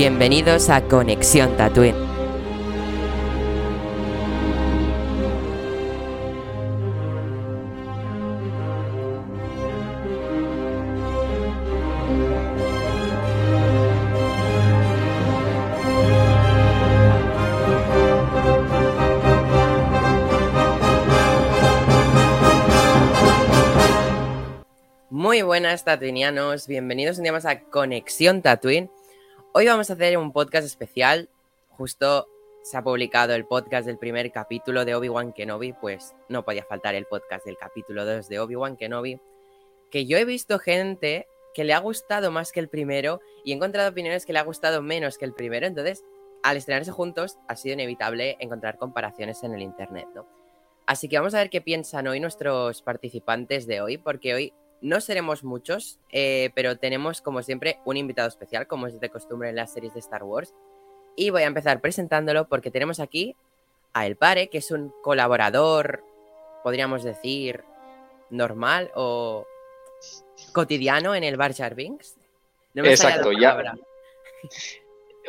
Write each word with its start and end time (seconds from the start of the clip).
Bienvenidos 0.00 0.70
a 0.70 0.80
Conexión 0.82 1.56
Tatooine. 1.56 1.96
Muy 25.10 25.42
buenas 25.42 25.82
tatuinianos, 25.82 26.68
bienvenidos 26.68 27.16
un 27.16 27.24
día 27.24 27.32
más 27.32 27.44
a 27.46 27.62
Conexión 27.62 28.42
Tatooine. 28.42 28.92
Hoy 29.60 29.66
vamos 29.66 29.90
a 29.90 29.94
hacer 29.94 30.16
un 30.18 30.32
podcast 30.32 30.64
especial. 30.64 31.28
Justo 31.70 32.28
se 32.62 32.76
ha 32.76 32.84
publicado 32.84 33.34
el 33.34 33.44
podcast 33.44 33.88
del 33.88 33.98
primer 33.98 34.30
capítulo 34.30 34.84
de 34.84 34.94
Obi-Wan 34.94 35.32
Kenobi, 35.32 35.72
pues 35.72 36.14
no 36.28 36.44
podía 36.44 36.62
faltar 36.62 36.94
el 36.94 37.06
podcast 37.06 37.44
del 37.44 37.58
capítulo 37.58 38.04
2 38.04 38.28
de 38.28 38.38
Obi-Wan 38.38 38.76
Kenobi. 38.76 39.18
Que 39.90 40.06
yo 40.06 40.16
he 40.16 40.24
visto 40.24 40.60
gente 40.60 41.26
que 41.54 41.64
le 41.64 41.74
ha 41.74 41.80
gustado 41.80 42.30
más 42.30 42.52
que 42.52 42.60
el 42.60 42.68
primero 42.68 43.20
y 43.44 43.50
he 43.50 43.56
encontrado 43.56 43.90
opiniones 43.90 44.24
que 44.24 44.32
le 44.32 44.38
ha 44.38 44.44
gustado 44.44 44.80
menos 44.80 45.18
que 45.18 45.24
el 45.24 45.34
primero. 45.34 45.66
Entonces, 45.66 46.04
al 46.44 46.56
estrenarse 46.56 46.92
juntos, 46.92 47.36
ha 47.48 47.56
sido 47.56 47.74
inevitable 47.74 48.36
encontrar 48.38 48.78
comparaciones 48.78 49.42
en 49.42 49.54
el 49.54 49.62
internet, 49.62 50.06
¿no? 50.14 50.24
Así 50.86 51.08
que 51.08 51.18
vamos 51.18 51.34
a 51.34 51.38
ver 51.38 51.50
qué 51.50 51.60
piensan 51.60 52.06
hoy 52.06 52.20
nuestros 52.20 52.80
participantes 52.82 53.66
de 53.66 53.80
hoy, 53.80 53.98
porque 53.98 54.34
hoy 54.34 54.52
no 54.80 55.00
seremos 55.00 55.44
muchos, 55.44 55.98
eh, 56.10 56.50
pero 56.54 56.78
tenemos 56.78 57.20
como 57.20 57.42
siempre 57.42 57.78
un 57.84 57.96
invitado 57.96 58.28
especial, 58.28 58.66
como 58.66 58.86
es 58.86 59.00
de 59.00 59.08
costumbre 59.10 59.50
en 59.50 59.56
las 59.56 59.72
series 59.72 59.94
de 59.94 60.00
Star 60.00 60.22
Wars. 60.22 60.54
Y 61.16 61.30
voy 61.30 61.42
a 61.42 61.46
empezar 61.46 61.80
presentándolo 61.80 62.46
porque 62.46 62.70
tenemos 62.70 63.00
aquí 63.00 63.34
a 63.92 64.06
El 64.06 64.16
Pare, 64.16 64.48
que 64.48 64.58
es 64.58 64.70
un 64.70 64.92
colaborador, 65.02 66.04
podríamos 66.62 67.02
decir, 67.02 67.64
normal 68.30 68.90
o 68.94 69.46
cotidiano 70.52 71.14
en 71.14 71.24
el 71.24 71.36
Bar 71.36 71.54
Jar 71.54 71.74
Binks. 71.74 72.16
No 72.74 72.82
me 72.82 72.90
Exacto, 72.90 73.32
ya. 73.32 73.74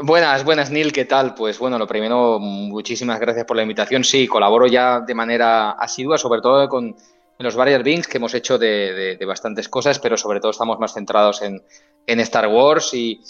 Buenas, 0.02 0.46
buenas 0.46 0.72
Neil, 0.72 0.94
¿qué 0.94 1.06
tal? 1.06 1.34
Pues 1.34 1.60
bueno, 1.60 1.78
lo 1.78 1.88
primero, 1.88 2.40
muchísimas 2.40 3.20
gracias 3.20 3.46
por 3.46 3.58
la 3.58 3.64
invitación. 3.64 4.04
Sí, 4.04 4.28
colaboro 4.28 4.68
ya 4.68 5.02
de 5.02 5.14
manera 5.14 5.72
asidua, 5.72 6.18
sobre 6.18 6.42
todo 6.42 6.70
con 6.70 6.96
en 7.40 7.46
los 7.46 7.56
varios 7.56 7.82
Bings 7.84 8.08
que 8.08 8.18
hemos 8.18 8.34
hecho 8.34 8.58
de, 8.58 9.18
bastantes 9.26 9.70
cosas, 9.70 9.98
pero 9.98 10.18
sobre 10.18 10.42
todo 10.42 10.52
estamos 10.52 10.78
más 10.78 10.94
centrados 10.94 11.42
en, 11.42 11.64
Star 12.06 12.48
Wars 12.48 12.94
y, 12.94 13.22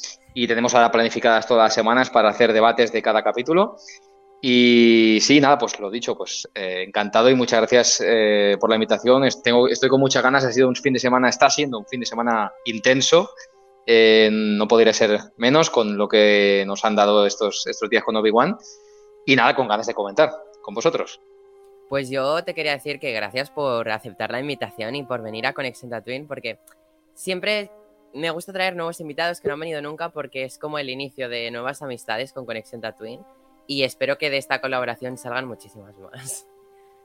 tenemos 0.48 0.74
ahora 0.74 0.92
planificadas 0.92 1.46
todas 1.46 1.66
las 1.66 1.74
semanas 1.74 2.10
para 2.10 2.30
hacer 2.30 2.52
debates 2.52 2.92
de 2.92 3.02
cada 3.04 3.24
capítulo. 3.24 3.76
Y 4.42 5.20
sí, 5.22 5.40
nada, 5.40 5.58
pues 5.58 5.80
lo 5.80 5.92
dicho, 5.92 6.16
pues 6.18 6.50
eh, 6.56 6.86
encantado 6.88 7.30
y 7.30 7.36
muchas 7.36 7.60
gracias 7.60 8.04
eh, 8.04 8.58
por 8.60 8.70
la 8.70 8.78
invitación. 8.78 9.26
estoy 9.26 9.90
con 9.90 10.00
muchas 10.00 10.24
ganas, 10.24 10.46
ha 10.46 10.52
sido 10.52 10.70
un 10.70 10.76
fin 10.76 10.94
de 10.94 11.00
semana, 11.00 11.30
está 11.30 11.50
siendo 11.50 11.78
un 11.78 11.86
fin 11.86 12.00
de 12.00 12.06
semana 12.06 12.52
intenso. 12.66 13.30
Eh, 13.86 14.30
no 14.32 14.68
podría 14.68 14.94
ser 14.94 15.20
menos 15.38 15.70
con 15.70 15.98
lo 15.98 16.08
que 16.08 16.64
nos 16.66 16.84
han 16.86 16.96
dado 16.96 17.26
estos, 17.26 17.68
estos 17.68 17.90
días 17.90 18.04
con 18.04 18.16
Obi-Wan. 18.16 18.58
Y 19.26 19.36
nada, 19.36 19.56
con 19.56 19.68
ganas 19.68 19.86
de 19.88 19.94
comentar 19.94 20.32
con 20.62 20.74
vosotros. 20.74 21.20
Pues 21.90 22.10
yo 22.10 22.44
te 22.44 22.54
quería 22.54 22.74
decir 22.74 23.00
que 23.00 23.12
gracias 23.12 23.50
por 23.50 23.90
aceptar 23.90 24.32
la 24.32 24.40
invitación 24.40 24.96
y 24.96 25.04
por 25.04 25.24
venir 25.24 25.48
a 25.48 25.54
Conexión 25.54 25.90
Tatooine, 25.90 26.28
porque 26.28 26.60
siempre 27.16 27.72
me 28.14 28.30
gusta 28.30 28.54
traer 28.54 28.76
nuevos 28.76 29.00
invitados 29.00 29.42
que 29.42 29.48
no 29.48 29.56
han 29.56 29.60
venido 29.60 29.82
nunca 29.82 30.10
porque 30.10 30.44
es 30.44 30.58
como 30.58 30.78
el 30.80 30.90
inicio 30.90 31.30
de 31.30 31.50
nuevas 31.52 31.82
amistades 31.82 32.32
con 32.32 32.46
Conexión 32.46 32.82
Tatooine 32.82 33.24
y 33.68 33.84
espero 33.84 34.18
que 34.18 34.30
de 34.30 34.38
esta 34.38 34.62
colaboración 34.62 35.18
salgan 35.18 35.48
muchísimas 35.48 35.98
más. 35.98 36.48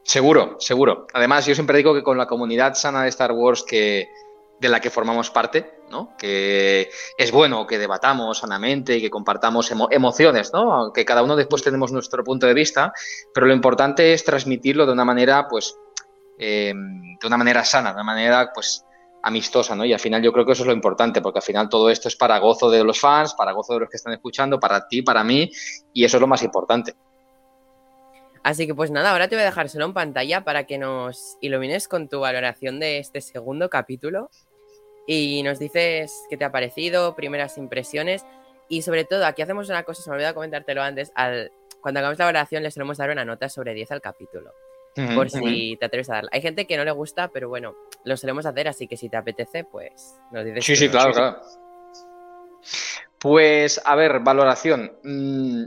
Seguro, 0.03 0.56
seguro. 0.61 1.06
Además, 1.15 1.47
yo 1.47 1.55
siempre 1.55 1.78
digo 1.78 1.94
que 1.94 2.03
con 2.03 2.19
la 2.19 2.27
comunidad 2.27 2.75
sana 2.75 3.05
de 3.05 3.09
Star 3.09 3.33
Wars 3.33 3.65
que, 3.67 4.09
de 4.65 4.71
la 4.71 4.81
que 4.81 4.89
formamos 4.89 5.31
parte, 5.31 5.75
¿no? 5.91 6.17
Que 6.17 6.91
es 7.19 7.31
bueno 7.31 7.67
que 7.67 7.79
debatamos 7.79 8.39
sanamente 8.39 8.97
y 8.97 9.01
que 9.03 9.11
compartamos 9.11 9.71
emociones, 9.91 10.55
¿no? 10.55 10.73
Aunque 10.73 11.05
cada 11.05 11.23
uno 11.23 11.37
después 11.37 11.63
tenemos 11.63 11.93
nuestro 11.93 12.25
punto 12.25 12.47
de 12.47 12.55
vista, 12.55 12.91
pero 13.35 13.47
lo 13.47 13.53
importante 13.53 14.15
es 14.15 14.25
transmitirlo 14.25 14.87
de 14.87 14.93
una 14.93 15.05
manera, 15.05 15.49
pues, 15.49 15.77
em, 16.39 17.19
de 17.19 17.27
una 17.27 17.37
manera 17.37 17.63
sana, 17.63 17.91
de 17.91 17.97
una 17.97 18.05
manera, 18.05 18.53
pues, 18.55 18.87
amistosa, 19.23 19.77
¿no? 19.77 19.85
Y 19.85 19.93
al 19.93 20.01
final 20.01 20.23
yo 20.23 20.33
creo 20.33 20.47
que 20.47 20.53
eso 20.53 20.63
es 20.63 20.69
lo 20.69 20.73
importante, 20.73 21.21
porque 21.21 21.41
al 21.41 21.45
final 21.45 21.69
todo 21.69 21.91
esto 21.91 22.09
es 22.09 22.17
para 22.17 22.39
gozo 22.39 22.71
de 22.71 22.83
los 22.83 22.99
fans, 22.99 23.35
para 23.35 23.53
gozo 23.53 23.75
de 23.75 23.81
los 23.81 23.91
que 23.91 23.99
están 23.99 24.15
escuchando, 24.15 24.59
para 24.59 24.89
ti, 24.89 25.03
para 25.03 25.23
mí, 25.23 25.51
y 25.93 26.07
eso 26.07 26.17
es 26.17 26.21
lo 26.23 26.27
más 26.27 26.43
importante. 26.43 26.95
Así 28.43 28.67
que 28.67 28.75
pues 28.75 28.91
nada, 28.91 29.11
ahora 29.11 29.29
te 29.29 29.37
voy 29.37 29.43
a 29.43 29.47
dejar 29.47 29.69
solo 29.69 29.85
en 29.85 29.93
pantalla 29.93 30.43
para 30.43 30.65
que 30.65 30.79
nos 30.79 31.37
ilumines 31.43 31.87
con 31.87 32.09
tu 32.09 32.21
valoración 32.21 32.81
de 32.81 32.99
este 32.99 33.21
segundo 33.21 33.69
capítulo 33.71 34.31
y 35.07 35.43
nos 35.43 35.59
dices 35.59 36.25
qué 36.31 36.37
te 36.37 36.45
ha 36.45 36.53
parecido, 36.53 37.15
primeras 37.15 37.59
impresiones 37.59 38.25
y 38.69 38.83
sobre 38.83 39.05
todo 39.05 39.27
aquí 39.27 39.43
hacemos 39.43 39.69
una 39.69 39.83
cosa, 39.83 40.03
se 40.03 40.11
me 40.11 40.17
olvidó 40.17 40.35
comentártelo 40.35 40.83
antes, 40.83 41.13
al, 41.15 41.53
cuando 41.81 42.01
hagamos 42.01 42.19
la 42.19 42.25
valoración 42.25 42.63
le 42.63 42.71
solemos 42.71 42.99
dar 42.99 43.11
una 43.11 43.25
nota 43.25 43.49
sobre 43.49 43.75
10 43.75 43.93
al 43.93 44.01
capítulo. 44.01 44.53
por 45.15 45.29
si 45.29 45.77
te 45.77 45.87
atreves 45.87 46.09
a 46.09 46.15
darla. 46.15 46.31
Hay 46.33 46.41
gente 46.41 46.67
que 46.67 46.77
no 46.77 46.85
le 46.85 46.93
gusta, 46.93 47.29
pero 47.29 47.49
bueno, 47.49 47.75
lo 48.05 48.17
solemos 48.17 48.47
hacer, 48.47 48.69
así 48.69 48.87
que 48.87 48.97
si 48.97 49.09
te 49.09 49.17
apetece, 49.17 49.65
pues 49.65 50.15
nos 50.31 50.45
dices. 50.45 50.65
Sí, 50.65 50.77
sí, 50.77 50.89
claro, 50.89 51.13
claro. 51.13 51.41
Pues, 53.19 53.81
a 53.85 53.97
ver, 53.97 54.21
valoración. 54.21 54.93
Mm, 55.03 55.65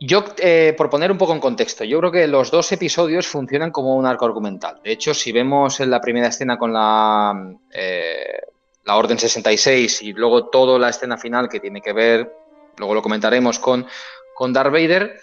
yo, 0.00 0.24
eh, 0.38 0.74
por 0.76 0.90
poner 0.90 1.10
un 1.10 1.18
poco 1.18 1.32
en 1.32 1.40
contexto, 1.40 1.84
yo 1.84 1.98
creo 1.98 2.12
que 2.12 2.26
los 2.26 2.50
dos 2.50 2.70
episodios 2.72 3.26
funcionan 3.26 3.70
como 3.70 3.96
un 3.96 4.06
arco 4.06 4.26
argumental. 4.26 4.80
De 4.82 4.92
hecho, 4.92 5.12
si 5.14 5.32
vemos 5.32 5.80
en 5.80 5.90
la 5.90 6.00
primera 6.00 6.28
escena 6.28 6.56
con 6.56 6.72
la, 6.72 7.56
eh, 7.72 8.40
la 8.84 8.96
Orden 8.96 9.18
66 9.18 10.02
y 10.02 10.12
luego 10.12 10.46
toda 10.48 10.78
la 10.78 10.90
escena 10.90 11.18
final 11.18 11.48
que 11.48 11.60
tiene 11.60 11.80
que 11.80 11.92
ver, 11.92 12.32
luego 12.76 12.94
lo 12.94 13.02
comentaremos 13.02 13.58
con, 13.58 13.86
con 14.34 14.52
Darth 14.52 14.72
Vader, 14.72 15.20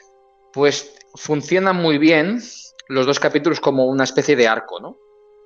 pues 0.52 0.94
funcionan 1.16 1.78
muy 1.78 1.98
bien 1.98 2.42
los 2.88 3.06
dos 3.06 3.20
capítulos 3.20 3.60
como 3.60 3.86
una 3.86 4.04
especie 4.04 4.36
de 4.36 4.48
arco, 4.48 4.80
¿no? 4.80 4.98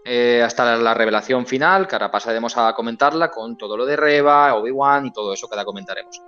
Eh, 0.06 0.42
hasta 0.44 0.76
la, 0.78 0.94
revelación 0.94 1.46
final, 1.46 1.88
que 1.88 1.96
ahora 1.96 2.10
pasaremos 2.10 2.58
a 2.58 2.74
comentarla 2.74 3.30
con 3.30 3.58
todo 3.58 3.78
lo 3.78 3.86
de 3.86 3.96
Reva, 3.96 4.56
Obi-Wan 4.56 5.06
y 5.06 5.14
todo 5.14 5.34
eso 5.34 5.48
que 5.48 5.56
ahora 5.56 5.66
comentaremos. 5.66 6.20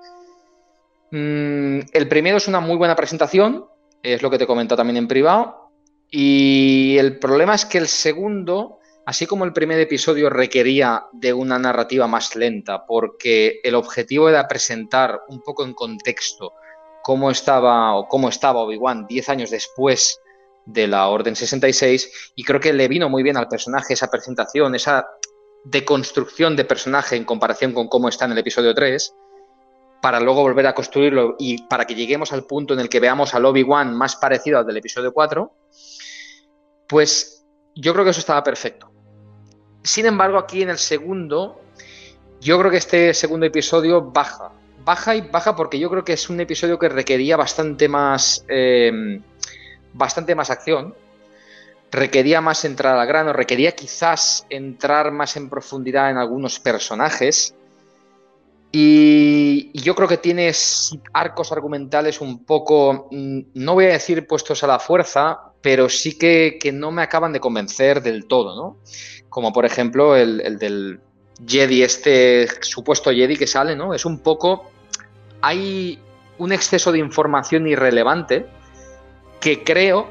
Mm, 1.11 1.79
el 1.91 2.07
primero 2.07 2.37
es 2.37 2.47
una 2.47 2.61
muy 2.61 2.77
buena 2.77 2.95
presentación, 2.95 3.65
es 4.01 4.21
lo 4.21 4.29
que 4.29 4.37
te 4.37 4.45
he 4.45 4.47
comentado 4.47 4.77
también 4.77 4.97
en 4.97 5.07
privado. 5.07 5.71
Y 6.09 6.97
el 6.97 7.19
problema 7.19 7.53
es 7.55 7.65
que 7.65 7.77
el 7.77 7.87
segundo, 7.87 8.79
así 9.05 9.25
como 9.25 9.45
el 9.45 9.53
primer 9.53 9.79
episodio 9.79 10.29
requería 10.29 11.05
de 11.13 11.33
una 11.33 11.59
narrativa 11.59 12.07
más 12.07 12.35
lenta, 12.35 12.85
porque 12.85 13.59
el 13.63 13.75
objetivo 13.75 14.29
era 14.29 14.47
presentar 14.47 15.21
un 15.27 15.41
poco 15.41 15.63
en 15.63 15.73
contexto 15.73 16.53
cómo 17.03 17.31
estaba 17.31 17.95
o 17.95 18.07
cómo 18.07 18.29
estaba 18.29 18.61
Obi-Wan 18.61 19.07
10 19.07 19.29
años 19.29 19.49
después 19.49 20.19
de 20.65 20.87
la 20.87 21.07
Orden 21.07 21.35
66, 21.35 22.33
y 22.35 22.43
creo 22.43 22.59
que 22.59 22.71
le 22.71 22.87
vino 22.87 23.09
muy 23.09 23.23
bien 23.23 23.35
al 23.35 23.47
personaje 23.47 23.93
esa 23.93 24.11
presentación, 24.11 24.75
esa 24.75 25.07
deconstrucción 25.63 26.55
de 26.55 26.65
personaje 26.65 27.15
en 27.15 27.25
comparación 27.25 27.73
con 27.73 27.87
cómo 27.87 28.09
está 28.09 28.25
en 28.25 28.33
el 28.33 28.37
episodio 28.37 28.73
3 28.73 29.15
para 30.01 30.19
luego 30.19 30.41
volver 30.41 30.67
a 30.67 30.73
construirlo 30.73 31.35
y 31.37 31.63
para 31.63 31.85
que 31.85 31.95
lleguemos 31.95 32.33
al 32.33 32.45
punto 32.45 32.73
en 32.73 32.79
el 32.79 32.89
que 32.89 32.99
veamos 32.99 33.33
al 33.33 33.45
Obi-Wan 33.45 33.95
más 33.95 34.15
parecido 34.15 34.59
al 34.59 34.65
del 34.65 34.77
episodio 34.77 35.13
4, 35.13 35.51
pues 36.87 37.45
yo 37.75 37.93
creo 37.93 38.03
que 38.03 38.11
eso 38.11 38.19
estaba 38.19 38.43
perfecto. 38.43 38.91
Sin 39.83 40.05
embargo, 40.05 40.37
aquí 40.37 40.61
en 40.61 40.69
el 40.69 40.77
segundo, 40.77 41.61
yo 42.39 42.59
creo 42.59 42.71
que 42.71 42.77
este 42.77 43.13
segundo 43.13 43.45
episodio 43.45 44.01
baja. 44.01 44.51
Baja 44.83 45.15
y 45.15 45.21
baja 45.21 45.55
porque 45.55 45.79
yo 45.79 45.89
creo 45.89 46.03
que 46.03 46.13
es 46.13 46.29
un 46.29 46.39
episodio 46.39 46.79
que 46.79 46.89
requería 46.89 47.37
bastante 47.37 47.87
más. 47.87 48.43
Eh, 48.47 49.21
bastante 49.93 50.35
más 50.35 50.49
acción. 50.49 50.95
Requería 51.91 52.39
más 52.39 52.63
entrar 52.63 52.97
al 52.97 53.07
grano, 53.07 53.33
requería 53.33 53.73
quizás 53.73 54.45
entrar 54.49 55.11
más 55.11 55.35
en 55.35 55.49
profundidad 55.49 56.09
en 56.09 56.17
algunos 56.17 56.59
personajes. 56.59 57.53
Y, 58.71 59.71
yo 59.77 59.95
creo 59.95 60.07
que 60.07 60.17
tienes 60.17 60.97
arcos 61.13 61.51
argumentales 61.51 62.21
un 62.21 62.45
poco, 62.45 63.07
mm, 63.11 63.39
no 63.55 63.73
voy 63.73 63.85
a 63.85 63.89
decir 63.89 64.25
puestos 64.27 64.63
a 64.63 64.67
la 64.67 64.79
fuerza, 64.79 65.39
pero 65.61 65.89
sí 65.89 66.17
que, 66.17 66.59
no 66.73 66.91
me 66.91 67.01
acaban 67.01 67.33
de 67.33 67.39
convencer 67.39 68.01
del 68.01 68.25
todo, 68.27 68.55
¿no? 68.55 68.77
Como 69.29 69.51
por 69.53 69.65
ejemplo 69.65 70.15
el, 70.15 70.57
del 70.57 70.99
Jedi, 71.45 71.83
este 71.83 72.47
supuesto 72.61 73.11
Jedi 73.11 73.35
que 73.35 73.47
sale, 73.47 73.75
¿no? 73.75 73.93
Es 73.93 74.05
un 74.05 74.19
poco, 74.19 74.71
hay 75.41 75.99
un 76.37 76.51
exceso 76.51 76.91
de 76.91 76.99
información 76.99 77.67
irrelevante 77.67 78.45
que 79.39 79.63
creo 79.63 80.07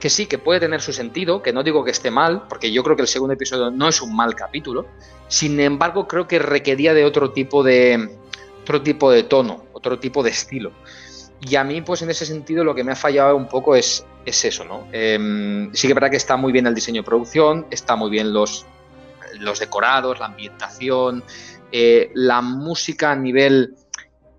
que 0.00 0.10
sí, 0.10 0.26
que 0.26 0.38
puede 0.38 0.60
tener 0.60 0.80
su 0.80 0.92
sentido, 0.92 1.42
que 1.42 1.52
no 1.52 1.62
digo 1.62 1.84
que 1.84 1.90
esté 1.90 2.10
mal, 2.10 2.46
porque 2.48 2.72
yo 2.72 2.82
creo 2.82 2.96
que 2.96 3.02
el 3.02 3.08
segundo 3.08 3.34
episodio 3.34 3.70
no 3.70 3.88
es 3.88 4.00
un 4.00 4.16
mal 4.16 4.34
capítulo, 4.34 4.86
sin 5.30 5.60
embargo 5.60 6.08
creo 6.08 6.26
que 6.26 6.38
requería 6.40 6.92
de 6.92 7.04
otro 7.04 7.30
tipo 7.30 7.62
de, 7.62 8.10
otro 8.62 8.82
tipo 8.82 9.10
de 9.10 9.22
tono, 9.22 9.64
otro 9.72 9.98
tipo 9.98 10.22
de 10.22 10.30
estilo. 10.30 10.72
Y 11.40 11.56
a 11.56 11.64
mí, 11.64 11.80
pues 11.80 12.02
en 12.02 12.10
ese 12.10 12.26
sentido, 12.26 12.64
lo 12.64 12.74
que 12.74 12.84
me 12.84 12.92
ha 12.92 12.96
fallado 12.96 13.34
un 13.34 13.48
poco 13.48 13.74
es, 13.74 14.04
es 14.26 14.44
eso, 14.44 14.64
¿no? 14.64 14.86
Em, 14.92 15.72
sí 15.72 15.86
que 15.86 15.92
es 15.92 15.94
verdad 15.94 16.10
que 16.10 16.16
está 16.16 16.36
muy 16.36 16.52
bien 16.52 16.66
el 16.66 16.74
diseño 16.74 17.00
de 17.00 17.06
producción, 17.06 17.66
está 17.70 17.96
muy 17.96 18.10
bien 18.10 18.34
los, 18.34 18.66
los 19.38 19.60
decorados, 19.60 20.18
la 20.18 20.26
ambientación, 20.26 21.24
eh, 21.72 22.10
la 22.14 22.42
música 22.42 23.12
a 23.12 23.16
nivel 23.16 23.74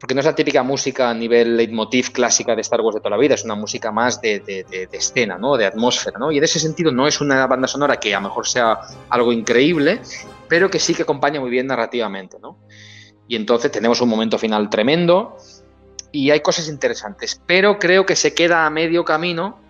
porque 0.01 0.15
no 0.15 0.19
es 0.21 0.25
la 0.25 0.33
típica 0.33 0.63
música 0.63 1.11
a 1.11 1.13
nivel 1.13 1.55
leitmotiv 1.55 2.11
clásica 2.11 2.55
de 2.55 2.61
Star 2.61 2.81
Wars 2.81 2.95
de 2.95 3.01
toda 3.01 3.11
la 3.11 3.17
vida, 3.17 3.35
es 3.35 3.43
una 3.43 3.53
música 3.53 3.91
más 3.91 4.19
de, 4.19 4.65
escena, 4.91 5.37
¿no? 5.37 5.55
de 5.57 5.67
atmósfera. 5.67 6.17
¿no? 6.17 6.31
Y 6.31 6.39
en 6.39 6.43
ese 6.43 6.59
sentido 6.59 6.91
no 6.91 7.07
es 7.07 7.21
una 7.21 7.45
banda 7.45 7.67
sonora 7.67 7.97
que 7.97 8.15
a 8.15 8.19
lo 8.19 8.29
mejor 8.29 8.47
sea 8.47 8.79
algo 9.09 9.31
increíble, 9.31 10.01
pero 10.51 10.69
que 10.69 10.79
sí 10.79 10.93
que 10.93 11.03
acompaña 11.03 11.39
muy 11.39 11.49
bien 11.49 11.65
narrativamente. 11.67 12.37
¿no? 12.37 12.57
Y 13.25 13.37
entonces 13.37 13.71
tenemos 13.71 14.01
un 14.01 14.09
momento 14.09 14.37
final 14.37 14.69
tremendo 14.69 15.37
y 16.11 16.29
hay 16.29 16.41
cosas 16.41 16.67
interesantes, 16.67 17.41
pero 17.45 17.79
creo 17.79 18.05
que 18.05 18.17
se 18.17 18.33
queda 18.33 18.65
a 18.65 18.69
medio 18.69 19.05
camino 19.05 19.61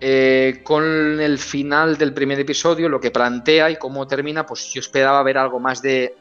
eh, 0.00 0.62
con 0.64 1.20
el 1.20 1.38
final 1.38 1.98
del 1.98 2.14
primer 2.14 2.40
episodio, 2.40 2.88
lo 2.88 3.00
que 3.00 3.10
plantea 3.10 3.70
y 3.70 3.76
cómo 3.76 4.06
termina, 4.06 4.46
pues 4.46 4.72
yo 4.72 4.80
esperaba 4.80 5.22
ver 5.22 5.36
algo 5.36 5.60
más 5.60 5.82
de, 5.82 6.16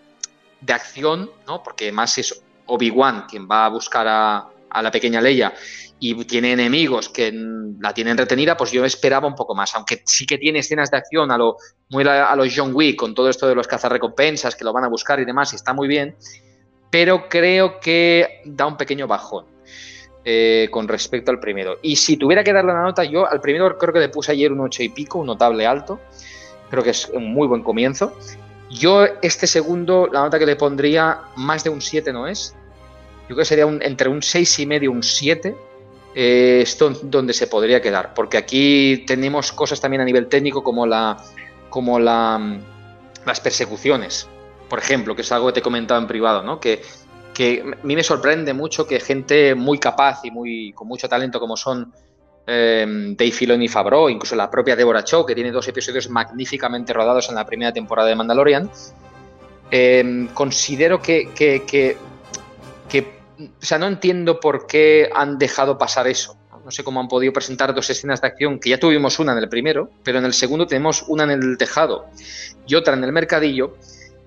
de 0.59 0.73
acción, 0.73 1.31
¿no? 1.47 1.63
porque 1.63 1.89
más 1.94 2.17
es 2.17 2.44
Obi-Wan, 2.65 3.25
quien 3.29 3.47
va 3.50 3.67
a 3.67 3.69
buscar 3.69 4.05
a, 4.09 4.50
la 4.81 4.91
pequeña 4.91 5.21
Leia, 5.21 5.53
y 5.99 6.15
tiene 6.25 6.51
enemigos 6.51 7.09
que 7.09 7.31
la 7.79 7.93
tienen 7.93 8.17
retenida, 8.17 8.57
pues 8.57 8.71
yo 8.71 8.83
esperaba 8.83 9.27
un 9.27 9.35
poco 9.35 9.55
más. 9.55 9.73
Aunque 9.75 10.01
sí 10.05 10.25
que 10.25 10.37
tiene 10.37 10.59
escenas 10.59 10.91
de 10.91 10.97
acción 10.97 11.31
a 11.31 11.37
lo 11.37 11.57
muy 11.89 12.05
a 12.07 12.35
los 12.35 12.53
John 12.53 12.71
Wick, 12.73 12.97
con 12.97 13.15
todo 13.15 13.29
esto 13.29 13.47
de 13.47 13.55
los 13.55 13.67
cazarrecompensas 13.67 14.55
que 14.55 14.65
lo 14.65 14.73
van 14.73 14.83
a 14.83 14.89
buscar 14.89 15.19
y 15.19 15.25
demás, 15.25 15.53
y 15.53 15.55
está 15.55 15.73
muy 15.73 15.87
bien. 15.87 16.15
Pero 16.89 17.29
creo 17.29 17.79
que 17.79 18.41
da 18.45 18.65
un 18.65 18.77
pequeño 18.77 19.07
bajón 19.07 19.45
eh, 20.25 20.69
con 20.71 20.87
respecto 20.87 21.31
al 21.31 21.39
primero. 21.39 21.79
Y 21.81 21.95
si 21.95 22.17
tuviera 22.17 22.43
que 22.43 22.53
darle 22.53 22.71
una 22.71 22.83
nota, 22.83 23.03
yo 23.03 23.29
al 23.29 23.41
primero 23.41 23.77
creo 23.77 23.93
que 23.93 23.99
le 23.99 24.09
puse 24.09 24.31
ayer 24.31 24.51
un 24.51 24.61
8 24.61 24.83
y 24.83 24.89
pico, 24.89 25.19
un 25.19 25.27
notable 25.27 25.65
alto. 25.65 25.99
Creo 26.69 26.83
que 26.83 26.91
es 26.91 27.09
un 27.13 27.33
muy 27.33 27.47
buen 27.47 27.61
comienzo. 27.61 28.17
Yo, 28.69 29.05
este 29.21 29.47
segundo, 29.47 30.09
la 30.11 30.21
nota 30.21 30.39
que 30.39 30.45
le 30.45 30.55
pondría, 30.55 31.19
más 31.35 31.63
de 31.63 31.69
un 31.69 31.81
7 31.81 32.11
no 32.13 32.27
es. 32.27 32.55
Yo 33.23 33.27
creo 33.27 33.37
que 33.37 33.45
sería 33.45 33.65
entre 33.81 34.09
un 34.09 34.21
6 34.21 34.59
y 34.59 34.65
medio, 34.65 34.91
un 34.91 35.03
7. 35.03 35.55
Eh, 36.15 36.59
esto 36.61 36.91
donde 37.03 37.33
se 37.33 37.47
podría 37.47 37.81
quedar. 37.81 38.13
Porque 38.13 38.37
aquí 38.37 39.03
tenemos 39.07 39.51
cosas 39.51 39.81
también 39.81 40.01
a 40.01 40.05
nivel 40.05 40.27
técnico 40.27 40.63
como 40.63 40.85
la. 40.85 41.17
como 41.69 41.99
la, 41.99 42.59
las 43.25 43.39
persecuciones. 43.39 44.27
Por 44.69 44.79
ejemplo, 44.79 45.15
que 45.15 45.21
es 45.21 45.31
algo 45.31 45.47
que 45.47 45.53
te 45.53 45.59
he 45.59 45.63
comentado 45.63 45.99
en 45.99 46.07
privado, 46.07 46.43
¿no? 46.43 46.59
Que, 46.59 46.81
que 47.33 47.63
a 47.81 47.85
mí 47.85 47.95
me 47.95 48.03
sorprende 48.03 48.53
mucho 48.53 48.85
que 48.85 48.99
gente 48.99 49.55
muy 49.55 49.79
capaz 49.79 50.21
y 50.23 50.31
muy 50.31 50.73
con 50.73 50.87
mucho 50.87 51.09
talento 51.09 51.39
como 51.39 51.57
son 51.57 51.93
eh, 52.45 52.85
Dave 53.17 53.31
Filoni 53.31 53.65
y 53.65 53.67
Favreau, 53.67 54.09
incluso 54.09 54.35
la 54.35 54.49
propia 54.49 54.75
Deborah 54.75 55.03
Chow, 55.03 55.25
que 55.25 55.35
tiene 55.35 55.51
dos 55.51 55.67
episodios 55.67 56.09
magníficamente 56.09 56.93
rodados 56.93 57.29
en 57.29 57.35
la 57.35 57.45
primera 57.45 57.71
temporada 57.71 58.09
de 58.09 58.15
Mandalorian, 58.15 58.69
em, 59.71 60.27
considero 60.27 61.01
que, 61.01 61.97
o 62.89 63.65
sea, 63.65 63.77
no 63.77 63.88
entiendo 63.88 64.39
por 64.39 64.68
qué 64.68 65.09
han 65.13 65.38
dejado 65.38 65.77
pasar 65.77 66.07
eso. 66.07 66.38
No 66.63 66.71
sé 66.71 66.83
cómo 66.83 67.01
han 67.01 67.09
podido 67.09 67.33
presentar 67.33 67.74
dos 67.74 67.89
escenas 67.89 68.21
de 68.21 68.27
acción, 68.27 68.59
que 68.59 68.69
ya 68.69 68.80
tuvimos 68.80 69.19
una 69.19 69.33
en 69.33 69.39
el 69.39 69.50
primero, 69.50 69.89
pero 70.03 70.19
en 70.19 70.25
el 70.25 70.33
segundo 70.33 70.65
tenemos 70.65 71.03
una 71.07 71.24
en 71.24 71.31
el 71.31 71.57
tejado 71.57 72.06
y 72.65 72.75
otra 72.75 72.94
en 72.94 73.03
el 73.03 73.12
mercadillo, 73.12 73.75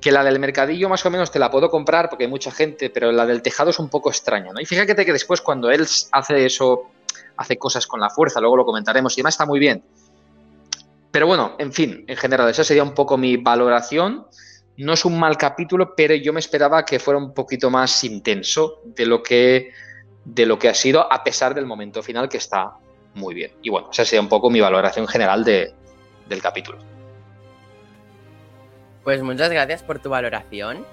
que 0.02 0.12
la 0.12 0.22
del 0.22 0.38
mercadillo 0.38 0.90
más 0.90 1.06
o 1.06 1.10
menos 1.10 1.30
te 1.30 1.38
la 1.38 1.50
puedo 1.50 1.70
comprar 1.70 2.10
porque 2.10 2.24
hay 2.24 2.30
mucha 2.30 2.50
gente, 2.50 2.90
pero 2.90 3.10
la 3.10 3.24
del 3.24 3.40
tejado 3.40 3.70
es 3.70 3.78
un 3.78 3.88
poco 3.88 4.10
extraña, 4.10 4.52
¿no? 4.52 4.60
Y 4.60 4.66
fíjate 4.66 5.06
que 5.06 5.12
después 5.12 5.40
cuando 5.40 5.70
él 5.70 5.86
hace 6.12 6.44
eso 6.44 6.90
hace 7.38 7.56
cosas 7.56 7.86
con 7.86 8.00
la 8.00 8.10
fuerza, 8.10 8.40
luego 8.40 8.58
lo 8.58 8.64
comentaremos 8.64 9.14
y 9.14 9.20
demás, 9.20 9.34
está 9.34 9.46
muy 9.46 9.58
bien. 9.58 9.82
Pero 11.10 11.26
bueno, 11.26 11.56
en 11.58 11.72
fin, 11.72 12.04
en 12.06 12.16
general, 12.16 12.50
esa 12.50 12.64
sería 12.64 12.82
un 12.82 12.92
poco 12.92 13.16
mi 13.16 13.36
valoración. 13.36 14.26
No 14.78 14.92
es 14.92 15.04
un 15.04 15.18
mal 15.18 15.38
capítulo, 15.38 15.94
pero 15.96 16.14
yo 16.14 16.32
me 16.32 16.40
esperaba 16.40 16.84
que 16.84 16.98
fuera 16.98 17.18
un 17.18 17.32
poquito 17.32 17.70
más 17.70 18.04
intenso 18.04 18.82
de 18.84 19.06
lo 19.06 19.22
que, 19.22 19.72
de 20.24 20.46
lo 20.46 20.58
que 20.58 20.68
ha 20.68 20.74
sido, 20.74 21.10
a 21.10 21.24
pesar 21.24 21.54
del 21.54 21.66
momento 21.66 22.02
final 22.02 22.28
que 22.28 22.36
está 22.36 22.74
muy 23.14 23.34
bien. 23.34 23.52
Y 23.62 23.70
bueno, 23.70 23.88
esa 23.90 24.04
sería 24.04 24.20
un 24.20 24.28
poco 24.28 24.50
mi 24.50 24.60
valoración 24.60 25.08
general 25.08 25.44
de, 25.44 25.72
del 26.28 26.42
capítulo. 26.42 26.78
Pues 29.02 29.22
muchas 29.22 29.50
gracias 29.50 29.82
por 29.82 29.98
tu 29.98 30.10
valoración. 30.10 30.84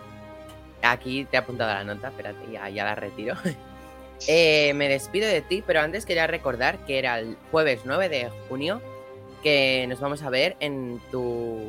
Aquí 0.81 1.25
te 1.25 1.35
he 1.35 1.39
apuntado 1.39 1.73
la 1.73 1.83
nota, 1.83 2.09
espérate, 2.09 2.51
ya, 2.51 2.69
ya 2.69 2.83
la 2.85 2.95
retiro. 2.95 3.35
Eh, 4.27 4.73
me 4.75 4.87
despido 4.87 5.27
de 5.27 5.41
ti, 5.41 5.61
pero 5.67 5.81
antes 5.81 6.05
quería 6.05 6.27
recordar 6.27 6.77
que 6.85 6.97
era 6.97 7.19
el 7.19 7.35
jueves 7.51 7.81
9 7.83 8.07
de 8.07 8.29
junio 8.47 8.81
que 9.41 9.85
nos 9.89 9.99
vamos 9.99 10.23
a 10.23 10.29
ver 10.29 10.55
en 10.61 11.01
tu, 11.11 11.59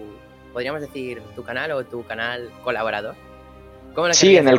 podríamos 0.54 0.80
decir, 0.80 1.20
tu 1.36 1.44
canal 1.44 1.72
o 1.72 1.84
tu 1.84 2.02
canal 2.06 2.50
colaborador. 2.62 3.14
¿Cómo 3.94 4.10
sí, 4.14 4.38
en 4.38 4.48
el, 4.48 4.58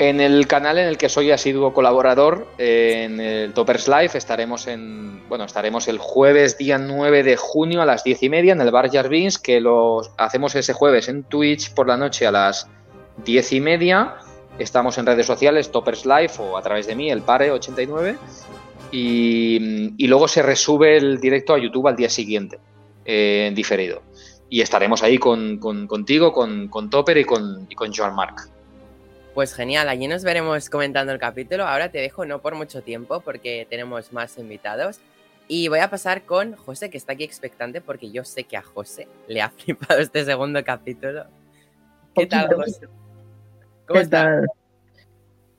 en 0.00 0.20
el 0.20 0.48
canal 0.48 0.78
en 0.78 0.88
el 0.88 0.98
que 0.98 1.08
soy 1.08 1.30
asiduo 1.30 1.72
colaborador, 1.72 2.48
en 2.58 3.20
el 3.20 3.52
Toppers 3.52 3.86
Live, 3.86 4.10
estaremos 4.14 4.66
en, 4.66 5.26
bueno, 5.28 5.44
estaremos 5.44 5.86
el 5.86 5.98
jueves 5.98 6.58
día 6.58 6.78
9 6.78 7.22
de 7.22 7.36
junio 7.36 7.80
a 7.80 7.86
las 7.86 8.02
10 8.02 8.24
y 8.24 8.28
media 8.28 8.52
en 8.52 8.60
el 8.60 8.72
Bar 8.72 8.90
Jarvins, 8.90 9.38
que 9.38 9.60
lo 9.60 10.00
hacemos 10.18 10.56
ese 10.56 10.72
jueves 10.72 11.08
en 11.08 11.22
Twitch 11.22 11.72
por 11.72 11.86
la 11.86 11.96
noche 11.96 12.26
a 12.26 12.32
las 12.32 12.66
10 13.24 13.52
y 13.52 13.60
media 13.60 14.16
Estamos 14.58 14.96
en 14.98 15.06
redes 15.06 15.26
sociales, 15.26 15.70
Toppers 15.72 16.06
Live 16.06 16.32
o 16.38 16.56
a 16.56 16.62
través 16.62 16.86
de 16.86 16.94
mí, 16.94 17.10
el 17.10 17.24
Pare89. 17.24 18.16
Y, 18.92 20.06
luego 20.06 20.28
se 20.28 20.42
resube 20.42 20.96
el 20.96 21.20
directo 21.20 21.54
a 21.54 21.58
YouTube 21.58 21.88
al 21.88 21.96
día 21.96 22.08
siguiente, 22.08 22.58
eh, 23.04 23.50
diferido. 23.54 24.02
Y 24.48 24.60
estaremos 24.60 25.02
ahí 25.02 25.18
con, 25.18 25.58
contigo, 25.58 26.32
con, 26.32 26.90
Topper 26.90 27.18
y 27.18 27.24
con, 27.24 27.66
y 27.68 27.74
con 27.74 27.92
Joan 27.92 28.14
Mark. 28.14 28.48
Pues 29.34 29.52
genial, 29.52 29.88
allí 29.88 30.06
nos 30.06 30.22
veremos 30.22 30.70
comentando 30.70 31.12
el 31.12 31.18
capítulo. 31.18 31.66
Ahora 31.66 31.90
te 31.90 31.98
dejo 31.98 32.24
no 32.24 32.40
por 32.40 32.54
mucho 32.54 32.82
tiempo 32.82 33.20
porque 33.20 33.66
tenemos 33.68 34.12
más 34.12 34.38
invitados. 34.38 35.00
Y 35.48 35.68
voy 35.68 35.80
a 35.80 35.90
pasar 35.90 36.22
con 36.22 36.54
José, 36.54 36.88
que 36.88 36.96
está 36.96 37.12
aquí 37.12 37.24
expectante 37.24 37.80
porque 37.80 38.10
yo 38.10 38.24
sé 38.24 38.44
que 38.44 38.56
a 38.56 38.62
José 38.62 39.08
le 39.26 39.42
ha 39.42 39.50
flipado 39.56 40.00
este 40.00 40.24
segundo 40.24 40.62
capítulo. 40.64 41.24
¿Qué 42.14 42.26
tal, 42.26 42.54
José? 42.54 42.86
¿Cómo 43.86 44.00
estás? 44.00 44.46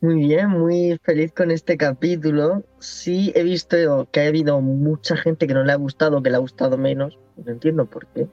Muy 0.01 0.27
bien, 0.27 0.49
muy 0.49 0.99
feliz 1.03 1.33
con 1.33 1.51
este 1.51 1.77
capítulo. 1.77 2.63
Sí, 2.79 3.31
he 3.35 3.43
visto 3.43 4.07
que 4.11 4.21
ha 4.21 4.27
habido 4.27 4.61
mucha 4.61 5.17
gente 5.17 5.47
que 5.47 5.53
no 5.53 5.63
le 5.63 5.71
ha 5.71 5.77
gustado, 5.77 6.21
que 6.21 6.29
le 6.29 6.35
ha 6.35 6.39
gustado 6.39 6.77
menos. 6.77 7.17
No 7.37 7.51
entiendo 7.51 7.85
por 7.85 8.07
qué. 8.07 8.27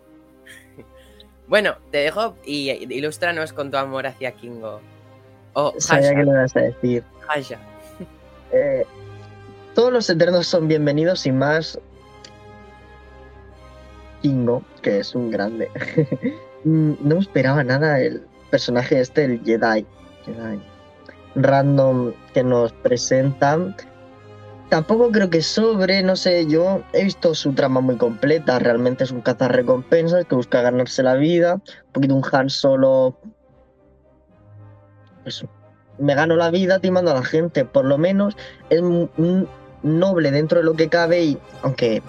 Bueno, 1.53 1.77
te 1.91 1.99
dejo 1.99 2.35
y 2.47 2.71
ilústranos 2.71 3.53
con 3.53 3.71
tu 3.71 3.77
amor 3.77 4.07
hacia 4.07 4.33
Kingo. 4.33 4.81
Oh, 5.53 5.75
Sabía 5.77 6.15
que 6.15 6.23
lo 6.23 6.33
vas 6.33 6.57
a 6.57 6.61
decir. 6.61 7.05
Eh, 8.55 8.85
todos 9.75 9.91
los 9.91 10.11
eternos 10.11 10.47
son 10.47 10.69
bienvenidos 10.69 11.25
y 11.25 11.33
más 11.33 11.79
Kingo, 14.21 14.63
que 14.81 15.01
es 15.01 15.15
un 15.15 15.31
grande. 15.31 15.71
Mm, 16.65 16.93
no 17.01 17.19
esperaba 17.19 17.65
nada 17.65 17.99
el 17.99 18.25
personaje 18.53 19.01
este, 19.01 19.25
el 19.25 19.43
Jedi, 19.43 19.85
random 21.35 22.13
que 22.33 22.45
nos 22.45 22.73
presentan. 22.73 23.75
Tampoco 24.73 25.11
creo 25.11 25.29
que 25.29 25.43
sobre, 25.43 26.03
no 26.03 26.17
sé, 26.17 26.47
yo 26.47 26.83
he 26.95 27.05
visto 27.05 27.35
su 27.35 27.53
trama 27.53 27.83
muy 27.83 27.97
completa, 27.97 28.59
realmente 28.59 29.05
es 29.05 29.11
un 29.11 29.21
cazarrecompensas 29.21 30.25
que 30.25 30.35
busca 30.35 30.63
ganarse 30.63 31.03
la 31.03 31.13
vida, 31.13 31.57
un 31.57 31.93
poquito 31.93 32.15
un 32.15 32.25
Han 32.33 32.49
solo... 32.49 33.19
Eso, 35.27 35.47
me 35.99 36.15
gano 36.15 36.37
la 36.37 36.51
vida 36.51 36.79
timando 36.79 37.11
a 37.11 37.15
la 37.17 37.23
gente, 37.23 37.67
por 37.67 37.85
lo 37.85 37.99
menos 37.99 38.35
es 38.71 38.81
noble 39.83 40.31
dentro 40.31 40.61
de 40.61 40.65
lo 40.65 40.73
que 40.73 40.89
cabe 40.89 41.23
y 41.23 41.39
aunque 41.61 42.03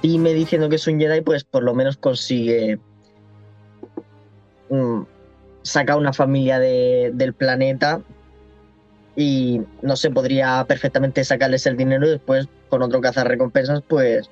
time 0.00 0.32
diciendo 0.32 0.70
que 0.70 0.76
es 0.76 0.86
un 0.86 0.98
Jedi, 0.98 1.20
pues 1.20 1.44
por 1.44 1.62
lo 1.62 1.74
menos 1.74 1.98
consigue 1.98 2.80
saca 5.60 5.96
una 5.96 6.14
familia 6.14 6.58
del 6.58 7.34
planeta 7.34 8.00
y 9.16 9.62
no 9.82 9.96
se 9.96 10.10
podría 10.10 10.64
perfectamente 10.66 11.24
sacarles 11.24 11.66
el 11.66 11.76
dinero 11.76 12.06
y 12.06 12.10
después 12.10 12.48
con 12.68 12.82
otro 12.82 13.00
cazar 13.00 13.28
recompensas 13.28 13.82
pues 13.86 14.28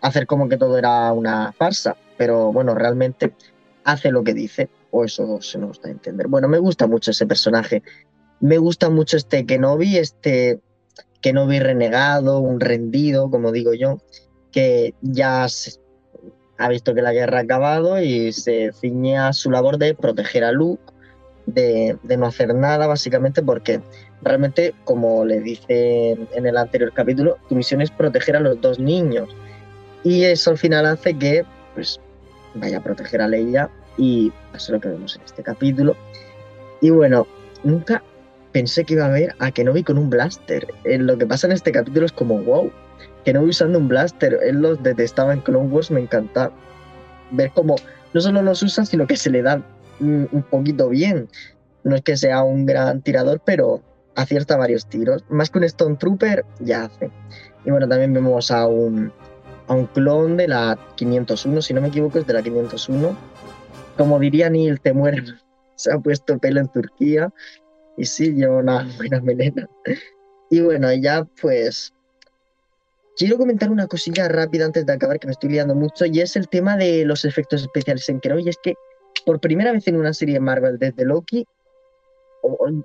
hacer 0.00 0.26
como 0.26 0.48
que 0.48 0.56
todo 0.56 0.78
era 0.78 1.12
una 1.12 1.52
farsa. 1.52 1.96
Pero 2.16 2.52
bueno, 2.52 2.74
realmente 2.74 3.32
hace 3.84 4.10
lo 4.10 4.24
que 4.24 4.34
dice, 4.34 4.68
o 4.90 5.04
eso 5.04 5.40
se 5.40 5.58
nos 5.58 5.80
da 5.80 5.88
a 5.88 5.92
entender. 5.92 6.28
Bueno, 6.28 6.48
me 6.48 6.58
gusta 6.58 6.86
mucho 6.86 7.10
ese 7.10 7.26
personaje. 7.26 7.82
Me 8.40 8.58
gusta 8.58 8.90
mucho 8.90 9.16
este 9.16 9.46
Kenobi, 9.46 9.96
este 9.96 10.60
Kenobi 11.20 11.58
renegado, 11.58 12.40
un 12.40 12.60
rendido, 12.60 13.30
como 13.30 13.52
digo 13.52 13.74
yo, 13.74 13.98
que 14.50 14.94
ya 15.02 15.46
ha 16.58 16.68
visto 16.68 16.94
que 16.94 17.02
la 17.02 17.12
guerra 17.12 17.38
ha 17.38 17.42
acabado 17.42 18.00
y 18.00 18.32
se 18.32 18.72
ciñe 18.72 19.18
a 19.18 19.32
su 19.32 19.50
labor 19.50 19.78
de 19.78 19.94
proteger 19.94 20.44
a 20.44 20.52
Luke 20.52 20.82
de, 21.46 21.98
de, 22.02 22.16
no 22.16 22.26
hacer 22.26 22.54
nada, 22.54 22.86
básicamente, 22.86 23.42
porque 23.42 23.80
realmente, 24.22 24.74
como 24.84 25.24
le 25.24 25.40
dice 25.40 26.12
en 26.32 26.46
el 26.46 26.56
anterior 26.56 26.92
capítulo, 26.92 27.38
tu 27.48 27.54
misión 27.54 27.80
es 27.80 27.90
proteger 27.90 28.36
a 28.36 28.40
los 28.40 28.60
dos 28.60 28.78
niños. 28.78 29.28
Y 30.04 30.24
eso 30.24 30.50
al 30.50 30.58
final 30.58 30.86
hace 30.86 31.14
que 31.14 31.44
pues, 31.74 32.00
vaya 32.54 32.78
a 32.78 32.82
proteger 32.82 33.20
a 33.20 33.28
Leia 33.28 33.70
y 33.98 34.32
eso 34.54 34.66
es 34.66 34.70
lo 34.70 34.80
que 34.80 34.88
vemos 34.88 35.16
en 35.16 35.22
este 35.22 35.42
capítulo. 35.42 35.96
Y 36.80 36.90
bueno, 36.90 37.26
nunca 37.64 38.02
pensé 38.52 38.84
que 38.84 38.94
iba 38.94 39.06
a 39.06 39.10
ver 39.10 39.34
a 39.38 39.50
Kenobi 39.50 39.82
con 39.82 39.98
un 39.98 40.10
blaster. 40.10 40.66
Eh, 40.84 40.98
lo 40.98 41.18
que 41.18 41.26
pasa 41.26 41.46
en 41.46 41.52
este 41.52 41.72
capítulo 41.72 42.06
es 42.06 42.12
como, 42.12 42.38
wow, 42.42 42.70
Kenobi 43.24 43.50
usando 43.50 43.78
un 43.78 43.88
blaster. 43.88 44.38
Él 44.42 44.60
los 44.60 44.82
detestaba 44.82 45.32
en 45.32 45.40
Clone 45.40 45.68
Wars, 45.68 45.90
me 45.90 46.00
encanta 46.00 46.50
ver 47.32 47.50
cómo 47.54 47.76
no 48.14 48.20
solo 48.20 48.42
los 48.42 48.62
usa, 48.62 48.86
sino 48.86 49.06
que 49.06 49.16
se 49.16 49.30
le 49.30 49.42
da 49.42 49.62
un 50.00 50.44
poquito 50.50 50.88
bien. 50.88 51.28
No 51.84 51.96
es 51.96 52.02
que 52.02 52.16
sea 52.16 52.42
un 52.42 52.66
gran 52.66 53.00
tirador, 53.00 53.40
pero 53.44 53.82
acierta 54.16 54.56
varios 54.56 54.86
tiros. 54.88 55.24
Más 55.28 55.50
que 55.50 55.58
un 55.58 55.64
Stone 55.64 55.96
Trooper, 55.96 56.44
ya 56.60 56.84
hace. 56.84 57.10
Y 57.64 57.70
bueno, 57.70 57.88
también 57.88 58.12
vemos 58.12 58.50
a 58.50 58.66
un, 58.66 59.12
a 59.68 59.74
un 59.74 59.86
clon 59.86 60.36
de 60.36 60.48
la 60.48 60.78
501, 60.96 61.62
si 61.62 61.74
no 61.74 61.80
me 61.80 61.88
equivoco, 61.88 62.18
es 62.18 62.26
de 62.26 62.32
la 62.32 62.42
501. 62.42 63.16
Como 63.96 64.18
diría 64.18 64.50
Neil, 64.50 64.80
te 64.80 64.92
mueres. 64.92 65.34
Se 65.76 65.92
ha 65.92 65.98
puesto 65.98 66.38
pelo 66.38 66.60
en 66.60 66.68
Turquía 66.68 67.30
y 67.98 68.06
sí, 68.06 68.32
lleva 68.32 68.56
una 68.56 68.88
buena 68.96 69.20
melena. 69.20 69.68
Y 70.50 70.60
bueno, 70.60 70.92
ya 70.94 71.24
pues 71.40 71.92
Quiero 73.16 73.38
comentar 73.38 73.70
una 73.70 73.86
cosilla 73.86 74.28
rápida 74.28 74.66
antes 74.66 74.84
de 74.84 74.92
acabar, 74.92 75.18
que 75.18 75.26
me 75.26 75.32
estoy 75.32 75.48
liando 75.48 75.74
mucho, 75.74 76.04
y 76.04 76.20
es 76.20 76.36
el 76.36 76.48
tema 76.50 76.76
de 76.76 77.06
los 77.06 77.24
efectos 77.24 77.62
especiales 77.62 78.06
en 78.10 78.20
Kenobi. 78.20 78.46
Es 78.46 78.58
que 78.62 78.74
por 79.24 79.40
primera 79.40 79.72
vez 79.72 79.88
en 79.88 79.96
una 79.96 80.12
serie 80.12 80.38
Marvel 80.38 80.78
desde 80.78 81.06
Loki, 81.06 81.46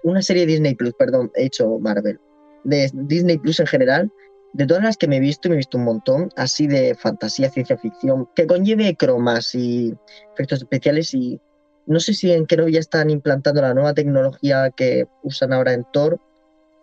una 0.03 0.21
serie 0.21 0.45
Disney 0.45 0.75
Plus, 0.75 0.93
perdón, 0.93 1.31
he 1.35 1.45
hecho 1.45 1.79
Marvel, 1.79 2.19
de 2.63 2.89
Disney 2.93 3.37
Plus 3.37 3.59
en 3.59 3.67
general, 3.67 4.11
de 4.53 4.65
todas 4.65 4.83
las 4.83 4.97
que 4.97 5.07
me 5.07 5.17
he 5.17 5.19
visto, 5.19 5.49
me 5.49 5.55
he 5.55 5.57
visto 5.57 5.77
un 5.77 5.85
montón, 5.85 6.29
así 6.35 6.67
de 6.67 6.95
fantasía, 6.95 7.49
ciencia 7.49 7.77
ficción, 7.77 8.27
que 8.35 8.47
conlleve 8.47 8.95
cromas 8.95 9.55
y 9.55 9.95
efectos 10.33 10.59
especiales 10.59 11.13
y 11.13 11.39
no 11.85 11.99
sé 11.99 12.13
si 12.13 12.31
en 12.31 12.45
Kenobi 12.45 12.73
ya 12.73 12.79
están 12.79 13.09
implantando 13.09 13.61
la 13.61 13.73
nueva 13.73 13.93
tecnología 13.93 14.69
que 14.71 15.07
usan 15.23 15.51
ahora 15.53 15.73
en 15.73 15.85
Thor. 15.91 16.19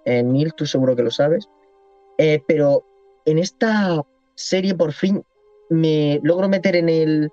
En 0.05 0.33
Neil, 0.33 0.55
tú 0.55 0.67
seguro 0.67 0.97
que 0.97 1.03
lo 1.03 1.11
sabes. 1.11 1.49
Eh, 2.19 2.43
pero 2.47 2.85
en 3.25 3.39
esta 3.39 4.03
serie 4.35 4.75
por 4.75 4.93
fin 4.93 5.23
me 5.71 6.21
logro 6.23 6.49
meter 6.49 6.77
en 6.77 6.89
el, 6.89 7.31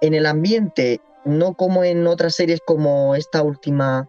en 0.00 0.14
el 0.14 0.26
ambiente, 0.26 1.00
no 1.24 1.54
como 1.54 1.84
en 1.84 2.06
otras 2.06 2.34
series 2.34 2.60
como 2.64 3.14
esta 3.14 3.42
última 3.42 4.08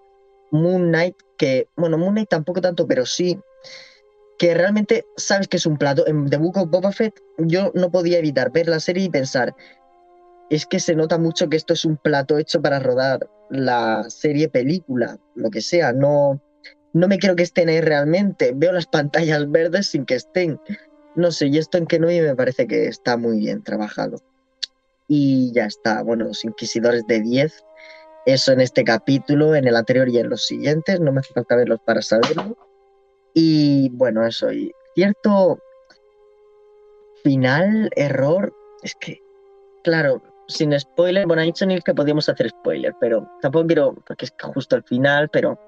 Moon 0.51 0.89
Knight, 0.89 1.15
que, 1.37 1.67
bueno, 1.75 1.97
Moon 1.97 2.13
Knight 2.13 2.29
tampoco 2.29 2.61
tanto, 2.61 2.87
pero 2.87 3.05
sí, 3.05 3.39
que 4.37 4.53
realmente 4.53 5.05
sabes 5.17 5.47
que 5.47 5.57
es 5.57 5.65
un 5.65 5.77
plato. 5.77 6.07
En 6.07 6.29
The 6.29 6.37
Book 6.37 6.57
of 6.57 6.69
Boba 6.69 6.91
Fett 6.91 7.13
yo 7.37 7.71
no 7.75 7.91
podía 7.91 8.19
evitar 8.19 8.51
ver 8.51 8.67
la 8.67 8.79
serie 8.79 9.03
y 9.03 9.09
pensar, 9.09 9.53
es 10.49 10.65
que 10.65 10.79
se 10.79 10.95
nota 10.95 11.17
mucho 11.17 11.49
que 11.49 11.57
esto 11.57 11.73
es 11.73 11.85
un 11.85 11.97
plato 11.97 12.37
hecho 12.37 12.61
para 12.61 12.79
rodar 12.79 13.29
la 13.49 14.09
serie, 14.09 14.49
película, 14.49 15.19
lo 15.35 15.49
que 15.49 15.61
sea. 15.61 15.93
No, 15.93 16.41
no 16.93 17.07
me 17.07 17.19
creo 17.19 17.35
que 17.35 17.43
estén 17.43 17.69
ahí 17.69 17.81
realmente. 17.81 18.53
Veo 18.55 18.71
las 18.71 18.87
pantallas 18.91 19.49
verdes 19.51 19.87
sin 19.87 20.05
que 20.05 20.15
estén. 20.15 20.59
No 21.15 21.31
sé, 21.31 21.47
y 21.47 21.57
esto 21.57 21.77
en 21.77 21.87
no 21.99 22.07
me 22.07 22.35
parece 22.35 22.65
que 22.65 22.87
está 22.87 23.17
muy 23.17 23.39
bien 23.39 23.63
trabajado. 23.63 24.21
Y 25.07 25.51
ya 25.53 25.65
está. 25.65 26.01
Bueno, 26.03 26.25
los 26.25 26.45
Inquisidores 26.45 27.05
de 27.07 27.19
10. 27.19 27.65
Eso 28.33 28.51
en 28.51 28.61
este 28.61 28.83
capítulo, 28.83 29.55
en 29.55 29.67
el 29.67 29.75
anterior 29.75 30.07
y 30.07 30.19
en 30.19 30.29
los 30.29 30.45
siguientes. 30.45 30.99
No 30.99 31.11
me 31.11 31.21
hace 31.21 31.33
falta 31.33 31.55
verlos 31.55 31.79
para 31.83 31.99
saberlo. 32.03 32.55
Y 33.33 33.89
bueno, 33.89 34.23
eso. 34.23 34.51
Y 34.51 34.71
cierto 34.93 35.57
final, 37.23 37.89
error. 37.95 38.53
Es 38.83 38.93
que, 38.93 39.19
claro, 39.83 40.21
sin 40.47 40.79
spoiler, 40.79 41.25
bueno, 41.25 41.41
ha 41.41 41.45
dicho 41.45 41.65
Neil 41.65 41.83
que 41.83 41.95
podíamos 41.95 42.29
hacer 42.29 42.49
spoiler, 42.51 42.93
pero 42.99 43.27
tampoco 43.41 43.65
quiero, 43.65 43.95
porque 44.05 44.25
es 44.25 44.33
justo 44.53 44.75
al 44.75 44.83
final, 44.83 45.29
pero 45.29 45.59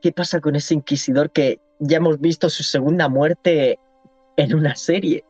¿qué 0.00 0.10
pasa 0.10 0.40
con 0.40 0.56
ese 0.56 0.72
inquisidor 0.72 1.32
que 1.32 1.60
ya 1.80 1.98
hemos 1.98 2.18
visto 2.18 2.48
su 2.48 2.62
segunda 2.62 3.10
muerte 3.10 3.78
en 4.38 4.54
una 4.54 4.74
serie? 4.74 5.22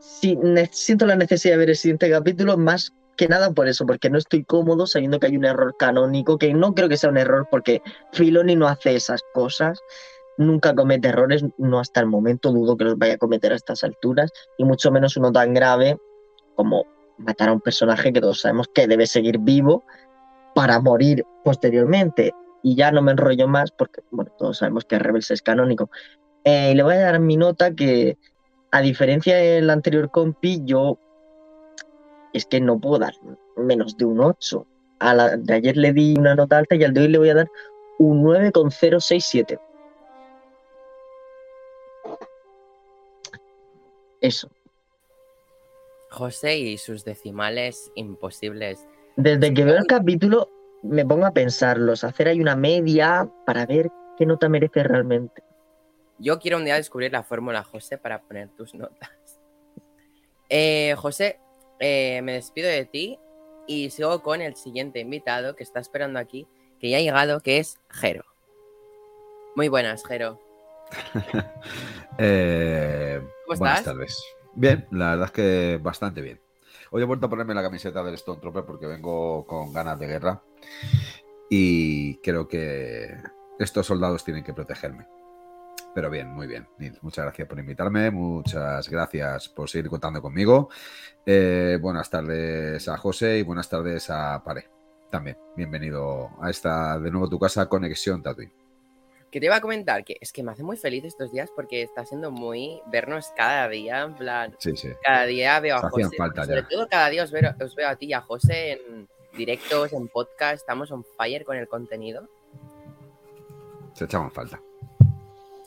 Siento 0.00 1.06
la 1.06 1.14
necesidad 1.14 1.54
de 1.54 1.58
ver 1.58 1.70
el 1.70 1.76
siguiente 1.76 2.10
capítulo 2.10 2.56
más 2.56 2.92
que 3.20 3.28
nada 3.28 3.50
por 3.52 3.68
eso, 3.68 3.84
porque 3.84 4.08
no 4.08 4.16
estoy 4.16 4.44
cómodo 4.44 4.86
sabiendo 4.86 5.20
que 5.20 5.26
hay 5.26 5.36
un 5.36 5.44
error 5.44 5.76
canónico, 5.78 6.38
que 6.38 6.54
no 6.54 6.74
creo 6.74 6.88
que 6.88 6.96
sea 6.96 7.10
un 7.10 7.18
error 7.18 7.46
porque 7.50 7.82
Filoni 8.12 8.56
no 8.56 8.66
hace 8.66 8.96
esas 8.96 9.22
cosas, 9.34 9.78
nunca 10.38 10.74
comete 10.74 11.08
errores, 11.08 11.44
no 11.58 11.80
hasta 11.80 12.00
el 12.00 12.06
momento, 12.06 12.50
dudo 12.50 12.78
que 12.78 12.84
los 12.84 12.96
vaya 12.96 13.16
a 13.16 13.18
cometer 13.18 13.52
a 13.52 13.56
estas 13.56 13.84
alturas, 13.84 14.32
y 14.56 14.64
mucho 14.64 14.90
menos 14.90 15.18
uno 15.18 15.30
tan 15.32 15.52
grave 15.52 15.98
como 16.54 16.86
matar 17.18 17.50
a 17.50 17.52
un 17.52 17.60
personaje 17.60 18.10
que 18.10 18.22
todos 18.22 18.40
sabemos 18.40 18.68
que 18.72 18.86
debe 18.86 19.06
seguir 19.06 19.36
vivo 19.38 19.84
para 20.54 20.80
morir 20.80 21.22
posteriormente. 21.44 22.32
Y 22.62 22.74
ya 22.74 22.90
no 22.90 23.02
me 23.02 23.12
enrollo 23.12 23.46
más 23.48 23.70
porque, 23.70 24.00
bueno, 24.10 24.32
todos 24.38 24.56
sabemos 24.56 24.86
que 24.86 24.98
Rebels 24.98 25.30
es 25.30 25.42
canónico. 25.42 25.90
Eh, 26.44 26.74
le 26.74 26.82
voy 26.82 26.94
a 26.94 27.00
dar 27.00 27.20
mi 27.20 27.36
nota 27.36 27.74
que, 27.74 28.16
a 28.70 28.80
diferencia 28.80 29.36
del 29.36 29.68
anterior 29.68 30.10
compi, 30.10 30.62
yo 30.64 30.98
es 32.32 32.46
que 32.46 32.60
no 32.60 32.78
puedo 32.78 32.98
dar 32.98 33.14
menos 33.56 33.96
de 33.96 34.04
un 34.04 34.20
8. 34.20 34.66
A 34.98 35.14
la 35.14 35.36
de 35.36 35.54
ayer 35.54 35.76
le 35.76 35.92
di 35.92 36.14
una 36.18 36.34
nota 36.34 36.58
alta 36.58 36.74
y 36.74 36.84
al 36.84 36.92
de 36.92 37.02
hoy 37.02 37.08
le 37.08 37.18
voy 37.18 37.30
a 37.30 37.34
dar 37.34 37.50
un 37.98 38.22
9,067. 38.22 39.58
Eso. 44.20 44.50
José 46.10 46.58
y 46.58 46.76
sus 46.76 47.04
decimales 47.04 47.90
imposibles. 47.94 48.86
Desde 49.16 49.54
que 49.54 49.64
veo 49.64 49.78
el 49.78 49.86
capítulo 49.86 50.48
me 50.82 51.04
pongo 51.04 51.26
a 51.26 51.32
pensarlos, 51.32 52.04
hacer 52.04 52.28
ahí 52.28 52.40
una 52.40 52.56
media 52.56 53.28
para 53.46 53.66
ver 53.66 53.90
qué 54.16 54.26
nota 54.26 54.48
merece 54.48 54.82
realmente. 54.82 55.42
Yo 56.18 56.38
quiero 56.38 56.58
un 56.58 56.64
día 56.64 56.74
descubrir 56.74 57.12
la 57.12 57.22
fórmula, 57.22 57.62
José, 57.62 57.96
para 57.96 58.20
poner 58.20 58.48
tus 58.50 58.74
notas. 58.74 59.10
Eh, 60.48 60.94
José, 60.96 61.38
eh, 61.80 62.20
me 62.22 62.34
despido 62.34 62.68
de 62.68 62.84
ti 62.84 63.18
y 63.66 63.90
sigo 63.90 64.22
con 64.22 64.40
el 64.40 64.54
siguiente 64.56 65.00
invitado 65.00 65.56
que 65.56 65.62
está 65.62 65.80
esperando 65.80 66.18
aquí, 66.18 66.46
que 66.78 66.90
ya 66.90 66.98
ha 66.98 67.00
llegado, 67.00 67.40
que 67.40 67.58
es 67.58 67.78
Jero. 67.90 68.24
Muy 69.56 69.68
buenas, 69.68 70.04
Jero. 70.06 70.38
Eh, 72.22 73.18
¿Cómo 73.46 73.58
buenas 73.58 73.78
estás? 73.78 73.94
tardes. 73.94 74.22
Bien, 74.54 74.86
la 74.90 75.10
verdad 75.10 75.26
es 75.26 75.32
que 75.32 75.78
bastante 75.82 76.20
bien. 76.20 76.38
Hoy 76.90 77.00
he 77.00 77.06
vuelto 77.06 77.26
a 77.26 77.30
ponerme 77.30 77.54
la 77.54 77.62
camiseta 77.62 78.02
del 78.02 78.14
Stone 78.14 78.40
Trooper 78.40 78.64
porque 78.64 78.86
vengo 78.86 79.46
con 79.46 79.72
ganas 79.72 79.98
de 79.98 80.06
guerra 80.06 80.42
y 81.48 82.16
creo 82.18 82.46
que 82.46 83.16
estos 83.58 83.86
soldados 83.86 84.22
tienen 84.24 84.44
que 84.44 84.52
protegerme. 84.52 85.06
Pero 85.94 86.08
bien, 86.10 86.28
muy 86.28 86.46
bien. 86.46 86.68
muchas 87.02 87.24
gracias 87.24 87.48
por 87.48 87.58
invitarme, 87.58 88.10
muchas 88.10 88.88
gracias 88.88 89.48
por 89.48 89.68
seguir 89.68 89.90
contando 89.90 90.22
conmigo. 90.22 90.68
Eh, 91.26 91.78
buenas 91.80 92.08
tardes 92.08 92.88
a 92.88 92.96
José 92.96 93.38
y 93.38 93.42
buenas 93.42 93.68
tardes 93.68 94.08
a 94.10 94.42
Pare. 94.44 94.68
También, 95.10 95.36
bienvenido 95.56 96.30
a 96.40 96.50
esta 96.50 96.98
de 96.98 97.10
nuevo 97.10 97.28
tu 97.28 97.38
casa, 97.38 97.68
Conexión 97.68 98.22
Tatooine 98.22 98.52
que 99.30 99.38
te 99.38 99.46
iba 99.46 99.56
a 99.56 99.60
comentar 99.60 100.04
que 100.04 100.16
es 100.20 100.32
que 100.32 100.42
me 100.42 100.52
hace 100.52 100.62
muy 100.62 100.76
feliz 100.76 101.04
estos 101.04 101.30
días 101.30 101.50
porque 101.54 101.82
está 101.82 102.04
siendo 102.04 102.30
muy 102.30 102.80
vernos 102.86 103.28
cada 103.36 103.68
día, 103.68 104.02
en 104.02 104.14
plan, 104.14 104.56
sí, 104.58 104.76
sí. 104.76 104.88
cada 105.02 105.24
día 105.26 105.60
veo 105.60 105.76
a 105.76 105.88
José, 105.88 106.08
sobre 106.16 106.62
todo 106.64 106.88
cada 106.88 107.08
día 107.10 107.22
os 107.22 107.30
veo, 107.30 107.54
os 107.62 107.74
veo 107.74 107.88
a 107.88 107.96
ti 107.96 108.06
y 108.06 108.12
a 108.12 108.20
José 108.20 108.72
en 108.72 109.08
directos, 109.36 109.92
en 109.92 110.08
podcast, 110.08 110.56
estamos 110.56 110.90
on 110.90 111.04
fire 111.16 111.44
con 111.44 111.56
el 111.56 111.68
contenido. 111.68 112.28
Se 113.94 114.04
echamos 114.04 114.32
falta. 114.32 114.60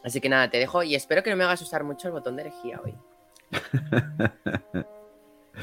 Así 0.03 0.19
que 0.19 0.29
nada, 0.29 0.49
te 0.49 0.57
dejo 0.57 0.83
y 0.83 0.95
espero 0.95 1.23
que 1.23 1.29
no 1.29 1.35
me 1.37 1.43
hagas 1.43 1.61
usar 1.61 1.83
mucho 1.83 2.07
el 2.07 2.13
botón 2.13 2.35
de 2.35 2.43
herejía 2.43 2.81
hoy. 2.83 2.95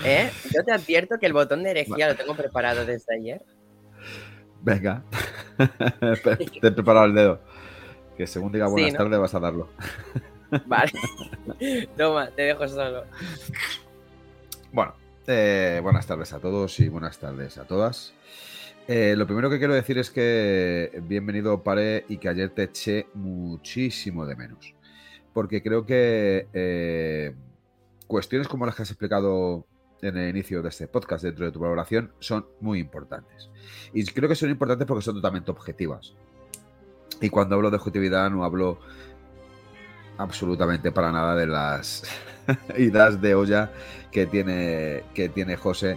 ¿Eh? 0.04 0.30
Yo 0.54 0.64
te 0.64 0.72
advierto 0.72 1.18
que 1.18 1.26
el 1.26 1.32
botón 1.32 1.62
de 1.62 1.72
herejía 1.72 2.08
lo 2.08 2.16
tengo 2.16 2.34
preparado 2.34 2.84
desde 2.86 3.14
ayer. 3.14 3.42
Venga, 4.62 5.02
te 6.60 6.66
he 6.66 6.72
preparado 6.72 7.06
el 7.06 7.14
dedo. 7.14 7.40
Que 8.16 8.26
según 8.26 8.52
diga 8.52 8.68
buenas 8.68 8.94
tardes 8.94 9.18
vas 9.18 9.34
a 9.34 9.40
darlo. 9.40 9.68
Vale. 10.66 10.92
Toma, 11.96 12.30
te 12.30 12.42
dejo 12.42 12.68
solo. 12.68 13.04
Bueno, 14.72 14.94
eh, 15.26 15.80
buenas 15.82 16.06
tardes 16.06 16.32
a 16.32 16.38
todos 16.38 16.78
y 16.80 16.88
buenas 16.88 17.18
tardes 17.18 17.58
a 17.58 17.64
todas. 17.64 18.12
Eh, 18.92 19.14
lo 19.14 19.24
primero 19.24 19.48
que 19.48 19.58
quiero 19.58 19.72
decir 19.72 19.98
es 19.98 20.10
que 20.10 21.00
bienvenido 21.04 21.62
Pare 21.62 22.04
y 22.08 22.16
que 22.16 22.28
ayer 22.28 22.50
te 22.50 22.64
eché 22.64 23.06
muchísimo 23.14 24.26
de 24.26 24.34
menos. 24.34 24.74
Porque 25.32 25.62
creo 25.62 25.86
que 25.86 26.48
eh, 26.52 27.32
cuestiones 28.08 28.48
como 28.48 28.66
las 28.66 28.74
que 28.74 28.82
has 28.82 28.90
explicado 28.90 29.64
en 30.02 30.16
el 30.16 30.30
inicio 30.30 30.60
de 30.60 30.70
este 30.70 30.88
podcast 30.88 31.22
dentro 31.22 31.46
de 31.46 31.52
tu 31.52 31.60
valoración 31.60 32.10
son 32.18 32.46
muy 32.58 32.80
importantes. 32.80 33.48
Y 33.94 34.04
creo 34.06 34.28
que 34.28 34.34
son 34.34 34.50
importantes 34.50 34.88
porque 34.88 35.04
son 35.04 35.14
totalmente 35.14 35.52
objetivas. 35.52 36.12
Y 37.20 37.30
cuando 37.30 37.54
hablo 37.54 37.70
de 37.70 37.76
objetividad 37.76 38.28
no 38.28 38.42
hablo 38.42 38.80
absolutamente 40.18 40.90
para 40.90 41.12
nada 41.12 41.36
de 41.36 41.46
las 41.46 42.02
idas 42.76 43.20
de 43.20 43.36
olla 43.36 43.70
que 44.10 44.26
tiene, 44.26 45.04
que 45.14 45.28
tiene 45.28 45.54
José, 45.54 45.96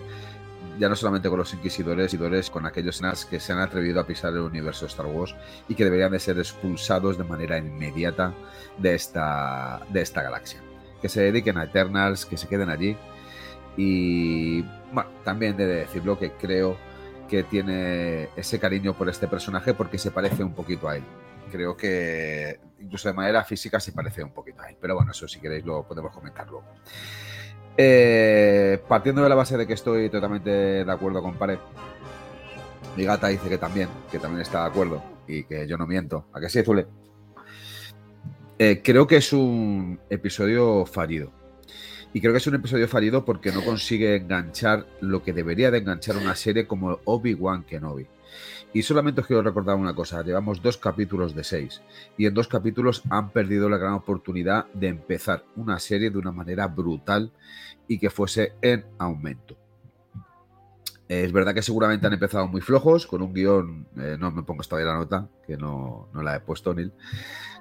ya 0.80 0.89
no 0.89 0.96
solamente 0.96 1.30
con 1.30 1.39
los 1.39 1.53
inquisidores, 1.53 2.13
y 2.13 2.18
con 2.50 2.65
aquellos 2.65 3.01
que 3.30 3.39
se 3.39 3.53
han 3.53 3.60
atrevido 3.60 4.00
a 4.00 4.08
pisar 4.08 4.34
el 4.34 4.39
universo 4.39 4.86
de 4.86 4.89
Star 4.89 5.06
Wars 5.06 5.36
y 5.68 5.75
que 5.75 5.84
deberían 5.84 6.12
de 6.12 6.20
ser 6.20 6.38
expulsados 6.38 7.18
de 7.18 7.24
manera 7.24 7.58
inmediata 7.58 8.34
de 8.77 8.96
esta, 8.96 9.82
de 9.89 10.01
esta 10.01 10.22
galaxia. 10.24 10.62
Que 11.01 11.10
se 11.10 11.22
dediquen 11.22 11.58
a 11.58 11.65
Eternals, 11.65 12.25
que 12.25 12.38
se 12.38 12.48
queden 12.48 12.70
allí. 12.70 12.98
Y 13.75 14.62
bueno, 14.92 15.10
también 15.24 15.58
de 15.58 15.65
decirlo 15.65 16.18
que 16.18 16.32
creo 16.32 16.77
que 17.27 17.44
tiene 17.44 18.30
ese 18.36 18.60
cariño 18.60 18.94
por 18.94 19.10
este 19.10 19.27
personaje 19.27 19.74
porque 19.74 19.98
se 19.98 20.12
parece 20.12 20.44
un 20.44 20.53
poquito 20.53 20.88
a 20.88 20.98
él. 20.98 21.03
Creo 21.51 21.75
que 21.75 22.60
incluso 22.80 23.10
de 23.10 23.13
manera 23.13 23.44
física 23.44 23.80
se 23.80 23.92
parece 23.92 24.24
un 24.24 24.32
poquito 24.32 24.62
a 24.62 24.70
él. 24.70 24.77
Pero 24.80 24.96
bueno, 24.96 25.12
eso 25.12 25.27
si 25.27 25.39
queréis 25.39 25.65
lo 25.65 25.84
podemos 25.88 26.13
comentar 26.13 26.48
luego. 26.48 26.65
Eh, 27.75 28.82
partiendo 28.88 29.24
de 29.24 29.30
la 29.30 29.36
base 29.36 29.58
de 29.58 29.65
que 29.65 29.74
estoy 29.74 30.10
totalmente 30.10 30.50
de 30.50 30.92
acuerdo 30.92 31.22
con 31.22 31.36
Pared, 31.36 31.58
mi 32.96 33.03
gata 33.03 33.27
dice 33.27 33.50
que 33.50 33.58
también, 33.58 33.89
que 34.12 34.20
también 34.20 34.42
está 34.42 34.62
de 34.62 34.70
acuerdo 34.70 35.03
y 35.27 35.44
que 35.44 35.68
yo 35.68 35.77
no 35.77 35.88
miento. 35.88 36.25
¿A 36.34 36.39
que 36.39 36.50
sí, 36.50 36.63
Zule? 36.63 36.86
Eh, 38.60 38.82
creo 38.84 39.08
que 39.08 39.18
es 39.18 39.34
un 39.34 40.00
episodio 40.10 40.86
fallido. 40.86 41.32
Y 42.13 42.22
creo 42.22 42.32
que 42.32 42.38
es 42.38 42.48
un 42.48 42.55
episodio 42.55 42.88
fallido 42.88 43.25
porque 43.25 43.51
no 43.51 43.63
consigue 43.63 44.15
enganchar 44.15 44.86
lo 45.01 45.24
que 45.24 45.34
debería 45.34 45.72
de 45.72 45.79
enganchar 45.79 46.15
una 46.15 46.36
serie 46.36 46.67
como 46.67 47.00
Obi-Wan 47.05 47.63
Kenobi. 47.63 48.08
Y 48.72 48.84
solamente 48.84 49.22
os 49.22 49.27
quiero 49.27 49.41
recordar 49.41 49.75
una 49.75 49.93
cosa, 49.93 50.24
llevamos 50.24 50.62
dos 50.62 50.77
capítulos 50.77 51.36
de 51.36 51.43
seis 51.43 51.82
y 52.17 52.25
en 52.25 52.34
dos 52.34 52.48
capítulos 52.48 53.03
han 53.10 53.29
perdido 53.29 53.70
la 53.70 53.77
gran 53.77 53.93
oportunidad 53.93 54.65
de 54.74 54.88
empezar 54.88 55.43
una 55.55 55.77
serie 55.79 56.10
de 56.10 56.17
una 56.17 56.32
manera 56.32 56.67
brutal 56.67 57.32
y 57.88 58.00
que 58.00 58.10
fuese 58.10 58.53
en 58.62 58.86
aumento. 58.98 59.58
Es 61.08 61.32
verdad 61.32 61.53
que 61.53 61.62
seguramente 61.62 62.08
han 62.08 62.13
empezado 62.13 62.48
muy 62.48 62.62
flojos, 62.62 63.05
con 63.05 63.22
un 63.22 63.34
guion, 63.34 63.86
eh, 63.98 64.17
no 64.20 64.32
me 64.32 64.41
pongo 64.41 64.63
todavía 64.63 64.91
la 64.91 64.98
nota, 64.98 65.29
que 65.46 65.58
no, 65.58 66.08
la 66.13 66.36
he 66.36 66.39
puesto, 66.39 66.74
Neil, 66.74 66.93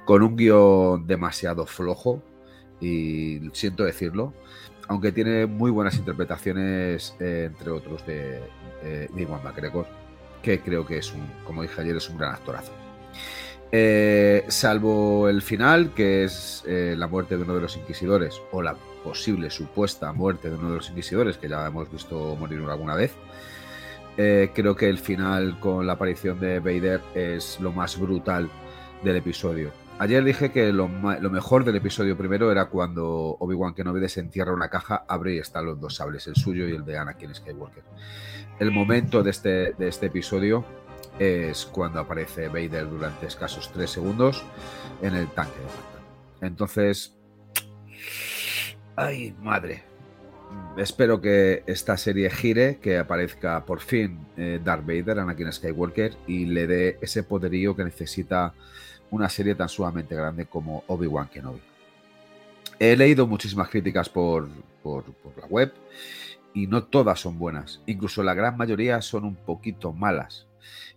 con 0.06 0.22
un 0.22 0.36
guion 0.36 1.06
demasiado 1.06 1.66
flojo, 1.66 2.22
y 2.82 3.40
siento 3.54 3.84
decirlo, 3.84 4.34
aunque 4.88 5.12
tiene 5.12 5.46
muy 5.46 5.70
buenas 5.70 5.96
interpretaciones, 5.96 7.14
eh, 7.20 7.44
entre 7.46 7.70
otros, 7.70 8.04
de, 8.06 8.40
de 8.82 9.08
Iwan 9.16 9.42
McGregor 9.42 10.02
que 10.42 10.60
creo 10.60 10.84
que 10.84 10.98
es 10.98 11.12
un, 11.12 11.26
como 11.44 11.62
dije 11.62 11.80
ayer, 11.80 11.96
es 11.96 12.10
un 12.10 12.18
gran 12.18 12.34
actorazo. 12.34 12.72
Eh, 13.70 14.44
salvo 14.48 15.28
el 15.28 15.40
final, 15.40 15.94
que 15.94 16.24
es 16.24 16.62
eh, 16.66 16.94
la 16.98 17.06
muerte 17.06 17.36
de 17.36 17.44
uno 17.44 17.54
de 17.54 17.62
los 17.62 17.76
inquisidores, 17.76 18.42
o 18.50 18.60
la 18.60 18.74
posible 19.02 19.48
supuesta 19.48 20.12
muerte 20.12 20.50
de 20.50 20.56
uno 20.56 20.70
de 20.70 20.76
los 20.76 20.90
inquisidores, 20.90 21.38
que 21.38 21.48
ya 21.48 21.66
hemos 21.66 21.90
visto 21.90 22.36
morir 22.36 22.60
alguna 22.68 22.94
vez. 22.94 23.12
Eh, 24.18 24.50
creo 24.54 24.76
que 24.76 24.90
el 24.90 24.98
final 24.98 25.58
con 25.58 25.86
la 25.86 25.94
aparición 25.94 26.38
de 26.38 26.60
Vader 26.60 27.00
es 27.14 27.58
lo 27.60 27.72
más 27.72 27.98
brutal 27.98 28.50
del 29.02 29.16
episodio. 29.16 29.70
Ayer 30.02 30.24
dije 30.24 30.50
que 30.50 30.72
lo, 30.72 30.88
mejor 30.88 31.64
del 31.64 31.76
episodio 31.76 32.18
primero 32.18 32.50
era 32.50 32.64
cuando 32.64 33.36
Obi-Wan 33.38 33.72
Kenobi 33.72 34.00
desentierra 34.00 34.52
una 34.52 34.68
caja, 34.68 35.04
abre 35.06 35.36
y 35.36 35.38
están 35.38 35.64
los 35.64 35.80
dos 35.80 35.94
sables, 35.94 36.26
el 36.26 36.34
suyo 36.34 36.66
y 36.66 36.72
el 36.74 36.84
de 36.84 36.98
Anakin 36.98 37.32
Skywalker. 37.32 37.84
El 38.58 38.72
momento 38.72 39.22
de 39.22 39.30
este, 39.30 39.76
este 39.78 40.06
episodio 40.06 40.64
es 41.20 41.66
cuando 41.66 42.00
aparece 42.00 42.48
Vader 42.48 42.90
durante 42.90 43.28
escasos 43.28 43.70
tres 43.70 43.90
segundos 43.90 44.42
en 45.02 45.14
el 45.14 45.28
tanque 45.28 45.60
de 46.40 46.48
Entonces, 46.48 47.16
ay 48.96 49.36
madre, 49.40 49.84
espero 50.76 51.20
que 51.20 51.62
esta 51.68 51.96
serie 51.96 52.28
gire, 52.28 52.78
que 52.78 52.98
aparezca 52.98 53.64
por 53.64 53.78
fin 53.78 54.26
eh, 54.36 54.58
Darth 54.64 54.84
Vader, 54.84 55.20
Anakin 55.20 55.52
Skywalker, 55.52 56.16
y 56.26 56.46
le 56.46 56.66
dé 56.66 56.98
ese 57.00 57.22
poderío 57.22 57.76
que 57.76 57.84
necesita 57.84 58.52
una 59.12 59.28
serie 59.28 59.54
tan 59.54 59.68
sumamente 59.68 60.16
grande 60.16 60.46
como 60.46 60.82
Obi-Wan 60.88 61.28
Kenobi. 61.28 61.60
He 62.78 62.96
leído 62.96 63.26
muchísimas 63.26 63.68
críticas 63.68 64.08
por, 64.08 64.48
la 64.84 65.46
web 65.48 65.72
y 66.54 66.66
no 66.66 66.82
todas 66.84 67.20
son 67.20 67.38
buenas. 67.38 67.80
Incluso 67.86 68.22
la 68.22 68.34
gran 68.34 68.56
mayoría 68.56 69.00
son 69.02 69.24
un 69.24 69.36
poquito 69.36 69.92
malas. 69.92 70.46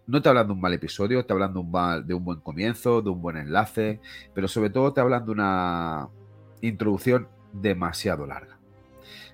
No 0.08 0.22
te 0.22 0.30
hablan 0.30 0.48
de 0.48 0.54
un 0.54 0.62
mal 0.62 0.74
episodio, 0.74 1.26
te 1.26 1.34
hablan 1.34 1.54
de 1.54 1.60
un, 1.60 2.08
de 2.08 2.14
un 2.14 2.24
buen 2.24 2.40
comienzo, 2.40 3.02
de 3.02 3.10
un 3.10 3.22
buen 3.22 3.38
enlace, 3.38 4.00
pero 4.34 4.48
sobre 4.48 4.70
todo 4.70 4.94
te 4.94 5.02
hablan 5.02 5.26
de 5.26 5.32
una 5.32 6.08
introducción 6.62 7.28
demasiado 7.52 8.26
larga. 8.26 8.58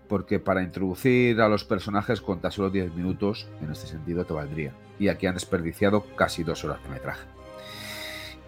Porque 0.10 0.40
para 0.40 0.64
introducir 0.64 1.40
a 1.40 1.48
los 1.48 1.64
personajes 1.64 2.20
con 2.20 2.42
tan 2.42 2.52
solo 2.52 2.72
10 2.72 2.96
minutos, 2.96 3.48
en 3.62 3.72
este 3.72 3.88
sentido, 3.88 4.26
te 4.26 4.34
valdría. 4.34 4.74
Y 5.00 5.08
aquí 5.08 5.28
han 5.28 5.36
desperdiciado 5.36 6.04
casi 6.16 6.44
dos 6.44 6.66
horas 6.66 6.82
de 6.84 6.90
metraje. 6.90 7.41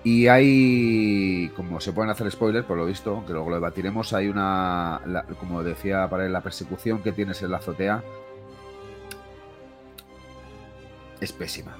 Y 0.03 0.27
hay, 0.27 1.49
como 1.55 1.79
se 1.79 1.93
pueden 1.93 2.11
hacer 2.11 2.29
spoilers, 2.29 2.65
por 2.65 2.77
lo 2.77 2.85
visto, 2.85 3.23
que 3.25 3.31
luego 3.31 3.49
lo 3.49 3.55
debatiremos, 3.55 4.11
hay 4.11 4.27
una, 4.27 5.01
como 5.39 5.63
decía 5.63 6.09
para 6.09 6.27
la 6.27 6.41
persecución 6.41 7.01
que 7.01 7.13
tienes 7.13 7.41
en 7.41 7.51
la 7.51 7.57
azotea 7.57 8.03
es 11.21 11.31
pésima. 11.31 11.77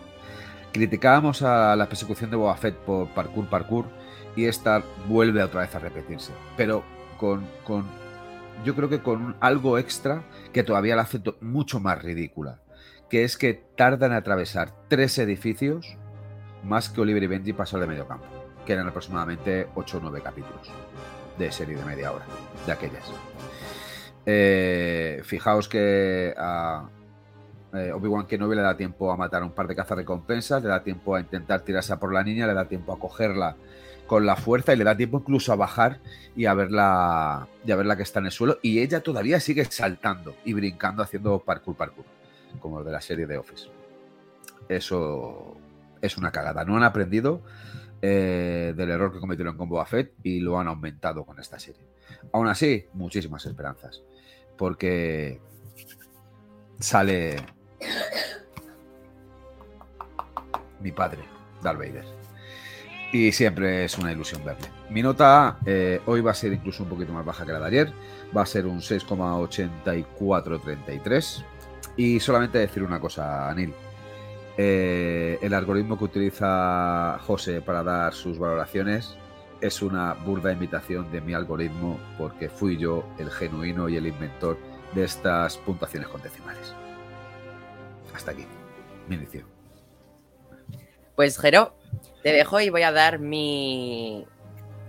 Criticábamos 0.71 1.41
a 1.41 1.75
la 1.75 1.88
persecución 1.88 2.31
de 2.31 2.38
Boba 2.38 2.55
Fett 2.55 2.75
por 2.75 3.09
parkour, 3.09 3.49
parkour, 3.49 3.86
y 4.36 4.45
esta 4.45 4.83
vuelve 5.07 5.43
otra 5.43 5.62
vez 5.62 5.75
a 5.75 5.79
repetirse, 5.79 6.31
pero 6.57 6.83
con, 7.17 7.45
con 7.65 7.86
yo 8.63 8.73
creo 8.73 8.89
que 8.89 9.01
con 9.01 9.36
algo 9.41 9.77
extra 9.77 10.23
que 10.53 10.63
todavía 10.63 10.95
la 10.95 11.03
hace 11.03 11.21
mucho 11.41 11.79
más 11.79 12.01
ridícula, 12.01 12.62
que 13.09 13.23
es 13.23 13.38
que 13.38 13.53
tardan 13.75 14.12
en 14.12 14.17
atravesar 14.17 14.73
tres 14.88 15.17
edificios 15.19 15.97
más 16.63 16.89
que 16.89 17.02
Oliver 17.02 17.23
y 17.23 17.28
Benji 17.28 17.54
pasó 17.54 17.80
de 17.80 17.88
medio 17.88 18.08
campo, 18.08 18.26
que 18.65 18.73
eran 18.73 18.88
aproximadamente 18.88 19.67
8 19.76 19.97
o 19.97 20.02
9 20.02 20.21
capítulos 20.21 20.69
de 21.38 21.52
serie 21.52 21.76
de 21.76 21.86
media 21.86 22.12
hora, 22.12 22.26
de 22.65 22.71
aquellas. 22.71 23.12
Eh, 24.26 25.21
fijaos 25.23 25.67
que 25.67 26.34
a 26.38 26.88
eh, 27.73 27.91
Obi-Wan 27.91 28.26
Kenobi 28.26 28.56
le 28.56 28.62
da 28.62 28.78
tiempo 28.78 29.12
a 29.12 29.17
matar 29.17 29.41
a 29.41 29.45
un 29.45 29.52
par 29.52 29.67
de 29.67 29.76
cazarrecompensas, 29.76 30.62
le 30.62 30.69
da 30.69 30.84
tiempo 30.84 31.15
a 31.15 31.19
intentar 31.19 31.62
tirarse 31.62 31.95
por 31.97 32.13
la 32.13 32.23
niña, 32.23 32.47
le 32.47 32.54
da 32.54 32.65
tiempo 32.65 32.93
a 32.93 32.99
cogerla 32.99 33.56
con 34.06 34.26
la 34.26 34.36
fuerza 34.36 34.73
y 34.73 34.78
le 34.78 34.84
da 34.84 34.95
tiempo 34.95 35.19
incluso 35.19 35.52
a 35.52 35.56
bajar 35.56 35.99
y 36.36 36.45
a 36.45 36.54
verla, 36.54 37.47
y 37.65 37.71
a 37.71 37.76
verla 37.76 37.95
que 37.95 38.04
está 38.04 38.19
en 38.19 38.28
el 38.28 38.32
suelo. 38.32 38.60
Y 38.62 38.80
ella 38.80 39.02
todavía 39.02 39.39
sigue 39.39 39.65
saltando 39.65 40.36
y 40.45 40.54
brincando 40.54 41.02
haciendo 41.02 41.39
parkour, 41.39 41.76
parkour, 41.76 42.06
como 42.60 42.84
de 42.84 42.91
la 42.91 43.02
serie 43.02 43.26
de 43.26 43.38
Office. 43.38 43.69
Eso 44.69 45.58
es 46.03 46.17
una 46.17 46.31
cagada. 46.31 46.63
No 46.65 46.75
han 46.75 46.83
aprendido 46.83 47.41
eh, 48.01 48.73
del 48.75 48.89
error 48.91 49.13
que 49.13 49.21
cometieron 49.21 49.55
con 49.55 49.69
Boba 49.69 49.85
Fett 49.85 50.11
y 50.21 50.41
lo 50.41 50.59
han 50.59 50.67
aumentado 50.67 51.23
con 51.25 51.39
esta 51.39 51.57
serie. 51.57 51.87
Aún 52.33 52.47
así, 52.47 52.87
muchísimas 52.93 53.45
esperanzas. 53.45 54.03
Porque 54.57 55.39
sale 56.79 57.37
mi 60.81 60.91
padre, 60.91 61.23
Darth 61.63 61.79
Vader. 61.79 62.03
Y 63.13 63.31
siempre 63.31 63.85
es 63.85 63.97
una 63.97 64.11
ilusión 64.11 64.43
verle. 64.43 64.67
Mi 64.89 65.01
nota 65.01 65.59
eh, 65.65 66.01
hoy 66.05 66.19
va 66.19 66.31
a 66.31 66.35
ser 66.35 66.51
incluso 66.51 66.83
un 66.83 66.89
poquito 66.89 67.13
más 67.13 67.23
baja 67.23 67.45
que 67.45 67.53
la 67.53 67.61
de 67.61 67.67
ayer. 67.67 67.93
Va 68.35 68.41
a 68.41 68.45
ser 68.45 68.65
un 68.65 68.79
6,8433. 68.79 71.45
Y 71.95 72.19
solamente 72.19 72.57
decir 72.57 72.83
una 72.83 72.99
cosa, 72.99 73.49
Anil. 73.49 73.73
Eh, 74.57 75.39
el 75.41 75.53
algoritmo 75.53 75.97
que 75.97 76.03
utiliza 76.03 77.17
José 77.25 77.61
para 77.61 77.83
dar 77.83 78.13
sus 78.13 78.37
valoraciones 78.37 79.17
es 79.61 79.81
una 79.81 80.13
burda 80.13 80.51
imitación 80.51 81.11
de 81.11 81.21
mi 81.21 81.33
algoritmo 81.33 81.99
porque 82.17 82.49
fui 82.49 82.77
yo 82.77 83.03
el 83.17 83.31
genuino 83.31 83.89
y 83.89 83.97
el 83.97 84.05
inventor 84.05 84.57
de 84.93 85.05
estas 85.05 85.57
puntuaciones 85.57 86.07
con 86.09 86.21
decimales. 86.21 86.75
Hasta 88.13 88.31
aquí, 88.31 88.45
mi 89.07 89.15
inicio. 89.15 89.45
Pues 91.15 91.39
Jero, 91.39 91.75
te 92.21 92.31
dejo 92.31 92.59
y 92.59 92.69
voy 92.69 92.83
a 92.83 92.91
dar 92.91 93.19
mi, 93.19 94.25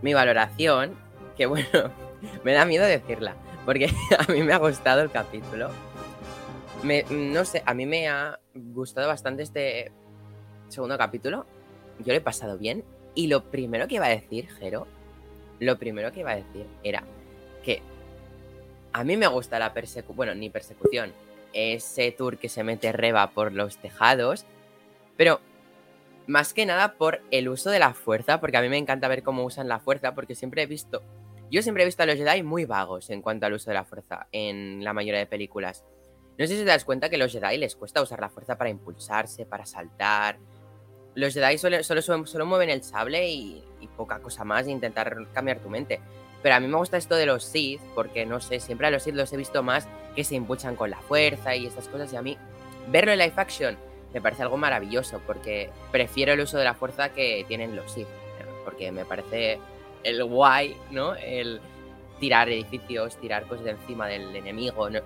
mi 0.03 0.13
valoración, 0.13 0.95
que 1.37 1.47
bueno, 1.47 1.91
me 2.45 2.53
da 2.53 2.67
miedo 2.67 2.85
decirla, 2.85 3.35
porque 3.65 3.87
a 4.19 4.31
mí 4.31 4.43
me 4.43 4.53
ha 4.53 4.59
gustado 4.59 5.01
el 5.01 5.11
capítulo 5.11 5.71
no 6.83 7.45
sé, 7.45 7.63
a 7.65 7.75
mí 7.75 7.87
me 7.87 8.09
ha 8.09 8.39
gustado 8.55 9.09
bastante 9.09 9.43
este 9.43 9.93
segundo 10.69 10.99
capítulo. 10.99 11.47
Yo 12.01 12.13
lo 12.13 12.19
he 12.19 12.21
pasado 12.21 12.59
bien. 12.59 12.85
Y 13.15 13.29
lo 13.29 13.45
primero 13.45 13.87
que 13.87 13.95
iba 13.95 14.07
a 14.07 14.11
decir, 14.11 14.49
Jero, 14.59 14.87
lo 15.61 15.79
primero 15.79 16.13
que 16.13 16.21
iba 16.21 16.33
a 16.33 16.37
decir 16.37 16.67
era 16.83 17.05
que 17.65 17.81
a 18.93 19.05
mí 19.05 19.17
me 19.17 19.29
gusta 19.29 19.59
la 19.59 19.73
persecución, 19.73 20.17
bueno, 20.17 20.35
ni 20.35 20.51
persecución, 20.51 21.13
ese 21.53 22.11
tour 22.13 22.39
que 22.39 22.49
se 22.49 22.65
mete 22.65 22.93
Reba 22.93 23.31
por 23.31 23.53
los 23.53 23.79
tejados, 23.79 24.45
pero 25.17 25.41
más 26.27 26.55
que 26.55 26.67
nada 26.67 26.95
por 26.95 27.21
el 27.31 27.49
uso 27.49 27.71
de 27.71 27.79
la 27.79 27.95
fuerza, 27.95 28.41
porque 28.41 28.57
a 28.57 28.63
mí 28.63 28.69
me 28.69 28.79
encanta 28.79 29.09
ver 29.09 29.23
cómo 29.23 29.45
usan 29.45 29.69
la 29.69 29.79
fuerza, 29.79 30.15
porque 30.15 30.35
siempre 30.35 30.63
he 30.63 30.67
visto, 30.67 31.03
yo 31.51 31.63
siempre 31.63 31.85
he 31.85 31.87
visto 31.87 32.03
a 32.03 32.07
los 32.07 32.17
Jedi 32.17 32.43
muy 32.43 32.65
vagos 32.65 33.11
en 33.11 33.23
cuanto 33.23 33.47
al 33.47 33.53
uso 33.53 33.71
de 33.71 33.75
la 33.75 33.85
fuerza 33.85 34.27
en 34.33 34.83
la 34.83 34.93
mayoría 34.93 35.21
de 35.21 35.27
películas. 35.27 35.85
No 36.37 36.47
sé 36.47 36.55
si 36.55 36.61
te 36.61 36.65
das 36.65 36.85
cuenta 36.85 37.09
que 37.09 37.19
los 37.19 37.31
Jedi 37.31 37.59
les 37.59 37.77
cuesta 37.77 38.03
usar 38.03 38.21
la 38.21 38.29
fuerza 38.29 38.59
para 38.59 38.71
impulsarse, 38.71 39.47
para 39.47 39.67
saltar. 39.67 40.39
Los 41.15 41.35
Jedi 41.35 41.59
solo, 41.59 42.47
mueven 42.47 42.71
el 42.71 42.83
sable 42.83 43.29
y, 43.29 43.65
poca 43.97 44.19
cosa 44.19 44.45
más 44.45 44.67
e 44.67 44.73
intentar 44.73 45.15
cambiar 45.33 45.61
tu 45.61 45.69
mente. 45.69 46.01
Pero 46.43 46.57
a 46.57 46.61
mí 46.61 46.67
me 46.67 46.77
gusta 46.77 46.97
esto 46.97 47.15
de 47.15 47.27
los 47.27 47.45
Sith, 47.45 47.81
porque 47.95 48.27
no 48.27 48.41
sé, 48.41 48.59
siempre 48.59 48.89
a 48.89 48.91
los 48.91 49.05
Sith 49.05 49.15
los 49.15 49.33
he 49.33 49.37
visto 49.37 49.63
más 49.63 49.87
que 50.17 50.25
se 50.25 50.35
impulsan 50.35 50.75
con 50.75 50.91
la 50.91 50.99
fuerza 50.99 51.55
y 51.55 51.67
estas 51.67 51.87
cosas. 51.87 52.13
Y 52.13 52.17
a 52.17 52.23
mí, 52.23 52.37
verlo 52.89 53.13
en 53.13 53.19
live 53.19 53.35
action 53.37 53.77
me 54.13 54.21
parece 54.21 54.43
algo 54.43 54.57
maravilloso, 54.57 55.21
porque 55.27 55.71
prefiero 55.93 56.33
el 56.33 56.41
uso 56.41 56.59
de 56.59 56.65
la 56.65 56.75
fuerza 56.75 57.11
que 57.11 57.45
tienen 57.47 57.77
los 57.77 57.93
Sith. 57.93 58.09
Porque 58.65 58.91
me 58.91 59.05
parece 59.05 59.61
el 60.03 60.25
guay, 60.25 60.77
¿no? 60.91 61.15
El 61.15 61.61
tirar 62.19 62.49
edificios, 62.49 63.17
tirar 63.19 63.47
cosas 63.47 63.65
de 63.65 63.71
encima 63.73 64.09
del 64.09 64.35
enemigo. 64.35 64.91
¿no? 64.91 65.01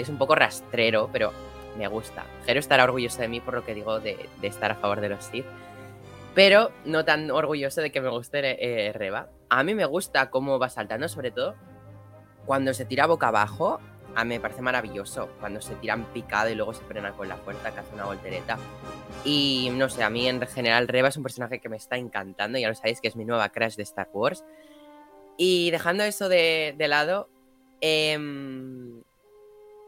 Es 0.00 0.08
un 0.08 0.18
poco 0.18 0.34
rastrero, 0.34 1.08
pero 1.12 1.32
me 1.76 1.86
gusta. 1.88 2.24
Jero 2.44 2.60
estará 2.60 2.84
orgulloso 2.84 3.20
de 3.20 3.28
mí 3.28 3.40
por 3.40 3.54
lo 3.54 3.64
que 3.64 3.74
digo 3.74 4.00
de, 4.00 4.28
estar 4.42 4.70
a 4.70 4.74
favor 4.76 5.00
de 5.00 5.10
los 5.10 5.24
Sith. 5.24 5.46
Pero 6.34 6.70
no 6.84 7.04
tan 7.04 7.30
orgulloso 7.30 7.80
de 7.80 7.90
que 7.90 8.00
me 8.00 8.08
guste 8.08 8.88
eh, 8.88 8.92
Reba. 8.92 9.28
A 9.48 9.62
mí 9.62 9.74
me 9.74 9.86
gusta 9.86 10.30
cómo 10.30 10.58
va 10.58 10.68
saltando, 10.68 11.08
sobre 11.08 11.30
todo 11.30 11.54
cuando 12.46 12.72
se 12.72 12.84
tira 12.84 13.06
boca 13.06 13.28
abajo. 13.28 13.80
A 14.14 14.24
mí 14.24 14.34
me 14.34 14.40
parece 14.40 14.62
maravilloso. 14.62 15.28
Cuando 15.40 15.60
se 15.60 15.74
tiran 15.74 16.04
picado 16.06 16.48
y 16.48 16.54
luego 16.54 16.72
se 16.72 16.82
frena 16.84 17.12
con 17.12 17.28
la 17.28 17.36
fuerza, 17.36 17.72
que 17.74 17.80
hace 17.80 17.94
una 17.94 18.06
voltereta. 18.06 18.56
Y 19.24 19.70
no 19.74 19.90
sé, 19.90 20.02
a 20.02 20.08
mí 20.08 20.26
en 20.26 20.40
general 20.46 20.88
Reba 20.88 21.08
es 21.08 21.16
un 21.16 21.22
personaje 21.22 21.58
que 21.58 21.68
me 21.68 21.76
está 21.76 21.96
encantando. 21.96 22.58
Ya 22.58 22.68
lo 22.68 22.74
sabéis 22.74 23.00
que 23.00 23.08
es 23.08 23.16
mi 23.16 23.26
nueva 23.26 23.50
crush 23.50 23.74
de 23.74 23.82
Star 23.82 24.08
Wars. 24.12 24.44
Y 25.36 25.70
dejando 25.70 26.04
eso 26.04 26.30
de, 26.30 26.74
lado, 26.78 27.28
eh, 27.82 28.18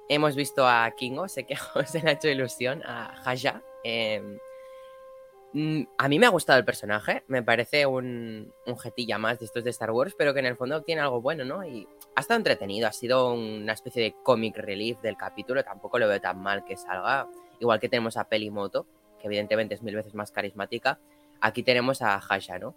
Hemos 0.09 0.37
visto 0.37 0.67
a 0.67 0.91
Kingo, 0.97 1.29
sé 1.29 1.45
que 1.45 1.55
os 1.75 1.95
ha 1.95 2.11
hecho 2.11 2.29
ilusión, 2.29 2.83
a 2.85 3.15
Haya. 3.25 3.63
Em, 3.85 4.39
mm, 5.53 5.83
a 5.99 6.09
mí 6.09 6.19
me 6.19 6.27
ha 6.27 6.31
gustado 6.31 6.59
el 6.59 6.65
personaje, 6.65 7.25
me 7.29 7.43
parece 7.43 7.85
un, 7.85 8.53
un 8.67 8.79
jetilla 8.79 9.19
más 9.19 9.39
de 9.39 9.45
estos 9.45 9.65
de 9.65 9.71
Star 9.71 9.91
Wars, 9.91 10.15
pero 10.17 10.33
que 10.33 10.41
en 10.41 10.47
el 10.47 10.57
fondo 10.57 10.83
tiene 10.83 11.03
algo 11.03 11.21
bueno, 11.21 11.45
¿no? 11.45 11.65
Y 11.65 11.87
ha 12.17 12.21
estado 12.21 12.39
entretenido, 12.39 12.89
ha 12.89 12.93
sido 12.93 13.35
una 13.35 13.75
especie 13.75 14.03
de 14.03 14.15
comic 14.23 14.57
relief 14.57 15.01
del 15.01 15.17
capítulo, 15.17 15.63
tampoco 15.63 15.99
lo 15.99 16.09
veo 16.09 16.21
tan 16.21 16.41
mal 16.43 16.65
que 16.65 16.77
salga. 16.77 17.29
Igual 17.61 17.81
que 17.81 17.89
tenemos 17.89 18.17
a 18.17 18.29
Pelimoto, 18.29 18.87
que 19.21 19.27
evidentemente 19.27 19.75
es 19.75 19.83
mil 19.83 19.95
veces 19.95 20.15
más 20.15 20.31
carismática, 20.33 20.99
aquí 21.41 21.63
tenemos 21.63 22.03
a 22.03 22.21
Haya, 22.29 22.59
¿no? 22.59 22.75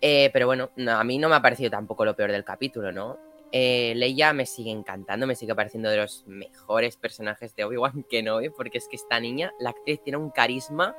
Eh, 0.00 0.30
pero 0.32 0.46
bueno, 0.46 0.70
a 0.88 1.04
mí 1.04 1.18
no 1.18 1.28
me 1.28 1.36
ha 1.36 1.42
parecido 1.42 1.70
tampoco 1.70 2.04
lo 2.04 2.16
peor 2.16 2.32
del 2.32 2.44
capítulo, 2.44 2.90
¿no? 2.90 3.18
Eh, 3.54 3.92
Leia 3.96 4.32
me 4.32 4.46
sigue 4.46 4.70
encantando, 4.70 5.26
me 5.26 5.36
sigue 5.36 5.54
pareciendo 5.54 5.90
de 5.90 5.98
los 5.98 6.24
mejores 6.26 6.96
personajes 6.96 7.54
de 7.54 7.64
Obi-Wan 7.64 8.04
Kenobi, 8.10 8.48
porque 8.48 8.78
es 8.78 8.88
que 8.88 8.96
esta 8.96 9.20
niña, 9.20 9.52
la 9.60 9.70
actriz 9.70 10.02
tiene 10.02 10.16
un 10.16 10.30
carisma 10.30 10.96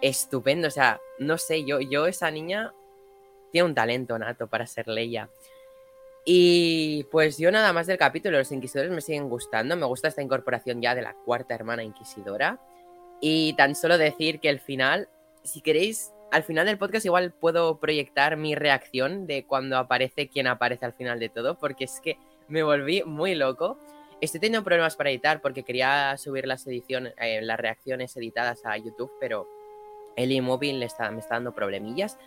estupendo, 0.00 0.68
o 0.68 0.70
sea, 0.70 1.00
no 1.18 1.38
sé, 1.38 1.64
yo, 1.64 1.80
yo 1.80 2.06
esa 2.06 2.30
niña 2.30 2.74
tiene 3.52 3.68
un 3.68 3.74
talento 3.74 4.18
nato 4.18 4.46
para 4.46 4.66
ser 4.66 4.88
Leia. 4.88 5.28
Y 6.24 7.04
pues 7.04 7.38
yo 7.38 7.52
nada 7.52 7.72
más 7.72 7.86
del 7.86 7.98
capítulo, 7.98 8.38
los 8.38 8.50
inquisidores 8.50 8.90
me 8.90 9.00
siguen 9.00 9.28
gustando, 9.28 9.76
me 9.76 9.86
gusta 9.86 10.08
esta 10.08 10.22
incorporación 10.22 10.82
ya 10.82 10.94
de 10.94 11.02
la 11.02 11.14
cuarta 11.14 11.54
hermana 11.54 11.84
inquisidora. 11.84 12.58
Y 13.20 13.52
tan 13.52 13.76
solo 13.76 13.96
decir 13.96 14.40
que 14.40 14.48
el 14.48 14.58
final, 14.60 15.08
si 15.44 15.60
queréis 15.60 16.12
al 16.30 16.42
final 16.42 16.66
del 16.66 16.78
podcast 16.78 17.06
igual 17.06 17.32
puedo 17.32 17.78
proyectar 17.78 18.36
mi 18.36 18.54
reacción 18.54 19.26
de 19.26 19.44
cuando 19.44 19.78
aparece 19.78 20.28
quien 20.28 20.46
aparece 20.46 20.84
al 20.84 20.92
final 20.92 21.20
de 21.20 21.28
todo, 21.28 21.58
porque 21.58 21.84
es 21.84 22.00
que 22.00 22.18
me 22.48 22.62
volví 22.62 23.02
muy 23.04 23.34
loco. 23.34 23.78
Estoy 24.20 24.40
teniendo 24.40 24.64
problemas 24.64 24.96
para 24.96 25.10
editar 25.10 25.40
porque 25.40 25.62
quería 25.62 26.16
subir 26.16 26.46
las 26.46 26.66
ediciones, 26.66 27.14
eh, 27.18 27.40
las 27.42 27.58
reacciones 27.58 28.16
editadas 28.16 28.64
a 28.64 28.76
YouTube, 28.76 29.12
pero 29.20 29.46
el 30.16 30.32
iMovie 30.32 30.72
me 30.74 30.86
está 30.86 31.12
dando 31.30 31.54
problemillas. 31.54 32.18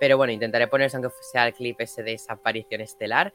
Pero 0.00 0.16
bueno, 0.16 0.32
intentaré 0.32 0.66
poner 0.66 0.90
aunque 0.92 1.10
sea 1.20 1.46
el 1.46 1.54
clip 1.54 1.80
ese 1.80 2.02
de 2.02 2.14
esa 2.14 2.34
aparición 2.34 2.80
estelar. 2.80 3.32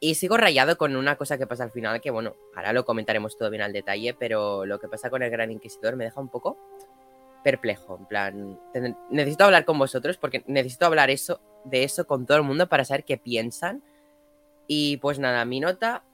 Y 0.00 0.14
sigo 0.14 0.38
rayado 0.38 0.78
con 0.78 0.96
una 0.96 1.16
cosa 1.16 1.36
que 1.36 1.46
pasa 1.46 1.64
al 1.64 1.70
final, 1.70 2.00
que 2.00 2.10
bueno, 2.10 2.34
ahora 2.56 2.72
lo 2.72 2.86
comentaremos 2.86 3.36
todo 3.36 3.50
bien 3.50 3.62
al 3.62 3.74
detalle, 3.74 4.14
pero 4.14 4.64
lo 4.64 4.80
que 4.80 4.88
pasa 4.88 5.10
con 5.10 5.22
el 5.22 5.30
Gran 5.30 5.50
Inquisidor 5.50 5.94
me 5.96 6.04
deja 6.04 6.20
un 6.20 6.30
poco 6.30 6.56
perplejo. 7.42 7.96
En 7.98 8.06
plan, 8.06 8.60
necesito 9.10 9.44
hablar 9.44 9.64
con 9.64 9.78
vosotros 9.78 10.16
porque 10.16 10.44
necesito 10.46 10.86
hablar 10.86 11.10
eso, 11.10 11.40
de 11.64 11.84
eso 11.84 12.06
con 12.06 12.26
todo 12.26 12.36
el 12.38 12.42
mundo 12.44 12.68
para 12.68 12.84
saber 12.84 13.04
qué 13.04 13.16
piensan. 13.16 13.82
Y 14.66 14.98
pues 14.98 15.18
nada, 15.18 15.44
mi 15.44 15.60
nota 15.60 16.04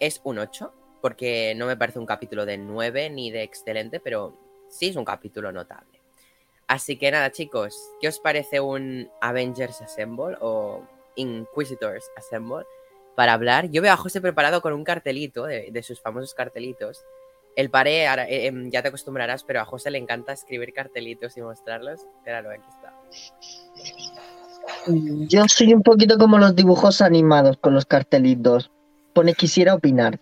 es 0.00 0.20
un 0.24 0.38
8, 0.38 0.72
porque 1.00 1.54
no 1.56 1.66
me 1.66 1.76
parece 1.76 1.98
un 1.98 2.06
capítulo 2.06 2.44
de 2.44 2.58
9 2.58 3.10
ni 3.10 3.30
de 3.30 3.42
excelente, 3.42 4.00
pero 4.00 4.36
sí 4.68 4.88
es 4.88 4.96
un 4.96 5.04
capítulo 5.04 5.52
notable. 5.52 6.00
Así 6.66 6.98
que 6.98 7.10
nada, 7.10 7.30
chicos, 7.30 7.80
¿qué 8.00 8.08
os 8.08 8.18
parece 8.18 8.60
un 8.60 9.08
Avengers 9.20 9.80
Assemble 9.82 10.36
o 10.40 10.82
Inquisitors 11.14 12.10
Assemble 12.16 12.66
para 13.14 13.34
hablar? 13.34 13.70
Yo 13.70 13.82
veo 13.82 13.92
a 13.92 13.96
José 13.96 14.20
preparado 14.20 14.60
con 14.60 14.72
un 14.72 14.82
cartelito 14.82 15.44
de 15.44 15.82
sus 15.82 16.00
famosos 16.00 16.34
cartelitos 16.34 17.04
el 17.56 17.70
pare, 17.70 18.04
eh, 18.04 18.46
em, 18.46 18.70
ya 18.70 18.82
te 18.82 18.88
acostumbrarás, 18.88 19.42
pero 19.42 19.60
a 19.60 19.64
José 19.64 19.90
le 19.90 19.98
encanta 19.98 20.32
escribir 20.32 20.72
cartelitos 20.74 21.36
y 21.38 21.40
mostrarlos. 21.40 22.00
Espéralo, 22.18 22.50
aquí 22.50 22.68
está. 22.68 22.92
Yo 25.28 25.44
soy 25.48 25.72
un 25.72 25.82
poquito 25.82 26.18
como 26.18 26.38
los 26.38 26.54
dibujos 26.54 27.00
animados 27.00 27.56
con 27.56 27.72
los 27.72 27.86
cartelitos. 27.86 28.70
Pone 29.14 29.32
quisiera 29.32 29.74
opinar. 29.74 30.20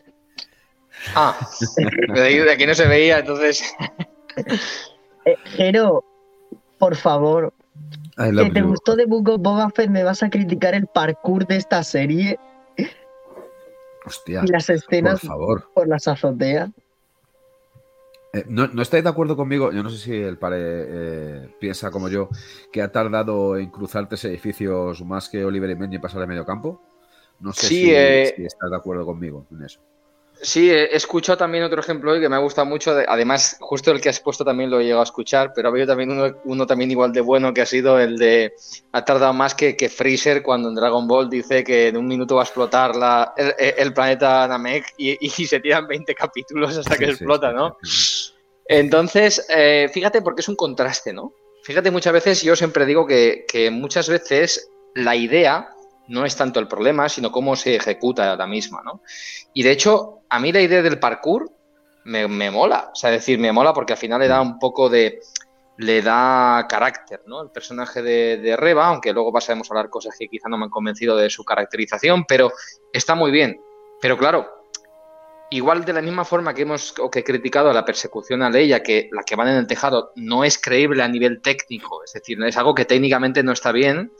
Ah, 1.16 1.36
de 2.14 2.52
aquí 2.52 2.66
no 2.66 2.74
se 2.74 2.86
veía, 2.86 3.18
entonces. 3.18 3.64
Pero, 5.56 6.04
eh, 6.52 6.56
por 6.78 6.94
favor, 6.94 7.52
que 8.16 8.50
te 8.52 8.62
gustó 8.62 8.94
de 8.94 9.06
Book 9.06 9.28
of 9.28 9.40
Boba 9.40 9.70
Fett, 9.70 9.90
me 9.90 10.04
vas 10.04 10.22
a 10.22 10.30
criticar 10.30 10.74
el 10.74 10.86
parkour 10.86 11.46
de 11.48 11.56
esta 11.56 11.82
serie. 11.82 12.38
Hostia. 14.06 14.42
Y 14.44 14.48
las 14.48 14.70
escenas 14.70 15.20
por, 15.20 15.28
favor. 15.28 15.70
por 15.74 15.88
las 15.88 16.06
azoteas. 16.06 16.70
Eh, 18.34 18.44
no, 18.48 18.82
estáis 18.82 19.04
de 19.04 19.10
acuerdo 19.10 19.36
conmigo? 19.36 19.70
Yo 19.70 19.82
no 19.82 19.90
sé 19.90 19.98
si 19.98 20.12
el 20.12 20.38
pare 20.38 20.58
eh, 20.60 21.54
piensa 21.60 21.90
como 21.90 22.08
yo 22.08 22.28
que 22.72 22.82
ha 22.82 22.90
tardado 22.90 23.56
en 23.56 23.70
cruzar 23.70 24.08
tres 24.08 24.24
edificios 24.24 25.04
más 25.04 25.28
que 25.28 25.44
Oliver 25.44 25.70
y 25.70 25.76
Mendy 25.76 25.98
pasar 25.98 26.20
de 26.20 26.26
medio 26.26 26.44
campo. 26.44 26.82
No 27.40 27.52
sé 27.52 27.66
eh, 27.66 28.32
si, 28.36 28.44
estás 28.44 28.70
de 28.70 28.76
acuerdo 28.76 29.04
conmigo 29.04 29.46
en 29.52 29.62
eso. 29.62 29.80
Sí, 30.42 30.70
he 30.70 30.94
escuchado 30.94 31.38
también 31.38 31.64
otro 31.64 31.80
ejemplo 31.80 32.12
hoy 32.12 32.20
que 32.20 32.28
me 32.28 32.36
ha 32.36 32.40
gustado 32.40 32.66
mucho. 32.66 32.94
Además, 33.08 33.56
justo 33.60 33.90
el 33.90 34.00
que 34.00 34.08
has 34.08 34.20
puesto 34.20 34.44
también 34.44 34.68
lo 34.70 34.80
he 34.80 34.84
llegado 34.84 35.00
a 35.00 35.04
escuchar, 35.04 35.52
pero 35.54 35.68
ha 35.68 35.70
habido 35.70 35.86
también 35.86 36.34
uno, 36.44 36.66
también 36.66 36.90
igual 36.90 37.12
de 37.12 37.20
bueno 37.20 37.54
que 37.54 37.62
ha 37.62 37.66
sido 37.66 37.98
el 37.98 38.18
de 38.18 38.52
ha 38.92 39.04
tardado 39.04 39.32
más 39.32 39.54
que, 39.54 39.76
que 39.76 39.88
Freezer 39.88 40.42
cuando 40.42 40.68
en 40.68 40.74
Dragon 40.74 41.06
Ball 41.06 41.30
dice 41.30 41.64
que 41.64 41.88
en 41.88 41.96
un 41.96 42.06
minuto 42.06 42.36
va 42.36 42.42
a 42.42 42.44
explotar 42.44 42.94
la, 42.94 43.32
el, 43.36 43.94
planeta 43.94 44.46
Namek 44.46 44.94
y, 44.98 45.28
se 45.30 45.60
tiran 45.60 45.86
20 45.86 46.14
capítulos 46.14 46.76
hasta 46.76 46.96
que 46.98 47.06
explota, 47.06 47.52
¿no? 47.52 47.78
Entonces, 48.66 49.46
eh, 49.54 49.88
fíjate 49.92 50.22
porque 50.22 50.40
es 50.40 50.48
un 50.48 50.56
contraste, 50.56 51.12
¿no? 51.12 51.32
Fíjate, 51.64 51.90
muchas 51.90 52.12
veces 52.12 52.42
yo 52.42 52.54
siempre 52.56 52.84
digo 52.84 53.06
que, 53.06 53.70
muchas 53.72 54.08
veces 54.08 54.70
la 54.94 55.16
idea 55.16 55.70
no 56.08 56.26
es 56.26 56.36
tanto 56.36 56.60
el 56.60 56.68
problema, 56.68 57.08
sino 57.08 57.32
cómo 57.32 57.56
se 57.56 57.76
ejecuta 57.76 58.36
la 58.36 58.46
misma, 58.46 58.82
¿no? 58.84 59.00
Y 59.54 59.62
de 59.62 59.70
hecho, 59.70 60.23
a 60.34 60.40
mí 60.40 60.50
la 60.50 60.60
idea 60.60 60.82
del 60.82 60.98
parkour 60.98 61.48
me, 62.06 62.50
mola, 62.50 62.90
o 62.92 62.96
sea, 62.96 63.10
decir, 63.10 63.38
me 63.38 63.52
mola 63.52 63.72
porque 63.72 63.92
al 63.92 63.98
final 63.98 64.18
le 64.18 64.26
da 64.26 64.42
un 64.42 64.58
poco 64.58 64.90
de, 64.90 65.20
le 65.76 66.02
da 66.02 66.66
carácter, 66.68 67.22
¿no? 67.26 67.40
El 67.40 67.50
personaje 67.50 68.02
de, 68.02 68.56
Reba, 68.56 68.88
aunque 68.88 69.12
luego 69.12 69.32
pasaremos 69.32 69.70
a 69.70 69.74
hablar 69.74 69.90
cosas 69.90 70.16
que 70.18 70.26
quizá 70.26 70.48
no 70.48 70.58
me 70.58 70.64
han 70.64 70.70
convencido 70.70 71.16
de 71.16 71.30
su 71.30 71.44
caracterización, 71.44 72.24
pero 72.24 72.50
está 72.92 73.14
muy 73.14 73.30
bien. 73.30 73.60
Pero 74.00 74.18
claro, 74.18 74.48
igual 75.50 75.84
de 75.84 75.92
la 75.92 76.02
misma 76.02 76.24
forma 76.24 76.52
que 76.52 76.62
hemos 76.62 76.98
o 76.98 77.08
que 77.08 77.20
he 77.20 77.24
criticado 77.24 77.72
la 77.72 77.84
persecución 77.84 78.42
a 78.42 78.50
Leia, 78.50 78.82
que 78.82 79.08
la 79.12 79.22
que 79.22 79.36
van 79.36 79.46
en 79.46 79.56
el 79.56 79.68
tejado 79.68 80.10
no 80.16 80.42
es 80.42 80.58
creíble 80.58 81.04
a 81.04 81.08
nivel 81.08 81.42
técnico, 81.42 82.02
es 82.02 82.12
decir, 82.12 82.42
es 82.42 82.56
algo 82.56 82.74
que 82.74 82.86
técnicamente 82.86 83.44
no 83.44 83.52
está 83.52 83.70
bien, 83.70 84.12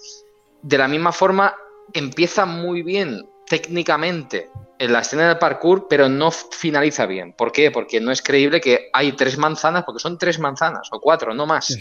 de 0.63 0.79
la 0.79 0.87
misma 0.87 1.11
forma 1.11 1.57
empieza 1.93 2.47
muy 2.47 2.83
bien 2.83 3.29
técnicamente 3.55 4.51
en 4.81 4.93
la 4.93 4.99
escena 4.99 5.29
del 5.29 5.39
parkour, 5.39 5.87
pero 5.89 6.09
no 6.09 6.33
finaliza 6.33 7.07
bien. 7.07 7.33
¿Por 7.35 7.53
qué? 7.53 7.71
Porque 7.71 8.01
no 8.01 8.11
es 8.11 8.21
creíble 8.21 8.61
que 8.61 8.91
hay 8.93 9.13
tres 9.13 9.39
manzanas, 9.39 9.85
porque 9.85 10.01
son 10.01 10.19
tres 10.19 10.41
manzanas 10.41 10.89
o 10.91 11.01
cuatro, 11.01 11.33
no 11.33 11.47
más. 11.47 11.69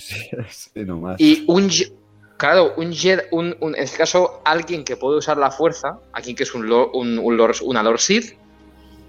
Y 1.18 1.46
un, 1.48 1.72
claro, 2.38 2.76
un, 2.78 2.94
un, 3.60 3.76
en 3.76 3.82
este 3.82 3.98
caso, 3.98 4.42
alguien 4.46 4.84
que 4.84 4.98
puede 4.98 5.18
usar 5.18 5.38
la 5.38 5.50
fuerza, 5.50 5.98
alguien 6.12 6.36
que 6.36 6.44
es 6.44 6.54
un, 6.54 6.72
un, 6.72 7.18
una 7.18 7.82
Lord 7.82 8.00
Sith, 8.00 8.38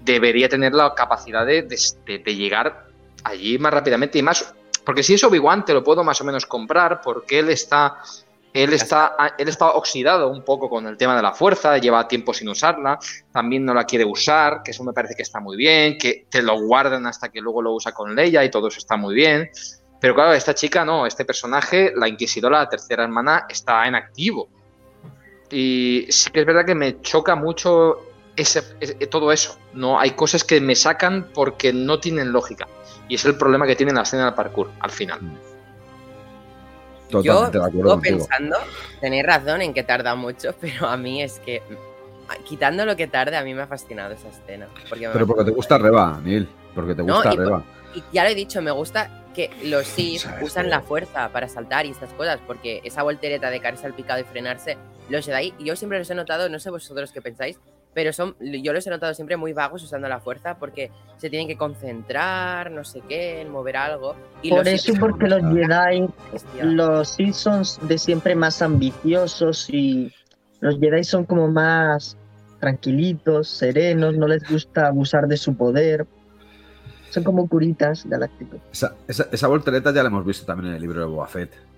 debería 0.03 0.49
tener 0.49 0.73
la 0.73 0.95
capacidad 0.95 1.45
de, 1.45 1.61
de 1.61 2.35
llegar 2.35 2.87
allí 3.23 3.59
más 3.59 3.71
rápidamente 3.71 4.17
y 4.17 4.23
más. 4.23 4.55
Porque 4.83 5.03
si 5.03 5.13
es 5.13 5.23
Obi-Wan, 5.23 5.65
te 5.65 5.73
lo 5.75 5.83
puedo 5.83 6.03
más 6.03 6.19
o 6.19 6.23
menos 6.23 6.47
comprar, 6.47 7.01
porque 7.01 7.37
él 7.39 7.49
está 7.49 7.97
él 8.55 8.71
está, 8.71 9.17
él 9.37 9.49
está 9.49 9.71
oxidado 9.71 10.29
un 10.29 10.41
poco 10.41 10.69
con 10.69 10.87
el 10.87 10.95
tema 10.95 11.13
de 11.13 11.21
la 11.21 11.33
fuerza, 11.33 11.77
lleva 11.77 12.07
tiempo 12.07 12.33
sin 12.33 12.47
usarla, 12.47 12.97
también 13.33 13.65
no 13.65 13.73
la 13.73 13.83
quiere 13.83 14.05
usar, 14.05 14.63
que 14.63 14.71
eso 14.71 14.81
me 14.85 14.93
parece 14.93 15.13
que 15.13 15.23
está 15.23 15.41
muy 15.41 15.57
bien, 15.57 15.97
que 15.97 16.25
te 16.29 16.41
lo 16.41 16.57
guardan 16.61 17.05
hasta 17.05 17.27
que 17.27 17.41
luego 17.41 17.61
lo 17.61 17.73
usa 17.73 17.91
con 17.91 18.15
Leia 18.15 18.45
y 18.45 18.49
todo 18.49 18.69
eso 18.69 18.77
está 18.77 18.95
muy 18.95 19.13
bien. 19.13 19.49
Pero 19.99 20.15
claro, 20.15 20.31
esta 20.31 20.55
chica 20.55 20.85
no, 20.85 21.05
este 21.05 21.25
personaje, 21.25 21.91
la 21.97 22.07
Inquisidora, 22.07 22.59
la 22.59 22.69
tercera 22.69 23.03
hermana, 23.03 23.45
está 23.49 23.85
en 23.87 23.95
activo. 23.95 24.47
Y 25.51 26.07
sí 26.09 26.31
que 26.31 26.39
es 26.39 26.45
verdad 26.45 26.65
que 26.65 26.75
me 26.75 27.01
choca 27.01 27.35
mucho 27.35 28.05
ese, 28.37 28.61
todo 29.07 29.33
eso. 29.33 29.59
No, 29.73 29.99
hay 29.99 30.11
cosas 30.11 30.45
que 30.45 30.61
me 30.61 30.75
sacan 30.75 31.27
porque 31.33 31.73
no 31.73 31.99
tienen 31.99 32.31
lógica. 32.31 32.69
Y 33.09 33.15
es 33.15 33.25
el 33.25 33.35
problema 33.35 33.67
que 33.67 33.75
tiene 33.75 33.91
la 33.91 34.03
escena 34.03 34.25
del 34.25 34.33
parkour 34.33 34.71
al 34.79 34.91
final. 34.91 35.19
Mm. 37.11 37.21
Yo 37.21 37.51
sigo 37.51 38.01
pensando, 38.01 38.57
tenéis 38.99 39.25
razón 39.25 39.61
en 39.61 39.73
que 39.73 39.83
tarda 39.83 40.15
mucho, 40.15 40.53
pero 40.61 40.87
a 40.87 40.97
mí 40.97 41.21
es 41.21 41.39
que, 41.39 41.61
quitando 42.43 42.85
lo 42.85 42.95
que 42.95 43.07
tarde, 43.07 43.37
a 43.37 43.43
mí 43.43 43.53
me 43.53 43.63
ha 43.63 43.67
fascinado 43.67 44.13
esa 44.13 44.29
escena. 44.29 44.67
pero 44.89 45.27
porque 45.27 45.43
te 45.43 45.51
gusta 45.51 45.77
Reba, 45.77 46.19
Neil, 46.23 46.47
porque 46.73 46.95
te 46.95 47.01
gusta 47.01 47.31
Reba. 47.31 47.63
Y 47.93 48.03
ya 48.11 48.23
lo 48.23 48.29
he 48.29 48.35
dicho, 48.35 48.61
me 48.61 48.71
gusta 48.71 49.25
que 49.33 49.49
los 49.63 49.85
Sith 49.95 50.25
usan 50.41 50.69
la 50.69 50.81
fuerza 50.81 51.29
para 51.29 51.47
saltar 51.47 51.85
y 51.85 51.91
estas 51.91 52.13
cosas, 52.13 52.39
porque 52.45 52.81
esa 52.83 53.03
voltereta 53.03 53.49
de 53.49 53.59
caerse 53.59 53.85
al 53.85 53.93
picado 53.93 54.19
y 54.19 54.23
frenarse, 54.23 54.77
los 55.09 55.25
Jedi, 55.25 55.53
yo 55.59 55.75
siempre 55.75 55.99
los 55.99 56.09
he 56.09 56.15
notado, 56.15 56.49
no 56.49 56.59
sé 56.59 56.69
vosotros 56.71 57.11
qué 57.11 57.21
pensáis, 57.21 57.59
pero 57.95 58.11
son, 58.11 58.35
yo 58.41 58.73
los 58.73 58.85
he 58.85 58.89
notado 58.89 59.13
siempre 59.13 59.37
muy 59.37 59.53
vagos 59.53 59.81
usando 59.81 60.09
la 60.09 60.19
fuerza 60.19 60.59
porque 60.59 60.91
se 61.15 61.29
tienen 61.29 61.47
que 61.47 61.55
concentrar, 61.55 62.69
no 62.69 62.83
sé 62.83 63.01
qué, 63.07 63.39
en 63.39 63.49
mover 63.49 63.77
algo. 63.77 64.15
Y 64.41 64.49
Por 64.49 64.67
eso, 64.67 64.93
porque 64.99 65.27
los 65.27 65.41
Jedi, 65.41 66.05
los 66.61 67.09
Sith 67.11 67.33
son 67.33 67.63
de 67.87 67.97
siempre 67.97 68.35
más 68.35 68.61
ambiciosos 68.61 69.69
y 69.69 70.11
los 70.59 70.77
Jedi 70.77 71.05
son 71.05 71.23
como 71.23 71.47
más 71.47 72.17
tranquilitos, 72.59 73.47
serenos, 73.47 74.17
no 74.17 74.27
les 74.27 74.43
gusta 74.47 74.87
abusar 74.87 75.27
de 75.27 75.37
su 75.37 75.55
poder. 75.55 76.05
Son 77.11 77.23
como 77.23 77.47
curitas 77.47 78.05
galácticos. 78.05 78.59
Esa, 78.73 78.93
esa, 79.07 79.29
esa 79.31 79.47
voltereta 79.47 79.93
ya 79.93 80.03
la 80.03 80.09
hemos 80.09 80.25
visto 80.25 80.45
también 80.45 80.71
en 80.71 80.75
el 80.75 80.81
libro 80.81 80.99
de 80.99 81.05
Boba 81.05 81.27
Fett 81.27 81.74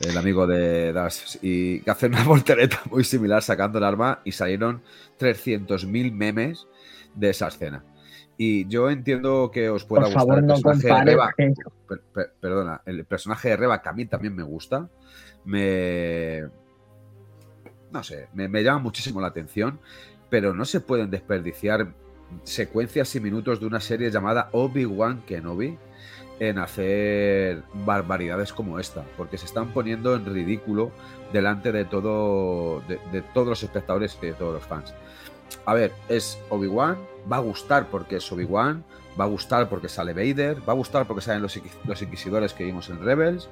el 0.00 0.16
amigo 0.16 0.46
de 0.46 0.92
Das, 0.92 1.38
y 1.42 1.80
que 1.80 1.90
hace 1.90 2.06
una 2.06 2.24
voltereta 2.24 2.80
muy 2.90 3.04
similar 3.04 3.42
sacando 3.42 3.78
el 3.78 3.84
arma 3.84 4.20
y 4.24 4.32
salieron 4.32 4.82
300.000 5.18 6.12
memes 6.12 6.66
de 7.14 7.30
esa 7.30 7.48
escena. 7.48 7.84
Y 8.38 8.66
yo 8.68 8.88
entiendo 8.88 9.50
que 9.52 9.68
os 9.68 9.84
pueda 9.84 10.06
gustar 10.06 10.38
el 10.38 10.46
personaje 10.46 10.88
de 10.88 11.04
Reba. 11.04 11.34
perdona, 12.40 12.80
el 12.86 13.04
personaje 13.04 13.50
de 13.50 13.56
Reba 13.56 13.82
que 13.82 13.88
a 13.90 13.92
mí 13.92 14.06
también 14.06 14.34
me 14.34 14.42
gusta. 14.42 14.88
Me. 15.44 16.44
No 17.92 18.02
sé, 18.02 18.28
me, 18.32 18.48
me 18.48 18.62
llama 18.62 18.78
muchísimo 18.78 19.20
la 19.20 19.26
atención. 19.26 19.78
Pero 20.30 20.54
no 20.54 20.64
se 20.64 20.80
pueden 20.80 21.10
desperdiciar 21.10 21.92
secuencias 22.44 23.14
y 23.14 23.20
minutos 23.20 23.60
de 23.60 23.66
una 23.66 23.80
serie 23.80 24.10
llamada 24.10 24.48
Obi-Wan 24.52 25.22
Kenobi 25.26 25.76
en 26.40 26.58
hacer 26.58 27.62
barbaridades 27.74 28.52
como 28.52 28.78
esta, 28.80 29.04
porque 29.16 29.38
se 29.38 29.44
están 29.44 29.68
poniendo 29.72 30.14
en 30.14 30.24
ridículo 30.24 30.90
delante 31.32 31.70
de 31.70 31.84
todo, 31.84 32.80
de, 32.88 33.22
todos 33.34 33.46
los 33.46 33.62
espectadores 33.62 34.18
y 34.20 34.26
de 34.26 34.32
todos 34.32 34.54
los 34.54 34.64
fans. 34.64 34.94
A 35.66 35.74
ver, 35.74 35.92
es 36.08 36.40
Obi-Wan, 36.48 36.96
va 37.30 37.36
a 37.36 37.40
gustar 37.40 37.88
porque 37.88 38.16
es 38.16 38.32
Obi-Wan, 38.32 38.82
va 39.20 39.24
a 39.24 39.28
gustar 39.28 39.68
porque 39.68 39.90
sale 39.90 40.14
Vader, 40.14 40.66
va 40.66 40.72
a 40.72 40.76
gustar 40.76 41.06
porque 41.06 41.20
salen 41.20 41.42
los, 41.42 41.60
los, 41.84 42.02
inquisidores 42.02 42.54
que 42.54 42.64
vimos 42.64 42.88
en 42.88 43.04
Rebels, 43.04 43.50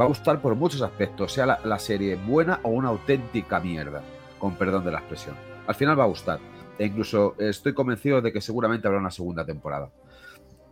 va 0.00 0.04
a 0.04 0.08
gustar 0.08 0.40
por 0.40 0.54
muchos 0.54 0.80
aspectos, 0.80 1.32
sea 1.32 1.44
la, 1.44 1.60
la 1.64 1.80
serie 1.80 2.14
buena 2.14 2.60
o 2.62 2.68
una 2.68 2.90
auténtica 2.90 3.58
mierda, 3.58 4.00
con 4.38 4.54
perdón 4.54 4.84
de 4.84 4.92
la 4.92 4.98
expresión. 4.98 5.34
Al 5.66 5.74
final 5.74 5.98
va 5.98 6.04
a 6.04 6.08
gustar. 6.08 6.38
E 6.78 6.86
incluso 6.86 7.34
estoy 7.38 7.74
convencido 7.74 8.22
de 8.22 8.32
que 8.32 8.40
seguramente 8.40 8.86
habrá 8.86 9.00
una 9.00 9.10
segunda 9.10 9.44
temporada 9.44 9.90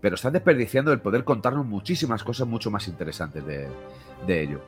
pero 0.01 0.15
están 0.15 0.33
desperdiciando 0.33 0.93
el 0.93 1.01
poder 1.01 1.25
contarnos 1.25 1.67
muchísimas 1.67 2.23
cosas 2.23 2.47
mucho 2.47 2.71
más 2.71 2.87
interesantes 2.89 3.45
de, 3.47 3.69
ello. 4.29 4.61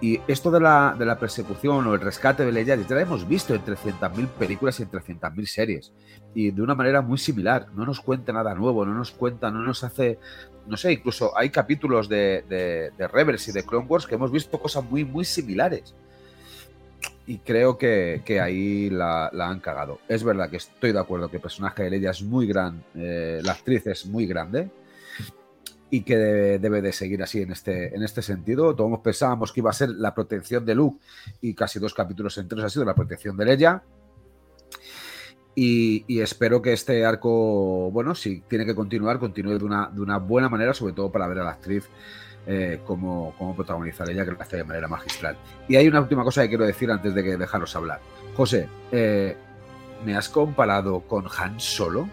Y 0.00 0.20
esto 0.28 0.50
de 0.50 0.60
la, 0.60 0.94
de 0.98 1.06
la, 1.06 1.18
persecución 1.18 1.86
o 1.86 1.94
el 1.94 2.00
rescate 2.00 2.44
de 2.44 2.52
Leia 2.52 2.76
ya 2.76 2.94
lo 2.94 3.00
hemos 3.00 3.26
visto 3.26 3.54
en 3.54 3.64
300.000 3.64 4.28
películas 4.28 4.80
y 4.80 4.82
en 4.82 4.90
300.000 4.90 5.46
series. 5.46 5.92
Y 6.34 6.50
de 6.50 6.62
una 6.62 6.74
manera 6.74 7.00
muy 7.00 7.18
similar. 7.18 7.68
No 7.74 7.86
nos 7.86 8.00
cuenta 8.00 8.32
nada 8.32 8.54
nuevo, 8.54 8.84
no 8.84 8.94
nos 8.94 9.10
cuenta, 9.10 9.50
no 9.50 9.62
nos 9.62 9.84
hace. 9.84 10.18
No 10.66 10.76
sé, 10.76 10.92
incluso 10.92 11.36
hay 11.36 11.50
capítulos 11.50 12.08
de, 12.08 12.44
de, 12.48 12.90
de 12.96 13.08
Rebels 13.08 13.48
y 13.48 13.52
de 13.52 13.64
Clone 13.64 13.86
Wars 13.86 14.06
que 14.06 14.14
hemos 14.14 14.30
visto 14.30 14.58
cosas 14.58 14.84
muy, 14.84 15.04
muy 15.04 15.24
similares. 15.24 15.94
Y 17.26 17.38
creo 17.38 17.78
que, 17.78 18.22
ahí 18.42 18.90
la, 18.90 19.28
han 19.28 19.60
cagado. 19.60 20.00
Es 20.08 20.22
verdad 20.22 20.50
que 20.50 20.58
estoy 20.58 20.92
de 20.92 21.00
acuerdo 21.00 21.30
que 21.30 21.36
el 21.36 21.42
personaje 21.42 21.84
de 21.84 21.90
Leia 21.90 22.10
es 22.10 22.22
muy 22.22 22.46
gran, 22.46 22.84
eh, 22.94 23.40
la 23.42 23.52
actriz 23.52 23.86
es 23.86 24.04
muy 24.04 24.26
grande, 24.26 24.70
y 25.88 26.02
que 26.02 26.16
debe, 26.16 26.82
de 26.82 26.92
seguir 26.92 27.22
así 27.22 27.40
en 27.40 27.52
este, 27.52 27.94
en 27.94 28.02
este 28.02 28.20
sentido. 28.20 28.74
Todos 28.74 28.98
pensábamos 29.00 29.52
que 29.52 29.60
iba 29.60 29.70
a 29.70 29.74
ser 29.74 29.90
la 29.90 30.14
protección 30.14 30.66
de 30.66 30.74
Luke 30.74 30.98
y 31.40 31.54
casi 31.54 31.78
dos 31.78 31.94
capítulos 31.94 32.36
enteros 32.36 32.64
ha 32.64 32.68
sido 32.68 32.84
la 32.84 32.94
protección 32.94 33.36
de 33.36 33.44
Leia. 33.44 33.82
Y, 35.56 36.20
espero 36.20 36.60
que 36.60 36.72
este 36.72 37.04
arco, 37.04 37.90
bueno, 37.92 38.14
si 38.16 38.40
tiene 38.40 38.66
que 38.66 38.74
continuar, 38.74 39.20
continúe 39.20 39.56
de 39.56 39.64
una, 39.64 39.88
de 39.88 40.00
una 40.00 40.18
buena 40.18 40.48
manera, 40.48 40.74
sobre 40.74 40.94
todo 40.94 41.12
para 41.12 41.28
ver 41.28 41.38
a 41.38 41.44
la 41.44 41.50
actriz 41.50 41.88
eh, 42.46 42.80
cómo, 42.84 43.34
protagonizar 43.56 44.08
ella, 44.10 44.24
que 44.24 44.32
lo 44.32 44.40
hace 44.40 44.58
de 44.58 44.64
manera 44.64 44.88
magistral. 44.88 45.36
Y 45.68 45.76
hay 45.76 45.88
una 45.88 46.00
última 46.00 46.24
cosa 46.24 46.42
que 46.42 46.48
quiero 46.48 46.64
decir 46.64 46.90
antes 46.90 47.14
de 47.14 47.22
que 47.22 47.36
dejaros 47.36 47.74
hablar. 47.76 48.00
José, 48.36 48.68
eh, 48.92 49.36
¿me 50.04 50.16
has 50.16 50.28
comparado 50.28 51.00
con 51.00 51.26
Han 51.38 51.58
Solo? 51.58 52.08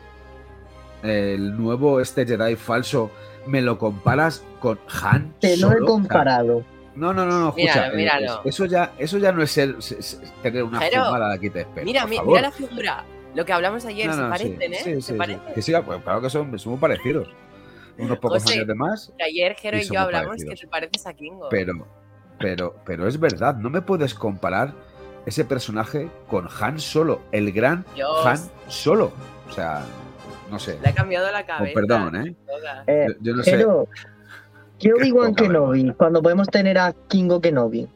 El 1.04 1.58
nuevo 1.58 2.00
este 2.00 2.26
Jedi 2.26 2.56
falso 2.56 3.12
me 3.48 3.62
lo 3.62 3.78
comparas 3.78 4.44
con 4.60 4.80
Han 5.02 5.34
Te 5.40 5.58
lo 5.58 5.72
he 5.72 5.80
comparado. 5.80 6.64
No, 6.96 7.14
no, 7.14 7.26
no, 7.26 7.40
no, 7.40 7.50
escucha. 7.50 7.88
Eh, 7.88 7.96
míralo, 7.96 8.42
Eso, 8.44 8.66
ya, 8.66 8.94
eso 8.98 9.18
ya 9.18 9.32
no 9.32 9.42
es, 9.42 9.52
ser, 9.52 9.76
tener 10.44 10.64
una 10.64 10.80
fumada 10.82 11.30
de 11.30 11.36
aquí 11.36 11.50
te 11.50 11.62
espero. 11.62 11.86
Mira, 11.86 12.06
mira 12.06 12.42
la 12.42 12.52
figura. 12.52 13.06
Lo 13.34 13.46
que 13.46 13.54
hablamos 13.54 13.86
ayer, 13.86 14.14
se 14.14 14.22
parecen, 14.22 14.74
¿eh? 14.74 14.80
Sí, 14.84 15.02
¿Se 15.02 15.18
Que 15.56 15.62
sí, 15.62 15.74
pues, 15.86 16.02
claro 16.04 16.22
que 16.22 16.30
son, 16.30 16.60
son 16.60 16.74
muy 16.74 16.80
parecidos. 16.80 17.30
Unos 17.98 18.20
pocos 18.20 18.46
años 18.52 18.68
de 18.68 18.76
más. 18.76 19.14
ayer 19.24 19.56
Jero 19.56 19.78
y, 19.78 19.84
yo 19.84 20.00
hablamos 20.00 20.38
que 20.38 20.56
te 20.56 20.68
pareces 20.68 21.06
a 21.08 21.14
Kingo. 21.14 21.50
Pero, 21.50 21.88
pero, 22.40 22.76
pero 22.86 23.08
es 23.08 23.20
verdad, 23.20 23.56
no 23.56 23.70
me 23.70 23.82
puedes 23.82 24.14
comparar 24.14 24.74
ese 25.26 25.46
personaje 25.46 26.10
con 26.28 26.48
Han 26.60 26.80
Solo, 26.80 27.22
el 27.32 27.52
gran 27.52 27.86
Han 28.26 28.40
Solo. 28.68 29.12
O 29.50 29.52
sea, 29.52 29.84
no 30.50 30.60
sé. 30.60 30.80
Le 30.82 30.90
ha 30.90 30.94
cambiado 30.94 31.32
la 31.32 31.46
cabeza. 31.46 31.74
perdón, 31.74 32.16
¿eh? 32.16 32.36
eh 32.88 33.08
yo, 33.20 33.36
no 33.36 33.44
sé. 33.44 33.66
¿Qué 34.80 34.94
Obi-Wan 34.94 35.36
Kenobi? 35.36 35.94
Cuando 35.94 36.24
podemos 36.24 36.48
tener 36.48 36.78
a 36.78 36.94
Kingo 37.08 37.40
Kenobi. 37.40 37.88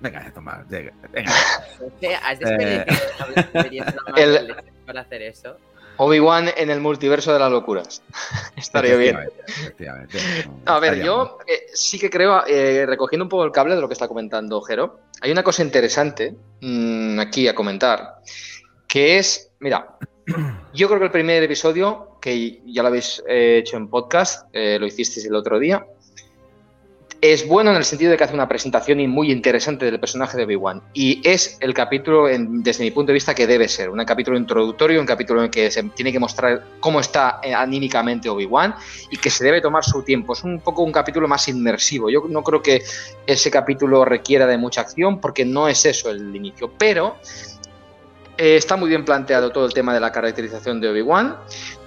Venga, 0.00 0.30
toma, 0.32 0.64
venga. 0.68 0.92
Has 2.22 2.38
desperdiciado 2.38 3.90
eh... 4.16 4.16
el... 4.16 4.54
para 4.86 5.00
hacer 5.00 5.22
eso. 5.22 5.56
Obi-Wan 5.96 6.50
en 6.56 6.70
el 6.70 6.80
multiverso 6.80 7.32
de 7.32 7.38
las 7.38 7.50
locuras. 7.50 8.02
Estaría 8.56 8.96
bien. 8.96 9.18
A 10.64 10.78
ver, 10.78 11.02
yo 11.02 11.38
eh, 11.46 11.66
sí 11.72 11.98
que 11.98 12.10
creo, 12.10 12.44
eh, 12.46 12.84
recogiendo 12.86 13.24
un 13.24 13.28
poco 13.28 13.44
el 13.44 13.52
cable 13.52 13.74
de 13.74 13.80
lo 13.80 13.88
que 13.88 13.94
está 13.94 14.08
comentando 14.08 14.60
Jero, 14.62 15.00
hay 15.20 15.30
una 15.30 15.42
cosa 15.42 15.62
interesante 15.62 16.34
mm, 16.60 17.20
aquí 17.20 17.48
a 17.48 17.54
comentar, 17.54 18.16
que 18.86 19.18
es, 19.18 19.52
mira, 19.60 19.96
yo 20.74 20.88
creo 20.88 20.98
que 20.98 21.06
el 21.06 21.12
primer 21.12 21.42
episodio, 21.42 22.18
que 22.20 22.62
ya 22.66 22.82
lo 22.82 22.88
habéis 22.88 23.22
eh, 23.28 23.58
hecho 23.58 23.76
en 23.76 23.88
podcast, 23.88 24.48
lo 24.54 24.86
hicisteis 24.86 25.26
el 25.26 25.34
otro 25.34 25.58
día, 25.58 25.86
es 27.32 27.48
bueno 27.48 27.70
en 27.70 27.78
el 27.78 27.84
sentido 27.84 28.10
de 28.10 28.18
que 28.18 28.24
hace 28.24 28.34
una 28.34 28.46
presentación 28.46 28.98
muy 29.08 29.32
interesante 29.32 29.86
del 29.86 29.98
personaje 29.98 30.36
de 30.36 30.44
Obi-Wan. 30.44 30.82
Y 30.92 31.26
es 31.26 31.56
el 31.60 31.72
capítulo, 31.72 32.26
desde 32.28 32.84
mi 32.84 32.90
punto 32.90 33.12
de 33.12 33.14
vista, 33.14 33.34
que 33.34 33.46
debe 33.46 33.66
ser. 33.66 33.88
Un 33.88 34.04
capítulo 34.04 34.36
introductorio, 34.36 35.00
un 35.00 35.06
capítulo 35.06 35.42
en 35.42 35.50
que 35.50 35.70
se 35.70 35.82
tiene 35.84 36.12
que 36.12 36.18
mostrar 36.18 36.62
cómo 36.80 37.00
está 37.00 37.40
eh, 37.42 37.54
anímicamente 37.54 38.28
Obi-Wan 38.28 38.74
y 39.10 39.16
que 39.16 39.30
se 39.30 39.42
debe 39.42 39.62
tomar 39.62 39.82
su 39.82 40.02
tiempo. 40.02 40.34
Es 40.34 40.44
un 40.44 40.60
poco 40.60 40.82
un 40.82 40.92
capítulo 40.92 41.26
más 41.26 41.48
inmersivo. 41.48 42.10
Yo 42.10 42.24
no 42.28 42.42
creo 42.42 42.60
que 42.60 42.82
ese 43.26 43.50
capítulo 43.50 44.04
requiera 44.04 44.46
de 44.46 44.58
mucha 44.58 44.82
acción 44.82 45.18
porque 45.18 45.46
no 45.46 45.66
es 45.66 45.86
eso 45.86 46.10
el 46.10 46.36
inicio. 46.36 46.72
Pero 46.76 47.16
eh, 48.36 48.56
está 48.56 48.76
muy 48.76 48.90
bien 48.90 49.02
planteado 49.02 49.50
todo 49.50 49.64
el 49.64 49.72
tema 49.72 49.94
de 49.94 50.00
la 50.00 50.12
caracterización 50.12 50.78
de 50.78 50.90
Obi-Wan. 50.90 51.38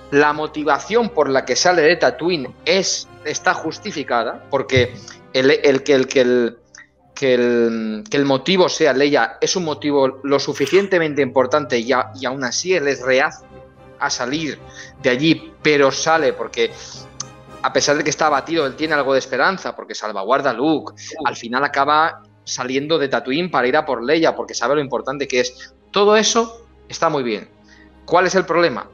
La 0.09 0.33
motivación 0.33 1.09
por 1.09 1.29
la 1.29 1.45
que 1.45 1.55
sale 1.55 1.83
de 1.83 1.95
Tatooine 1.97 2.55
es, 2.65 3.07
está 3.25 3.53
justificada, 3.53 4.45
porque 4.49 4.93
el, 5.39 5.83
que, 5.83 5.93
el, 5.93 6.07
que, 6.07 6.21
el, 6.21 6.57
que, 7.13 7.33
el, 7.33 8.25
motivo 8.25 8.69
sea 8.69 8.93
Leia 8.93 9.37
es 9.41 9.55
un 9.55 9.63
motivo 9.63 10.19
lo 10.23 10.39
suficientemente 10.39 11.21
importante 11.21 11.77
y, 11.79 11.89
y 11.89 12.25
aún 12.25 12.43
así 12.43 12.73
él 12.73 12.87
es 12.87 13.01
reacio 13.01 13.47
a 13.99 14.09
salir 14.09 14.59
de 15.01 15.09
allí, 15.09 15.53
pero 15.61 15.91
sale 15.91 16.33
porque 16.33 16.71
a 17.61 17.73
pesar 17.73 17.97
de 17.97 18.03
que 18.03 18.09
está 18.09 18.27
abatido, 18.27 18.65
él 18.65 18.75
tiene 18.75 18.93
algo 18.93 19.13
de 19.13 19.19
esperanza 19.19 19.75
porque 19.75 19.95
salvaguarda 19.95 20.51
a 20.51 20.53
Luke. 20.53 20.93
Al 21.25 21.35
final 21.35 21.63
acaba 21.63 22.23
saliendo 22.43 22.97
de 22.97 23.09
Tatooine 23.09 23.51
para 23.51 23.67
ir 23.67 23.75
a 23.75 23.85
por 23.85 24.03
Leia 24.03 24.35
porque 24.35 24.53
sabe 24.53 24.75
lo 24.75 24.81
importante 24.81 25.27
que 25.27 25.41
es. 25.41 25.73
Todo 25.91 26.15
eso 26.15 26.65
está 26.87 27.09
muy 27.09 27.23
bien. 27.23 27.49
¿Cuál 28.05 28.27
es 28.27 28.35
el 28.35 28.45
problema? 28.45 28.89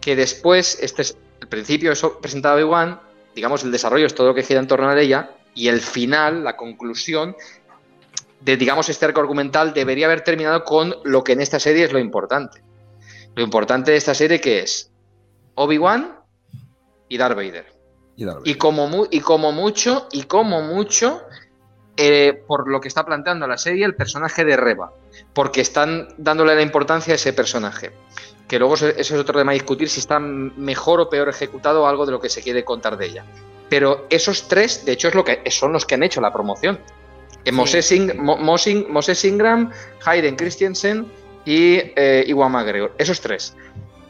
Que 0.00 0.16
después, 0.16 0.78
este 0.80 1.02
es 1.02 1.18
el 1.40 1.48
principio 1.48 1.92
eso 1.92 2.18
presentado 2.20 2.56
de 2.56 2.64
Wan, 2.64 3.00
digamos, 3.34 3.64
el 3.64 3.72
desarrollo 3.72 4.06
es 4.06 4.14
todo 4.14 4.28
lo 4.28 4.34
que 4.34 4.42
gira 4.42 4.60
en 4.60 4.68
torno 4.68 4.88
a 4.88 4.94
Leia 4.94 5.30
y 5.54 5.68
el 5.68 5.80
final, 5.80 6.44
la 6.44 6.56
conclusión 6.56 7.36
de, 8.40 8.56
digamos, 8.56 8.88
este 8.88 9.04
arco 9.04 9.20
argumental 9.20 9.72
debería 9.72 10.06
haber 10.06 10.22
terminado 10.22 10.64
con 10.64 10.94
lo 11.04 11.22
que 11.22 11.32
en 11.32 11.40
esta 11.40 11.60
serie 11.60 11.84
es 11.84 11.92
lo 11.92 11.98
importante. 11.98 12.62
Lo 13.34 13.42
importante 13.42 13.92
de 13.92 13.96
esta 13.96 14.14
serie 14.14 14.40
que 14.40 14.60
es 14.60 14.90
Obi-Wan 15.54 16.18
y 17.08 17.16
Darth 17.16 17.36
Vader. 17.36 17.72
Y, 18.44 18.54
como, 18.54 19.06
y 19.10 19.20
como 19.20 19.52
mucho, 19.52 20.08
y 20.12 20.24
como 20.24 20.62
mucho, 20.62 21.22
eh, 21.96 22.42
por 22.46 22.68
lo 22.68 22.80
que 22.80 22.88
está 22.88 23.04
planteando 23.04 23.46
la 23.46 23.58
serie, 23.58 23.84
el 23.84 23.94
personaje 23.94 24.44
de 24.44 24.56
Reba. 24.56 24.92
Porque 25.32 25.60
están 25.60 26.08
dándole 26.18 26.54
la 26.54 26.62
importancia 26.62 27.12
a 27.12 27.16
ese 27.16 27.32
personaje. 27.32 27.92
Que 28.48 28.58
luego 28.58 28.74
eso 28.74 28.88
es 28.88 29.10
otro 29.12 29.38
tema 29.38 29.52
a 29.52 29.54
discutir 29.54 29.88
si 29.88 30.00
está 30.00 30.18
mejor 30.18 31.00
o 31.00 31.08
peor 31.08 31.28
ejecutado 31.28 31.86
algo 31.86 32.06
de 32.06 32.12
lo 32.12 32.20
que 32.20 32.28
se 32.28 32.42
quiere 32.42 32.64
contar 32.64 32.96
de 32.96 33.06
ella. 33.06 33.24
Pero 33.72 34.06
esos 34.10 34.48
tres, 34.48 34.84
de 34.84 34.92
hecho, 34.92 35.08
es 35.08 35.14
lo 35.14 35.24
que, 35.24 35.40
son 35.50 35.72
los 35.72 35.86
que 35.86 35.94
han 35.94 36.02
hecho 36.02 36.20
la 36.20 36.30
promoción. 36.30 36.78
Sí. 37.42 37.52
Moses, 37.52 39.24
Ingram, 39.24 39.70
Hayden 40.04 40.36
Christensen 40.36 41.06
y 41.46 41.76
eh, 41.96 42.22
Iwan 42.26 42.52
McGregor. 42.52 42.94
Esos 42.98 43.22
tres. 43.22 43.56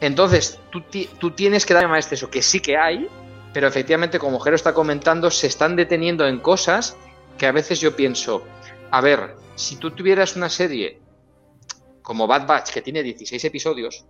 Entonces, 0.01 0.59
tú, 0.69 1.31
tienes 1.31 1.65
que 1.65 1.73
darme 1.73 1.87
más 1.87 2.11
eso, 2.11 2.29
que 2.29 2.41
sí 2.41 2.59
que 2.59 2.75
hay, 2.75 3.07
pero 3.53 3.69
efectivamente, 3.69 4.19
como 4.19 4.37
Jero 4.41 4.57
está 4.57 4.73
comentando, 4.73 5.31
se 5.31 5.47
están 5.47 5.77
deteniendo 5.77 6.27
en 6.27 6.41
cosas 6.41 6.97
que 7.37 7.45
a 7.45 7.53
veces 7.53 7.79
yo 7.79 7.95
pienso, 7.95 8.43
a 8.91 8.99
ver, 8.99 9.37
si 9.55 9.77
tú 9.77 9.91
tuvieras 9.91 10.35
una 10.35 10.49
serie 10.49 10.99
como 12.01 12.27
Bad 12.27 12.47
Batch, 12.47 12.71
que 12.71 12.81
tiene 12.81 13.01
16 13.01 13.45
episodios, 13.45 14.03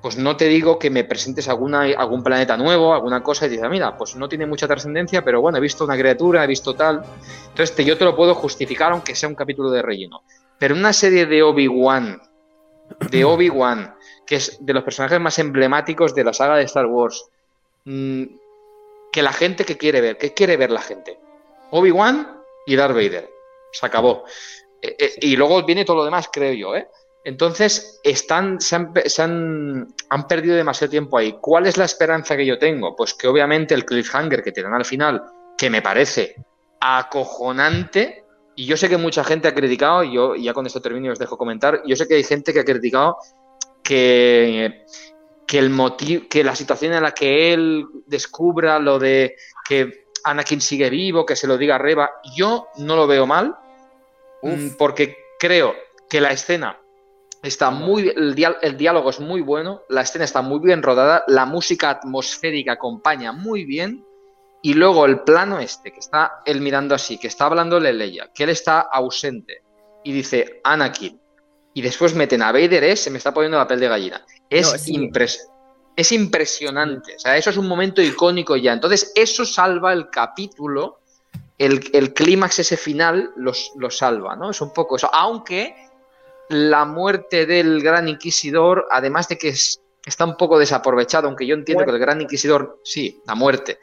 pues 0.00 0.16
no 0.16 0.36
te 0.36 0.46
digo 0.46 0.78
que 0.78 0.90
me 0.90 1.04
presentes 1.04 1.48
alguna, 1.48 1.82
algún 1.82 2.22
planeta 2.22 2.56
nuevo, 2.56 2.94
alguna 2.94 3.22
cosa 3.22 3.46
y 3.46 3.50
dices, 3.50 3.68
mira, 3.68 3.96
pues 3.96 4.14
no 4.14 4.28
tiene 4.28 4.46
mucha 4.46 4.68
trascendencia, 4.68 5.24
pero 5.24 5.40
bueno, 5.40 5.58
he 5.58 5.60
visto 5.60 5.84
una 5.84 5.96
criatura, 5.96 6.44
he 6.44 6.46
visto 6.46 6.74
tal. 6.74 7.02
Entonces 7.48 7.84
yo 7.84 7.98
te 7.98 8.04
lo 8.04 8.14
puedo 8.14 8.34
justificar 8.34 8.92
aunque 8.92 9.16
sea 9.16 9.28
un 9.28 9.34
capítulo 9.34 9.70
de 9.70 9.82
relleno. 9.82 10.22
Pero 10.58 10.74
una 10.74 10.92
serie 10.92 11.26
de 11.26 11.42
Obi-Wan, 11.42 12.22
de 13.10 13.24
Obi-Wan, 13.24 13.94
que 14.24 14.36
es 14.36 14.58
de 14.60 14.72
los 14.72 14.84
personajes 14.84 15.20
más 15.20 15.38
emblemáticos 15.38 16.14
de 16.14 16.24
la 16.24 16.32
saga 16.32 16.56
de 16.56 16.64
Star 16.64 16.86
Wars. 16.86 17.24
Mm, 17.84 18.24
que 19.10 19.22
la 19.22 19.32
gente 19.32 19.64
que 19.64 19.76
quiere 19.76 20.00
ver, 20.00 20.18
¿qué 20.18 20.32
quiere 20.32 20.56
ver 20.56 20.70
la 20.70 20.82
gente? 20.82 21.18
Obi-Wan 21.70 22.40
y 22.66 22.76
Darth 22.76 22.94
Vader. 22.94 23.28
Se 23.72 23.86
acabó. 23.86 24.24
Eh, 24.80 24.96
eh, 24.98 25.12
y 25.22 25.36
luego 25.36 25.62
viene 25.64 25.84
todo 25.84 25.96
lo 25.96 26.04
demás, 26.04 26.28
creo 26.32 26.52
yo, 26.52 26.76
¿eh? 26.76 26.88
Entonces, 27.28 28.00
están, 28.04 28.58
se, 28.58 28.74
han, 28.74 29.86
han, 30.08 30.26
perdido 30.28 30.56
demasiado 30.56 30.90
tiempo 30.90 31.18
ahí. 31.18 31.36
¿Cuál 31.38 31.66
es 31.66 31.76
la 31.76 31.84
esperanza 31.84 32.38
que 32.38 32.46
yo 32.46 32.58
tengo? 32.58 32.96
Pues 32.96 33.12
que 33.12 33.28
obviamente 33.28 33.74
el 33.74 33.84
cliffhanger 33.84 34.42
que 34.42 34.50
te 34.50 34.62
dan 34.62 34.72
al 34.72 34.86
final, 34.86 35.22
que 35.58 35.68
me 35.68 35.82
parece 35.82 36.36
acojonante, 36.80 38.24
y 38.56 38.64
yo 38.64 38.78
sé 38.78 38.88
que 38.88 38.96
mucha 38.96 39.24
gente 39.24 39.46
ha 39.46 39.54
criticado, 39.54 40.04
y 40.04 40.14
yo 40.14 40.36
ya 40.36 40.54
con 40.54 40.64
esto 40.64 40.80
termino 40.80 41.04
y 41.04 41.10
os 41.10 41.18
dejo 41.18 41.36
comentar, 41.36 41.82
yo 41.84 41.96
sé 41.96 42.08
que 42.08 42.14
hay 42.14 42.24
gente 42.24 42.54
que 42.54 42.60
ha 42.60 42.64
criticado 42.64 43.18
que, 43.82 44.86
que, 45.46 45.58
el 45.58 45.68
motivo, 45.68 46.24
que 46.30 46.42
la 46.42 46.56
situación 46.56 46.94
en 46.94 47.02
la 47.02 47.12
que 47.12 47.52
él 47.52 47.84
descubra 48.06 48.78
lo 48.78 48.98
de 48.98 49.36
que 49.68 50.06
Anakin 50.24 50.62
sigue 50.62 50.88
vivo, 50.88 51.26
que 51.26 51.36
se 51.36 51.46
lo 51.46 51.58
diga 51.58 51.74
a 51.74 51.78
Reba, 51.78 52.10
yo 52.34 52.68
no 52.78 52.96
lo 52.96 53.06
veo 53.06 53.26
mal, 53.26 53.54
mm, 54.42 54.78
porque 54.78 55.14
creo 55.38 55.74
que 56.08 56.22
la 56.22 56.30
escena 56.30 56.78
está 57.42 57.70
muy 57.70 58.08
el, 58.08 58.56
el, 58.62 58.76
diálogo 58.76 59.10
es 59.10 59.20
muy 59.20 59.40
bueno, 59.40 59.82
la 59.88 60.02
escena 60.02 60.24
está 60.24 60.42
muy 60.42 60.60
bien 60.60 60.82
rodada, 60.82 61.24
la 61.28 61.46
música 61.46 61.90
atmosférica 61.90 62.72
acompaña 62.72 63.32
muy 63.32 63.64
bien 63.64 64.04
y 64.62 64.74
luego 64.74 65.06
el 65.06 65.20
plano 65.20 65.58
este 65.60 65.92
que 65.92 66.00
está 66.00 66.42
él 66.44 66.60
mirando 66.60 66.94
así, 66.94 67.18
que 67.18 67.28
está 67.28 67.46
hablando 67.46 67.78
de 67.80 67.92
Leia, 67.92 68.30
que 68.34 68.44
él 68.44 68.50
está 68.50 68.80
ausente 68.80 69.62
y 70.02 70.12
dice 70.12 70.60
Anakin 70.64 71.20
y 71.74 71.82
después 71.82 72.14
meten 72.14 72.42
a 72.42 72.50
Vader, 72.50 72.82
¿eh? 72.82 72.96
se 72.96 73.10
me 73.10 73.18
está 73.18 73.32
poniendo 73.32 73.56
la 73.56 73.68
piel 73.68 73.78
de 73.78 73.88
gallina. 73.88 74.26
Es, 74.50 74.74
es 75.98 76.12
impresionante. 76.12 77.14
O 77.16 77.18
sea, 77.18 77.36
eso 77.36 77.50
es 77.50 77.56
un 77.56 77.68
momento 77.68 78.02
icónico 78.02 78.56
ya. 78.56 78.72
Entonces, 78.72 79.12
eso 79.14 79.44
salva 79.44 79.92
el 79.92 80.10
capítulo, 80.10 81.00
el, 81.56 82.14
clímax 82.14 82.60
ese 82.60 82.76
final 82.76 83.32
lo 83.36 83.90
salva, 83.90 84.34
¿no? 84.34 84.50
Es 84.50 84.60
un 84.60 84.72
poco 84.72 84.96
eso. 84.96 85.08
Aunque 85.12 85.87
la 86.48 86.84
muerte 86.84 87.46
del 87.46 87.82
Gran 87.82 88.08
Inquisidor, 88.08 88.86
además 88.90 89.28
de 89.28 89.38
que 89.38 89.54
está 90.04 90.24
un 90.24 90.36
poco 90.36 90.58
desaprovechado, 90.58 91.28
aunque 91.28 91.46
yo 91.46 91.54
entiendo 91.54 91.84
que 91.84 91.90
el 91.90 91.98
Gran 91.98 92.20
Inquisidor, 92.20 92.80
sí, 92.84 93.20
la 93.26 93.34
muerte, 93.34 93.78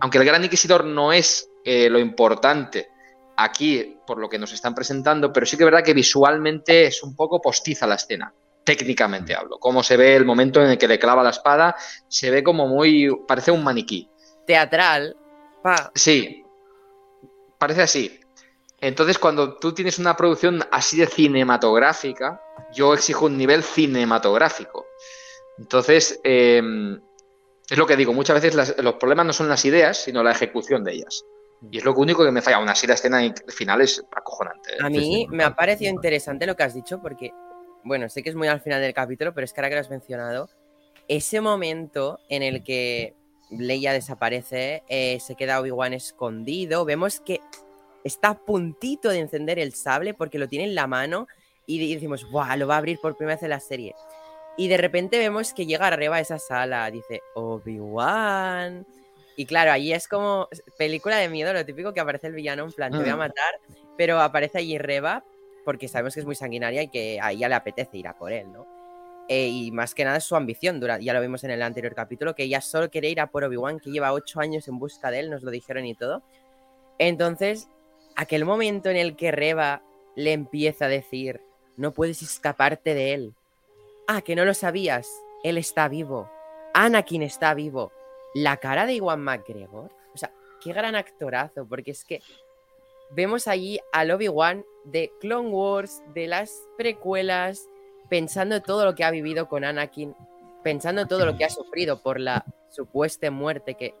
aunque 0.00 0.18
el 0.18 0.24
Gran 0.24 0.44
Inquisidor 0.44 0.84
no 0.84 1.12
es 1.12 1.50
eh, 1.64 1.88
lo 1.88 1.98
importante 1.98 2.88
aquí 3.36 3.96
por 4.06 4.18
lo 4.18 4.28
que 4.28 4.38
nos 4.38 4.52
están 4.52 4.74
presentando, 4.74 5.32
pero 5.32 5.46
sí 5.46 5.56
que 5.56 5.64
es 5.64 5.70
verdad 5.70 5.84
que 5.84 5.94
visualmente 5.94 6.86
es 6.86 7.02
un 7.02 7.14
poco 7.14 7.40
postiza 7.40 7.86
la 7.86 7.94
escena. 7.94 8.32
Técnicamente 8.64 9.34
hablo. 9.34 9.58
Cómo 9.58 9.82
se 9.82 9.96
ve 9.96 10.14
el 10.14 10.26
momento 10.26 10.62
en 10.62 10.70
el 10.70 10.78
que 10.78 10.86
le 10.86 10.98
clava 10.98 11.22
la 11.22 11.30
espada, 11.30 11.74
se 12.08 12.30
ve 12.30 12.42
como 12.42 12.68
muy. 12.68 13.08
parece 13.26 13.50
un 13.50 13.64
maniquí. 13.64 14.08
Teatral. 14.46 15.16
Pa. 15.62 15.90
Sí. 15.94 16.44
Parece 17.58 17.82
así. 17.82 18.19
Entonces, 18.80 19.18
cuando 19.18 19.56
tú 19.56 19.72
tienes 19.72 19.98
una 19.98 20.16
producción 20.16 20.62
así 20.70 20.98
de 20.98 21.06
cinematográfica, 21.06 22.40
yo 22.72 22.94
exijo 22.94 23.26
un 23.26 23.36
nivel 23.36 23.62
cinematográfico. 23.62 24.86
Entonces, 25.58 26.18
em, 26.24 26.98
es 27.68 27.78
lo 27.78 27.86
que 27.86 27.96
digo, 27.96 28.14
muchas 28.14 28.40
veces 28.40 28.78
los 28.82 28.94
problemas 28.94 29.26
no 29.26 29.32
son 29.34 29.48
las 29.48 29.64
ideas, 29.64 29.98
sino 29.98 30.22
la 30.22 30.32
ejecución 30.32 30.82
de 30.82 30.92
ellas. 30.92 31.24
Y 31.70 31.76
es 31.76 31.84
lo 31.84 31.94
único 31.94 32.24
que 32.24 32.30
me 32.30 32.40
falla. 32.40 32.56
Aún 32.56 32.70
así, 32.70 32.86
la 32.86 32.94
escena 32.94 33.20
final 33.48 33.82
es 33.82 34.02
acojonante. 34.16 34.72
¿eh? 34.72 34.78
A 34.82 34.88
mí 34.88 35.26
me 35.30 35.44
ha 35.44 35.54
parecido 35.54 35.90
interesante 35.90 36.46
lo 36.46 36.56
que 36.56 36.62
has 36.62 36.74
dicho, 36.74 37.02
porque, 37.02 37.32
bueno, 37.84 38.08
sé 38.08 38.22
que 38.22 38.30
es 38.30 38.34
muy 38.34 38.48
al 38.48 38.62
final 38.62 38.80
del 38.80 38.94
capítulo, 38.94 39.34
pero 39.34 39.44
es 39.44 39.52
que 39.52 39.60
ahora 39.60 39.68
que 39.68 39.74
lo 39.74 39.80
has 39.82 39.90
mencionado, 39.90 40.48
ese 41.06 41.42
momento 41.42 42.18
en 42.30 42.42
el 42.42 42.64
que 42.64 43.14
Leia 43.50 43.92
desaparece, 43.92 44.84
eh, 44.88 45.18
se 45.20 45.34
queda 45.34 45.60
Obi-Wan 45.60 45.92
escondido, 45.92 46.86
vemos 46.86 47.20
que 47.20 47.40
está 48.04 48.28
a 48.30 48.38
puntito 48.38 49.08
de 49.08 49.18
encender 49.18 49.58
el 49.58 49.74
sable 49.74 50.14
porque 50.14 50.38
lo 50.38 50.48
tiene 50.48 50.64
en 50.64 50.74
la 50.74 50.86
mano 50.86 51.28
y 51.66 51.94
decimos, 51.94 52.24
¡guau! 52.30 52.58
Lo 52.58 52.66
va 52.66 52.74
a 52.74 52.78
abrir 52.78 52.98
por 53.00 53.16
primera 53.16 53.36
vez 53.36 53.42
en 53.42 53.50
la 53.50 53.60
serie. 53.60 53.94
Y 54.56 54.68
de 54.68 54.76
repente 54.76 55.18
vemos 55.18 55.54
que 55.54 55.66
llega 55.66 55.86
arriba 55.86 56.16
a 56.16 56.20
esa 56.20 56.38
sala, 56.38 56.90
dice, 56.90 57.22
Obi-Wan 57.34 58.84
y 59.40 59.46
claro, 59.46 59.72
ahí 59.72 59.90
es 59.92 60.06
como 60.06 60.48
película 60.76 61.16
de 61.16 61.30
miedo, 61.30 61.54
lo 61.54 61.64
típico 61.64 61.94
que 61.94 62.00
aparece 62.00 62.26
el 62.26 62.34
villano 62.34 62.64
en 62.64 62.72
plan, 62.72 62.92
te 62.92 62.98
voy 62.98 63.08
a 63.08 63.16
mm. 63.16 63.20
matar, 63.20 63.54
pero 63.96 64.20
aparece 64.20 64.58
allí 64.58 64.76
Reba, 64.76 65.24
porque 65.64 65.88
sabemos 65.88 66.12
que 66.12 66.20
es 66.20 66.26
muy 66.26 66.34
sanguinaria 66.34 66.82
y 66.82 66.88
que 66.88 67.18
a 67.22 67.32
ella 67.32 67.48
le 67.48 67.54
apetece 67.54 67.96
ir 67.96 68.08
a 68.08 68.18
por 68.18 68.32
él, 68.32 68.52
¿no? 68.52 68.66
Eh, 69.28 69.46
y 69.46 69.70
más 69.70 69.94
que 69.94 70.04
nada 70.04 70.18
es 70.18 70.24
su 70.24 70.36
ambición, 70.36 70.78
ya 71.00 71.14
lo 71.14 71.20
vimos 71.22 71.42
en 71.44 71.52
el 71.52 71.62
anterior 71.62 71.94
capítulo, 71.94 72.34
que 72.34 72.42
ella 72.42 72.60
solo 72.60 72.90
quiere 72.90 73.08
ir 73.08 73.18
a 73.18 73.28
por 73.28 73.44
Obi-Wan, 73.44 73.80
que 73.80 73.90
lleva 73.90 74.12
ocho 74.12 74.40
años 74.40 74.68
en 74.68 74.78
busca 74.78 75.10
de 75.10 75.20
él, 75.20 75.30
nos 75.30 75.42
lo 75.42 75.50
dijeron 75.50 75.86
y 75.86 75.94
todo. 75.94 76.22
Entonces, 76.98 77.70
aquel 78.16 78.44
momento 78.44 78.90
en 78.90 78.96
el 78.96 79.16
que 79.16 79.30
Reba 79.30 79.82
le 80.16 80.32
empieza 80.32 80.86
a 80.86 80.88
decir, 80.88 81.40
no 81.76 81.92
puedes 81.92 82.22
escaparte 82.22 82.94
de 82.94 83.14
él. 83.14 83.34
Ah, 84.06 84.22
que 84.22 84.36
no 84.36 84.44
lo 84.44 84.54
sabías, 84.54 85.08
él 85.44 85.56
está 85.56 85.88
vivo. 85.88 86.30
Anakin 86.74 87.22
está 87.22 87.54
vivo 87.54 87.92
la 88.34 88.56
cara 88.58 88.86
de 88.86 88.94
Iwan 88.94 89.20
McGregor, 89.20 89.90
o 90.14 90.18
sea, 90.18 90.32
qué 90.60 90.72
gran 90.72 90.94
actorazo, 90.94 91.66
porque 91.66 91.90
es 91.90 92.04
que 92.04 92.22
vemos 93.10 93.48
allí 93.48 93.80
al 93.92 94.10
Obi-Wan 94.10 94.64
de 94.84 95.12
Clone 95.20 95.48
Wars, 95.48 96.02
de 96.14 96.28
las 96.28 96.62
precuelas, 96.76 97.68
pensando 98.08 98.60
todo 98.62 98.84
lo 98.84 98.94
que 98.94 99.04
ha 99.04 99.10
vivido 99.10 99.48
con 99.48 99.64
Anakin, 99.64 100.14
pensando 100.62 101.06
todo 101.06 101.26
lo 101.26 101.36
que 101.36 101.44
ha 101.44 101.50
sufrido 101.50 102.02
por 102.02 102.20
la 102.20 102.44
supuesta 102.70 103.30
muerte 103.30 103.74
que 103.74 103.94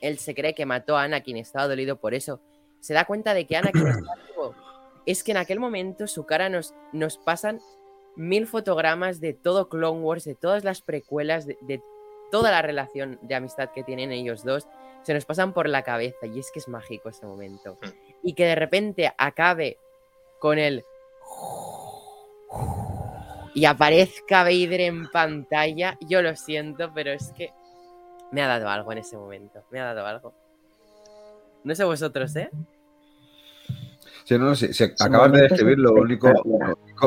él 0.00 0.18
se 0.18 0.34
cree 0.34 0.54
que 0.54 0.66
mató 0.66 0.96
a 0.96 1.04
Anakin, 1.04 1.36
estaba 1.36 1.68
dolido 1.68 1.96
por 1.96 2.14
eso. 2.14 2.40
Se 2.84 2.92
da 2.92 3.06
cuenta 3.06 3.32
de 3.32 3.46
que 3.46 3.56
Anakin 3.56 3.86
está 3.86 4.14
vivo. 4.28 4.54
Es 5.06 5.24
que 5.24 5.30
en 5.30 5.38
aquel 5.38 5.58
momento 5.58 6.06
su 6.06 6.26
cara 6.26 6.50
nos, 6.50 6.74
nos 6.92 7.16
pasan 7.16 7.58
mil 8.14 8.46
fotogramas 8.46 9.20
de 9.20 9.32
todo 9.32 9.70
Clone 9.70 10.02
Wars, 10.02 10.24
de 10.24 10.34
todas 10.34 10.64
las 10.64 10.82
precuelas, 10.82 11.46
de, 11.46 11.56
de 11.62 11.82
toda 12.30 12.50
la 12.50 12.60
relación 12.60 13.18
de 13.22 13.36
amistad 13.36 13.70
que 13.74 13.84
tienen 13.84 14.12
ellos 14.12 14.44
dos, 14.44 14.68
se 15.02 15.14
nos 15.14 15.24
pasan 15.24 15.54
por 15.54 15.66
la 15.66 15.82
cabeza 15.82 16.26
y 16.26 16.38
es 16.38 16.50
que 16.52 16.58
es 16.58 16.68
mágico 16.68 17.08
ese 17.08 17.24
momento. 17.24 17.78
Hmm. 17.80 17.88
Y 18.22 18.34
que 18.34 18.44
de 18.44 18.54
repente 18.54 19.10
acabe 19.16 19.78
con 20.38 20.58
el... 20.58 20.84
y 23.54 23.64
aparezca 23.64 24.42
Vader 24.42 24.82
en 24.82 25.10
pantalla, 25.10 25.96
yo 26.02 26.20
lo 26.20 26.36
siento, 26.36 26.92
pero 26.92 27.12
es 27.12 27.32
que 27.32 27.50
me 28.30 28.42
ha 28.42 28.46
dado 28.46 28.68
algo 28.68 28.92
en 28.92 28.98
ese 28.98 29.16
momento, 29.16 29.64
me 29.70 29.80
ha 29.80 29.84
dado 29.84 30.06
algo. 30.06 30.34
No 31.62 31.74
sé 31.74 31.82
vosotros, 31.84 32.36
¿eh? 32.36 32.50
Sí, 34.24 34.38
no, 34.38 34.54
sí, 34.56 34.66
acabas 34.98 35.32
de 35.32 35.42
describir 35.42 35.78
lo 35.78 35.92
único, 35.92 36.32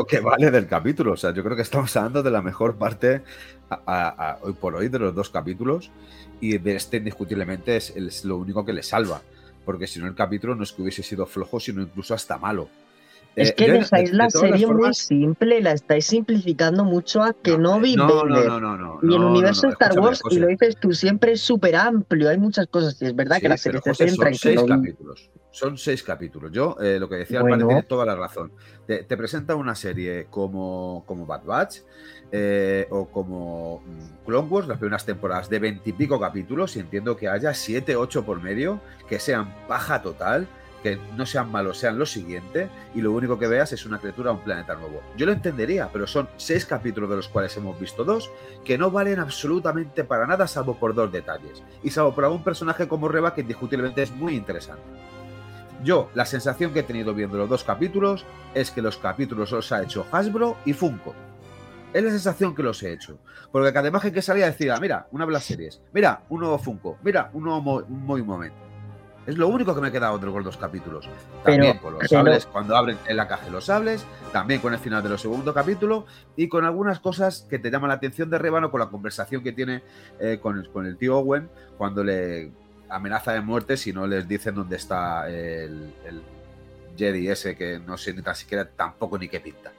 que 0.06 0.20
vale 0.20 0.52
del 0.52 0.68
capítulo. 0.68 1.12
O 1.12 1.16
sea, 1.16 1.34
yo 1.34 1.42
creo 1.42 1.56
que 1.56 1.62
estamos 1.62 1.94
hablando 1.96 2.22
de 2.22 2.30
la 2.30 2.42
mejor 2.42 2.76
parte 2.76 3.22
hoy 4.42 4.52
por 4.52 4.76
hoy 4.76 4.88
de 4.88 5.00
los 5.00 5.14
dos 5.14 5.28
capítulos 5.28 5.90
y 6.40 6.58
de 6.58 6.76
este 6.76 6.98
indiscutiblemente 6.98 7.76
es, 7.76 8.24
lo 8.24 8.36
único 8.36 8.64
que 8.64 8.72
le 8.72 8.84
salva. 8.84 9.20
Porque 9.64 9.88
si 9.88 9.98
no, 9.98 10.06
el 10.06 10.14
capítulo 10.14 10.54
no 10.54 10.62
es 10.62 10.72
que 10.72 10.82
hubiese 10.82 11.02
sido 11.02 11.26
flojo, 11.26 11.58
sino 11.58 11.82
incluso 11.82 12.14
hasta 12.14 12.38
malo. 12.38 12.68
Es 13.34 13.50
eh, 13.50 13.54
que 13.54 13.72
dejáis 13.72 14.12
la 14.12 14.30
serie 14.30 14.66
muy 14.68 14.94
simple, 14.94 15.60
la 15.60 15.72
estáis 15.72 16.06
simplificando 16.06 16.84
mucho 16.84 17.22
a 17.22 17.34
que 17.34 17.58
no, 17.58 17.80
vive. 17.80 17.96
No, 17.96 18.24
no, 18.24 18.60
no, 18.60 18.78
no, 18.78 19.00
Y 19.02 19.14
el 19.14 19.24
universo 19.24 19.68
Star 19.68 19.98
Wars, 19.98 20.22
y 20.30 20.38
lo 20.38 20.46
dices 20.46 20.76
tú, 20.80 20.92
siempre 20.92 21.32
es 21.32 21.40
súper 21.40 21.74
amplio, 21.76 22.30
hay 22.30 22.38
muchas 22.38 22.68
cosas. 22.68 23.00
Y 23.02 23.06
es 23.06 23.14
verdad 23.14 23.40
que 23.40 23.48
la 23.48 23.56
serie 23.56 23.80
se 23.82 23.92
centra 23.94 24.28
en 24.28 24.34
seis 24.36 24.60
capítulos. 24.66 25.30
Son 25.50 25.78
seis 25.78 26.02
capítulos. 26.02 26.52
Yo, 26.52 26.76
eh, 26.80 26.98
lo 26.98 27.08
que 27.08 27.16
decía 27.16 27.40
bueno. 27.40 27.66
tiene 27.66 27.82
toda 27.82 28.04
la 28.04 28.14
razón. 28.14 28.52
Te, 28.86 29.04
presenta 29.04 29.54
una 29.54 29.74
serie 29.74 30.26
como, 30.30 31.04
como 31.06 31.26
Bad 31.26 31.44
Batch 31.44 31.78
eh, 32.30 32.86
o 32.90 33.06
como 33.06 33.82
mm, 33.86 34.26
Clone 34.26 34.48
Wars, 34.48 34.68
las 34.68 34.78
primeras 34.78 35.04
temporadas 35.04 35.48
de 35.48 35.58
veintipico 35.58 36.20
capítulos, 36.20 36.76
y 36.76 36.80
entiendo 36.80 37.16
que 37.16 37.28
haya 37.28 37.54
siete, 37.54 37.96
ocho 37.96 38.24
por 38.24 38.42
medio, 38.42 38.80
que 39.08 39.18
sean 39.18 39.54
paja 39.66 40.02
total 40.02 40.46
que 40.82 40.98
no 41.16 41.26
sean 41.26 41.50
malos, 41.50 41.78
sean 41.78 41.98
lo 41.98 42.06
siguiente, 42.06 42.68
y 42.94 43.00
lo 43.00 43.12
único 43.12 43.38
que 43.38 43.48
veas 43.48 43.72
es 43.72 43.84
una 43.84 43.98
criatura, 43.98 44.32
un 44.32 44.40
planeta 44.40 44.74
nuevo. 44.74 45.02
Yo 45.16 45.26
lo 45.26 45.32
entendería, 45.32 45.90
pero 45.92 46.06
son 46.06 46.28
seis 46.36 46.64
capítulos 46.64 47.10
de 47.10 47.16
los 47.16 47.28
cuales 47.28 47.56
hemos 47.56 47.78
visto 47.78 48.04
dos 48.04 48.30
que 48.64 48.78
no 48.78 48.90
valen 48.90 49.18
absolutamente 49.18 50.04
para 50.04 50.26
nada, 50.26 50.46
salvo 50.46 50.78
por 50.78 50.94
dos 50.94 51.10
detalles, 51.10 51.62
y 51.82 51.90
salvo 51.90 52.14
por 52.14 52.24
algún 52.24 52.44
personaje 52.44 52.86
como 52.86 53.08
Reba 53.08 53.34
que 53.34 53.40
indiscutiblemente 53.40 54.02
es 54.02 54.12
muy 54.12 54.36
interesante. 54.36 54.82
Yo, 55.84 56.10
la 56.14 56.24
sensación 56.24 56.72
que 56.72 56.80
he 56.80 56.82
tenido 56.82 57.14
viendo 57.14 57.38
los 57.38 57.48
dos 57.48 57.64
capítulos 57.64 58.24
es 58.54 58.70
que 58.70 58.82
los 58.82 58.98
capítulos 58.98 59.52
los 59.52 59.72
ha 59.72 59.82
hecho 59.82 60.06
Hasbro 60.10 60.56
y 60.64 60.72
Funko. 60.72 61.14
Es 61.92 62.02
la 62.02 62.10
sensación 62.10 62.54
que 62.54 62.62
los 62.62 62.82
he 62.82 62.92
hecho. 62.92 63.18
Porque 63.50 63.72
cada 63.72 63.88
imagen 63.88 64.12
que 64.12 64.20
salía 64.20 64.46
decía, 64.46 64.76
mira, 64.80 65.06
una 65.12 65.24
de 65.24 65.32
las 65.32 65.44
series, 65.44 65.80
mira, 65.92 66.22
un 66.28 66.40
nuevo 66.40 66.58
Funko, 66.58 66.98
mira, 67.02 67.30
un 67.32 67.44
nuevo 67.44 67.84
Movimiento. 67.88 68.68
Es 69.28 69.36
lo 69.36 69.46
único 69.48 69.74
que 69.74 69.82
me 69.82 69.88
he 69.88 69.92
quedado 69.92 70.18
de 70.18 70.24
los 70.24 70.42
dos 70.42 70.56
capítulos. 70.56 71.06
También 71.44 71.76
con 71.76 71.92
los 71.92 72.08
sables, 72.08 72.46
cuando 72.46 72.74
abren 72.74 72.96
en 73.06 73.14
la 73.14 73.28
caja 73.28 73.50
los 73.50 73.66
sables, 73.66 74.06
también 74.32 74.62
con 74.62 74.72
el 74.72 74.78
final 74.78 75.02
de 75.02 75.10
los 75.10 75.20
segundo 75.20 75.52
capítulo 75.52 76.06
y 76.34 76.48
con 76.48 76.64
algunas 76.64 76.98
cosas 76.98 77.46
que 77.50 77.58
te 77.58 77.70
llaman 77.70 77.88
la 77.88 77.96
atención 77.96 78.30
de 78.30 78.38
Rebano 78.38 78.70
con 78.70 78.80
la 78.80 78.88
conversación 78.88 79.42
que 79.42 79.52
tiene 79.52 79.82
eh, 80.18 80.38
con, 80.40 80.86
el 80.86 80.96
tío 80.96 81.18
Owen 81.18 81.50
cuando 81.76 82.02
le 82.02 82.52
amenaza 82.88 83.32
de 83.32 83.40
muerte 83.40 83.76
si 83.76 83.92
no 83.92 84.06
les 84.06 84.26
dicen 84.26 84.54
dónde 84.54 84.76
está 84.76 85.28
el, 85.28 85.92
Jedi 86.96 87.28
ese 87.28 87.56
que 87.56 87.78
no 87.78 87.96
sé 87.96 88.12
ni 88.12 88.22
tan 88.22 88.34
siquiera 88.34 88.68
tampoco 88.68 89.18
ni 89.18 89.28
qué 89.28 89.40
pinta. 89.40 89.72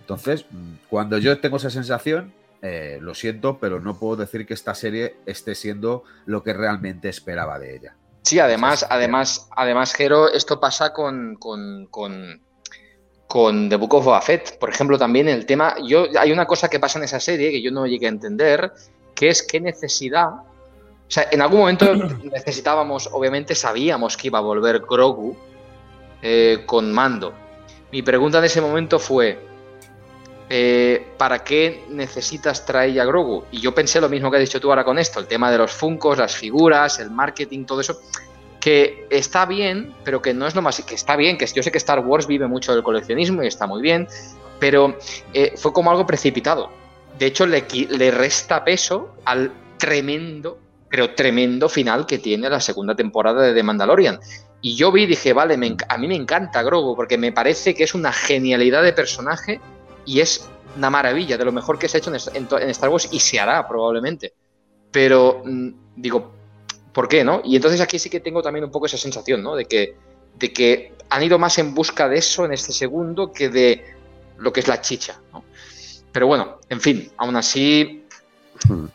Entonces, 0.00 0.44
mm, 0.50 0.74
cuando 0.88 1.18
yo 1.18 1.40
tengo 1.40 1.56
esa 1.56 1.70
sensación, 1.70 2.32
eh, 2.62 2.98
lo 3.00 3.14
siento, 3.14 3.58
pero 3.58 3.80
no 3.80 3.98
puedo 3.98 4.16
decir 4.16 4.46
que 4.46 4.52
esta 4.52 4.74
serie 4.74 5.16
esté 5.24 5.54
siendo 5.54 6.04
lo 6.26 6.42
que 6.42 6.52
realmente 6.52 7.08
esperaba 7.08 7.58
de 7.58 7.76
ella. 7.76 7.96
Sí, 8.22 8.38
además, 8.38 8.86
además, 8.88 9.48
además, 9.56 9.94
Jero, 9.94 10.30
esto 10.30 10.60
pasa 10.60 10.92
con, 10.92 11.36
con, 11.36 11.86
con, 11.86 12.42
con 13.26 13.68
The 13.70 13.76
Book 13.76 13.94
of 13.94 14.04
Boba 14.04 14.22
Por 14.58 14.68
ejemplo, 14.68 14.98
también 14.98 15.28
el 15.28 15.46
tema. 15.46 15.76
Yo, 15.86 16.06
hay 16.18 16.32
una 16.32 16.46
cosa 16.46 16.68
que 16.68 16.78
pasa 16.78 16.98
en 16.98 17.04
esa 17.04 17.18
serie 17.18 17.50
que 17.50 17.62
yo 17.62 17.70
no 17.70 17.86
llegué 17.86 18.06
a 18.06 18.10
entender, 18.10 18.72
que 19.14 19.30
es 19.30 19.42
qué 19.42 19.60
necesidad. 19.60 20.28
O 21.10 21.12
sea, 21.12 21.26
en 21.32 21.42
algún 21.42 21.58
momento 21.58 21.92
necesitábamos, 22.22 23.08
obviamente 23.12 23.56
sabíamos 23.56 24.16
que 24.16 24.28
iba 24.28 24.38
a 24.38 24.42
volver 24.42 24.78
Grogu 24.88 25.36
eh, 26.22 26.62
con 26.66 26.92
mando. 26.92 27.34
Mi 27.90 28.00
pregunta 28.02 28.38
en 28.38 28.44
ese 28.44 28.60
momento 28.60 29.00
fue: 29.00 29.36
eh, 30.48 31.08
¿para 31.18 31.42
qué 31.42 31.84
necesitas 31.88 32.64
traer 32.64 33.00
a 33.00 33.04
Grogu? 33.04 33.42
Y 33.50 33.60
yo 33.60 33.74
pensé 33.74 34.00
lo 34.00 34.08
mismo 34.08 34.30
que 34.30 34.36
has 34.36 34.44
dicho 34.44 34.60
tú 34.60 34.70
ahora 34.70 34.84
con 34.84 35.00
esto, 35.00 35.18
el 35.18 35.26
tema 35.26 35.50
de 35.50 35.58
los 35.58 35.72
funcos, 35.72 36.16
las 36.16 36.36
figuras, 36.36 37.00
el 37.00 37.10
marketing, 37.10 37.64
todo 37.64 37.80
eso, 37.80 38.00
que 38.60 39.08
está 39.10 39.46
bien, 39.46 39.92
pero 40.04 40.22
que 40.22 40.32
no 40.32 40.46
es 40.46 40.54
lo 40.54 40.62
más... 40.62 40.80
que 40.80 40.94
está 40.94 41.16
bien, 41.16 41.36
que 41.36 41.46
yo 41.46 41.62
sé 41.64 41.72
que 41.72 41.78
Star 41.78 41.98
Wars 42.06 42.28
vive 42.28 42.46
mucho 42.46 42.72
del 42.72 42.84
coleccionismo 42.84 43.42
y 43.42 43.48
está 43.48 43.66
muy 43.66 43.82
bien, 43.82 44.06
pero 44.60 44.96
eh, 45.32 45.54
fue 45.56 45.72
como 45.72 45.90
algo 45.90 46.06
precipitado. 46.06 46.70
De 47.18 47.26
hecho, 47.26 47.46
le, 47.46 47.64
le 47.88 48.10
resta 48.12 48.64
peso 48.64 49.16
al 49.24 49.52
tremendo, 49.76 50.58
pero 50.90 51.14
tremendo 51.14 51.68
final 51.68 52.04
que 52.04 52.18
tiene 52.18 52.50
la 52.50 52.60
segunda 52.60 52.96
temporada 52.96 53.42
de 53.42 53.54
The 53.54 53.62
Mandalorian. 53.62 54.18
Y 54.60 54.74
yo 54.74 54.90
vi 54.90 55.04
y 55.04 55.06
dije, 55.06 55.32
vale, 55.32 55.54
a 55.54 55.98
mí 55.98 56.08
me 56.08 56.16
encanta 56.16 56.62
Grogu 56.62 56.96
porque 56.96 57.16
me 57.16 57.32
parece 57.32 57.74
que 57.74 57.84
es 57.84 57.94
una 57.94 58.12
genialidad 58.12 58.82
de 58.82 58.92
personaje 58.92 59.60
y 60.04 60.20
es 60.20 60.50
una 60.76 60.90
maravilla, 60.90 61.38
de 61.38 61.44
lo 61.44 61.52
mejor 61.52 61.78
que 61.78 61.88
se 61.88 61.96
ha 61.96 62.00
hecho 62.00 62.10
en, 62.10 62.70
Star 62.70 62.90
Wars 62.90 63.08
y 63.12 63.20
se 63.20 63.38
hará 63.38 63.66
probablemente. 63.66 64.34
Pero 64.90 65.42
mm, 65.44 65.68
digo, 65.96 66.32
¿por 66.92 67.08
qué 67.08 67.22
no? 67.22 67.40
Y 67.44 67.54
entonces 67.56 67.80
aquí 67.80 67.98
sí 67.98 68.10
que 68.10 68.20
tengo 68.20 68.42
también 68.42 68.64
un 68.64 68.70
poco 68.70 68.86
esa 68.86 68.98
sensación, 68.98 69.42
¿no? 69.42 69.54
De 69.54 69.66
que, 69.66 69.94
de 70.38 70.52
que 70.52 70.94
han 71.08 71.22
ido 71.22 71.38
más 71.38 71.56
en 71.58 71.72
busca 71.72 72.08
de 72.08 72.18
eso 72.18 72.44
en 72.44 72.52
este 72.52 72.72
segundo 72.72 73.32
que 73.32 73.48
de 73.48 73.84
lo 74.38 74.52
que 74.52 74.60
es 74.60 74.68
la 74.68 74.80
chicha, 74.80 75.20
¿no? 75.32 75.44
Pero 76.10 76.26
bueno, 76.26 76.58
en 76.68 76.80
fin, 76.80 77.12
aún 77.16 77.36
así... 77.36 78.04
Hmm. 78.68 78.86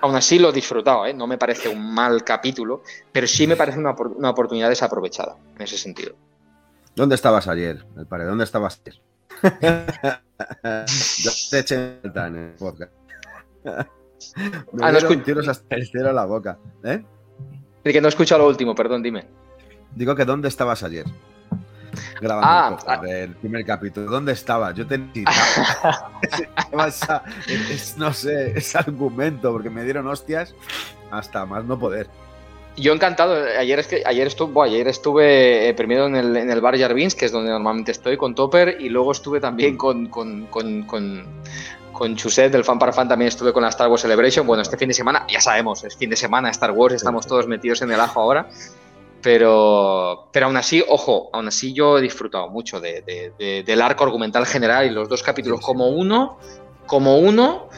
Aún 0.00 0.16
así 0.16 0.38
lo 0.38 0.50
he 0.50 0.52
disfrutado, 0.52 1.06
¿eh? 1.06 1.14
no 1.14 1.26
me 1.26 1.38
parece 1.38 1.68
un 1.68 1.94
mal 1.94 2.24
capítulo, 2.24 2.82
pero 3.12 3.26
sí 3.26 3.46
me 3.46 3.56
parece 3.56 3.78
una, 3.78 3.92
una 3.92 4.30
oportunidad 4.30 4.68
desaprovechada 4.68 5.36
en 5.56 5.62
ese 5.62 5.76
sentido. 5.76 6.14
¿Dónde 6.94 7.16
estabas 7.16 7.48
ayer, 7.48 7.84
el 7.96 8.06
padre? 8.06 8.26
¿Dónde 8.26 8.44
estabas 8.44 8.80
ayer? 8.80 9.00
Yo 11.18 11.30
te 11.50 11.58
eché 11.58 11.98
en 12.02 12.36
el 12.36 12.54
podcast. 12.58 12.92
Me 14.72 14.86
ah, 14.86 14.92
no 14.92 15.22
tiros 15.22 15.48
hasta 15.48 15.76
el 15.76 15.86
cielo 15.86 16.10
a 16.10 16.12
la 16.12 16.24
boca. 16.24 16.58
¿Eh? 16.84 17.04
que 17.82 18.00
no 18.00 18.08
he 18.08 18.10
escuchado 18.10 18.42
lo 18.42 18.48
último, 18.48 18.74
perdón, 18.74 19.02
dime. 19.02 19.26
Digo 19.94 20.14
que 20.14 20.24
¿dónde 20.24 20.48
estabas 20.48 20.82
ayer? 20.82 21.04
Grabando 22.20 22.48
ah, 22.48 22.68
el, 22.70 22.76
podcast, 22.76 23.04
ah. 23.04 23.38
primer 23.40 23.64
capítulo. 23.64 24.10
¿Dónde 24.10 24.32
estabas? 24.32 24.74
Yo 24.74 24.86
te 24.86 24.94
es, 27.70 27.96
no 27.96 28.12
sé, 28.12 28.58
es 28.58 28.76
argumento, 28.76 29.52
porque 29.52 29.70
me 29.70 29.84
dieron 29.84 30.06
hostias 30.06 30.54
hasta 31.10 31.46
más 31.46 31.64
no 31.64 31.78
poder. 31.78 32.08
Yo 32.76 32.92
encantado. 32.92 33.36
Ayer, 33.58 33.78
es 33.78 33.86
que, 33.86 34.02
ayer, 34.04 34.26
estuve, 34.26 34.64
ayer 34.64 34.88
estuve 34.88 35.68
eh, 35.68 35.74
primero 35.74 36.06
en 36.06 36.16
el, 36.16 36.36
en 36.36 36.50
el 36.50 36.60
bar 36.60 36.76
Jarvins, 36.76 37.14
que 37.14 37.26
es 37.26 37.32
donde 37.32 37.50
normalmente 37.50 37.92
estoy, 37.92 38.16
con 38.16 38.34
Topper, 38.34 38.80
y 38.80 38.88
luego 38.88 39.12
estuve 39.12 39.40
también 39.40 39.76
con, 39.76 40.08
con, 40.08 40.46
con, 40.46 40.82
con, 40.82 41.24
con 41.92 42.16
Chuset 42.16 42.50
del 42.50 42.64
Fan 42.64 42.78
para 42.78 42.92
Fan, 42.92 43.08
también 43.08 43.28
estuve 43.28 43.52
con 43.52 43.62
la 43.62 43.68
Star 43.68 43.88
Wars 43.88 44.02
Celebration. 44.02 44.44
Bueno, 44.44 44.62
este 44.62 44.76
fin 44.76 44.88
de 44.88 44.94
semana, 44.94 45.24
ya 45.30 45.40
sabemos, 45.40 45.84
es 45.84 45.96
fin 45.96 46.10
de 46.10 46.16
semana, 46.16 46.50
Star 46.50 46.72
Wars, 46.72 46.94
estamos 46.94 47.26
todos 47.26 47.46
metidos 47.46 47.80
en 47.82 47.92
el 47.92 48.00
ajo 48.00 48.20
ahora. 48.20 48.48
Pero, 49.24 50.28
pero 50.32 50.46
aún 50.46 50.56
así, 50.58 50.84
ojo, 50.86 51.30
aún 51.32 51.48
así 51.48 51.72
yo 51.72 51.96
he 51.96 52.02
disfrutado 52.02 52.50
mucho 52.50 52.78
de, 52.78 53.32
del 53.64 53.80
arco 53.80 54.04
argumental 54.04 54.44
general 54.44 54.84
y 54.84 54.90
los 54.90 55.08
dos 55.08 55.22
capítulos 55.22 55.62
como 55.62 55.88
uno, 55.88 56.38
como 56.84 57.16
uno, 57.16 57.70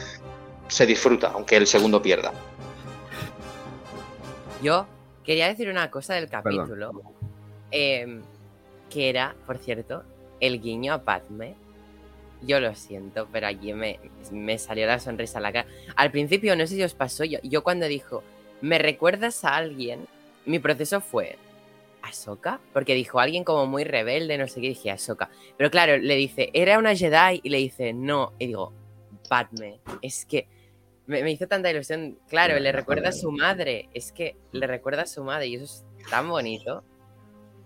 se 0.67 0.85
disfruta, 0.85 1.31
aunque 1.33 1.55
el 1.55 1.65
segundo 1.65 2.01
pierda. 2.01 2.33
Yo 4.61 4.87
quería 5.23 5.47
decir 5.47 5.69
una 5.69 5.89
cosa 5.89 6.15
del 6.15 6.27
capítulo, 6.27 7.01
em, 7.71 8.23
que 8.89 9.07
era, 9.07 9.33
por 9.45 9.57
cierto, 9.57 10.03
el 10.41 10.59
guiño 10.59 10.95
a 10.95 11.01
Padme. 11.03 11.55
Yo 12.41 12.59
lo 12.59 12.75
siento, 12.75 13.25
pero 13.31 13.47
allí 13.47 13.71
me, 13.71 14.01
me 14.33 14.57
salió 14.57 14.85
la 14.85 14.99
sonrisa 14.99 15.37
a 15.37 15.41
la 15.43 15.53
cara. 15.53 15.67
Al 15.95 16.11
principio, 16.11 16.57
no 16.57 16.67
sé 16.67 16.75
si 16.75 16.83
os 16.83 16.93
pasó, 16.93 17.23
yo, 17.23 17.39
yo 17.41 17.63
cuando 17.63 17.85
dijo, 17.85 18.21
¿me 18.59 18.79
recuerdas 18.79 19.45
a 19.45 19.55
alguien? 19.55 20.07
Mi 20.47 20.59
proceso 20.59 21.01
fue, 21.01 21.37
¿Ahsoka? 22.01 22.59
Porque 22.73 22.95
dijo 22.95 23.19
alguien 23.19 23.43
como 23.43 23.67
muy 23.67 23.83
rebelde, 23.83 24.37
no 24.37 24.47
sé 24.47 24.61
qué, 24.61 24.69
dije 24.69 24.89
Ahsoka. 24.89 25.29
Pero 25.57 25.69
claro, 25.69 25.97
le 25.97 26.15
dice, 26.15 26.49
¿era 26.53 26.79
una 26.79 26.95
Jedi? 26.95 27.41
Y 27.43 27.49
le 27.49 27.57
dice, 27.57 27.93
no. 27.93 28.33
Y 28.39 28.47
digo, 28.47 28.73
Padme. 29.27 29.79
Es 30.01 30.25
que 30.25 30.47
me, 31.05 31.29
hizo 31.29 31.47
tanta 31.47 31.69
ilusión. 31.69 32.17
Claro, 32.29 32.57
le 32.59 32.71
recuerda 32.71 33.09
a 33.09 33.11
su 33.11 33.31
madre. 33.31 33.89
Es 33.93 34.13
que 34.13 34.37
le 34.53 34.67
recuerda 34.67 35.03
a 35.03 35.05
su 35.05 35.23
madre 35.23 35.47
y 35.47 35.55
eso 35.55 35.65
es 35.65 35.85
tan 36.09 36.29
bonito. 36.29 36.81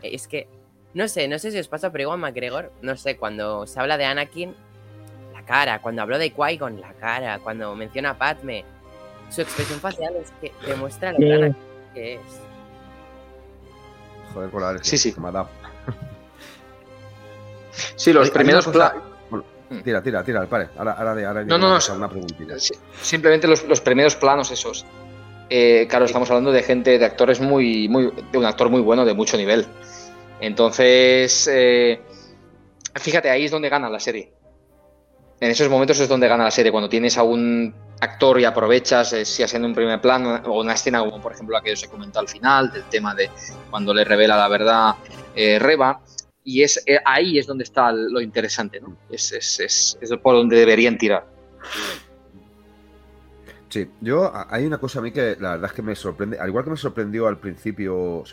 Es 0.01 0.27
que, 0.27 0.47
no 0.95 1.07
sé, 1.07 1.27
no 1.27 1.37
sé 1.37 1.51
si 1.51 1.59
os 1.59 1.67
pasa, 1.67 1.91
pero 1.91 2.03
igual 2.03 2.19
McGregor, 2.19 2.71
no 2.81 2.97
sé, 2.97 3.17
cuando 3.17 3.67
se 3.67 3.79
habla 3.79 3.97
de 3.97 4.05
Anakin, 4.05 4.55
la 5.33 5.45
cara. 5.45 5.81
Cuando 5.81 6.01
habló 6.01 6.17
de 6.17 6.33
Qui-Gon, 6.33 6.81
la 6.81 6.93
cara. 6.93 7.37
Cuando 7.39 7.75
menciona 7.75 8.11
a 8.11 8.17
Padme, 8.17 8.65
su 9.29 9.41
expresión 9.41 9.79
facial 9.79 10.15
es 10.15 10.31
que 10.41 10.51
demuestra 10.65 11.11
lo 11.11 11.19
que 11.19 11.55
que 11.93 12.13
es. 12.15 12.21
Joder, 14.33 14.49
por 14.49 14.61
la 14.61 14.83
sí, 14.83 14.97
sí. 14.97 15.13
me 15.17 15.29
ha 15.29 15.31
dado. 15.31 15.49
Sí, 17.95 18.11
los 18.11 18.29
primeros 18.31 18.67
Hmm. 19.71 19.83
Tira, 19.83 20.03
tira, 20.03 20.21
tira, 20.21 20.45
vale. 20.45 20.67
Ahora, 20.77 20.91
ahora, 20.91 21.27
ahora 21.29 21.43
no, 21.45 21.57
no, 21.57 21.79
no, 21.79 21.95
una 21.95 22.09
preguntita. 22.09 22.55
Simplemente 23.01 23.47
los, 23.47 23.63
los 23.63 23.79
primeros 23.79 24.17
planos 24.17 24.51
esos. 24.51 24.85
Eh, 25.49 25.87
claro, 25.89 26.03
estamos 26.03 26.29
hablando 26.29 26.51
de 26.51 26.61
gente, 26.61 26.99
de 26.99 27.05
actores 27.05 27.39
muy, 27.39 27.87
muy, 27.87 28.11
de 28.31 28.37
un 28.37 28.43
actor 28.43 28.69
muy 28.69 28.81
bueno, 28.81 29.05
de 29.05 29.13
mucho 29.13 29.37
nivel. 29.37 29.65
Entonces, 30.41 31.49
eh, 31.49 32.01
fíjate, 32.95 33.29
ahí 33.29 33.45
es 33.45 33.51
donde 33.51 33.69
gana 33.69 33.89
la 33.89 34.01
serie. 34.01 34.33
En 35.41 35.49
esos 35.49 35.69
momentos 35.69 35.99
es 35.99 36.07
donde 36.07 36.27
gana 36.27 36.45
la 36.45 36.51
serie, 36.51 36.71
cuando 36.71 36.87
tienes 36.87 37.17
a 37.17 37.23
un 37.23 37.73
actor 37.99 38.39
y 38.39 38.45
aprovechas, 38.45 39.11
eh, 39.13 39.25
si 39.25 39.41
haciendo 39.41 39.67
un 39.67 39.73
primer 39.73 39.99
plano 39.99 40.39
o 40.45 40.61
una 40.61 40.73
escena 40.73 40.99
como 40.99 41.19
por 41.19 41.33
ejemplo 41.33 41.57
la 41.57 41.61
que 41.61 41.73
os 41.73 41.83
he 41.83 41.87
comentado 41.87 42.21
al 42.21 42.29
final, 42.29 42.71
del 42.71 42.83
tema 42.83 43.13
de 43.15 43.29
cuando 43.69 43.93
le 43.93 44.03
revela 44.05 44.37
la 44.37 44.47
verdad 44.47 44.95
Reba, 45.35 45.99
y 46.43 46.63
es 46.63 46.81
eh, 46.85 46.99
ahí 47.05 47.39
es 47.39 47.47
donde 47.47 47.63
está 47.63 47.91
lo 47.91 48.21
interesante, 48.21 48.79
¿no? 48.79 48.95
Es, 49.09 49.31
es, 49.31 49.59
es, 49.59 49.97
es, 49.99 50.09
por 50.17 50.35
donde 50.35 50.57
deberían 50.57 50.97
tirar. 50.97 51.25
Sí, 53.69 53.89
yo 54.01 54.31
hay 54.49 54.65
una 54.65 54.77
cosa 54.77 54.99
a 54.99 55.01
mí 55.01 55.11
que 55.11 55.37
la 55.39 55.51
verdad 55.51 55.69
es 55.69 55.73
que 55.73 55.81
me 55.81 55.95
sorprende, 55.95 56.37
al 56.37 56.49
igual 56.49 56.63
que 56.63 56.71
me 56.71 56.77
sorprendió 56.77 57.27
al 57.27 57.39
principio, 57.39 58.23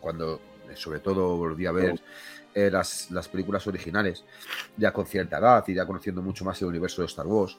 cuando 0.00 0.40
sobre 0.74 1.00
todo 1.00 1.36
volví 1.36 1.66
a 1.66 1.72
ver 1.72 2.00
eh, 2.56 2.70
las, 2.70 3.10
las, 3.12 3.28
películas 3.28 3.66
originales, 3.68 4.24
ya 4.76 4.92
con 4.92 5.06
cierta 5.06 5.38
edad 5.38 5.64
y 5.68 5.74
ya 5.74 5.86
conociendo 5.86 6.22
mucho 6.22 6.44
más 6.44 6.60
el 6.60 6.68
universo 6.68 7.02
de 7.02 7.06
Star 7.06 7.26
Wars, 7.26 7.56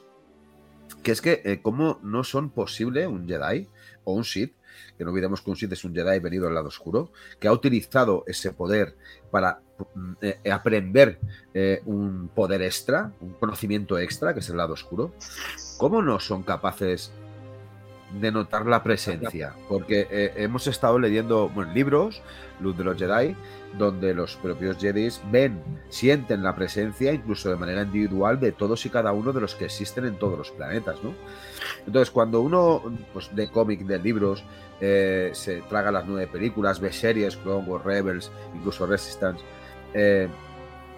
que 1.02 1.12
es 1.12 1.22
que 1.22 1.40
eh, 1.44 1.60
cómo 1.62 1.98
no 2.02 2.22
son 2.24 2.50
posible 2.50 3.06
un 3.06 3.26
Jedi 3.26 3.68
o 4.04 4.12
un 4.12 4.24
Sith 4.24 4.54
que 4.96 5.04
no 5.04 5.10
olvidemos 5.10 5.42
que 5.42 5.50
un 5.50 5.56
Sith 5.56 5.72
es 5.72 5.84
un 5.84 5.94
Jedi 5.94 6.18
venido 6.18 6.46
del 6.46 6.54
lado 6.54 6.68
oscuro, 6.68 7.12
que 7.38 7.48
ha 7.48 7.52
utilizado 7.52 8.24
ese 8.26 8.52
poder 8.52 8.96
para 9.30 9.60
mm, 9.94 10.12
eh, 10.20 10.50
aprender 10.50 11.18
eh, 11.54 11.82
un 11.86 12.30
poder 12.34 12.62
extra, 12.62 13.12
un 13.20 13.34
conocimiento 13.34 13.98
extra, 13.98 14.34
que 14.34 14.40
es 14.40 14.48
el 14.48 14.56
lado 14.56 14.74
oscuro, 14.74 15.14
¿cómo 15.78 16.02
no 16.02 16.20
son 16.20 16.42
capaces 16.42 17.12
de 18.12 18.32
notar 18.32 18.66
la 18.66 18.82
presencia? 18.82 19.54
Porque 19.68 20.06
eh, 20.10 20.32
hemos 20.36 20.66
estado 20.66 20.98
leyendo 20.98 21.50
libros, 21.74 22.22
Luz 22.60 22.76
de 22.76 22.84
los 22.84 22.98
Jedi, 22.98 23.36
donde 23.76 24.14
los 24.14 24.36
propios 24.36 24.78
Jedi 24.78 25.08
ven, 25.30 25.62
sienten 25.88 26.42
la 26.42 26.54
presencia, 26.56 27.12
incluso 27.12 27.50
de 27.50 27.56
manera 27.56 27.82
individual, 27.82 28.40
de 28.40 28.52
todos 28.52 28.84
y 28.86 28.90
cada 28.90 29.12
uno 29.12 29.32
de 29.32 29.40
los 29.40 29.54
que 29.54 29.66
existen 29.66 30.06
en 30.06 30.18
todos 30.18 30.38
los 30.38 30.50
planetas, 30.50 31.02
¿no? 31.02 31.12
Entonces, 31.86 32.10
cuando 32.10 32.40
uno, 32.40 32.82
pues, 33.12 33.34
de 33.34 33.50
cómic, 33.50 33.80
de 33.80 33.98
libros, 33.98 34.42
eh, 34.80 35.30
se 35.34 35.60
traga 35.62 35.92
las 35.92 36.06
nueve 36.06 36.26
películas, 36.26 36.80
ve 36.80 36.92
series, 36.92 37.36
Clone 37.36 37.66
Wars, 37.66 37.84
Rebels, 37.84 38.30
incluso 38.54 38.86
Resistance. 38.86 39.44
Eh, 39.94 40.28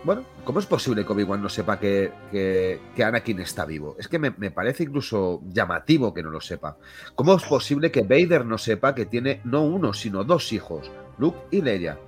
bueno, 0.02 0.24
¿cómo 0.44 0.60
es 0.60 0.66
posible 0.66 1.04
que 1.04 1.12
Obi-Wan 1.12 1.42
no 1.42 1.48
sepa 1.48 1.78
que, 1.78 2.12
que, 2.30 3.04
Anakin 3.04 3.40
está 3.40 3.66
vivo? 3.66 3.96
Es 3.98 4.08
que 4.08 4.18
me, 4.18 4.32
parece 4.50 4.84
incluso 4.84 5.42
llamativo 5.46 6.14
que 6.14 6.22
no 6.22 6.30
lo 6.30 6.40
sepa. 6.40 6.76
¿Cómo 7.14 7.34
es 7.34 7.44
posible 7.44 7.90
que 7.90 8.02
Vader 8.02 8.46
no 8.46 8.56
sepa 8.56 8.94
que 8.94 9.06
tiene 9.06 9.40
no 9.44 9.62
uno, 9.62 9.92
sino 9.92 10.24
dos 10.24 10.52
hijos, 10.52 10.90
Luke 11.18 11.38
y 11.50 11.60
Leia? 11.60 11.98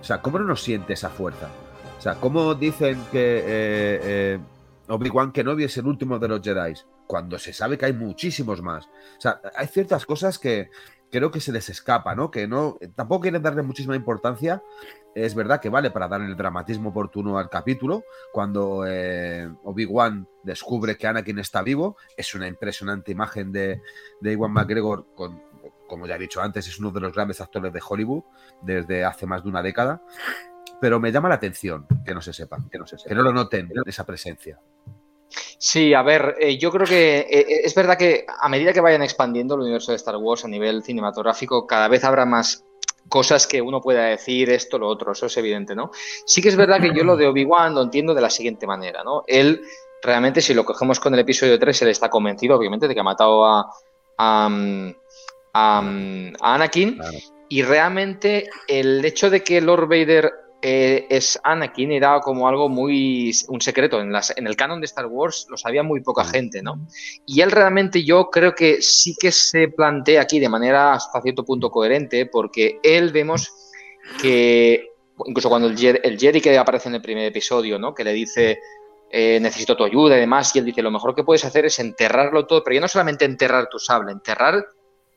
O 0.00 0.04
sea, 0.04 0.22
¿cómo 0.22 0.38
no 0.38 0.56
siente 0.56 0.94
esa 0.94 1.10
fuerza? 1.10 1.48
O 1.98 2.00
sea, 2.00 2.14
¿cómo 2.14 2.54
dicen 2.54 2.98
que 3.12 3.42
eh, 3.46 4.38
Obi-Wan 4.88 5.32
Kenobi 5.32 5.64
es 5.64 5.76
el 5.76 5.86
último 5.86 6.18
de 6.18 6.28
los 6.28 6.40
Jedi? 6.40 6.74
Cuando 7.06 7.38
se 7.38 7.52
sabe 7.52 7.76
que 7.76 7.86
hay 7.86 7.92
muchísimos 7.92 8.62
más. 8.62 8.86
O 8.86 9.20
sea, 9.20 9.40
hay 9.56 9.66
ciertas 9.66 10.06
cosas 10.06 10.38
que, 10.38 10.70
creo 11.10 11.30
que 11.30 11.40
se 11.40 11.52
les 11.52 11.68
escapa, 11.68 12.14
¿no? 12.14 12.30
Que 12.30 12.46
no, 12.46 12.78
tampoco 12.94 13.22
quieren 13.22 13.42
darle 13.42 13.62
muchísima 13.62 13.96
importancia. 13.96 14.62
Es 15.14 15.34
verdad 15.34 15.60
que 15.60 15.70
vale 15.70 15.90
para 15.90 16.08
dar 16.08 16.20
el 16.20 16.36
dramatismo 16.36 16.90
oportuno 16.90 17.38
al 17.38 17.48
capítulo. 17.48 18.04
Cuando 18.32 18.84
eh, 18.86 19.48
Obi-Wan 19.64 20.28
descubre 20.42 20.96
que 20.96 21.06
Anakin 21.06 21.38
está 21.38 21.62
vivo, 21.62 21.96
es 22.16 22.34
una 22.34 22.46
impresionante 22.46 23.12
imagen 23.12 23.52
de, 23.52 23.80
de 24.20 24.32
Iwan 24.32 24.52
McGregor, 24.52 25.06
como 25.86 26.06
ya 26.06 26.16
he 26.16 26.18
dicho 26.18 26.42
antes, 26.42 26.66
es 26.68 26.78
uno 26.78 26.90
de 26.90 27.00
los 27.00 27.14
grandes 27.14 27.40
actores 27.40 27.72
de 27.72 27.80
Hollywood 27.86 28.24
desde 28.62 29.04
hace 29.04 29.26
más 29.26 29.42
de 29.42 29.48
una 29.48 29.62
década. 29.62 30.02
Pero 30.80 31.00
me 31.00 31.10
llama 31.10 31.30
la 31.30 31.36
atención 31.36 31.86
que 32.04 32.12
no 32.12 32.20
se 32.20 32.34
sepa, 32.34 32.58
que 32.70 32.78
no, 32.78 32.86
se 32.86 32.98
sepa, 32.98 33.08
que 33.08 33.14
no 33.14 33.22
lo 33.22 33.32
noten 33.32 33.70
esa 33.86 34.04
presencia. 34.04 34.60
Sí, 35.58 35.94
a 35.94 36.02
ver, 36.02 36.36
eh, 36.38 36.58
yo 36.58 36.70
creo 36.70 36.86
que 36.86 37.18
eh, 37.18 37.26
eh, 37.30 37.60
es 37.64 37.74
verdad 37.74 37.98
que 37.98 38.24
a 38.26 38.48
medida 38.48 38.72
que 38.72 38.80
vayan 38.80 39.02
expandiendo 39.02 39.54
el 39.54 39.62
universo 39.62 39.92
de 39.92 39.96
Star 39.96 40.16
Wars 40.16 40.44
a 40.44 40.48
nivel 40.48 40.82
cinematográfico, 40.82 41.66
cada 41.66 41.88
vez 41.88 42.04
habrá 42.04 42.24
más 42.26 42.64
cosas 43.08 43.46
que 43.46 43.62
uno 43.62 43.80
pueda 43.80 44.04
decir 44.04 44.50
esto, 44.50 44.78
lo 44.78 44.88
otro, 44.88 45.12
eso 45.12 45.26
es 45.26 45.36
evidente, 45.36 45.74
¿no? 45.74 45.90
Sí 46.26 46.42
que 46.42 46.48
es 46.48 46.56
verdad 46.56 46.80
que 46.80 46.92
yo 46.94 47.04
lo 47.04 47.16
de 47.16 47.26
Obi-Wan 47.26 47.74
lo 47.74 47.82
entiendo 47.82 48.14
de 48.14 48.20
la 48.20 48.30
siguiente 48.30 48.66
manera, 48.66 49.04
¿no? 49.04 49.22
Él 49.26 49.62
realmente, 50.02 50.40
si 50.40 50.54
lo 50.54 50.64
cogemos 50.64 51.00
con 51.00 51.14
el 51.14 51.20
episodio 51.20 51.58
3, 51.58 51.82
él 51.82 51.88
está 51.88 52.10
convencido, 52.10 52.56
obviamente, 52.56 52.88
de 52.88 52.94
que 52.94 53.00
ha 53.00 53.04
matado 53.04 53.44
a, 53.44 53.70
a, 54.18 54.50
Anakin. 56.40 57.00
Y 57.48 57.62
realmente 57.62 58.50
el 58.66 59.04
hecho 59.04 59.30
de 59.30 59.42
que 59.44 59.60
Lord 59.60 59.88
Vader 59.88 60.32
eh, 60.62 61.06
es 61.10 61.38
Anakin 61.42 61.92
era 61.92 62.18
como 62.20 62.48
algo 62.48 62.68
muy 62.68 63.30
un 63.48 63.60
secreto 63.60 64.00
en, 64.00 64.10
las, 64.10 64.36
en 64.36 64.46
el 64.46 64.56
canon 64.56 64.80
de 64.80 64.86
Star 64.86 65.06
Wars 65.06 65.46
lo 65.50 65.56
sabía 65.56 65.82
muy 65.82 66.00
poca 66.00 66.24
mm. 66.24 66.28
gente, 66.28 66.62
¿no? 66.62 66.86
Y 67.26 67.40
él 67.42 67.50
realmente 67.50 68.02
yo 68.04 68.30
creo 68.30 68.54
que 68.54 68.80
sí 68.80 69.14
que 69.18 69.32
se 69.32 69.68
plantea 69.68 70.22
aquí 70.22 70.40
de 70.40 70.48
manera 70.48 70.94
hasta 70.94 71.20
cierto 71.20 71.44
punto 71.44 71.70
coherente 71.70 72.26
porque 72.26 72.80
él 72.82 73.12
vemos 73.12 73.52
que 74.20 74.88
incluso 75.24 75.48
cuando 75.48 75.68
el, 75.68 75.76
Jedi, 75.76 76.40
que 76.40 76.58
aparece 76.58 76.88
en 76.88 76.96
el 76.96 77.02
primer 77.02 77.26
episodio, 77.26 77.78
¿no? 77.78 77.94
Que 77.94 78.04
le 78.04 78.12
dice 78.12 78.58
eh, 79.10 79.38
necesito 79.40 79.76
tu 79.76 79.84
ayuda 79.84 80.16
y 80.16 80.20
demás 80.20 80.54
y 80.54 80.58
él 80.58 80.64
dice 80.64 80.82
lo 80.82 80.90
mejor 80.90 81.14
que 81.14 81.22
puedes 81.22 81.44
hacer 81.44 81.66
es 81.66 81.78
enterrarlo 81.78 82.46
todo, 82.46 82.64
pero 82.64 82.74
ya 82.74 82.80
no 82.80 82.88
solamente 82.88 83.24
enterrar 83.24 83.68
tu 83.68 83.78
sable, 83.78 84.10
enterrar 84.10 84.64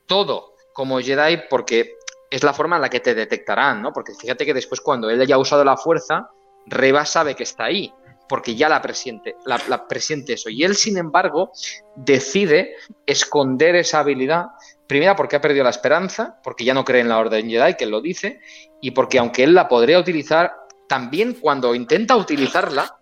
todo 0.06 0.54
como 0.72 1.00
Jedi 1.00 1.42
porque 1.48 1.96
es 2.30 2.44
la 2.44 2.54
forma 2.54 2.76
en 2.76 2.82
la 2.82 2.88
que 2.88 3.00
te 3.00 3.14
detectarán, 3.14 3.82
¿no? 3.82 3.92
Porque 3.92 4.14
fíjate 4.14 4.46
que 4.46 4.54
después 4.54 4.80
cuando 4.80 5.10
él 5.10 5.20
haya 5.20 5.36
usado 5.36 5.64
la 5.64 5.76
fuerza, 5.76 6.30
Reba 6.66 7.04
sabe 7.04 7.34
que 7.34 7.42
está 7.42 7.64
ahí, 7.64 7.92
porque 8.28 8.54
ya 8.54 8.68
la 8.68 8.80
presiente, 8.80 9.34
la, 9.44 9.88
presiente 9.88 10.34
eso. 10.34 10.48
Y 10.48 10.62
él, 10.62 10.76
sin 10.76 10.96
embargo, 10.96 11.50
decide 11.96 12.76
esconder 13.04 13.74
esa 13.74 13.98
habilidad, 13.98 14.46
primera 14.86 15.16
porque 15.16 15.36
ha 15.36 15.40
perdido 15.40 15.64
la 15.64 15.70
esperanza, 15.70 16.38
porque 16.44 16.64
ya 16.64 16.72
no 16.72 16.84
cree 16.84 17.00
en 17.00 17.08
la 17.08 17.18
Orden 17.18 17.50
Jedi, 17.50 17.74
que 17.74 17.86
lo 17.86 18.00
dice, 18.00 18.40
y 18.80 18.92
porque 18.92 19.18
aunque 19.18 19.42
él 19.42 19.54
la 19.54 19.68
podría 19.68 19.98
utilizar, 19.98 20.54
también 20.88 21.34
cuando 21.34 21.74
intenta 21.74 22.16
utilizarla, 22.16 22.96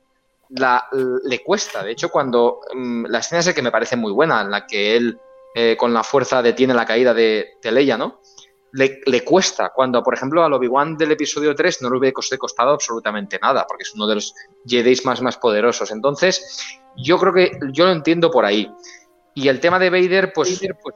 la, 0.51 0.87
le 1.25 1.43
cuesta. 1.43 1.83
De 1.83 1.93
hecho, 1.93 2.09
cuando 2.09 2.61
mm, 2.75 3.07
la 3.07 3.19
escena 3.19 3.41
es 3.41 3.53
que 3.53 3.61
me 3.61 3.71
parece 3.71 3.97
muy 3.97 4.13
buena, 4.13 4.41
en 4.41 4.51
la 4.51 4.67
que 4.67 4.97
él 4.97 5.19
eh, 5.55 5.77
con 5.77 5.93
la 5.93 6.03
fuerza 6.03 6.41
detiene 6.41 6.73
la 6.73 6.87
caída 6.87 7.13
de, 7.13 7.59
de 7.63 7.73
Leia, 7.73 7.99
¿no? 7.99 8.21
Le, 8.73 9.25
cuesta. 9.25 9.71
Cuando, 9.75 10.03
por 10.03 10.15
ejemplo, 10.15 10.45
al 10.45 10.53
Obi-Wan 10.53 10.97
del 10.97 11.13
episodio 11.13 11.55
3 11.55 11.83
no 11.83 11.91
le 11.91 11.99
hubiera 11.99 12.15
costado 12.39 12.71
absolutamente 12.71 13.39
nada, 13.41 13.67
porque 13.67 13.83
es 13.83 13.95
uno 13.95 14.07
de 14.07 14.17
los 14.17 14.35
Jedi 14.67 14.97
más, 15.05 15.23
más 15.23 15.37
poderosos. 15.37 15.91
Entonces, 15.91 16.79
yo 16.97 17.19
creo 17.19 17.33
que 17.33 17.59
yo 17.73 17.87
lo 17.87 17.93
entiendo 17.93 18.31
por 18.31 18.45
ahí. 18.45 18.71
Y 19.35 19.49
el 19.49 19.61
tema 19.61 19.79
de 19.79 19.91
Vader, 19.91 20.33
pues, 20.33 20.61
pues 20.83 20.95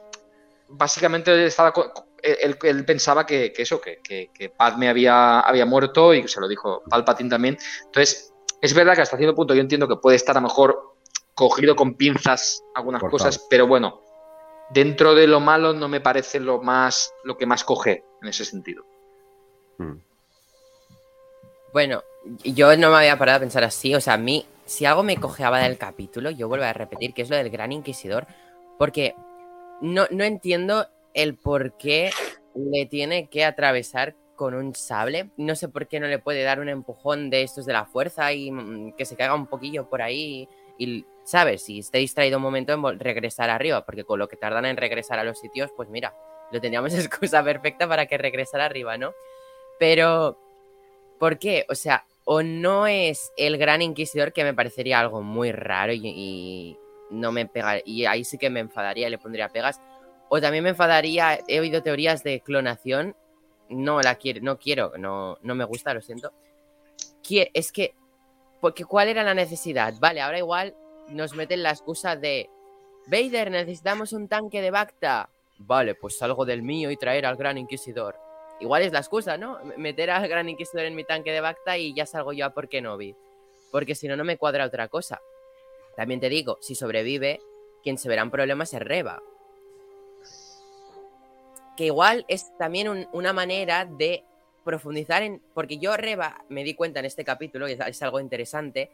básicamente 0.67 1.45
estaba, 1.45 1.73
él, 2.21 2.85
pensaba 2.85 3.25
que, 3.25 3.53
eso, 3.57 3.79
que, 3.79 3.99
que, 4.01 4.49
Padme 4.49 4.89
había, 4.89 5.39
había 5.41 5.65
muerto 5.65 6.13
y 6.13 6.27
se 6.27 6.41
lo 6.41 6.47
dijo 6.47 6.83
Palpatine 6.89 7.29
también. 7.29 7.57
Entonces, 7.85 8.33
es 8.61 8.73
verdad 8.73 8.95
que 8.95 9.01
hasta 9.01 9.17
cierto 9.17 9.35
punto 9.35 9.53
yo 9.53 9.61
entiendo 9.61 9.87
que 9.87 9.97
puede 9.97 10.15
estar 10.15 10.37
a 10.37 10.41
lo 10.41 10.47
mejor 10.47 10.95
cogido 11.35 11.75
con 11.75 11.95
pinzas 11.95 12.63
algunas 12.75 13.01
cosas, 13.01 13.45
pero 13.49 13.67
bueno, 13.67 14.01
dentro 14.73 15.15
de 15.15 15.27
lo 15.27 15.39
malo 15.39 15.73
no 15.73 15.87
me 15.87 16.01
parece 16.01 16.39
lo 16.39 16.61
más 16.61 17.13
lo 17.23 17.37
que 17.37 17.45
más 17.45 17.63
coge 17.63 18.03
en 18.21 18.27
ese 18.29 18.45
sentido. 18.45 18.85
Hmm. 19.77 19.97
Bueno, 21.71 22.03
yo 22.43 22.75
no 22.77 22.91
me 22.91 22.97
había 22.97 23.17
parado 23.17 23.37
a 23.37 23.41
pensar 23.41 23.63
así, 23.63 23.95
o 23.95 24.01
sea, 24.01 24.13
a 24.13 24.17
mí 24.17 24.45
si 24.65 24.85
algo 24.85 25.03
me 25.03 25.17
cojeaba 25.17 25.59
del 25.59 25.77
capítulo, 25.77 26.29
yo 26.29 26.47
vuelvo 26.47 26.65
a 26.65 26.73
repetir 26.73 27.13
que 27.13 27.23
es 27.23 27.29
lo 27.29 27.35
del 27.35 27.49
Gran 27.49 27.71
Inquisidor, 27.71 28.27
porque 28.77 29.15
no, 29.81 30.05
no 30.11 30.23
entiendo 30.23 30.87
el 31.13 31.35
por 31.35 31.77
qué 31.77 32.11
le 32.55 32.85
tiene 32.85 33.27
que 33.27 33.45
atravesar 33.45 34.15
con 34.35 34.53
un 34.53 34.73
sable. 34.75 35.29
No 35.37 35.55
sé 35.55 35.69
por 35.69 35.87
qué 35.87 35.99
no 35.99 36.07
le 36.07 36.19
puede 36.19 36.43
dar 36.43 36.59
un 36.59 36.69
empujón 36.69 37.29
de 37.29 37.43
estos 37.43 37.65
de 37.65 37.73
la 37.73 37.85
fuerza 37.85 38.33
y 38.33 38.51
mm, 38.51 38.93
que 38.93 39.05
se 39.05 39.15
caiga 39.15 39.35
un 39.35 39.47
poquillo 39.47 39.89
por 39.89 40.01
ahí 40.01 40.47
y 40.77 41.05
¿sabes? 41.23 41.63
Si 41.63 41.79
esté 41.79 41.99
distraído 41.99 42.37
un 42.37 42.43
momento 42.43 42.73
en 42.73 42.99
regresar 42.99 43.49
arriba, 43.49 43.85
porque 43.85 44.03
con 44.03 44.19
lo 44.19 44.27
que 44.27 44.37
tardan 44.37 44.65
en 44.65 44.77
regresar 44.77 45.19
a 45.19 45.23
los 45.23 45.39
sitios, 45.39 45.71
pues 45.75 45.89
mira, 45.89 46.13
lo 46.51 46.61
teníamos 46.61 46.93
excusa 46.93 47.43
perfecta 47.43 47.87
para 47.87 48.05
que 48.05 48.17
regresara 48.17 48.65
arriba, 48.65 48.97
¿no? 48.97 49.13
Pero, 49.79 50.37
¿por 51.19 51.39
qué? 51.39 51.65
O 51.69 51.75
sea, 51.75 52.05
o 52.25 52.41
no 52.43 52.87
es 52.87 53.31
el 53.37 53.57
gran 53.57 53.81
inquisidor 53.81 54.33
que 54.33 54.43
me 54.43 54.53
parecería 54.53 54.99
algo 54.99 55.21
muy 55.21 55.51
raro 55.51 55.93
y, 55.93 56.77
no 57.09 57.31
me 57.31 57.45
pega, 57.45 57.79
y 57.85 58.05
ahí 58.05 58.23
sí 58.23 58.37
que 58.37 58.49
me 58.49 58.59
enfadaría 58.59 59.07
y 59.07 59.11
le 59.11 59.19
pondría 59.19 59.49
pegas, 59.49 59.79
o 60.29 60.41
también 60.41 60.63
me 60.63 60.71
enfadaría, 60.71 61.39
he 61.47 61.59
oído 61.59 61.83
teorías 61.83 62.23
de 62.23 62.39
clonación, 62.39 63.15
no 63.69 64.01
la 64.01 64.15
quiero, 64.15 64.41
no 64.41 64.57
quiero, 64.57 64.93
no, 64.97 65.37
no 65.43 65.53
me 65.53 65.63
gusta, 65.63 65.93
lo 65.93 66.01
siento. 66.01 66.31
Es 67.53 67.71
que 67.71 67.93
porque 68.61 68.85
¿cuál 68.85 69.09
era 69.09 69.23
la 69.23 69.33
necesidad? 69.33 69.93
Vale, 69.99 70.21
ahora 70.21 70.37
igual 70.37 70.73
nos 71.09 71.35
meten 71.35 71.63
la 71.63 71.71
excusa 71.71 72.15
de 72.15 72.49
Vader, 73.07 73.51
necesitamos 73.51 74.13
un 74.13 74.27
tanque 74.27 74.61
de 74.61 74.71
Bacta. 74.71 75.29
Vale, 75.57 75.95
pues 75.95 76.17
salgo 76.17 76.45
del 76.45 76.63
mío 76.63 76.91
y 76.91 76.97
traer 76.97 77.25
al 77.25 77.35
Gran 77.35 77.57
Inquisidor. 77.57 78.15
Igual 78.59 78.83
es 78.83 78.93
la 78.93 78.99
excusa, 78.99 79.37
¿no? 79.37 79.59
Meter 79.77 80.11
al 80.11 80.27
Gran 80.27 80.49
Inquisidor 80.49 80.85
en 80.85 80.95
mi 80.95 81.03
tanque 81.03 81.31
de 81.31 81.41
Bacta 81.41 81.77
y 81.77 81.93
ya 81.93 82.05
salgo 82.05 82.33
yo 82.33 82.45
a 82.45 82.51
por 82.51 82.69
Kenobi. 82.69 83.15
Porque 83.71 83.95
si 83.95 84.07
no, 84.07 84.15
no 84.15 84.23
me 84.23 84.37
cuadra 84.37 84.65
otra 84.65 84.87
cosa. 84.87 85.21
También 85.95 86.19
te 86.19 86.29
digo, 86.29 86.57
si 86.61 86.75
sobrevive, 86.75 87.41
quien 87.83 87.97
se 87.97 88.07
verá 88.07 88.21
en 88.21 88.31
problemas 88.31 88.73
es 88.73 88.81
Reba. 88.81 89.21
Que 91.75 91.85
igual 91.85 92.25
es 92.27 92.55
también 92.57 93.07
una 93.11 93.33
manera 93.33 93.85
de 93.85 94.23
profundizar 94.63 95.23
en. 95.23 95.41
Porque 95.53 95.77
yo, 95.77 95.97
Reba, 95.97 96.45
me 96.49 96.63
di 96.63 96.75
cuenta 96.75 96.99
en 96.99 97.05
este 97.05 97.25
capítulo, 97.25 97.67
y 97.67 97.73
es 97.73 98.01
algo 98.01 98.19
interesante, 98.19 98.91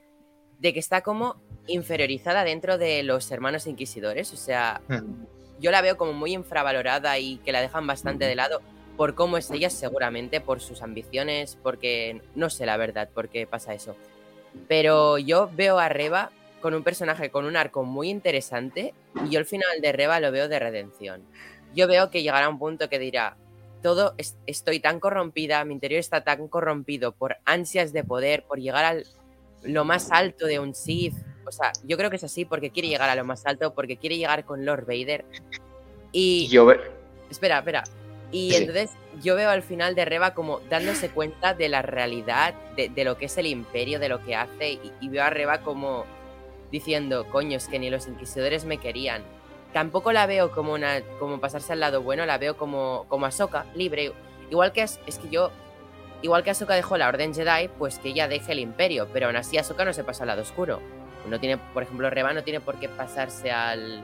de 0.59 0.73
que 0.73 0.79
está 0.79 1.01
como 1.01 1.41
inferiorizada 1.69 2.43
dentro 2.43 2.77
de 2.77 3.03
los 3.03 3.31
hermanos 3.31 3.67
inquisidores. 3.67 4.33
O 4.33 4.37
sea, 4.37 4.81
hmm. 4.87 5.25
yo 5.59 5.71
la 5.71 5.81
veo 5.81 5.97
como 5.97 6.13
muy 6.13 6.33
infravalorada 6.33 7.17
y 7.19 7.37
que 7.37 7.51
la 7.51 7.61
dejan 7.61 7.87
bastante 7.87 8.25
de 8.25 8.35
lado 8.35 8.61
por 8.97 9.15
cómo 9.15 9.37
es 9.37 9.49
ella, 9.51 9.69
seguramente, 9.69 10.41
por 10.41 10.59
sus 10.59 10.81
ambiciones, 10.81 11.57
porque 11.63 12.21
no 12.35 12.49
sé 12.49 12.65
la 12.65 12.75
verdad 12.75 13.09
por 13.13 13.29
qué 13.29 13.47
pasa 13.47 13.73
eso. 13.73 13.95
Pero 14.67 15.17
yo 15.17 15.49
veo 15.55 15.79
a 15.79 15.87
Reba 15.89 16.31
con 16.59 16.73
un 16.73 16.83
personaje 16.83 17.29
con 17.29 17.45
un 17.45 17.55
arco 17.55 17.83
muy 17.83 18.09
interesante 18.09 18.93
y 19.25 19.29
yo 19.29 19.39
el 19.39 19.45
final 19.45 19.79
de 19.81 19.93
Reba 19.93 20.19
lo 20.19 20.31
veo 20.31 20.49
de 20.49 20.59
redención. 20.59 21.21
Yo 21.73 21.87
veo 21.87 22.09
que 22.09 22.23
llegará 22.23 22.49
un 22.49 22.59
punto 22.59 22.89
que 22.89 22.99
dirá, 22.99 23.37
todo 23.81 24.15
estoy 24.45 24.79
tan 24.79 24.99
corrompida, 24.99 25.63
mi 25.63 25.73
interior 25.73 25.99
está 25.99 26.23
tan 26.23 26.47
corrompido 26.47 27.13
por 27.13 27.37
ansias 27.45 27.93
de 27.93 28.03
poder, 28.03 28.43
por 28.43 28.59
llegar 28.59 28.83
al 28.83 29.05
lo 29.63 29.85
más 29.85 30.11
alto 30.11 30.45
de 30.45 30.59
un 30.59 30.75
Sith. 30.75 31.15
O 31.49 31.51
sea, 31.51 31.73
yo 31.83 31.97
creo 31.97 32.09
que 32.09 32.15
es 32.15 32.23
así 32.23 32.45
porque 32.45 32.69
quiere 32.69 32.87
llegar 32.87 33.09
a 33.09 33.15
lo 33.15 33.25
más 33.25 33.45
alto, 33.45 33.73
porque 33.73 33.97
quiere 33.97 34.17
llegar 34.17 34.45
con 34.45 34.65
Lord 34.65 34.85
Vader. 34.85 35.25
Y. 36.11 36.47
Yo 36.47 36.71
Espera, 37.29 37.57
espera. 37.59 37.83
Y 38.31 38.53
entonces 38.53 38.91
yo 39.23 39.35
veo 39.35 39.49
al 39.49 39.63
final 39.63 39.95
de 39.95 40.05
Reba 40.05 40.35
como 40.35 40.59
dándose 40.69 41.09
cuenta 41.09 41.55
de 41.55 41.67
la 41.67 41.81
realidad, 41.81 42.53
de, 42.75 43.03
lo 43.03 43.17
que 43.17 43.25
es 43.25 43.37
el 43.39 43.47
imperio, 43.47 43.99
de 43.99 44.09
lo 44.09 44.23
que 44.23 44.35
hace. 44.35 44.79
Y, 45.01 45.09
veo 45.09 45.23
a 45.23 45.31
Reba 45.31 45.61
como 45.61 46.05
diciendo, 46.71 47.25
coño, 47.31 47.57
es 47.57 47.67
que 47.67 47.79
ni 47.79 47.89
los 47.89 48.07
inquisidores 48.07 48.65
me 48.65 48.77
querían. 48.77 49.23
Tampoco 49.73 50.11
la 50.11 50.27
veo 50.27 50.51
como 50.51 50.73
una 50.73 51.01
como 51.17 51.39
pasarse 51.39 51.73
al 51.73 51.79
lado 51.79 52.03
bueno, 52.03 52.25
la 52.27 52.37
veo 52.37 52.55
como, 52.57 53.05
como 53.09 53.25
Ahsoka, 53.25 53.65
libre. 53.73 54.13
Igual 54.51 54.71
que 54.71 54.83
es, 54.83 54.99
es 55.07 55.17
que 55.17 55.29
yo 55.29 55.51
Igual 56.21 56.43
que 56.43 56.49
Ahsoka 56.49 56.75
dejó 56.75 56.97
la 56.97 57.07
Orden 57.07 57.33
Jedi, 57.33 57.69
pues 57.77 57.97
que 57.97 58.09
ella 58.09 58.27
deje 58.27 58.51
el 58.51 58.59
Imperio, 58.59 59.07
pero 59.13 59.27
aún 59.27 59.37
así 59.37 59.57
Ahsoka 59.57 59.85
no 59.85 59.93
se 59.93 60.03
pasa 60.03 60.23
al 60.23 60.27
lado 60.27 60.41
oscuro. 60.41 60.81
No 61.27 61.39
tiene, 61.39 61.57
por 61.57 61.83
ejemplo, 61.83 62.09
Reba 62.09 62.33
no 62.33 62.43
tiene 62.43 62.59
por 62.59 62.79
qué 62.79 62.89
pasarse 62.89 63.51
al, 63.51 64.03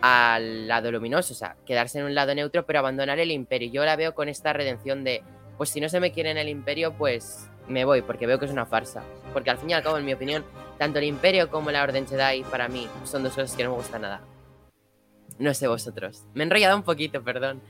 al 0.00 0.68
lado 0.68 0.90
luminoso, 0.90 1.32
o 1.32 1.36
sea, 1.36 1.56
quedarse 1.66 1.98
en 1.98 2.06
un 2.06 2.14
lado 2.14 2.34
neutro, 2.34 2.64
pero 2.64 2.78
abandonar 2.78 3.18
el 3.18 3.30
Imperio. 3.30 3.70
Yo 3.70 3.84
la 3.84 3.96
veo 3.96 4.14
con 4.14 4.28
esta 4.28 4.52
redención 4.52 5.04
de, 5.04 5.22
pues 5.56 5.70
si 5.70 5.80
no 5.80 5.88
se 5.88 6.00
me 6.00 6.12
quiere 6.12 6.30
en 6.30 6.38
el 6.38 6.48
Imperio, 6.48 6.92
pues 6.92 7.48
me 7.68 7.84
voy, 7.84 8.02
porque 8.02 8.26
veo 8.26 8.38
que 8.38 8.46
es 8.46 8.52
una 8.52 8.66
farsa. 8.66 9.02
Porque 9.32 9.50
al 9.50 9.58
fin 9.58 9.70
y 9.70 9.72
al 9.74 9.82
cabo, 9.82 9.98
en 9.98 10.04
mi 10.04 10.14
opinión, 10.14 10.44
tanto 10.78 10.98
el 10.98 11.04
Imperio 11.04 11.50
como 11.50 11.70
la 11.70 11.82
Orden 11.82 12.06
Jedi, 12.06 12.42
para 12.44 12.68
mí, 12.68 12.88
son 13.04 13.22
dos 13.22 13.34
cosas 13.34 13.54
que 13.54 13.64
no 13.64 13.70
me 13.70 13.76
gustan 13.76 14.02
nada. 14.02 14.20
No 15.38 15.54
sé 15.54 15.68
vosotros. 15.68 16.24
Me 16.34 16.42
he 16.42 16.46
enrollado 16.46 16.76
un 16.76 16.82
poquito, 16.82 17.22
perdón. 17.22 17.60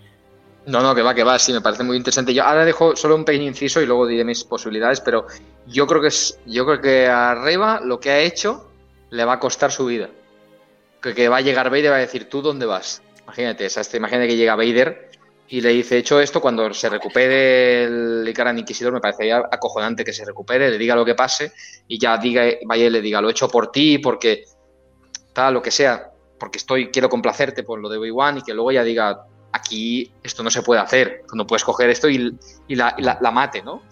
No, 0.68 0.82
no, 0.82 0.94
que 0.94 1.00
va, 1.00 1.14
que 1.14 1.24
va, 1.24 1.38
sí, 1.38 1.50
me 1.50 1.62
parece 1.62 1.82
muy 1.82 1.96
interesante. 1.96 2.34
Yo 2.34 2.44
ahora 2.44 2.62
dejo 2.62 2.94
solo 2.94 3.14
un 3.14 3.24
pequeño 3.24 3.46
inciso 3.46 3.80
y 3.80 3.86
luego 3.86 4.06
diré 4.06 4.22
mis 4.22 4.44
posibilidades, 4.44 5.00
pero 5.00 5.26
yo 5.66 5.86
creo 5.86 6.02
que 6.02 6.08
es, 6.08 6.38
yo 6.44 6.66
creo 6.66 6.80
que 6.82 7.06
a 7.06 7.34
Reba 7.34 7.80
lo 7.82 7.98
que 7.98 8.10
ha 8.10 8.20
hecho 8.20 8.70
le 9.08 9.24
va 9.24 9.34
a 9.34 9.40
costar 9.40 9.72
su 9.72 9.86
vida. 9.86 10.10
Que, 11.00 11.28
va 11.30 11.38
a 11.38 11.40
llegar 11.40 11.70
Vader 11.70 11.84
y 11.86 11.88
va 11.88 11.96
a 11.96 12.00
decir, 12.00 12.28
¿tú 12.28 12.42
dónde 12.42 12.66
vas? 12.66 13.00
Imagínate, 13.22 13.64
o 13.64 13.66
este, 13.66 13.96
imagínate 13.96 14.28
que 14.28 14.36
llega 14.36 14.56
Vader 14.56 15.10
y 15.48 15.62
le 15.62 15.70
dice, 15.70 15.96
hecho 15.96 16.20
esto, 16.20 16.38
cuando 16.38 16.74
se 16.74 16.90
recupere 16.90 17.84
el 17.84 18.28
Icaran 18.28 18.58
Inquisidor, 18.58 18.92
me 18.92 19.00
parecería 19.00 19.38
acojonante 19.50 20.04
que 20.04 20.12
se 20.12 20.26
recupere, 20.26 20.68
le 20.68 20.76
diga 20.76 20.94
lo 20.94 21.06
que 21.06 21.14
pase 21.14 21.50
y 21.86 21.98
ya 21.98 22.18
diga, 22.18 22.44
vaya 22.66 22.84
y 22.84 22.90
le 22.90 23.00
diga, 23.00 23.22
lo 23.22 23.28
he 23.28 23.30
hecho 23.30 23.48
por 23.48 23.72
ti, 23.72 23.96
porque 23.96 24.44
tal, 25.32 25.54
lo 25.54 25.62
que 25.62 25.70
sea, 25.70 26.10
porque 26.38 26.58
estoy, 26.58 26.90
quiero 26.90 27.08
complacerte 27.08 27.62
por 27.62 27.80
lo 27.80 27.88
de 27.88 27.96
Obi-Wan 27.96 28.38
y 28.38 28.42
que 28.42 28.52
luego 28.52 28.70
ya 28.70 28.84
diga, 28.84 29.24
aquí 29.52 30.12
esto 30.22 30.42
no 30.42 30.50
se 30.50 30.62
puede 30.62 30.80
hacer, 30.80 31.24
no 31.32 31.46
puedes 31.46 31.64
coger 31.64 31.90
esto 31.90 32.08
y, 32.08 32.36
la, 32.68 33.30
mate, 33.32 33.62
¿no? 33.62 33.82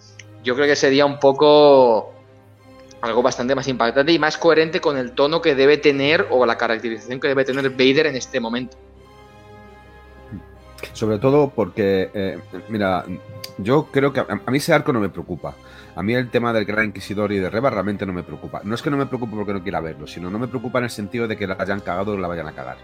Yo 0.43 0.55
creo 0.55 0.67
que 0.67 0.75
sería 0.75 1.05
un 1.05 1.19
poco 1.19 2.13
algo 3.01 3.21
bastante 3.21 3.53
más 3.53 3.67
impactante 3.67 4.11
y 4.11 4.19
más 4.19 4.37
coherente 4.37 4.81
con 4.81 4.97
el 4.97 5.11
tono 5.11 5.41
que 5.41 5.55
debe 5.55 5.77
tener 5.77 6.27
o 6.29 6.45
la 6.45 6.57
caracterización 6.57 7.19
que 7.19 7.27
debe 7.27 7.45
tener 7.45 7.69
Vader 7.71 8.07
en 8.07 8.15
este 8.15 8.39
momento. 8.39 8.77
Sobre 10.93 11.19
todo 11.19 11.49
porque, 11.49 12.09
eh, 12.13 12.39
mira, 12.69 13.03
yo 13.57 13.87
creo 13.91 14.13
que 14.13 14.19
a, 14.19 14.51
mí 14.51 14.57
ese 14.57 14.73
arco 14.73 14.93
no 14.93 14.99
me 14.99 15.09
preocupa. 15.09 15.55
A 15.95 16.03
mí 16.03 16.13
el 16.13 16.29
tema 16.29 16.53
del 16.53 16.65
Gran 16.65 16.85
Inquisidor 16.85 17.31
y 17.31 17.39
de 17.39 17.49
Reba 17.49 17.71
realmente 17.71 18.05
no 18.05 18.13
me 18.13 18.23
preocupa. 18.23 18.61
No 18.63 18.75
es 18.75 18.81
que 18.81 18.91
no 18.91 18.97
me 18.97 19.07
preocupe 19.07 19.35
porque 19.35 19.53
no 19.53 19.63
quiera 19.63 19.81
verlo, 19.81 20.05
sino 20.05 20.29
no 20.29 20.37
me 20.37 20.47
preocupa 20.47 20.77
en 20.77 20.85
el 20.85 20.91
sentido 20.91 21.27
de 21.27 21.35
que 21.35 21.47
la 21.47 21.55
hayan 21.59 21.79
cagado 21.79 22.13
o 22.13 22.17
la 22.17 22.27
vayan 22.27 22.47
a 22.47 22.53
cagar. 22.53 22.77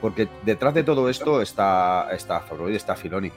Porque 0.00 0.28
detrás 0.44 0.74
de 0.74 0.82
todo 0.82 1.08
esto 1.08 1.42
está, 1.42 2.08
está 2.12 2.42
y 2.68 2.74
está 2.74 2.96
Filoni. 2.96 3.30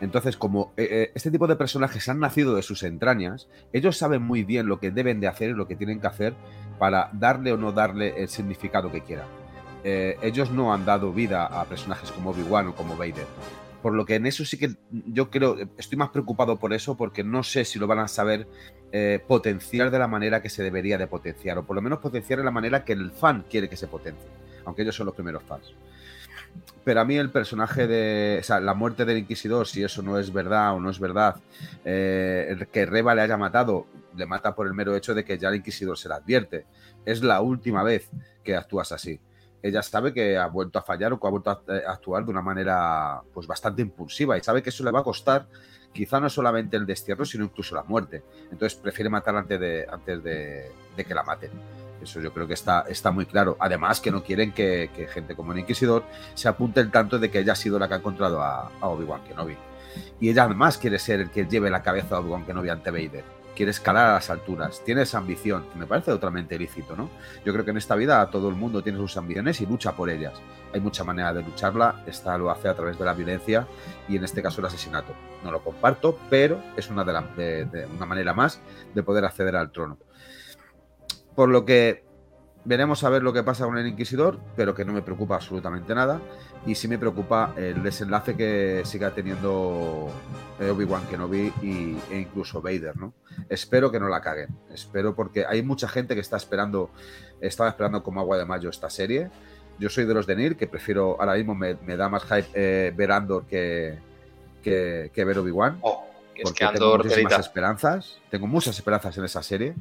Entonces, 0.00 0.36
como 0.36 0.72
eh, 0.76 0.88
eh, 0.90 1.12
este 1.14 1.30
tipo 1.30 1.46
de 1.46 1.56
personajes 1.56 2.08
han 2.08 2.18
nacido 2.18 2.54
de 2.54 2.62
sus 2.62 2.82
entrañas, 2.82 3.48
ellos 3.72 3.96
saben 3.96 4.22
muy 4.22 4.44
bien 4.44 4.66
lo 4.66 4.80
que 4.80 4.90
deben 4.90 5.20
de 5.20 5.28
hacer 5.28 5.50
y 5.50 5.54
lo 5.54 5.66
que 5.66 5.76
tienen 5.76 6.00
que 6.00 6.06
hacer 6.06 6.34
para 6.78 7.10
darle 7.12 7.52
o 7.52 7.56
no 7.56 7.72
darle 7.72 8.14
el 8.20 8.28
significado 8.28 8.90
que 8.90 9.02
quieran. 9.02 9.26
Eh, 9.84 10.18
ellos 10.20 10.50
no 10.50 10.74
han 10.74 10.84
dado 10.84 11.12
vida 11.12 11.46
a 11.46 11.64
personajes 11.64 12.10
como 12.10 12.30
Obi-Wan 12.30 12.68
o 12.68 12.74
como 12.74 12.96
Vader. 12.96 13.26
Por 13.82 13.94
lo 13.94 14.04
que 14.04 14.16
en 14.16 14.26
eso 14.26 14.44
sí 14.44 14.58
que 14.58 14.74
yo 14.90 15.30
creo, 15.30 15.56
estoy 15.78 15.96
más 15.96 16.08
preocupado 16.08 16.58
por 16.58 16.72
eso 16.72 16.96
porque 16.96 17.22
no 17.22 17.42
sé 17.42 17.64
si 17.64 17.78
lo 17.78 17.86
van 17.86 17.98
a 17.98 18.08
saber 18.08 18.48
potenciar 19.26 19.90
de 19.90 19.98
la 19.98 20.06
manera 20.06 20.40
que 20.40 20.48
se 20.48 20.62
debería 20.62 20.96
de 20.96 21.08
potenciar, 21.08 21.58
o 21.58 21.64
por 21.64 21.74
lo 21.74 21.82
menos 21.82 21.98
potenciar 21.98 22.38
de 22.38 22.44
la 22.44 22.52
manera 22.52 22.84
que 22.84 22.92
el 22.92 23.10
fan 23.10 23.44
quiere 23.50 23.68
que 23.68 23.76
se 23.76 23.88
potencie, 23.88 24.30
aunque 24.64 24.82
ellos 24.82 24.94
son 24.94 25.06
los 25.06 25.14
primeros 25.14 25.42
fans. 25.42 25.74
Pero 26.84 27.00
a 27.00 27.04
mí 27.04 27.16
el 27.16 27.30
personaje 27.30 27.86
de. 27.86 28.42
La 28.60 28.74
muerte 28.74 29.04
del 29.04 29.18
Inquisidor, 29.18 29.66
si 29.66 29.82
eso 29.82 30.02
no 30.02 30.18
es 30.18 30.32
verdad 30.32 30.74
o 30.74 30.80
no 30.80 30.90
es 30.90 31.00
verdad, 31.00 31.36
eh, 31.84 32.66
que 32.70 32.84
Reba 32.84 33.14
le 33.14 33.22
haya 33.22 33.38
matado, 33.38 33.86
le 34.14 34.26
mata 34.26 34.54
por 34.54 34.66
el 34.66 34.74
mero 34.74 34.94
hecho 34.94 35.14
de 35.14 35.24
que 35.24 35.38
ya 35.38 35.48
el 35.48 35.56
Inquisidor 35.56 35.96
se 35.96 36.08
la 36.08 36.16
advierte. 36.16 36.66
Es 37.06 37.22
la 37.22 37.40
última 37.40 37.82
vez 37.82 38.10
que 38.42 38.54
actúas 38.54 38.92
así. 38.92 39.18
Ella 39.62 39.82
sabe 39.82 40.12
que 40.12 40.36
ha 40.36 40.46
vuelto 40.46 40.78
a 40.78 40.82
fallar 40.82 41.14
o 41.14 41.18
que 41.20 41.26
ha 41.26 41.30
vuelto 41.30 41.50
a 41.50 41.62
eh, 41.68 41.82
actuar 41.86 42.22
de 42.22 42.30
una 42.30 42.42
manera 42.42 43.22
pues 43.32 43.46
bastante 43.46 43.80
impulsiva 43.80 44.36
y 44.36 44.42
sabe 44.42 44.62
que 44.62 44.68
eso 44.68 44.84
le 44.84 44.90
va 44.90 45.00
a 45.00 45.04
costar 45.04 45.46
quizá 45.90 46.20
no 46.20 46.28
solamente 46.28 46.76
el 46.76 46.84
destierro, 46.84 47.24
sino 47.24 47.44
incluso 47.44 47.74
la 47.74 47.84
muerte. 47.84 48.22
Entonces 48.50 48.74
prefiere 48.74 49.08
matar 49.08 49.36
antes 49.36 49.58
de, 49.58 49.86
antes 49.90 50.22
de 50.22 50.70
que 50.96 51.14
la 51.14 51.22
maten. 51.22 51.50
Eso 52.04 52.20
yo 52.20 52.32
creo 52.32 52.46
que 52.46 52.54
está, 52.54 52.84
está 52.88 53.10
muy 53.10 53.26
claro. 53.26 53.56
Además, 53.58 54.00
que 54.00 54.10
no 54.10 54.22
quieren 54.22 54.52
que, 54.52 55.08
gente 55.12 55.34
como 55.34 55.52
el 55.52 55.58
Inquisidor 55.60 56.04
se 56.34 56.48
apunte 56.48 56.80
el 56.80 56.90
tanto 56.90 57.18
de 57.18 57.30
que 57.30 57.40
ella 57.40 57.52
ha 57.52 57.56
sido 57.56 57.78
la 57.78 57.88
que 57.88 57.94
ha 57.94 57.96
encontrado 57.96 58.42
a, 58.42 58.70
Obi-Wan 58.80 59.24
Kenobi. 59.24 59.56
Y 60.20 60.28
ella 60.28 60.44
además 60.44 60.78
quiere 60.78 60.98
ser 60.98 61.20
el 61.20 61.30
que 61.30 61.46
lleve 61.46 61.70
la 61.70 61.82
cabeza 61.82 62.16
a 62.16 62.20
Obi-Wan 62.20 62.44
Kenobi 62.44 62.68
ante 62.68 62.90
Vader. 62.90 63.24
Quiere 63.56 63.70
escalar 63.70 64.10
a 64.10 64.14
las 64.14 64.30
alturas, 64.30 64.82
tiene 64.84 65.02
esa 65.02 65.18
ambición, 65.18 65.64
que 65.72 65.78
me 65.78 65.86
parece 65.86 66.10
totalmente 66.10 66.56
ilícito, 66.56 66.96
¿no? 66.96 67.08
Yo 67.44 67.52
creo 67.52 67.64
que 67.64 67.70
en 67.70 67.76
esta 67.76 67.94
vida 67.94 68.28
todo 68.28 68.48
el 68.48 68.56
mundo 68.56 68.82
tiene 68.82 68.98
sus 68.98 69.16
ambiciones 69.16 69.60
y 69.60 69.66
lucha 69.66 69.92
por 69.92 70.10
ellas. 70.10 70.34
Hay 70.72 70.80
mucha 70.80 71.04
manera 71.04 71.32
de 71.32 71.42
lucharla, 71.42 72.02
esta 72.04 72.36
lo 72.36 72.50
hace 72.50 72.68
a 72.68 72.74
través 72.74 72.98
de 72.98 73.04
la 73.04 73.14
violencia 73.14 73.66
y 74.08 74.16
en 74.16 74.24
este 74.24 74.42
caso 74.42 74.60
el 74.60 74.66
asesinato. 74.66 75.14
No 75.44 75.52
lo 75.52 75.62
comparto, 75.62 76.18
pero 76.28 76.60
es 76.76 76.90
una, 76.90 77.04
de 77.04 77.88
una 77.96 78.06
manera 78.06 78.34
más 78.34 78.60
de 78.92 79.02
poder 79.04 79.24
acceder 79.24 79.54
al 79.54 79.70
trono. 79.70 79.98
Por 81.34 81.48
lo 81.48 81.64
que 81.64 82.04
veremos 82.64 83.04
a 83.04 83.10
ver 83.10 83.22
lo 83.22 83.32
que 83.32 83.42
pasa 83.42 83.64
con 83.64 83.76
el 83.76 83.86
Inquisidor, 83.86 84.38
pero 84.56 84.74
que 84.74 84.84
no 84.84 84.92
me 84.92 85.02
preocupa 85.02 85.36
absolutamente 85.36 85.94
nada. 85.94 86.20
Y 86.66 86.74
sí 86.74 86.88
me 86.88 86.98
preocupa 86.98 87.52
el 87.56 87.82
desenlace 87.82 88.36
que 88.36 88.82
siga 88.84 89.10
teniendo 89.10 90.08
eh, 90.58 90.70
Obi-Wan 90.70 91.06
Kenobi 91.06 91.52
y, 91.62 91.96
e 92.10 92.18
incluso 92.18 92.62
Vader, 92.62 92.96
¿no? 92.96 93.12
Espero 93.48 93.90
que 93.90 94.00
no 94.00 94.08
la 94.08 94.22
caguen. 94.22 94.48
Espero 94.72 95.14
porque 95.14 95.44
hay 95.44 95.62
mucha 95.62 95.88
gente 95.88 96.14
que 96.14 96.22
está 96.22 96.38
esperando, 96.38 96.90
estaba 97.40 97.68
esperando 97.68 98.02
como 98.02 98.20
agua 98.20 98.38
de 98.38 98.46
mayo 98.46 98.70
esta 98.70 98.88
serie. 98.88 99.30
Yo 99.78 99.90
soy 99.90 100.06
de 100.06 100.14
los 100.14 100.26
de 100.26 100.36
Nir, 100.36 100.56
que 100.56 100.66
prefiero, 100.66 101.20
ahora 101.20 101.34
mismo 101.34 101.54
me, 101.54 101.74
da 101.74 102.08
más 102.08 102.22
hype 102.24 102.48
eh, 102.54 102.92
ver 102.96 103.12
Andor 103.12 103.44
que, 103.46 103.98
que, 104.62 105.24
ver 105.24 105.38
Obi-Wan. 105.38 105.78
Oh 105.82 106.13
porque 106.42 106.66
tengo 106.72 106.96
muchísimas 106.96 107.38
esperanzas, 107.38 108.18
tengo 108.30 108.46
muchas 108.46 108.76
esperanzas 108.76 109.16
en 109.18 109.24
esa 109.24 109.42
serie. 109.42 109.74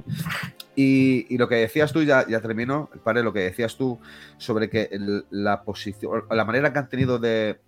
Y, 0.76 1.38
lo 1.38 1.48
que 1.48 1.56
decías 1.56 1.92
tú, 1.92 2.04
ya, 2.04 2.28
ya 2.28 2.42
termino, 2.42 2.90
padre, 3.04 3.24
lo 3.24 3.34
que 3.34 3.42
decías 3.42 3.76
tú 3.76 4.00
sobre 4.38 4.70
que 4.70 4.90
la 5.30 5.64
posición, 5.64 6.26
la 6.30 6.46
manera 6.46 6.72
que 6.72 6.80
han 6.80 6.90
tenido 6.90 7.20
de 7.20 7.60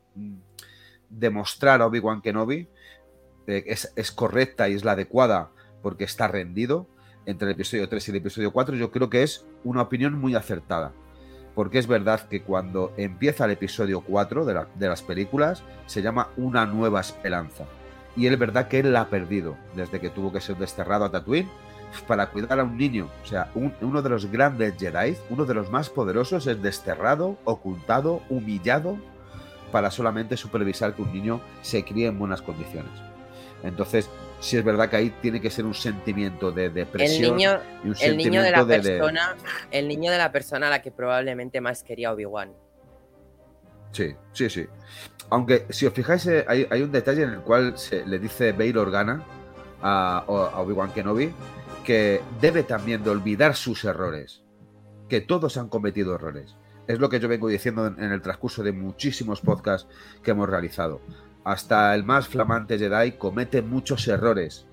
demostrar 1.09 1.81
a 1.81 1.87
Obi-Wan 1.87 2.21
Kenobi 2.21 2.67
eh, 3.47 3.63
es, 3.67 3.91
es, 3.95 4.11
correcta 4.11 4.69
y 4.69 4.73
es 4.73 4.83
la 4.83 4.93
adecuada 4.93 5.51
porque 5.81 6.03
está 6.03 6.27
rendido. 6.27 6.87
entre 7.25 7.47
el 7.47 7.55
episodio 7.55 7.89
3 7.89 8.07
y 8.07 8.11
el 8.11 8.17
episodio 8.17 8.51
4, 8.51 8.75
yo 8.75 8.91
creo 8.91 9.09
que 9.09 9.23
es 9.23 9.45
una 9.63 9.81
opinión 9.81 10.13
muy 10.13 10.35
acertada. 10.35 10.93
Porque 11.55 11.79
es 11.79 11.87
verdad 11.87 12.27
que 12.27 12.43
cuando 12.43 12.93
empieza 12.97 13.45
el 13.45 13.51
episodio 13.51 14.01
4 14.01 14.45
de, 14.45 14.65
de 14.75 14.87
las 14.87 15.01
películas, 15.01 15.63
se 15.85 16.01
llama 16.01 16.29
Una 16.37 16.65
nueva 16.65 16.99
esperanza. 16.99 17.65
Y 18.15 18.27
es 18.27 18.39
verdad 18.39 18.67
que 18.67 18.79
él 18.79 18.93
la 18.93 19.01
ha 19.01 19.09
perdido 19.09 19.57
desde 19.75 19.99
que 19.99 20.09
tuvo 20.09 20.31
que 20.31 20.41
ser 20.41 20.55
desterrado 20.57 21.05
a 21.05 21.11
Tatooine 21.11 21.49
para 22.07 22.27
cuidar 22.27 22.59
a 22.59 22.63
un 22.63 22.77
niño. 22.77 23.09
O 23.23 23.25
sea, 23.25 23.49
uno 23.55 24.01
de 24.01 24.09
los 24.09 24.31
grandes 24.31 24.75
Jedi, 24.77 25.15
uno 25.29 25.45
de 25.45 25.53
los 25.53 25.69
más 25.69 25.89
poderosos, 25.89 26.47
es 26.47 26.61
desterrado, 26.61 27.37
ocultado, 27.43 28.21
humillado, 28.29 28.97
para 29.71 29.91
solamente 29.91 30.37
supervisar 30.37 30.93
que 30.93 31.01
un 31.01 31.11
niño 31.11 31.41
se 31.61 31.83
críe 31.83 32.07
en 32.07 32.17
buenas 32.17 32.41
condiciones. 32.41 32.91
Entonces, 33.63 34.09
sí 34.39 34.57
es 34.57 34.63
verdad 34.63 34.89
que 34.89 34.95
ahí 34.95 35.09
tiene 35.21 35.41
que 35.41 35.49
ser 35.49 35.65
un 35.65 35.73
sentimiento 35.73 36.51
de 36.51 36.69
depresión. 36.69 37.23
El 37.23 37.31
niño, 37.31 37.59
el 37.99 38.17
niño 38.17 38.41
de 38.43 38.51
la 38.51 38.65
persona, 38.65 39.35
el 39.71 39.87
niño 39.87 40.11
de 40.11 40.17
la 40.17 40.31
persona 40.31 40.67
a 40.67 40.69
la 40.69 40.81
que 40.81 40.91
probablemente 40.91 41.61
más 41.61 41.83
quería 41.83 42.13
Obi-Wan. 42.13 42.53
Sí, 43.95 44.13
sí, 44.33 44.49
sí. 44.49 44.65
Aunque 45.29 45.67
si 45.69 45.85
os 45.85 45.93
fijáis, 45.93 46.27
eh, 46.27 46.45
hay, 46.49 46.81
un 46.81 46.91
detalle 46.91 47.23
en 47.23 47.29
el 47.29 47.39
cual 47.39 47.77
se 47.77 48.05
le 48.05 48.19
dice 48.19 48.51
Bail 48.51 48.77
Organa 48.77 49.23
a, 49.81 50.25
Obi-Wan 50.27 50.91
Kenobi 50.91 51.33
que 51.85 52.21
debe 52.41 52.63
también 52.63 53.03
de 53.03 53.11
olvidar 53.11 53.55
sus 53.55 53.85
errores, 53.85 54.43
que 55.07 55.21
todos 55.21 55.55
han 55.55 55.69
cometido 55.69 56.13
errores. 56.15 56.57
Es 56.87 56.99
lo 56.99 57.07
que 57.07 57.21
yo 57.21 57.29
vengo 57.29 57.47
diciendo 57.47 57.87
en, 57.87 58.11
el 58.11 58.21
transcurso 58.21 58.63
de 58.63 58.73
muchísimos 58.73 59.39
podcasts 59.39 59.87
que 60.21 60.31
hemos 60.31 60.49
realizado. 60.49 60.99
Hasta 61.45 61.95
el 61.95 62.03
más 62.03 62.27
flamante 62.27 62.77
Jedi 62.77 63.13
comete 63.13 63.61
muchos 63.61 64.07
errores 64.09 64.65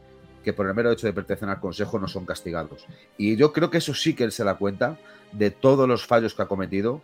que 0.43 0.53
por 0.53 0.67
el 0.67 0.75
mero 0.75 0.91
hecho 0.91 1.07
de 1.07 1.13
pertenecer 1.13 1.49
al 1.49 1.61
Consejo 1.61 2.01
no 2.01 2.09
son 2.09 2.27
castigados. 2.27 2.87
Y 3.17 3.37
yo 3.37 3.53
creo 3.53 3.71
que 3.71 3.79
eso 3.79 3.95
sí 3.95 4.15
que 4.15 4.25
él 4.25 4.33
se 4.33 4.43
da 4.43 4.57
cuenta 4.57 4.99
de 5.31 5.53
todos 5.53 5.87
los 5.87 6.05
fallos 6.05 6.35
que 6.35 6.43
ha 6.43 6.49
cometido 6.49 7.03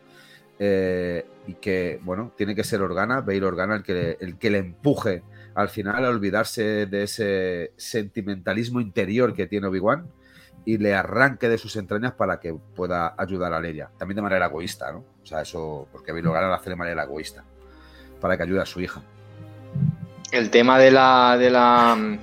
eh, 0.59 1.26
y 1.46 1.54
que, 1.54 2.00
bueno, 2.02 2.32
tiene 2.36 2.54
que 2.54 2.64
ser 2.64 2.82
Organa, 2.82 3.20
Bail 3.20 3.44
Organa, 3.44 3.76
el 3.76 3.82
que, 3.82 4.16
el 4.20 4.38
que 4.38 4.50
le 4.50 4.59
empuje 4.59 5.22
al 5.54 5.68
final 5.68 6.04
a 6.04 6.11
olvidarse 6.11 6.86
de 6.86 7.02
ese 7.02 7.72
sentimentalismo 7.76 8.80
interior 8.80 9.34
que 9.34 9.46
tiene 9.46 9.66
Obi-Wan 9.66 10.06
y 10.64 10.78
le 10.78 10.94
arranque 10.94 11.48
de 11.48 11.59
sus 11.59 11.76
entrañas 11.76 12.12
para 12.12 12.40
que 12.40 12.54
pueda 12.54 13.14
ayudar 13.16 13.52
a 13.52 13.61
Leia. 13.61 13.90
También 13.98 14.16
de 14.16 14.22
manera 14.22 14.46
egoísta, 14.46 14.92
¿no? 14.92 15.04
O 15.22 15.26
sea, 15.26 15.42
eso, 15.42 15.88
porque 15.90 16.12
Bail 16.12 16.26
Organa 16.26 16.48
lo 16.48 16.54
hace 16.54 16.70
de 16.70 16.76
manera 16.76 17.04
egoísta, 17.04 17.44
para 18.20 18.36
que 18.36 18.42
ayude 18.42 18.61
a 18.61 18.66
su 18.66 18.80
hija. 18.80 19.02
El 20.30 20.50
tema 20.50 20.78
de 20.78 20.90
la, 20.90 21.36
de 21.38 21.50
la 21.50 22.18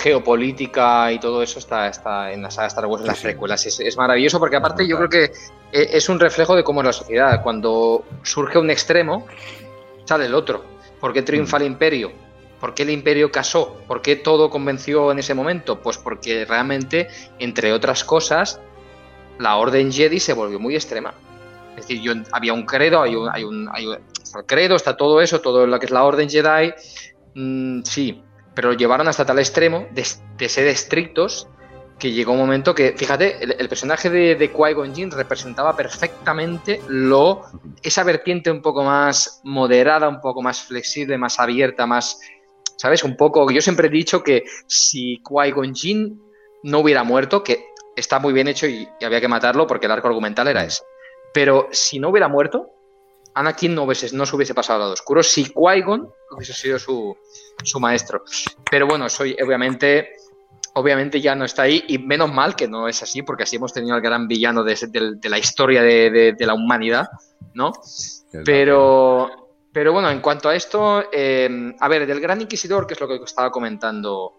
geopolítica 0.00 1.12
y 1.12 1.18
todo 1.18 1.42
eso 1.42 1.58
está, 1.58 1.88
está 1.88 2.32
en 2.32 2.42
la 2.42 2.50
saga 2.50 2.68
Star 2.68 2.86
Wars, 2.86 3.02
en 3.02 3.08
las 3.08 3.20
precuelas. 3.20 3.66
Es, 3.66 3.96
maravilloso 3.96 4.38
porque 4.38 4.56
aparte 4.56 4.86
yo 4.86 4.96
creo 4.96 5.08
que 5.08 5.24
eh, 5.72 5.90
es 5.92 6.08
un 6.08 6.18
reflejo 6.18 6.56
de 6.56 6.64
cómo 6.64 6.80
es 6.80 6.86
la 6.86 6.92
sociedad. 6.92 7.42
Cuando 7.42 8.04
surge 8.22 8.58
un 8.58 8.70
extremo, 8.70 9.26
sale 10.04 10.26
el 10.26 10.34
otro. 10.34 10.64
porque 11.00 11.22
triunfa 11.22 11.58
mm. 11.58 11.62
el 11.62 11.66
imperio? 11.66 12.12
¿Por 12.60 12.74
qué 12.74 12.82
el 12.82 12.90
imperio 12.90 13.30
casó? 13.30 13.76
¿Por 13.86 14.02
qué 14.02 14.16
todo 14.16 14.50
convenció 14.50 15.12
en 15.12 15.18
ese 15.18 15.32
momento? 15.34 15.80
Pues 15.80 15.96
porque 15.96 16.44
realmente, 16.44 17.08
entre 17.38 17.72
otras 17.72 18.04
cosas, 18.04 18.60
la 19.38 19.56
orden 19.56 19.90
Jedi 19.90 20.20
se 20.20 20.34
volvió 20.34 20.58
muy 20.58 20.74
extrema. 20.74 21.14
Es 21.70 21.86
decir, 21.86 22.02
yo, 22.02 22.12
había 22.32 22.52
un 22.52 22.66
credo, 22.66 23.00
hay 23.00 23.14
un, 23.14 23.30
hay 23.32 23.44
un, 23.44 23.70
hay 23.72 23.86
está 24.22 24.40
el 24.40 24.46
credo, 24.46 24.76
está 24.76 24.96
todo 24.96 25.20
eso, 25.20 25.40
todo 25.40 25.66
lo 25.66 25.78
que 25.78 25.86
es 25.86 25.92
la 25.92 26.04
orden 26.04 26.28
Jedi, 26.28 26.74
mm, 27.34 27.82
sí, 27.82 28.22
pero 28.54 28.70
lo 28.70 28.76
llevaron 28.76 29.08
hasta 29.08 29.24
tal 29.24 29.38
extremo 29.38 29.86
de, 29.92 30.04
ser 30.48 30.66
estrictos 30.66 31.48
que 31.98 32.12
llegó 32.12 32.32
un 32.32 32.38
momento 32.38 32.74
que, 32.74 32.94
fíjate, 32.96 33.42
el, 33.42 33.68
personaje 33.68 34.08
de, 34.08 34.34
de 34.34 34.52
Qui-Gon 34.52 34.94
Jinn 34.94 35.10
representaba 35.10 35.76
perfectamente 35.76 36.80
lo, 36.88 37.42
esa 37.82 38.02
vertiente 38.04 38.50
un 38.50 38.62
poco 38.62 38.82
más 38.82 39.42
moderada, 39.44 40.08
un 40.08 40.20
poco 40.20 40.40
más 40.40 40.62
flexible, 40.62 41.18
más 41.18 41.38
abierta, 41.38 41.86
más, 41.86 42.18
¿sabes? 42.76 43.04
Un 43.04 43.16
poco, 43.16 43.50
yo 43.50 43.60
siempre 43.60 43.88
he 43.88 43.90
dicho 43.90 44.22
que 44.22 44.44
si 44.66 45.22
Qui-Gon 45.22 45.74
Jinn 45.74 46.22
no 46.62 46.78
hubiera 46.78 47.04
muerto, 47.04 47.44
que 47.44 47.66
está 47.96 48.18
muy 48.18 48.32
bien 48.32 48.48
hecho 48.48 48.66
y, 48.66 48.88
había 49.04 49.20
que 49.20 49.28
matarlo 49.28 49.66
porque 49.66 49.86
el 49.86 49.92
arco 49.92 50.08
argumental 50.08 50.48
era 50.48 50.64
ese, 50.64 50.82
pero 51.32 51.68
si 51.70 51.98
no 51.98 52.08
hubiera 52.08 52.28
muerto, 52.28 52.70
Anakin 53.34 53.74
no, 53.74 53.84
hubiese, 53.84 54.14
no 54.16 54.26
se 54.26 54.36
hubiese 54.36 54.54
pasado 54.54 54.76
al 54.76 54.80
lado 54.80 54.92
oscuro 54.94 55.22
si 55.22 55.44
Qui-Gon 55.44 56.12
hubiese 56.30 56.52
sido 56.52 56.78
su, 56.78 57.16
su 57.62 57.80
maestro. 57.80 58.24
Pero 58.70 58.86
bueno, 58.86 59.08
soy 59.08 59.36
obviamente 59.42 60.10
obviamente 60.74 61.20
ya 61.20 61.34
no 61.34 61.44
está 61.44 61.62
ahí 61.62 61.84
y 61.88 61.98
menos 61.98 62.32
mal 62.32 62.54
que 62.54 62.68
no 62.68 62.88
es 62.88 63.02
así 63.02 63.22
porque 63.22 63.42
así 63.42 63.56
hemos 63.56 63.72
tenido 63.72 63.94
al 63.94 64.00
gran 64.00 64.28
villano 64.28 64.62
de, 64.62 64.76
la 65.24 65.38
historia 65.38 65.82
de, 65.82 66.36
la 66.38 66.54
humanidad, 66.54 67.08
¿no? 67.54 67.72
Pero, 68.44 69.28
pero 69.72 69.92
bueno, 69.92 70.10
en 70.10 70.20
cuanto 70.20 70.48
a 70.48 70.54
esto, 70.54 71.04
em, 71.12 71.74
a 71.78 71.88
ver, 71.88 72.06
del 72.06 72.20
Gran 72.20 72.40
Inquisidor, 72.40 72.86
que 72.86 72.94
es 72.94 73.00
lo 73.00 73.08
que 73.08 73.16
estaba 73.16 73.50
comentando, 73.50 74.34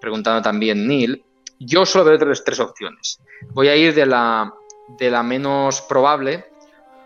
preguntando 0.00 0.42
también 0.42 0.86
Neil, 0.86 1.24
yo 1.58 1.86
solo 1.86 2.04
veo 2.04 2.18
tres, 2.18 2.42
tres 2.44 2.60
opciones. 2.60 3.20
Voy 3.50 3.68
a 3.68 3.76
ir 3.76 3.94
de 3.94 4.06
la, 4.06 4.52
de 4.98 5.10
la 5.10 5.22
menos 5.22 5.82
probable 5.82 6.46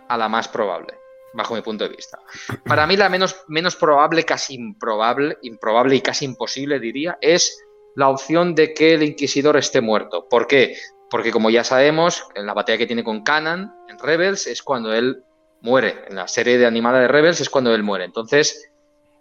a 0.09 0.17
la 0.17 0.29
más 0.29 0.49
probable 0.49 1.00
bajo 1.33 1.55
mi 1.55 1.63
punto 1.63 1.85
de 1.85 1.95
vista. 1.95 2.19
Para 2.65 2.87
mí 2.87 2.97
la 2.97 3.09
menos, 3.09 3.45
menos 3.49 3.77
probable, 3.77 4.25
casi 4.25 4.55
improbable, 4.55 5.39
improbable 5.43 5.97
y 5.97 6.01
casi 6.01 6.25
imposible, 6.25 6.81
diría, 6.81 7.19
es 7.21 7.63
la 7.95 8.09
opción 8.09 8.55
de 8.55 8.75
que 8.75 8.95
el 8.95 9.03
Inquisidor 9.03 9.57
esté 9.57 9.81
muerto. 9.81 10.29
¿Por 10.29 10.47
qué? 10.47 10.77
Porque 11.11 11.33
como 11.33 11.51
ya 11.51 11.65
sabemos, 11.65 12.27
en 12.35 12.47
la 12.47 12.55
batalla 12.55 12.79
que 12.79 12.87
tiene 12.87 13.05
con 13.05 13.23
Canan, 13.23 13.75
en 13.89 13.99
Rebels, 13.99 14.47
es 14.47 14.63
cuando 14.63 14.93
él 14.93 15.25
muere. 15.61 16.05
En 16.09 16.17
la 16.17 16.29
serie 16.29 16.59
de 16.59 16.67
animada 16.67 17.01
de 17.01 17.09
Rebels 17.09 17.41
es 17.41 17.51
cuando 17.51 17.75
él 17.75 17.83
muere. 17.83 18.05
Entonces, 18.05 18.71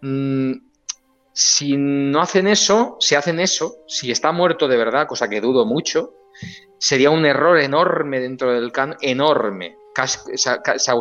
mm, 0.00 0.52
si 1.32 1.76
no 1.76 2.20
hacen 2.20 2.46
eso, 2.46 2.96
si 3.00 3.14
hacen 3.14 3.40
eso, 3.40 3.78
si 3.86 4.10
está 4.10 4.32
muerto 4.32 4.68
de 4.68 4.76
verdad, 4.76 5.06
cosa 5.06 5.28
que 5.28 5.40
dudo 5.40 5.66
mucho, 5.66 6.14
sería 6.78 7.10
un 7.10 7.26
error 7.26 7.58
enorme 7.58 8.20
dentro 8.20 8.52
del 8.52 8.72
canon, 8.72 8.96
enorme 9.00 9.76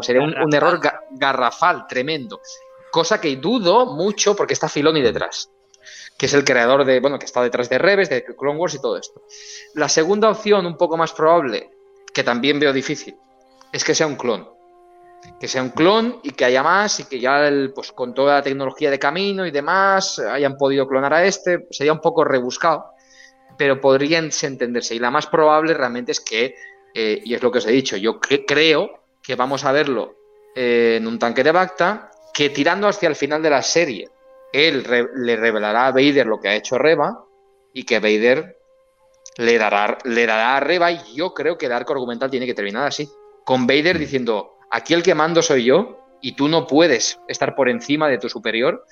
sería 0.01 0.21
un, 0.21 0.53
error 0.53 0.79
garrafal, 1.11 1.87
tremendo. 1.87 2.41
Cosa 2.91 3.21
que 3.21 3.35
dudo 3.35 3.85
mucho 3.85 4.35
porque 4.35 4.53
está 4.53 4.67
Filoni 4.67 5.01
detrás, 5.01 5.51
que 6.17 6.25
es 6.25 6.33
el 6.33 6.43
creador 6.43 6.85
de, 6.85 6.99
bueno, 6.99 7.19
que 7.19 7.25
está 7.25 7.41
detrás 7.41 7.69
de 7.69 7.77
Reves, 7.77 8.09
de 8.09 8.23
Clone 8.23 8.59
Wars 8.59 8.75
y 8.75 8.81
todo 8.81 8.97
esto. 8.97 9.23
La 9.75 9.89
segunda 9.89 10.29
opción, 10.29 10.65
un 10.65 10.77
poco 10.77 10.97
más 10.97 11.13
probable, 11.13 11.69
que 12.13 12.23
también 12.23 12.59
veo 12.59 12.73
difícil, 12.73 13.15
es 13.71 13.83
que 13.83 13.95
sea 13.95 14.07
un 14.07 14.15
clon. 14.15 14.49
Que 15.39 15.47
sea 15.47 15.61
un 15.61 15.69
clon 15.69 16.19
y 16.23 16.31
que 16.31 16.45
haya 16.45 16.63
más 16.63 17.01
y 17.01 17.03
que 17.03 17.19
ya 17.19 17.49
pues 17.75 17.91
con 17.91 18.13
toda 18.13 18.35
la 18.35 18.41
tecnología 18.41 18.89
de 18.89 18.97
camino 18.97 19.45
y 19.45 19.51
demás 19.51 20.17
hayan 20.17 20.57
podido 20.57 20.87
clonar 20.87 21.13
a 21.13 21.25
este, 21.25 21.67
sería 21.69 21.91
un 21.91 21.99
poco 21.99 22.23
rebuscado, 22.23 22.85
pero 23.57 23.81
podrían 23.81 24.29
entenderse. 24.41 24.95
Y 24.95 24.99
la 24.99 25.11
más 25.11 25.27
probable 25.27 25.73
realmente 25.73 26.13
es 26.13 26.21
que 26.21 26.55
eh, 26.93 27.21
y 27.23 27.33
es 27.33 27.43
lo 27.43 27.51
que 27.51 27.59
os 27.59 27.67
he 27.67 27.71
dicho, 27.71 27.97
yo 27.97 28.19
creo 28.19 29.03
que 29.21 29.35
vamos 29.35 29.65
a 29.65 29.71
verlo 29.71 30.15
eh, 30.55 30.97
en 30.97 31.07
un 31.07 31.19
tanque 31.19 31.43
de 31.43 31.51
Bacta, 31.51 32.11
que 32.33 32.49
tirando 32.49 32.87
hacia 32.87 33.09
el 33.09 33.15
final 33.15 33.41
de 33.41 33.49
la 33.49 33.61
serie, 33.61 34.09
él 34.51 34.85
le 35.15 35.35
revelará 35.35 35.87
a 35.87 35.91
Vader 35.91 36.25
lo 36.25 36.39
que 36.39 36.49
ha 36.49 36.55
hecho 36.55 36.77
Reba 36.77 37.23
y 37.73 37.83
que 37.83 37.99
Vader 37.99 38.57
le 39.37 39.57
dará, 39.57 39.97
le 40.03 40.25
dará 40.25 40.57
a 40.57 40.59
Reba 40.59 40.91
y 40.91 40.99
yo 41.15 41.33
creo 41.33 41.57
que 41.57 41.67
el 41.67 41.71
arco 41.71 41.93
argumental 41.93 42.29
tiene 42.29 42.45
que 42.45 42.53
terminar 42.53 42.87
así, 42.87 43.09
con 43.45 43.67
Vader 43.67 43.95
mm. 43.95 43.99
diciendo, 43.99 44.57
aquí 44.71 44.93
el 44.93 45.03
que 45.03 45.15
mando 45.15 45.41
soy 45.41 45.65
yo 45.65 45.99
y 46.21 46.33
tú 46.33 46.47
no 46.47 46.67
puedes 46.67 47.19
estar 47.27 47.55
por 47.55 47.69
encima 47.69 48.09
de 48.09 48.17
tu 48.17 48.29
superior 48.29 48.83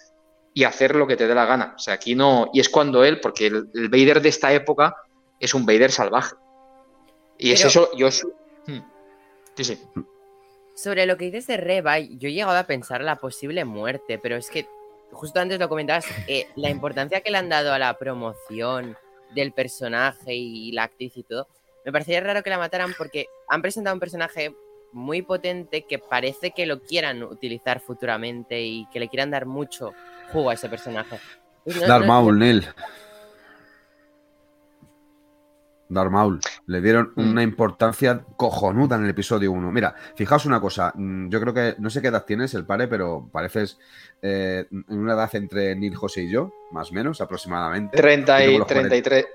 y 0.54 0.64
hacer 0.64 0.96
lo 0.96 1.06
que 1.06 1.18
te 1.18 1.28
dé 1.28 1.36
la 1.36 1.46
gana. 1.46 1.74
O 1.76 1.80
sea, 1.80 1.96
aquí 1.96 2.16
no, 2.16 2.50
y 2.54 2.60
es 2.60 2.70
cuando 2.70 3.04
él, 3.04 3.20
porque 3.20 3.48
el, 3.48 3.70
el 3.74 3.90
Vader 3.90 4.22
de 4.22 4.30
esta 4.30 4.54
época 4.54 4.96
es 5.40 5.54
un 5.54 5.66
Vader 5.66 5.92
salvaje. 5.92 6.36
Y 7.38 7.52
es 7.52 7.64
eso, 7.64 7.90
yo... 7.96 8.10
Hmm. 8.66 8.82
Sí, 9.56 9.64
sí. 9.64 9.82
Sobre 10.76 11.06
lo 11.06 11.18
que 11.18 11.26
dices 11.26 11.48
de 11.48 11.58
Reba, 11.58 12.00
yo 12.00 12.30
he 12.30 12.34
llegado 12.34 12.58
a 12.58 12.68
pensar 12.68 13.02
la 13.02 13.16
posible 13.16 13.66
muerte, 13.66 14.20
pero 14.20 14.36
es 14.36 14.50
que 14.50 14.68
justo 15.12 15.40
antes 15.40 15.60
lo 15.60 15.70
comentabas, 15.70 16.06
eh, 16.28 16.48
la 16.56 16.70
importancia 16.70 17.22
que 17.22 17.32
le 17.32 17.38
han 17.38 17.50
dado 17.50 17.74
a 17.74 17.80
la 17.80 17.98
promoción 17.98 18.98
del 19.34 19.52
personaje 19.52 20.36
y 20.36 20.72
la 20.72 20.84
actriz 20.84 21.18
y 21.18 21.24
todo, 21.24 21.48
me 21.86 21.92
parecería 21.92 22.22
raro 22.22 22.44
que 22.44 22.50
la 22.50 22.58
mataran 22.58 22.94
porque 22.98 23.28
han 23.48 23.62
presentado 23.62 23.94
un 23.94 24.00
personaje 24.00 24.54
muy 24.92 25.22
potente 25.22 25.84
que 25.84 26.00
parece 26.00 26.52
que 26.52 26.66
lo 26.66 26.82
quieran 26.82 27.24
utilizar 27.24 27.80
futuramente 27.80 28.62
y 28.62 28.86
que 28.92 29.00
le 29.00 29.10
quieran 29.10 29.32
dar 29.32 29.46
mucho 29.46 29.94
jugo 30.32 30.50
a 30.50 30.54
ese 30.54 30.70
personaje. 30.70 31.20
Dar 31.66 32.06
Maul, 32.06 32.40
Darth 32.40 32.76
Maul. 35.90 36.40
Le 36.66 36.82
dieron 36.82 37.14
mm. 37.16 37.30
una 37.30 37.44
importancia 37.44 38.24
cojonuda 38.36 38.96
en 38.96 39.04
el 39.04 39.10
episodio 39.10 39.52
1. 39.52 39.72
Mira, 39.72 39.96
fijaos 40.16 40.46
una 40.46 40.60
cosa. 40.60 40.92
Mm, 40.96 41.30
yo 41.30 41.40
creo 41.40 41.54
que, 41.54 41.76
no 41.80 41.90
sé 41.90 42.02
qué 42.02 42.08
edad 42.08 42.26
tienes 42.26 42.54
el 42.54 42.66
pare, 42.66 42.88
pero 42.88 43.30
pareces 43.32 43.78
eh, 44.22 44.66
en 44.72 45.00
una 45.00 45.14
edad 45.14 45.34
entre 45.36 45.76
Neil, 45.76 45.96
José 45.96 46.24
y 46.24 46.32
yo, 46.32 46.52
más 46.72 46.92
o 46.92 46.94
menos, 46.94 47.22
aproximadamente. 47.22 47.98
30 47.98 48.46
y 48.46 48.62
33. 48.62 49.26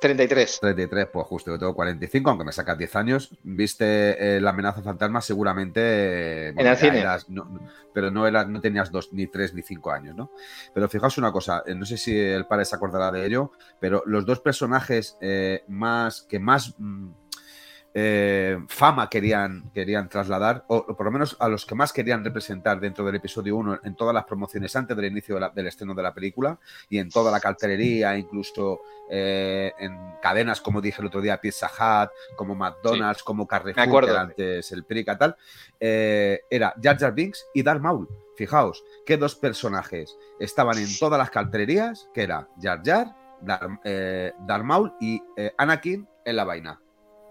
33. 0.00 0.60
33, 0.60 1.08
pues 1.12 1.26
justo, 1.26 1.50
yo 1.50 1.58
tengo 1.58 1.74
45, 1.74 2.30
aunque 2.30 2.44
me 2.44 2.52
sacas 2.52 2.78
10 2.78 2.96
años. 2.96 3.36
Viste 3.42 4.36
eh, 4.36 4.40
La 4.40 4.50
amenaza 4.50 4.82
fantasma 4.82 5.20
seguramente... 5.20 6.48
en 6.48 6.58
el 6.58 6.76
cine. 6.76 7.04
pero 7.92 8.10
no, 8.10 8.26
era, 8.26 8.44
no 8.46 8.60
tenías 8.60 8.90
dos, 8.90 9.12
ni 9.12 9.26
3, 9.26 9.54
ni 9.54 9.62
5 9.62 9.90
años, 9.90 10.16
¿no? 10.16 10.30
Pero 10.72 10.88
fijaos 10.88 11.18
una 11.18 11.30
cosa, 11.30 11.62
eh, 11.66 11.74
no 11.74 11.84
sé 11.84 11.98
si 11.98 12.18
el 12.18 12.46
padre 12.46 12.64
se 12.64 12.74
acordará 12.74 13.10
de 13.12 13.26
ello, 13.26 13.52
pero 13.78 14.02
los 14.06 14.24
dos 14.24 14.40
personajes 14.40 15.18
eh, 15.20 15.64
más 15.68 16.22
que 16.22 16.38
más... 16.40 16.74
Mm, 16.78 17.10
eh, 17.92 18.56
fama 18.68 19.10
querían, 19.10 19.70
querían 19.74 20.08
trasladar, 20.08 20.64
o, 20.68 20.86
por 20.86 21.06
lo 21.06 21.10
menos 21.10 21.36
a 21.40 21.48
los 21.48 21.66
que 21.66 21.74
más 21.74 21.92
querían 21.92 22.24
representar 22.24 22.78
dentro 22.78 23.04
del 23.04 23.16
episodio 23.16 23.56
1 23.56 23.80
en 23.82 23.96
todas 23.96 24.14
las 24.14 24.24
promociones 24.24 24.74
antes 24.76 24.96
del 24.96 25.06
inicio 25.06 25.38
del 25.52 25.66
estreno 25.66 25.94
de 25.94 26.02
la 26.02 26.14
película 26.14 26.58
y 26.88 26.98
en 26.98 27.10
toda 27.10 27.32
la 27.32 27.40
cartelería, 27.40 28.16
incluso 28.16 28.80
eh, 29.10 29.72
en 29.78 29.98
cadenas, 30.22 30.60
como 30.60 30.80
dije 30.80 31.00
el 31.00 31.08
otro 31.08 31.20
día, 31.20 31.40
Pizza 31.40 31.66
Hut, 31.66 32.10
como 32.36 32.54
McDonald's, 32.54 33.24
como 33.24 33.46
Carrefour, 33.46 34.04
que 34.04 34.16
antes 34.16 34.72
el 34.72 34.84
Prica 34.84 35.18
tal, 35.18 35.36
eh, 35.80 36.42
era 36.48 36.74
Jar 36.80 36.96
Jar 36.96 37.12
Binks 37.12 37.46
y 37.54 37.62
Darth 37.62 37.80
Maul. 37.80 38.08
Fijaos, 38.36 38.84
que 39.04 39.16
dos 39.16 39.34
personajes 39.34 40.16
estaban 40.38 40.78
en 40.78 40.88
todas 40.98 41.18
las 41.18 41.30
cartelerías, 41.30 42.08
que 42.14 42.22
era 42.22 42.48
Jar 42.60 42.80
Jar, 42.84 43.14
Darth 43.42 44.64
Maul 44.64 44.94
y 45.00 45.20
Anakin 45.58 46.08
en 46.24 46.36
la 46.36 46.44
vaina. 46.44 46.80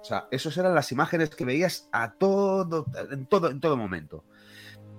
O 0.02 0.06
sea, 0.06 0.28
esas 0.32 0.56
eran 0.58 0.74
las 0.74 0.91
imágenes 0.91 1.30
que 1.30 1.45
veías 1.45 1.89
a 1.91 2.14
todo, 2.14 2.86
en 3.12 3.26
todo, 3.26 3.50
en 3.50 3.60
todo 3.60 3.76
momento. 3.76 4.24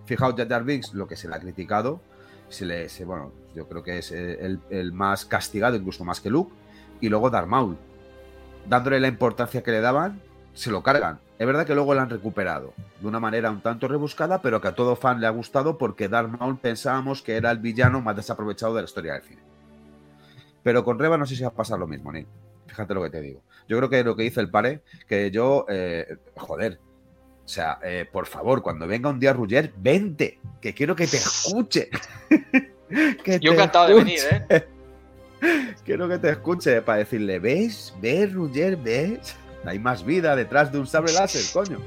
Fijaos, 0.05 0.35
Jar 0.37 0.49
Jar 0.49 0.65
Binks, 0.65 0.93
lo 0.95 1.07
que 1.07 1.17
se 1.17 1.29
le 1.29 1.37
ha 1.37 1.41
criticado, 1.41 2.01
se 2.49 2.67
le, 2.67 2.89
bueno, 3.05 3.33
yo 3.55 3.67
creo 3.69 3.83
que 3.83 3.99
es 3.99 4.11
el, 4.13 4.93
más 4.93 5.25
castigado, 5.25 5.77
incluso 5.77 6.05
más 6.05 6.21
que 6.21 6.31
Luke, 6.31 6.53
y 7.01 7.09
luego 7.09 7.31
Darth 7.31 7.49
Maul. 7.49 7.77
Dándole 8.69 9.01
la 9.01 9.09
importancia 9.09 9.63
que 9.63 9.71
le 9.71 9.81
daban, 9.81 10.21
se 10.53 10.71
lo 10.71 10.83
cargan. 10.83 11.21
Es 11.39 11.47
verdad 11.47 11.65
que 11.65 11.75
luego 11.75 11.95
lo 11.95 12.01
han 12.01 12.11
recuperado 12.11 12.75
de 13.01 13.07
una 13.07 13.21
manera 13.21 13.51
un 13.51 13.63
tanto 13.63 13.89
rebuscada, 13.89 14.43
pero 14.43 14.61
que 14.61 14.69
a 14.69 14.75
todo 14.75 14.97
fan 14.97 15.21
le 15.21 15.27
ha 15.27 15.31
gustado 15.31 15.79
porque 15.79 16.09
Darth 16.09 16.39
Maul 16.39 16.59
pensábamos 16.59 17.23
que 17.23 17.37
era 17.37 17.51
el 17.51 17.59
villano 17.59 18.03
más 18.03 18.17
desaprovechado 18.17 18.75
de 18.75 18.83
la 18.83 18.87
historia 18.87 19.15
del 19.15 19.23
cine. 19.23 19.43
Pero 20.63 20.85
con 20.85 20.99
Reba 20.99 21.17
no 21.17 21.25
sé 21.25 21.37
si 21.37 21.43
va 21.43 21.49
a 21.49 21.55
pasar 21.55 21.79
lo 21.79 21.87
mismo, 21.87 22.13
ni. 22.13 22.27
Fíjate 22.71 22.95
lo 22.95 23.03
que 23.03 23.11
te 23.11 23.21
digo. 23.21 23.43
Yo 23.69 23.77
creo 23.77 23.91
que 23.91 24.05
lo 24.05 24.17
que 24.17 24.23
dice 24.23 24.41
el 24.41 24.49
pare, 24.49 24.83
que 25.09 25.31
yo, 25.33 25.67
eh, 25.69 26.17
joder, 26.37 26.79
o 27.45 27.49
sea, 27.49 27.81
eh, 27.83 28.07
por 28.11 28.27
favor, 28.27 28.63
cuando 28.63 28.87
venga 28.87 29.11
un 29.11 29.19
día 29.19 29.33
Rugger, 29.33 29.73
vente, 29.77 30.39
que 30.61 30.73
quiero 30.73 30.95
que 30.95 31.09
te 31.09 31.17
escuche. 31.17 31.91
yo 33.41 33.53
encantado 33.53 33.89
de 33.89 33.95
venir, 33.95 34.21
¿eh? 34.31 34.67
Quiero 35.85 36.09
que 36.09 36.19
te 36.19 36.31
escuche 36.31 36.83
para 36.83 36.99
decirle, 36.99 37.39
¿ves? 37.39 37.95
¿Ves, 38.01 38.33
Rugger? 38.33 38.77
¿Ves? 38.77 39.35
Hay 39.65 39.79
más 39.79 40.05
vida 40.05 40.37
detrás 40.37 40.71
de 40.71 40.79
un 40.79 40.87
sable 40.87 41.13
láser, 41.13 41.43
coño. 41.53 41.81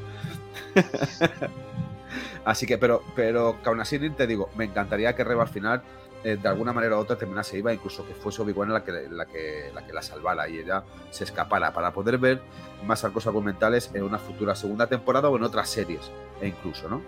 Así 2.45 2.65
que, 2.65 2.77
pero, 2.77 3.01
pero 3.15 3.57
aún 3.63 3.79
así 3.79 3.97
te 4.09 4.27
digo, 4.27 4.49
me 4.57 4.65
encantaría 4.65 5.15
que 5.15 5.23
Reba 5.23 5.43
al 5.43 5.49
final 5.49 5.81
eh, 6.23 6.37
de 6.41 6.47
alguna 6.47 6.71
manera 6.71 6.95
u 6.95 6.99
otra 6.99 7.17
terminase 7.17 7.57
iba, 7.57 7.73
incluso 7.73 8.05
que 8.07 8.13
fuese 8.13 8.41
Obi-Wan 8.41 8.71
la 8.71 8.83
que, 8.83 8.91
la, 9.09 9.25
que, 9.25 9.71
la 9.73 9.85
que 9.85 9.91
la 9.93 10.01
salvara 10.01 10.47
y 10.47 10.59
ella 10.59 10.83
se 11.09 11.25
escapara, 11.25 11.73
para 11.73 11.91
poder 11.91 12.17
ver 12.17 12.41
más 12.85 13.03
arcos 13.03 13.27
argumentales 13.27 13.91
en 13.93 14.03
una 14.03 14.17
futura 14.17 14.55
segunda 14.55 14.87
temporada 14.87 15.29
o 15.29 15.35
en 15.35 15.43
otras 15.43 15.69
series, 15.69 16.11
e 16.41 16.47
incluso, 16.47 16.87
¿no? 16.87 17.01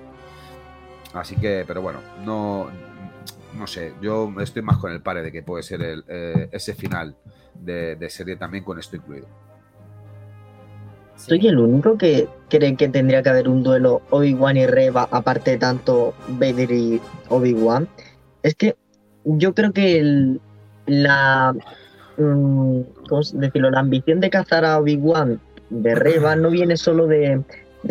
Así 1.13 1.37
que, 1.37 1.63
pero 1.65 1.81
bueno, 1.81 1.99
no, 2.25 2.67
no 3.57 3.67
sé, 3.67 3.93
yo 4.01 4.33
estoy 4.41 4.61
más 4.61 4.77
con 4.77 4.91
el 4.91 5.01
pare 5.01 5.21
de 5.21 5.31
que 5.31 5.43
puede 5.43 5.63
ser 5.63 6.03
eh, 6.07 6.49
ese 6.51 6.73
final 6.73 7.15
de, 7.53 8.09
serie 8.09 8.35
también 8.35 8.63
con 8.63 8.77
esto 8.79 8.97
incluido. 8.97 9.27
Soy 11.15 11.47
el 11.47 11.57
único 11.57 11.97
que 11.97 12.27
cree 12.49 12.75
que 12.75 12.89
tendría 12.89 13.23
que 13.23 13.29
haber 13.29 13.47
un 13.47 13.63
duelo 13.63 14.01
Obi-Wan 14.09 14.57
y 14.57 14.67
Reba, 14.67 15.07
aparte 15.09 15.51
de 15.51 15.57
tanto 15.57 16.13
Vader 16.27 16.71
y 16.71 17.01
Obi-Wan. 17.29 17.87
Es 18.43 18.55
que 18.55 18.75
yo 19.25 19.53
creo 19.53 19.73
que 19.73 20.37
la, 20.85 21.55
mm, 22.17 22.79
decirlo? 23.33 23.71
la 23.71 23.79
ambición 23.79 24.19
de 24.19 24.29
cazar 24.29 24.65
a 24.65 24.79
Obi-Wan 24.79 25.39
de 25.69 25.95
Reba 25.95 26.35
no 26.35 26.51
viene 26.51 26.77
solo 26.77 27.07
de, 27.07 27.41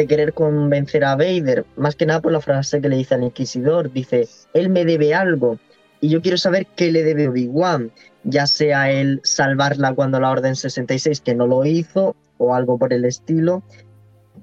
querer 0.09 0.32
convencer 0.32 1.05
a 1.05 1.16
Vader, 1.16 1.64
más 1.76 1.97
que 1.97 2.07
nada 2.07 2.20
por 2.20 2.32
la 2.32 2.41
frase 2.41 2.80
que 2.80 2.89
le 2.89 2.97
dice 2.97 3.14
al 3.14 3.24
Inquisidor, 3.24 3.93
dice, 3.93 4.28
él 4.53 4.68
me 4.68 4.85
debe 4.85 5.14
algo 5.14 5.59
y 6.01 6.09
yo 6.09 6.20
quiero 6.20 6.37
saber 6.37 6.66
qué 6.76 6.91
le 6.91 7.03
debe 7.03 7.28
Obi-Wan, 7.28 7.91
ya 8.24 8.47
sea 8.47 8.91
él 8.91 9.20
salvarla 9.22 9.95
cuando 9.95 10.20
la 10.20 10.30
Orden 10.30 10.57
66, 10.57 11.20
que 11.20 11.35
no 11.35 11.47
lo 11.47 11.64
hizo, 11.64 12.16
o 12.39 12.55
algo 12.55 12.78
por 12.78 12.93
el 12.93 13.05
estilo. 13.05 13.62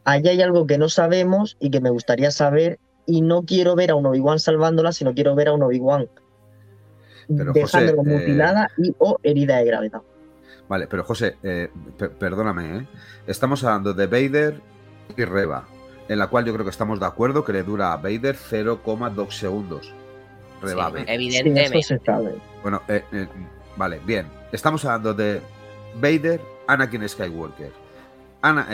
Allá 0.06 0.32
hay 0.32 0.42
algo 0.42 0.66
que 0.66 0.78
no 0.78 0.90
sabemos 0.90 1.58
y 1.60 1.70
que 1.70 1.82
me 1.82 1.90
gustaría 1.90 2.32
saber 2.32 2.80
y 3.06 3.22
no 3.22 3.44
quiero 3.44 3.76
ver 3.76 3.92
a 3.92 3.96
un 3.96 4.06
Obi-Wan 4.06 4.40
salvándola, 4.40 4.92
sino 4.92 5.14
quiero 5.14 5.36
ver 5.36 5.50
a 5.50 5.54
un 5.54 5.64
Obi-Wan 5.64 6.08
pero, 7.28 7.54
dejándola 7.54 8.02
eh, 8.02 8.20
mutilada 8.20 8.72
y 8.78 8.94
o 8.98 9.18
herida 9.24 9.58
de 9.58 9.66
gravedad. 9.66 10.02
Vale, 10.68 10.88
pero 10.88 11.04
José, 11.04 11.38
eh, 11.44 11.70
perdóname, 12.18 12.78
¿eh? 12.78 12.88
estamos 13.28 13.64
hablando 13.64 13.94
de 13.94 14.08
Vader 14.08 14.62
y 15.18 15.26
Reba, 15.26 15.68
en 16.08 16.18
la 16.18 16.28
cual 16.28 16.46
yo 16.46 16.54
creo 16.54 16.64
que 16.64 16.72
estamos 16.72 17.00
de 17.00 17.06
acuerdo 17.06 17.44
que 17.44 17.52
le 17.54 17.64
dura 17.64 17.92
a 17.92 17.98
Vader 17.98 18.36
0,2 18.36 19.32
segundos. 19.32 19.94
Reba 20.62 20.92
evidentemente. 21.08 22.00
Bueno, 22.62 22.82
vale, 23.76 24.00
bien. 24.06 24.28
Estamos 24.52 24.86
hablando 24.86 25.14
de 25.14 25.42
Vader, 25.96 26.40
Anakin 26.68 27.10
Skywalker. 27.10 27.72
Ana, 28.44 28.68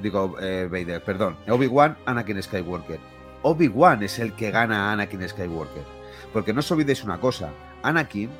digo, 0.00 0.30
Vader, 0.30 1.02
perdón. 1.02 1.36
Obi-Wan, 1.48 1.96
Anakin 2.06 2.40
Skywalker. 2.42 3.00
Obi-Wan 3.42 4.02
es 4.02 4.18
el 4.18 4.32
que 4.34 4.50
gana 4.50 4.88
a 4.88 4.92
Anakin 4.92 5.28
Skywalker. 5.28 5.82
Porque 6.32 6.52
no 6.52 6.60
os 6.60 6.70
olvidéis 6.72 7.04
una 7.04 7.20
cosa, 7.20 7.50
Anakin 7.84 8.30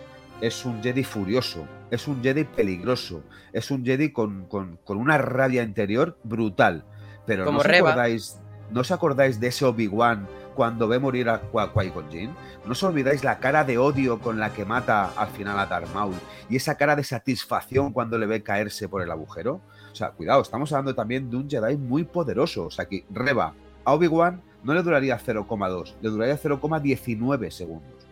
es 0.41 0.65
un 0.65 0.83
Jedi 0.83 1.05
furioso, 1.05 1.67
es 1.91 2.09
un 2.09 2.23
Jedi 2.23 2.45
peligroso, 2.45 3.23
es 3.53 3.71
un 3.71 3.85
Jedi 3.85 4.11
con, 4.11 4.49
una 4.89 5.19
rabia 5.19 5.63
interior 5.63 6.19
brutal. 6.25 6.85
Pero 7.27 7.45
¿no, 7.45 7.59
os 7.59 7.67
acordáis, 7.67 8.41
¿no 8.71 8.81
os 8.81 8.91
acordáis 8.91 9.39
de 9.41 9.49
ese 9.49 9.65
Obi-Wan 9.67 10.27
cuando 10.55 10.89
ve 10.89 10.99
morir 10.99 11.29
a 11.29 11.43
Qui-Gon 11.43 12.11
Jinn? 12.11 12.35
¿No 12.65 12.73
os 12.73 12.83
olvidáis 12.83 13.23
la 13.23 13.39
cara 13.39 13.65
de 13.65 13.77
odio 13.77 14.19
con 14.19 14.41
la 14.41 14.53
que 14.53 14.65
mata 14.65 15.13
al 15.17 15.29
final 15.29 15.59
a 15.59 15.67
Darth 15.67 15.93
Maul? 15.95 16.17
Y 16.49 16.57
esa 16.57 16.77
cara 16.77 16.97
de 16.97 17.05
satisfacción 17.05 17.93
cuando 17.93 18.19
le 18.19 18.27
ve 18.27 18.43
caerse 18.43 18.89
por 18.89 19.03
el 19.03 19.11
agujero. 19.11 19.61
O 19.93 19.95
sea, 19.95 20.11
cuidado, 20.11 20.41
estamos 20.41 20.73
hablando 20.73 20.95
también 20.95 21.31
de 21.31 21.37
un 21.37 21.49
Jedi 21.49 21.77
muy 21.77 22.05
poderoso. 22.05 22.65
O 22.67 22.71
sea, 22.71 22.87
que 22.87 23.05
Reba 23.11 23.55
a 23.85 23.93
Obi-Wan 23.93 24.43
no 24.63 24.73
le 24.73 24.83
duraría 24.83 25.19
0,2, 25.19 25.95
le 26.01 26.09
duraría 26.09 26.39
0,19 26.39 27.51
segundos. 27.51 28.04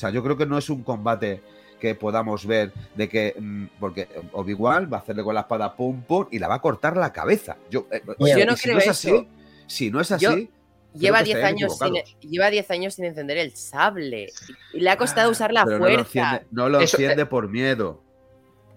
O 0.00 0.04
sea, 0.08 0.08
yo 0.08 0.22
creo 0.22 0.34
que 0.34 0.46
no 0.46 0.56
es 0.56 0.70
un 0.70 0.82
combate 0.82 1.42
que 1.78 1.94
podamos 1.94 2.46
ver 2.46 2.72
de 2.94 3.06
que 3.06 3.34
mm, 3.38 3.64
porque 3.78 4.08
Obi-Wan 4.32 4.88
va 4.90 4.96
a 4.96 5.00
hacerle 5.00 5.22
con 5.22 5.34
la 5.34 5.42
espada 5.42 5.76
pum 5.76 6.00
pum 6.00 6.26
y 6.30 6.38
la 6.38 6.48
va 6.48 6.54
a 6.54 6.62
cortar 6.62 6.96
la 6.96 7.12
cabeza. 7.12 7.58
Yo, 7.70 7.86
eh, 7.90 8.00
no 8.06 8.56
si 8.56 8.62
creo 8.62 8.76
no 8.76 8.80
es 8.80 8.88
así, 8.88 9.28
si 9.66 9.90
no 9.90 10.00
es 10.00 10.10
así, 10.10 10.48
lleva 10.94 11.22
10 11.22 11.44
años 11.44 11.76
sin, 11.76 11.92
lleva 12.30 12.48
10 12.48 12.70
años 12.70 12.94
sin 12.94 13.04
encender 13.04 13.36
el 13.36 13.54
sable 13.54 14.28
y 14.72 14.80
le 14.80 14.88
ha 14.88 14.96
costado 14.96 15.28
ah, 15.28 15.32
usar 15.32 15.52
la 15.52 15.66
fuerza. 15.66 16.44
No 16.50 16.70
lo 16.70 16.80
enciende, 16.80 17.26
por 17.26 17.50
miedo. 17.50 18.02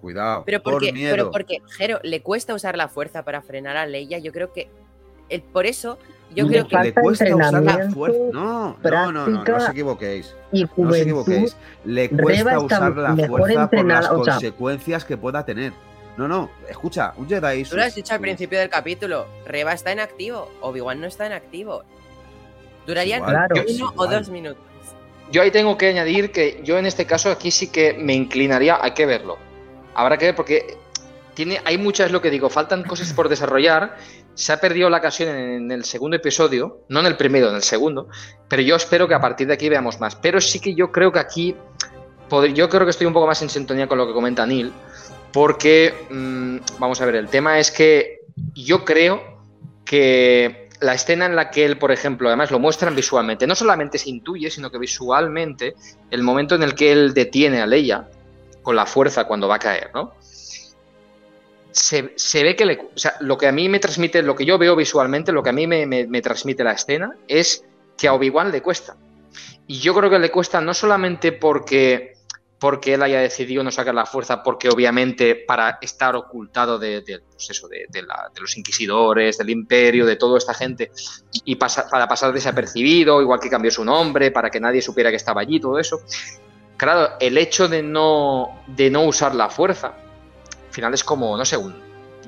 Cuidado, 0.02 0.44
pero 0.46 0.62
porque, 0.62 0.88
por 0.88 0.94
miedo. 0.94 1.16
Pero 1.16 1.32
porque, 1.32 1.62
Jero, 1.78 2.02
le 2.04 2.22
cuesta 2.22 2.54
usar 2.54 2.76
la 2.76 2.90
fuerza 2.90 3.24
para 3.24 3.42
frenar 3.42 3.78
a 3.78 3.86
Leia. 3.86 4.20
Yo 4.20 4.34
creo 4.34 4.52
que 4.52 4.68
el, 5.30 5.42
por 5.42 5.66
eso 5.66 5.98
yo 6.36 6.48
creo 6.48 6.68
que 6.68 6.78
le 6.78 6.94
cuesta 6.94 7.36
usar 7.36 7.64
la 7.64 7.90
fuerza. 7.92 8.18
No, 8.32 8.78
no, 8.82 9.12
no, 9.12 9.28
no, 9.28 9.44
no 9.44 9.58
os 9.58 9.70
equivoquéis. 9.70 10.36
no 10.52 10.90
os 10.90 10.98
equivoquéis. 10.98 11.58
Le 11.86 12.10
cuesta 12.10 12.60
usar 12.60 12.96
la 12.98 13.16
fuerza 13.16 13.70
por 13.70 13.86
las 13.86 14.08
consecuencias 14.08 15.06
que 15.06 15.18
pueda 15.18 15.46
tener. 15.46 15.74
No, 16.18 16.28
no, 16.28 16.52
escucha, 16.70 17.14
un 17.18 17.28
Jedi. 17.28 17.64
Tú 17.64 17.76
lo 17.76 17.84
has 17.84 17.96
dicho 17.96 18.14
al 18.14 18.20
principio 18.20 18.60
del 18.60 18.70
capítulo. 18.70 19.26
Reba 19.46 19.74
está 19.74 19.92
en 19.92 20.00
activo. 20.00 20.50
Obi-Wan 20.62 21.02
no 21.02 21.08
está 21.08 21.26
en 21.26 21.34
activo. 21.34 21.84
Durarían 22.86 23.24
uno 23.24 23.94
o 23.96 24.08
dos 24.08 24.30
minutos. 24.30 24.64
Yo 25.32 25.42
ahí 25.42 25.52
tengo 25.52 25.78
que 25.78 25.88
añadir 25.88 26.32
que 26.32 26.62
yo 26.64 26.78
en 26.78 26.86
este 26.86 27.06
caso 27.06 27.32
aquí 27.32 27.50
sí 27.50 27.68
que 27.68 27.94
me 27.94 28.14
inclinaría, 28.14 28.78
hay 28.80 28.92
que 28.92 29.06
verlo. 29.06 29.38
Habrá 29.96 30.18
que 30.18 30.26
ver 30.26 30.36
porque 30.36 30.78
tiene, 31.34 31.60
hay 31.66 31.78
muchas, 31.78 32.12
lo 32.12 32.22
que 32.22 32.30
digo, 32.30 32.50
faltan 32.50 32.84
cosas 32.84 33.12
por 33.14 33.30
desarrollar 33.30 33.98
se 34.36 34.54
ha 34.54 34.60
perdido 34.60 34.90
la 34.90 34.98
ocasión 34.98 35.30
en 35.30 35.72
el 35.72 35.84
segundo 35.86 36.18
episodio, 36.18 36.82
no 36.90 37.00
en 37.02 37.06
el 37.06 37.18
primero, 37.18 37.50
en 37.50 37.56
el 37.56 37.64
segundo, 37.64 38.08
pero 38.48 38.62
yo 38.62 38.76
espero 38.76 39.08
que 39.08 39.14
a 39.14 39.22
partir 39.22 39.48
de 39.48 39.54
aquí 39.54 39.70
veamos 39.70 40.00
más. 40.00 40.16
Pero 40.16 40.42
sí 40.42 40.60
que 40.60 40.74
yo 40.74 40.92
creo 40.92 41.12
que 41.12 41.20
aquí, 41.20 41.56
yo 42.54 42.70
creo 42.70 42.86
que 42.86 42.90
estoy 42.90 43.08
un 43.08 43.14
poco 43.14 43.28
más 43.28 43.42
en 43.42 43.50
sintonía 43.50 43.88
con 43.88 43.98
lo 43.98 44.08
que 44.08 44.14
comenta 44.14 44.46
Neil, 44.46 44.72
porque, 45.32 45.94
mm, 46.10 46.80
vamos 46.80 47.02
a 47.02 47.06
ver, 47.06 47.16
el 47.16 47.28
tema 47.28 47.60
es 47.60 47.72
que 47.72 48.22
yo 48.54 48.86
creo 48.86 49.22
que 49.86 50.70
la 50.80 50.94
escena 50.94 51.26
en 51.26 51.36
la 51.36 51.50
que 51.50 51.66
él, 51.66 51.78
por 51.78 51.92
ejemplo, 51.92 52.28
además 52.28 52.52
lo 52.52 52.60
muestran 52.60 52.96
visualmente, 52.96 53.48
no 53.48 53.56
solamente 53.56 53.98
se 53.98 54.10
intuye, 54.10 54.50
sino 54.50 54.70
que 54.70 54.78
visualmente, 54.78 55.76
el 56.12 56.24
momento 56.24 56.56
en 56.56 56.64
el 56.64 56.76
que 56.76 56.92
él 56.92 57.14
detiene 57.14 57.62
a 57.62 57.66
Leia 57.66 58.10
con 58.62 58.76
la 58.76 58.86
fuerza 58.86 59.26
cuando 59.26 59.48
va 59.48 59.56
a 59.56 59.60
caer, 59.60 59.92
¿no? 59.94 60.14
Se, 61.74 62.44
ve 62.44 62.56
que 62.56 62.78
lo 63.22 63.38
que 63.38 63.48
a 63.48 63.52
mí 63.52 63.68
me 63.68 63.80
transmite, 63.80 64.22
lo 64.22 64.36
que 64.36 64.46
yo 64.46 64.58
veo 64.58 64.76
visualmente, 64.76 65.32
lo 65.32 65.44
que 65.44 65.50
a 65.50 65.54
mí 65.54 65.68
me, 65.68 66.22
transmite 66.22 66.64
la 66.64 66.74
escena 66.74 67.16
es 67.28 67.66
que 67.98 68.08
a 68.08 68.14
Obi-Wan 68.14 68.52
le 68.52 68.62
cuesta. 68.62 68.96
Y 69.68 69.80
yo 69.80 69.94
creo 69.94 70.10
que 70.10 70.20
le 70.20 70.30
cuesta 70.30 70.62
no 70.62 70.74
solamente 70.74 71.32
porque, 71.32 72.14
porque 72.60 72.94
él 72.94 73.04
haya 73.04 73.22
decidido 73.22 73.64
no 73.64 73.72
sacar 73.72 73.96
la 73.96 74.06
fuerza, 74.06 74.44
porque 74.44 74.70
obviamente 74.70 75.36
para 75.36 75.80
estar 75.82 76.16
ocultado 76.16 76.78
de, 76.78 77.04
pues 77.32 77.50
eso, 77.50 77.68
de, 77.68 77.88
los 78.40 78.58
inquisidores, 78.58 79.38
del 79.38 79.50
imperio, 79.50 80.06
de 80.06 80.16
toda 80.16 80.38
esta 80.38 80.54
gente, 80.54 80.92
y 81.44 81.56
para 81.56 82.08
pasar 82.08 82.34
desapercibido, 82.34 83.22
igual 83.22 83.40
que 83.40 83.50
cambió 83.50 83.72
su 83.72 83.84
nombre, 83.84 84.32
para 84.32 84.50
que 84.50 84.60
nadie 84.60 84.82
supiera 84.82 85.10
que 85.10 85.18
estaba 85.18 85.42
allí, 85.42 85.60
todo 85.60 85.80
eso. 85.80 86.02
Claro, 86.78 87.14
el 87.20 87.38
hecho 87.38 87.68
de 87.68 87.82
no, 87.82 88.64
de 88.68 88.90
no 88.90 89.04
usar 89.04 89.34
la 89.34 89.50
fuerza 89.50 90.03
final 90.74 90.94
es 90.94 91.04
como, 91.04 91.38
no 91.38 91.46
sé, 91.46 91.56
un, 91.56 91.74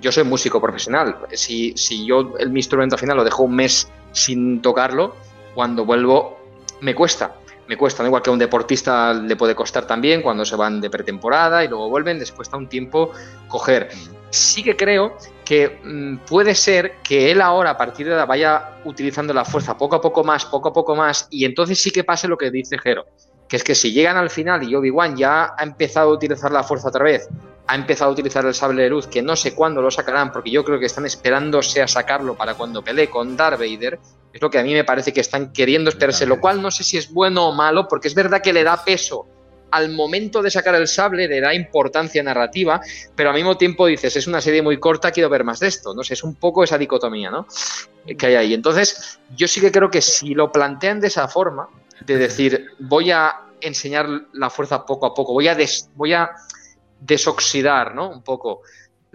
yo 0.01 0.11
soy 0.11 0.23
músico 0.23 0.61
profesional. 0.61 1.17
Si, 1.33 1.73
si 1.75 2.05
yo 2.05 2.35
el, 2.39 2.55
instrumento 2.55 2.97
final 2.97 3.17
lo 3.17 3.23
dejo 3.23 3.43
un 3.43 3.55
mes 3.55 3.91
sin 4.11 4.61
tocarlo, 4.61 5.15
cuando 5.53 5.85
vuelvo 5.85 6.37
me 6.81 6.93
cuesta. 6.95 7.35
Me 7.67 7.77
cuesta, 7.77 8.03
¿no? 8.03 8.09
igual 8.09 8.21
que 8.21 8.29
a 8.29 8.33
un 8.33 8.37
deportista 8.37 9.11
le 9.11 9.35
puede 9.35 9.55
costar 9.55 9.87
también 9.87 10.21
cuando 10.21 10.45
se 10.45 10.55
van 10.55 10.79
de 10.79 10.91
pretemporada 10.91 11.63
y 11.63 11.67
luego 11.67 11.89
vuelven, 11.89 12.19
les 12.19 12.31
cuesta 12.31 12.57
un 12.57 12.69
tiempo 12.69 13.11
coger. 13.47 13.89
Sí 14.29 14.61
que 14.61 14.75
creo 14.75 15.17
que 15.43 15.79
mm, 15.83 16.17
puede 16.27 16.53
ser 16.53 16.97
que 17.01 17.31
él 17.31 17.41
ahora 17.41 17.71
a 17.71 17.77
partir 17.77 18.05
de 18.05 18.13
ahora 18.13 18.27
vaya 18.27 18.77
utilizando 18.85 19.33
la 19.33 19.45
fuerza 19.45 19.75
poco 19.75 19.95
a 19.95 20.01
poco 20.01 20.23
más, 20.23 20.45
poco 20.45 20.69
a 20.69 20.73
poco 20.73 20.95
más, 20.95 21.27
y 21.31 21.43
entonces 21.45 21.81
sí 21.81 21.89
que 21.89 22.03
pase 22.03 22.27
lo 22.27 22.37
que 22.37 22.51
dice 22.51 22.77
Jero, 22.77 23.05
que 23.47 23.55
es 23.55 23.63
que 23.63 23.73
si 23.73 23.91
llegan 23.91 24.17
al 24.17 24.29
final 24.29 24.61
y 24.61 24.75
Obi-Wan 24.75 25.17
ya 25.17 25.55
ha 25.57 25.63
empezado 25.63 26.11
a 26.11 26.13
utilizar 26.13 26.51
la 26.51 26.61
fuerza 26.61 26.89
otra 26.89 27.03
vez, 27.03 27.27
ha 27.67 27.75
empezado 27.75 28.11
a 28.11 28.13
utilizar 28.13 28.45
el 28.45 28.53
sable 28.53 28.83
de 28.83 28.89
luz, 28.89 29.07
que 29.07 29.21
no 29.21 29.35
sé 29.35 29.55
cuándo 29.55 29.81
lo 29.81 29.89
sacarán, 29.89 30.31
porque 30.31 30.51
yo 30.51 30.63
creo 30.63 30.79
que 30.79 30.85
están 30.85 31.05
esperándose 31.05 31.81
a 31.81 31.87
sacarlo 31.87 32.35
para 32.35 32.53
cuando 32.53 32.83
pelee 32.83 33.09
con 33.09 33.35
Darth 33.35 33.59
Vader, 33.59 33.99
es 34.31 34.41
lo 34.41 34.49
que 34.49 34.59
a 34.59 34.63
mí 34.63 34.73
me 34.73 34.83
parece 34.83 35.13
que 35.13 35.21
están 35.21 35.53
queriendo 35.53 35.89
esperarse, 35.89 36.25
lo 36.25 36.39
cual 36.39 36.61
no 36.61 36.69
sé 36.69 36.83
si 36.83 36.97
es 36.97 37.11
bueno 37.11 37.47
o 37.47 37.53
malo, 37.53 37.87
porque 37.87 38.07
es 38.07 38.15
verdad 38.15 38.41
que 38.41 38.53
le 38.53 38.63
da 38.63 38.83
peso 38.83 39.25
al 39.71 39.89
momento 39.89 40.41
de 40.41 40.51
sacar 40.51 40.75
el 40.75 40.87
sable, 40.87 41.27
le 41.27 41.41
da 41.41 41.53
importancia 41.53 42.21
narrativa, 42.23 42.79
pero 43.15 43.29
al 43.29 43.35
mismo 43.35 43.57
tiempo 43.57 43.87
dices, 43.87 44.15
es 44.15 44.27
una 44.27 44.39
serie 44.39 44.61
muy 44.61 44.77
corta, 44.77 45.11
quiero 45.11 45.29
ver 45.29 45.43
más 45.43 45.59
de 45.59 45.67
esto, 45.67 45.93
no 45.93 46.03
sé, 46.03 46.13
es 46.13 46.23
un 46.23 46.35
poco 46.35 46.63
esa 46.63 46.77
dicotomía, 46.77 47.29
¿no? 47.29 47.47
Que 48.17 48.27
hay 48.27 48.35
ahí. 48.35 48.53
Entonces, 48.53 49.19
yo 49.35 49.47
sí 49.47 49.59
que 49.59 49.71
creo 49.71 49.89
que 49.89 50.01
si 50.01 50.33
lo 50.33 50.51
plantean 50.51 50.99
de 51.01 51.07
esa 51.07 51.27
forma, 51.27 51.67
de 52.05 52.17
decir, 52.17 52.67
voy 52.79 53.11
a 53.11 53.35
enseñar 53.59 54.07
la 54.33 54.49
fuerza 54.49 54.85
poco 54.85 55.07
a 55.07 55.13
poco, 55.13 55.33
voy 55.33 55.47
a, 55.47 55.57
voy 55.95 56.13
a 56.13 56.31
desoxidar, 56.99 57.95
¿no? 57.95 58.09
Un 58.09 58.23
poco 58.23 58.61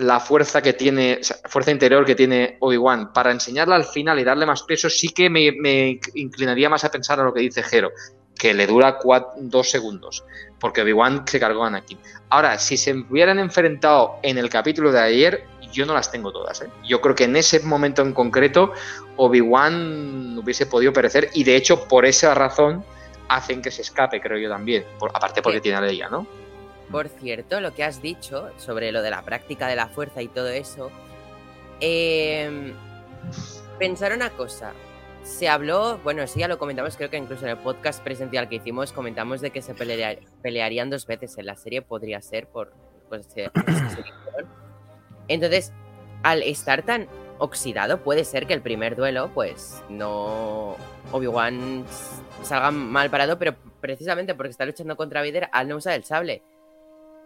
la 0.01 0.19
fuerza 0.19 0.63
que 0.63 0.73
tiene, 0.73 1.21
fuerza 1.47 1.71
interior 1.71 2.07
que 2.07 2.15
tiene 2.15 2.57
Obi-Wan, 2.61 3.13
para 3.13 3.31
enseñarla 3.31 3.77
al 3.77 3.85
final 3.85 4.19
y 4.19 4.25
darle 4.25 4.47
más 4.47 4.63
peso, 4.63 4.89
sí 4.89 5.11
que 5.11 5.29
me, 5.29 6.01
inclinaría 6.15 6.71
más 6.71 6.85
a 6.85 6.91
pensar 6.91 7.21
a 7.21 7.25
lo 7.25 7.35
que 7.35 7.41
dice 7.41 7.63
Jero, 7.63 7.91
que 8.35 8.55
le 8.55 8.67
dura 8.67 8.99
dos 9.37 9.71
segundos, 9.71 10.25
porque 10.59 10.81
Obi-Wan 10.81 11.27
se 11.27 11.39
cargó 11.39 11.65
a 11.65 11.67
Anakin. 11.67 11.99
Ahora, 12.31 12.59
si 12.59 12.79
se 12.79 12.95
hubieran 12.95 13.39
enfrentado 13.39 14.19
en 14.23 14.39
el 14.39 14.49
capítulo 14.49 14.91
de 14.91 15.01
ayer, 15.01 15.45
yo 15.71 15.85
no 15.85 15.93
las 15.93 16.11
tengo 16.11 16.33
todas. 16.33 16.63
¿eh? 16.63 16.69
Yo 16.89 17.03
creo 17.03 17.15
que 17.15 17.25
en 17.25 17.37
ese 17.37 17.61
momento 17.61 18.01
en 18.01 18.15
concreto, 18.15 18.73
Obi-Wan 19.17 20.39
hubiese 20.39 20.65
podido 20.65 20.95
perecer, 20.95 21.29
y 21.35 21.45
de 21.45 21.57
hecho, 21.57 21.87
por 21.87 22.07
esa 22.07 22.33
razón, 22.35 22.83
hacen 23.29 23.61
que 23.61 23.71
se 23.71 23.83
escape, 23.83 24.21
creo 24.21 24.39
yo 24.39 24.49
también. 24.49 24.87
aparte 25.13 25.43
porque 25.43 25.61
tiene 25.61 25.77
a 25.77 25.83
Leia, 25.83 26.09
¿no? 26.09 26.27
Por 26.91 27.09
cierto, 27.09 27.61
lo 27.61 27.75
que 27.75 27.85
has 27.85 28.03
dicho 28.03 28.51
sobre 28.59 28.93
lo 28.93 29.03
de 29.03 29.11
la 29.11 29.23
práctica 29.23 29.69
de 29.69 29.77
la 29.77 29.89
fuerza 29.89 30.23
y 30.23 30.29
todo 30.29 30.49
eso. 30.49 30.91
Eh, 31.81 32.73
pensar 33.79 34.13
una 34.13 34.31
cosa. 34.31 34.73
Se 35.23 35.49
habló, 35.49 35.99
bueno, 35.99 36.27
sí, 36.27 36.41
ya 36.41 36.49
lo 36.49 36.59
comentamos, 36.59 36.97
creo 36.97 37.11
que 37.11 37.19
incluso 37.19 37.45
en 37.45 37.51
el 37.51 37.59
podcast 37.59 38.03
presencial 38.03 38.49
que 38.49 38.57
hicimos 38.57 38.93
comentamos 38.93 39.41
de 39.41 39.51
que 39.51 39.61
se 39.61 39.75
pelearían 39.75 40.89
dos 40.89 41.07
veces 41.07 41.37
en 41.37 41.47
la 41.47 41.57
serie, 41.57 41.83
podría 41.83 42.23
ser 42.23 42.47
por 42.47 42.73
pues, 43.09 43.29
Entonces, 45.29 45.73
al 46.23 46.43
estar 46.43 46.83
tan 46.83 47.07
oxidado, 47.39 48.03
puede 48.03 48.25
ser 48.25 48.47
que 48.47 48.55
el 48.55 48.63
primer 48.63 48.97
duelo, 48.97 49.31
pues 49.35 49.83
no. 49.89 50.77
Obi-Wan 51.13 51.85
salga 52.43 52.71
mal 52.71 53.11
parado, 53.11 53.39
pero 53.39 53.55
precisamente 53.81 54.35
porque 54.35 54.51
está 54.51 54.65
luchando 54.65 54.97
contra 54.97 55.21
Vader 55.21 55.49
al 55.53 55.69
no 55.69 55.77
usar 55.77 55.95
el 55.95 56.05
sable. 56.05 56.43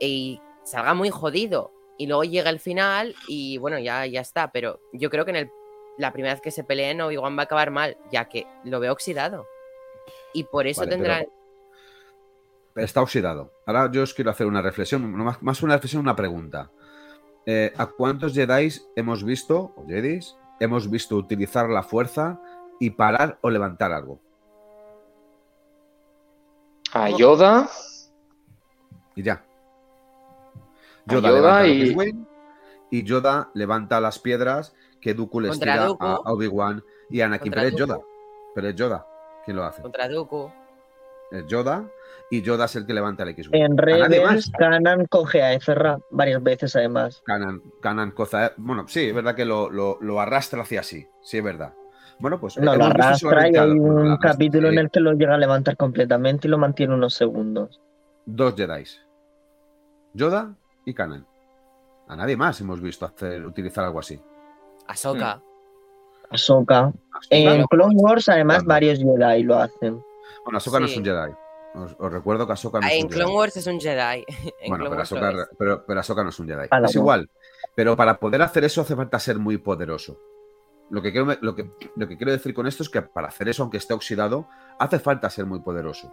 Y 0.01 0.41
salga 0.65 0.95
muy 0.95 1.11
jodido. 1.11 1.73
Y 1.97 2.07
luego 2.07 2.25
llega 2.25 2.51
el 2.51 2.61
final 2.61 3.15
y 3.29 3.59
bueno, 3.59 3.79
ya, 3.79 4.07
ya 4.07 4.21
está. 4.21 4.51
Pero 4.51 4.81
yo 4.93 5.11
creo 5.11 5.25
que 5.25 5.31
en 5.31 5.37
el, 5.37 5.51
la 5.99 6.13
primera 6.13 6.35
vez 6.35 6.41
que 6.41 6.51
se 6.51 6.65
peleen, 6.65 7.01
Obi-Wan 7.01 7.37
va 7.37 7.43
a 7.43 7.45
acabar 7.45 7.71
mal, 7.71 7.97
ya 8.11 8.29
que 8.29 8.47
lo 8.65 8.81
ve 8.81 8.91
oxidado. 8.91 9.47
Y 10.33 10.45
por 10.45 10.67
eso 10.67 10.87
tendrá. 10.87 11.25
Está 12.75 13.03
oxidado. 13.03 13.53
Ahora 13.67 13.91
yo 13.93 14.03
os 14.03 14.13
quiero 14.13 14.31
hacer 14.31 14.47
una 14.47 14.61
reflexión, 14.61 15.09
más, 15.13 15.41
más 15.43 15.63
una 15.63 15.75
reflexión, 15.75 16.03
una 16.03 16.17
pregunta. 16.17 16.71
Eh, 17.47 17.73
¿A 17.77 17.87
cuántos 17.87 18.35
Jedi 18.35 18.71
hemos 18.97 19.23
visto, 19.23 19.73
o 19.77 19.87
Jedis, 19.87 20.37
hemos 20.59 20.91
visto 20.91 21.15
utilizar 21.17 21.69
la 21.69 21.83
fuerza 21.83 22.41
y 22.81 22.91
parar 22.91 23.39
o 23.43 23.51
levantar 23.51 23.93
algo? 23.93 24.19
A 26.93 27.11
Yoda. 27.11 27.69
Y 29.15 29.23
ya. 29.23 29.45
Yoda, 31.07 31.31
levanta 31.31 31.67
y... 31.69 32.27
y 32.91 33.03
Yoda 33.05 33.51
levanta 33.55 34.01
las 34.01 34.19
piedras 34.19 34.75
que 35.01 35.15
Dooku 35.15 35.41
les 35.41 35.59
tira 35.59 35.85
a 35.99 36.21
Obi-Wan 36.25 36.83
y 37.11 37.21
Anakin. 37.21 37.53
Pero 37.53 37.69
es 37.69 37.77
Yoda. 37.77 38.01
Pero 38.55 38.69
es 38.69 38.75
Yoda. 38.75 39.07
¿Quién 39.45 39.57
lo 39.57 39.65
hace? 39.65 39.83
Contra 39.83 40.09
Dooku. 40.09 40.51
Es 41.31 41.47
Yoda 41.47 41.85
y 42.31 42.43
Yoda 42.43 42.67
es 42.67 42.77
el 42.77 42.87
que 42.87 42.95
levanta 42.95 43.23
el 43.23 43.31
X-Wing. 43.31 43.63
En 43.63 43.77
Rebels, 43.77 44.51
Kanan 44.59 45.07
coge 45.07 45.43
a 45.43 45.53
Ezra 45.53 45.99
varias 46.11 46.43
veces 46.43 46.75
además. 46.77 47.23
Kanan, 47.25 47.63
Kanan 47.81 48.13
coge 48.13 48.53
Bueno, 48.57 48.87
sí, 48.89 49.09
es 49.09 49.15
verdad 49.15 49.35
que 49.35 49.45
lo, 49.45 49.71
lo, 49.71 50.21
arrastra 50.21 50.63
hacia 50.63 50.83
sí, 50.83 51.07
sí 51.23 51.39
es 51.39 51.45
verdad. 51.45 51.75
Bueno, 52.19 52.41
pues... 52.41 52.57
No, 52.59 52.77
lo 52.77 52.87
arrastra 52.87 53.51
y 53.51 53.57
hay 53.57 53.71
un 53.71 54.17
capítulo 54.19 54.69
en 54.69 54.79
el 54.79 54.91
que 54.91 55.01
lo 55.01 55.13
llega 55.13 55.35
a 55.35 55.39
levantar 55.39 55.77
completamente 55.77 56.47
y 56.47 56.51
lo 56.51 56.59
mantiene 56.59 56.95
unos 56.95 57.15
segundos. 57.15 57.81
Dos 58.25 58.55
Jedi. 58.57 58.85
Yoda 60.15 60.55
y 60.85 60.95
Kanan. 60.95 61.26
A 62.09 62.16
nadie 62.16 62.37
más 62.37 62.61
hemos 62.61 62.80
visto 62.80 63.07
hacer, 63.07 63.45
utilizar 63.47 63.85
algo 63.85 63.99
así. 63.99 64.20
Ahsoka. 64.87 65.37
Hmm. 65.37 66.35
Ahsoka. 66.35 66.93
En 67.30 67.64
Clone 67.66 67.95
Wars, 67.97 68.28
además, 68.28 68.64
varios 68.64 68.99
Jedi 68.99 69.43
lo 69.43 69.59
hacen. 69.59 70.03
Bueno, 70.45 70.59
Ahsoka 70.59 70.80
no 70.80 70.87
es 70.87 70.97
un 70.97 71.05
Jedi. 71.05 71.32
Os, 71.74 72.12
recuerdo 72.12 72.47
que 72.47 72.53
Ahsoka 72.53 72.80
no 72.80 72.87
es 72.87 73.03
un 73.03 73.11
Clone 73.11 73.35
Wars 73.35 73.57
es 73.57 73.66
un 73.66 73.80
Jedi. 73.80 74.24
bueno, 74.68 74.91
pero 74.91 75.03
Ahsoka, 75.03 75.49
pero, 75.59 75.85
no 75.89 76.28
es 76.28 76.39
un 76.39 76.49
Jedi. 76.49 76.68
es 76.85 76.95
igual. 76.95 77.30
Pero 77.74 77.97
para 77.97 78.18
poder 78.18 78.43
hacer 78.43 78.64
eso 78.64 78.82
hace 78.82 78.95
falta 78.95 79.18
ser 79.18 79.39
muy 79.39 79.59
poderoso. 79.59 80.18
Lo 80.91 81.01
que, 81.01 81.12
quiero, 81.12 81.35
lo, 81.41 81.55
que, 81.55 81.70
lo 81.97 82.07
que 82.07 82.16
quiero 82.16 82.30
decir 82.30 82.53
con 82.53 82.66
esto 82.66 82.82
es 82.82 82.91
que 82.91 83.01
para 83.01 83.28
hacer 83.28 83.49
eso, 83.49 83.62
aunque 83.62 83.78
esté 83.78 83.95
oxidado, 83.95 84.49
hace 84.78 84.99
falta 84.99 85.30
ser 85.30 85.47
muy 85.47 85.61
poderoso. 85.61 86.12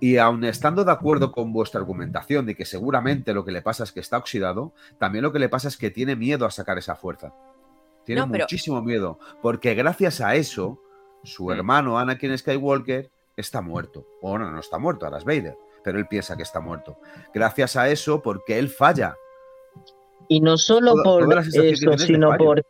Y 0.00 0.18
aun 0.18 0.44
estando 0.44 0.84
de 0.84 0.92
acuerdo 0.92 1.32
con 1.32 1.52
vuestra 1.52 1.80
argumentación 1.80 2.46
de 2.46 2.54
que 2.54 2.64
seguramente 2.64 3.32
lo 3.32 3.44
que 3.44 3.52
le 3.52 3.62
pasa 3.62 3.84
es 3.84 3.92
que 3.92 4.00
está 4.00 4.18
oxidado, 4.18 4.72
también 4.98 5.22
lo 5.22 5.32
que 5.32 5.38
le 5.38 5.48
pasa 5.48 5.68
es 5.68 5.76
que 5.76 5.90
tiene 5.90 6.16
miedo 6.16 6.46
a 6.46 6.50
sacar 6.50 6.78
esa 6.78 6.96
fuerza. 6.96 7.32
Tiene 8.04 8.24
muchísimo 8.24 8.82
miedo. 8.82 9.18
Porque 9.42 9.74
gracias 9.74 10.20
a 10.20 10.34
eso, 10.36 10.80
su 11.24 11.50
hermano 11.50 11.98
Anakin 11.98 12.36
Skywalker 12.38 13.10
está 13.36 13.60
muerto. 13.60 14.06
Bueno, 14.22 14.50
no 14.50 14.60
está 14.60 14.78
muerto, 14.78 15.06
ahora 15.06 15.18
es 15.18 15.24
Vader, 15.24 15.56
pero 15.82 15.98
él 15.98 16.06
piensa 16.06 16.36
que 16.36 16.42
está 16.42 16.60
muerto. 16.60 16.98
Gracias 17.34 17.76
a 17.76 17.88
eso, 17.88 18.22
porque 18.22 18.58
él 18.58 18.68
falla. 18.68 19.16
Y 20.28 20.40
no 20.40 20.56
solo 20.56 20.94
por 21.02 21.32
eso, 21.38 21.98
sino 21.98 22.36
por 22.36 22.64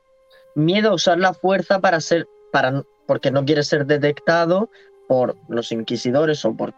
miedo 0.54 0.90
a 0.90 0.94
usar 0.94 1.18
la 1.18 1.34
fuerza 1.34 1.80
para 1.80 2.00
ser, 2.00 2.26
para, 2.50 2.82
porque 3.06 3.30
no 3.30 3.44
quiere 3.44 3.62
ser 3.62 3.86
detectado 3.86 4.70
por 5.08 5.36
los 5.48 5.70
inquisidores 5.72 6.44
o 6.44 6.56
por 6.56 6.74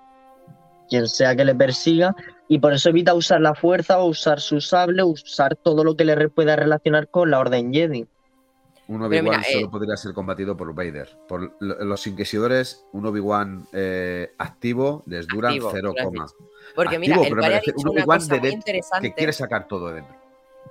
quien 0.89 1.09
sea 1.09 1.37
que 1.37 1.45
le 1.45 1.55
persiga, 1.55 2.15
y 2.49 2.59
por 2.59 2.73
eso 2.73 2.89
evita 2.89 3.15
usar 3.15 3.41
la 3.41 3.55
fuerza 3.55 3.99
o 3.99 4.07
usar 4.07 4.41
su 4.41 4.61
sable, 4.61 5.03
usar 5.03 5.57
todo 5.57 5.85
lo 5.85 5.97
que 5.97 6.05
le 6.05 6.29
pueda 6.29 6.57
relacionar 6.57 7.09
con 7.09 7.31
la 7.31 7.39
Orden 7.39 7.73
Jedi. 7.73 8.07
Un 8.89 9.03
Obi-Wan 9.03 9.45
solo 9.45 9.67
eh, 9.67 9.69
podría 9.71 9.97
ser 9.99 10.15
combatido 10.15 10.57
por 10.57 10.75
Vader. 10.75 11.11
Por 11.29 11.53
los 11.61 12.07
inquisidores, 12.07 12.87
un 12.93 13.05
Obi-Wan 13.05 13.67
eh, 13.75 14.33
activo 14.39 15.03
les 15.07 15.27
dura 15.27 15.51
0, 15.53 15.95
Porque 16.75 16.99
mira, 16.99 17.21
el 17.21 17.37
padre 17.37 17.57
ha 17.57 17.61
dicho 17.61 17.75
muy 18.41 18.51
interesante. 18.51 19.09
Que 19.09 19.15
quiere 19.15 19.33
sacar 19.35 19.69
todo 19.69 19.89
de 19.89 19.97
dentro. 19.97 20.17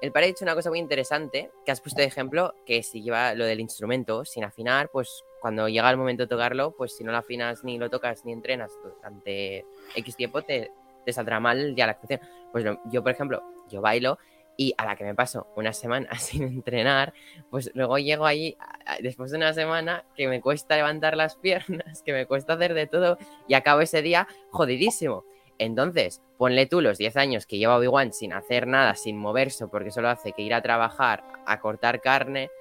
El 0.01 0.11
padre 0.11 0.25
ha 0.25 0.27
dicho 0.29 0.45
una 0.45 0.55
cosa 0.55 0.69
muy 0.69 0.79
interesante, 0.79 1.51
que 1.63 1.71
has 1.71 1.79
puesto 1.79 2.01
de 2.01 2.07
ejemplo, 2.07 2.55
que 2.65 2.81
si 2.81 3.03
lleva 3.03 3.35
lo 3.35 3.45
del 3.45 3.59
instrumento 3.59 4.25
sin 4.25 4.43
afinar, 4.43 4.89
pues 4.89 5.23
cuando 5.39 5.67
llega 5.69 5.89
el 5.89 5.97
momento 5.97 6.23
de 6.23 6.27
tocarlo, 6.27 6.71
pues 6.71 6.95
si 6.95 7.03
no 7.03 7.11
lo 7.11 7.17
afinas 7.17 7.63
ni 7.63 7.77
lo 7.77 7.89
tocas 7.89 8.25
ni 8.25 8.33
entrenas 8.33 8.71
durante 8.83 9.65
X 9.95 10.15
tiempo, 10.15 10.41
te, 10.41 10.71
saldrá 11.09 11.39
mal 11.39 11.75
ya 11.75 11.85
la 11.85 11.93
actuación. 11.93 12.21
Pues 12.51 12.65
yo, 12.91 13.03
por 13.03 13.11
ejemplo, 13.11 13.43
yo 13.69 13.81
bailo 13.81 14.17
y 14.57 14.73
a 14.77 14.85
la 14.85 14.95
que 14.95 15.03
me 15.03 15.13
paso 15.13 15.47
una 15.55 15.71
semana 15.71 16.09
sin 16.19 16.43
entrenar, 16.43 17.13
pues 17.49 17.71
luego 17.75 17.97
llego 17.99 18.25
ahí 18.25 18.57
después 19.01 19.31
de 19.31 19.37
una 19.37 19.53
semana 19.53 20.03
que 20.15 20.27
me 20.27 20.41
cuesta 20.41 20.75
levantar 20.75 21.15
las 21.15 21.35
piernas, 21.35 22.01
que 22.05 22.13
me 22.13 22.25
cuesta 22.25 22.53
hacer 22.53 22.73
de 22.73 22.87
todo 22.87 23.17
y 23.47 23.53
acabo 23.53 23.81
ese 23.81 24.01
día 24.01 24.27
jodidísimo. 24.49 25.23
Entonces, 25.59 26.21
ponle 26.37 26.67
tú 26.67 26.81
los 26.81 26.99
10 26.99 27.17
años 27.17 27.47
que 27.47 27.57
lleva 27.57 27.77
Obi-Wan 27.77 28.13
sin 28.13 28.31
hacer 28.31 28.67
nada, 28.67 28.93
sin 28.93 29.17
moverse, 29.17 29.67
porque 29.67 29.89
solo 29.89 30.09
hace 30.09 30.33
que 30.33 30.43
ir 30.43 30.53
a 30.53 30.61
trabajar, 30.61 31.23
a 31.47 31.59
cortar 31.59 31.99
carne, 31.99 32.51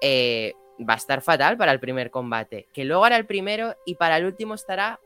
eh, 0.00 0.54
va 0.80 0.94
a 0.94 0.96
estar 0.96 1.22
fatal 1.22 1.56
para 1.56 1.72
el 1.72 1.80
primer 1.80 2.10
combate. 2.10 2.68
Que 2.72 2.84
luego 2.84 3.04
hará 3.04 3.16
el 3.16 3.26
primero 3.26 3.74
y 3.84 3.94
para 3.94 4.16
el 4.16 4.24
último 4.24 4.54
estará 4.54 5.00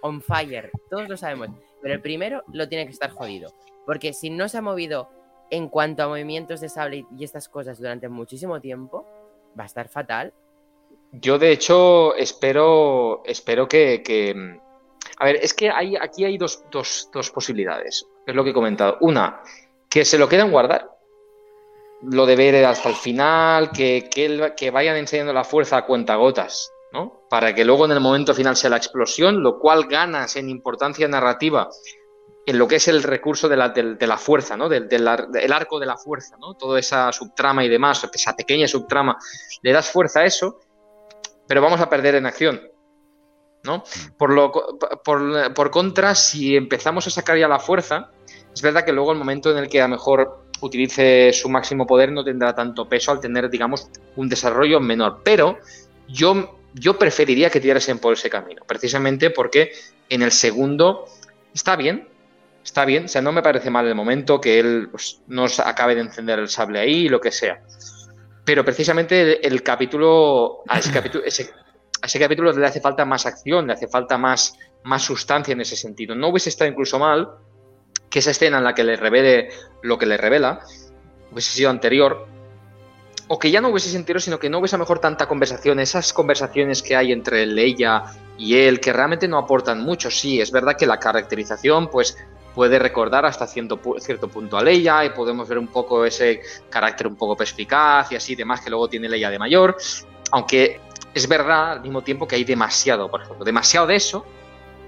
on 0.00 0.20
fire. 0.20 0.70
Todos 0.90 1.08
lo 1.08 1.16
sabemos. 1.16 1.48
Pero 1.80 1.94
el 1.94 2.00
primero 2.00 2.42
lo 2.52 2.68
tiene 2.68 2.86
que 2.86 2.92
estar 2.92 3.10
jodido. 3.10 3.52
Porque 3.86 4.12
si 4.12 4.30
no 4.30 4.48
se 4.48 4.58
ha 4.58 4.62
movido 4.62 5.08
en 5.50 5.68
cuanto 5.68 6.02
a 6.02 6.08
movimientos 6.08 6.60
de 6.60 6.68
sable 6.68 7.04
y 7.16 7.24
estas 7.24 7.48
cosas 7.48 7.78
durante 7.78 8.08
muchísimo 8.08 8.60
tiempo, 8.60 9.06
va 9.58 9.64
a 9.64 9.66
estar 9.66 9.88
fatal. 9.88 10.32
Yo, 11.12 11.38
de 11.38 11.52
hecho, 11.52 12.14
espero, 12.16 13.22
espero 13.26 13.68
que, 13.68 14.02
A 15.18 15.24
ver, 15.26 15.36
es 15.36 15.52
que 15.52 15.70
aquí 15.70 16.24
hay 16.24 16.38
dos, 16.38 16.64
posibilidades. 17.34 18.06
Es 18.26 18.34
lo 18.34 18.44
que 18.44 18.50
he 18.50 18.54
comentado. 18.54 18.96
Una, 19.00 19.42
que 19.90 20.04
se 20.04 20.16
lo 20.16 20.28
quieran 20.28 20.50
guardar. 20.50 20.91
Lo 22.02 22.26
de 22.26 22.36
ver 22.36 22.64
hasta 22.64 22.88
el 22.88 22.96
final, 22.96 23.70
que, 23.70 24.08
que, 24.12 24.52
que 24.56 24.70
vayan 24.70 24.96
enseñando 24.96 25.32
la 25.32 25.44
fuerza 25.44 25.76
a 25.78 25.86
cuentagotas, 25.86 26.72
¿no? 26.92 27.22
Para 27.30 27.54
que 27.54 27.64
luego 27.64 27.84
en 27.84 27.92
el 27.92 28.00
momento 28.00 28.34
final 28.34 28.56
sea 28.56 28.70
la 28.70 28.76
explosión, 28.76 29.42
lo 29.42 29.58
cual 29.58 29.86
ganas 29.86 30.36
en 30.36 30.50
importancia 30.50 31.06
narrativa 31.06 31.68
en 32.44 32.58
lo 32.58 32.66
que 32.66 32.76
es 32.76 32.88
el 32.88 33.02
recurso 33.02 33.48
de 33.48 33.56
la, 33.56 33.68
de, 33.68 34.06
la 34.06 34.18
fuerza, 34.18 34.56
¿no? 34.56 34.68
Del, 34.68 35.06
arco 35.06 35.78
de 35.78 35.86
la 35.86 35.96
fuerza, 35.96 36.36
¿no? 36.38 36.54
Toda 36.54 36.80
esa 36.80 37.12
subtrama 37.12 37.64
y 37.64 37.68
demás, 37.68 38.08
esa 38.12 38.34
pequeña 38.34 38.66
subtrama, 38.66 39.16
le 39.62 39.72
das 39.72 39.90
fuerza 39.90 40.20
a 40.20 40.24
eso, 40.24 40.58
pero 41.46 41.62
vamos 41.62 41.80
a 41.80 41.88
perder 41.88 42.16
en 42.16 42.26
acción, 42.26 42.60
¿no? 43.62 43.78
Mm. 43.78 44.16
Por, 44.16 44.32
lo, 44.32 44.50
por, 45.04 45.54
por 45.54 45.70
contra, 45.70 46.14
si 46.14 46.56
empezamos 46.56 47.06
a 47.06 47.10
sacar 47.10 47.38
ya 47.38 47.46
la 47.46 47.60
fuerza, 47.60 48.10
es 48.52 48.60
verdad 48.60 48.84
que 48.84 48.92
luego 48.92 49.12
el 49.12 49.18
momento 49.18 49.50
en 49.50 49.58
el 49.58 49.68
que 49.68 49.80
a 49.80 49.84
lo 49.84 49.94
mejor 49.94 50.41
utilice 50.66 51.32
su 51.32 51.48
máximo 51.48 51.86
poder 51.86 52.12
no 52.12 52.24
tendrá 52.24 52.54
tanto 52.54 52.88
peso 52.88 53.10
al 53.12 53.20
tener, 53.20 53.50
digamos, 53.50 53.88
un 54.16 54.28
desarrollo 54.28 54.80
menor, 54.80 55.20
pero 55.24 55.58
yo, 56.08 56.58
yo 56.74 56.98
preferiría 56.98 57.50
que 57.50 57.60
tirasen 57.60 57.98
por 57.98 58.14
ese 58.14 58.30
camino, 58.30 58.62
precisamente 58.66 59.30
porque 59.30 59.72
en 60.08 60.22
el 60.22 60.32
segundo 60.32 61.06
está 61.54 61.76
bien, 61.76 62.08
está 62.64 62.84
bien, 62.84 63.06
o 63.06 63.08
sea, 63.08 63.22
no 63.22 63.32
me 63.32 63.42
parece 63.42 63.70
mal 63.70 63.86
el 63.86 63.94
momento 63.94 64.40
que 64.40 64.60
él 64.60 64.88
pues, 64.90 65.20
no 65.26 65.46
acabe 65.64 65.94
de 65.94 66.02
encender 66.02 66.38
el 66.38 66.48
sable 66.48 66.78
ahí, 66.78 67.08
lo 67.08 67.20
que 67.20 67.30
sea. 67.30 67.62
Pero 68.44 68.64
precisamente 68.64 69.46
el, 69.46 69.62
capítulo, 69.62 70.62
a 70.68 70.78
ese 70.78 70.90
capítulo, 70.92 71.24
ese, 71.24 71.50
ese 72.02 72.18
capítulo 72.18 72.52
le 72.52 72.66
hace 72.66 72.80
falta 72.80 73.04
más 73.04 73.24
acción, 73.26 73.66
le 73.66 73.74
hace 73.74 73.86
falta 73.86 74.18
más, 74.18 74.58
más 74.82 75.02
sustancia 75.02 75.52
en 75.52 75.60
ese 75.60 75.76
sentido. 75.76 76.14
No 76.14 76.28
hubiese 76.28 76.48
estado 76.48 76.70
incluso 76.70 76.98
mal 76.98 77.28
que 78.12 78.18
esa 78.18 78.30
escena 78.30 78.58
en 78.58 78.64
la 78.64 78.74
que 78.74 78.84
le 78.84 78.94
revele 78.94 79.48
lo 79.82 79.98
que 79.98 80.04
le 80.04 80.18
revela 80.18 80.60
hubiese 81.32 81.50
sido 81.52 81.70
anterior, 81.70 82.26
o 83.26 83.38
que 83.38 83.50
ya 83.50 83.62
no 83.62 83.70
hubiese 83.70 83.88
sentido, 83.88 84.20
sino 84.20 84.38
que 84.38 84.50
no 84.50 84.58
hubiese 84.58 84.76
a 84.76 84.78
mejor 84.78 84.98
tanta 84.98 85.26
conversación, 85.26 85.80
esas 85.80 86.12
conversaciones 86.12 86.82
que 86.82 86.94
hay 86.94 87.10
entre 87.10 87.42
ella 87.42 88.04
y 88.36 88.58
él, 88.58 88.80
que 88.80 88.92
realmente 88.92 89.26
no 89.26 89.38
aportan 89.38 89.80
mucho. 89.80 90.10
Sí, 90.10 90.42
es 90.42 90.52
verdad 90.52 90.76
que 90.76 90.84
la 90.84 90.98
caracterización, 90.98 91.88
pues 91.88 92.18
puede 92.54 92.78
recordar 92.78 93.24
hasta 93.24 93.46
cierto, 93.46 93.80
cierto 93.98 94.28
punto 94.28 94.58
a 94.58 94.62
Leia 94.62 95.06
y 95.06 95.10
podemos 95.10 95.48
ver 95.48 95.56
un 95.56 95.68
poco 95.68 96.04
ese 96.04 96.42
carácter 96.68 97.06
un 97.06 97.16
poco 97.16 97.34
perspicaz 97.34 98.12
y 98.12 98.16
así 98.16 98.34
demás 98.34 98.60
que 98.60 98.68
luego 98.68 98.88
tiene 98.88 99.08
Leia 99.08 99.30
de 99.30 99.38
mayor, 99.38 99.74
aunque 100.32 100.78
es 101.14 101.26
verdad 101.26 101.72
al 101.72 101.80
mismo 101.80 102.02
tiempo 102.02 102.28
que 102.28 102.36
hay 102.36 102.44
demasiado, 102.44 103.10
por 103.10 103.22
ejemplo, 103.22 103.42
demasiado 103.42 103.86
de 103.86 103.96
eso 103.96 104.26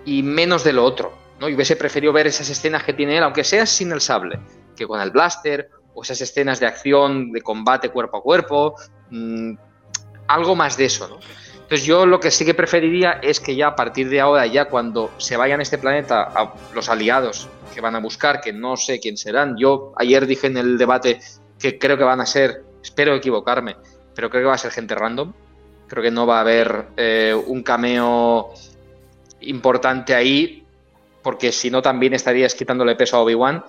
y 0.05 0.23
menos 0.23 0.63
de 0.63 0.75
lo 0.75 0.85
otro, 0.85 1.24
¿no? 1.41 1.49
Y 1.49 1.55
hubiese 1.55 1.77
preferido 1.77 2.13
ver 2.13 2.27
esas 2.27 2.49
escenas 2.49 2.83
que 2.85 2.93
tiene 2.93 3.17
él, 3.17 3.25
aunque 3.25 3.45
sea 3.45 3.67
sin 3.67 3.93
el 3.93 4.01
sable, 4.01 4.41
que 4.77 4.87
con 4.87 5.01
el 5.01 5.11
blaster 5.11 5.71
o 5.95 6.03
esas 6.03 6.21
escenas 6.21 6.61
de 6.61 6.67
acción, 6.67 7.33
de 7.33 7.41
combate 7.41 7.89
cuerpo 7.89 8.19
a 8.19 8.23
cuerpo, 8.23 8.75
mm, 9.11 9.55
algo 10.27 10.57
más 10.57 10.77
de 10.77 10.87
eso, 10.87 11.09
¿no? 11.09 11.19
Entonces 11.65 11.87
yo 11.87 12.05
lo 12.05 12.21
que 12.21 12.31
sí 12.31 12.45
que 12.45 12.53
preferiría 12.53 13.13
es 13.23 13.41
que 13.41 13.57
ya 13.57 13.69
a 13.69 13.77
partir 13.77 14.11
de 14.11 14.21
ahora, 14.21 14.47
ya 14.47 14.67
cuando 14.67 15.11
se 15.17 15.37
vayan 15.39 15.61
a 15.61 15.63
este 15.63 15.79
planeta 15.79 16.53
los 16.75 16.91
aliados 16.91 17.49
que 17.73 17.81
van 17.81 17.97
a 17.97 18.01
buscar, 18.01 18.43
que 18.43 18.53
no 18.53 18.77
sé 18.77 19.01
quién 19.01 19.17
serán, 19.17 19.57
yo 19.57 19.93
ayer 19.97 20.27
dije 20.27 20.47
en 20.47 20.59
el 20.59 20.77
debate 20.77 21.21
que 21.59 21.79
creo 21.79 21.97
que 21.97 22.05
van 22.05 22.21
a 22.21 22.27
ser, 22.27 22.65
espero 22.83 23.15
equivocarme, 23.15 23.77
pero 24.15 24.29
creo 24.29 24.43
que 24.43 24.49
va 24.49 24.55
a 24.55 24.59
ser 24.59 24.73
gente 24.73 24.95
random, 24.95 25.33
creo 25.89 26.03
que 26.03 26.11
no 26.11 26.27
va 26.27 26.39
a 26.39 26.41
haber 26.43 26.89
eh, 26.99 27.35
un 27.47 27.63
cameo 27.63 28.51
importante 29.41 30.15
ahí, 30.15 30.64
porque 31.25 31.51
si 31.51 31.71
no 31.71 31.83
también 31.83 32.13
estarías 32.13 32.55
quitándole 32.55 32.95
peso 32.95 33.17
a 33.17 33.23
Obi-Wan 33.23 33.65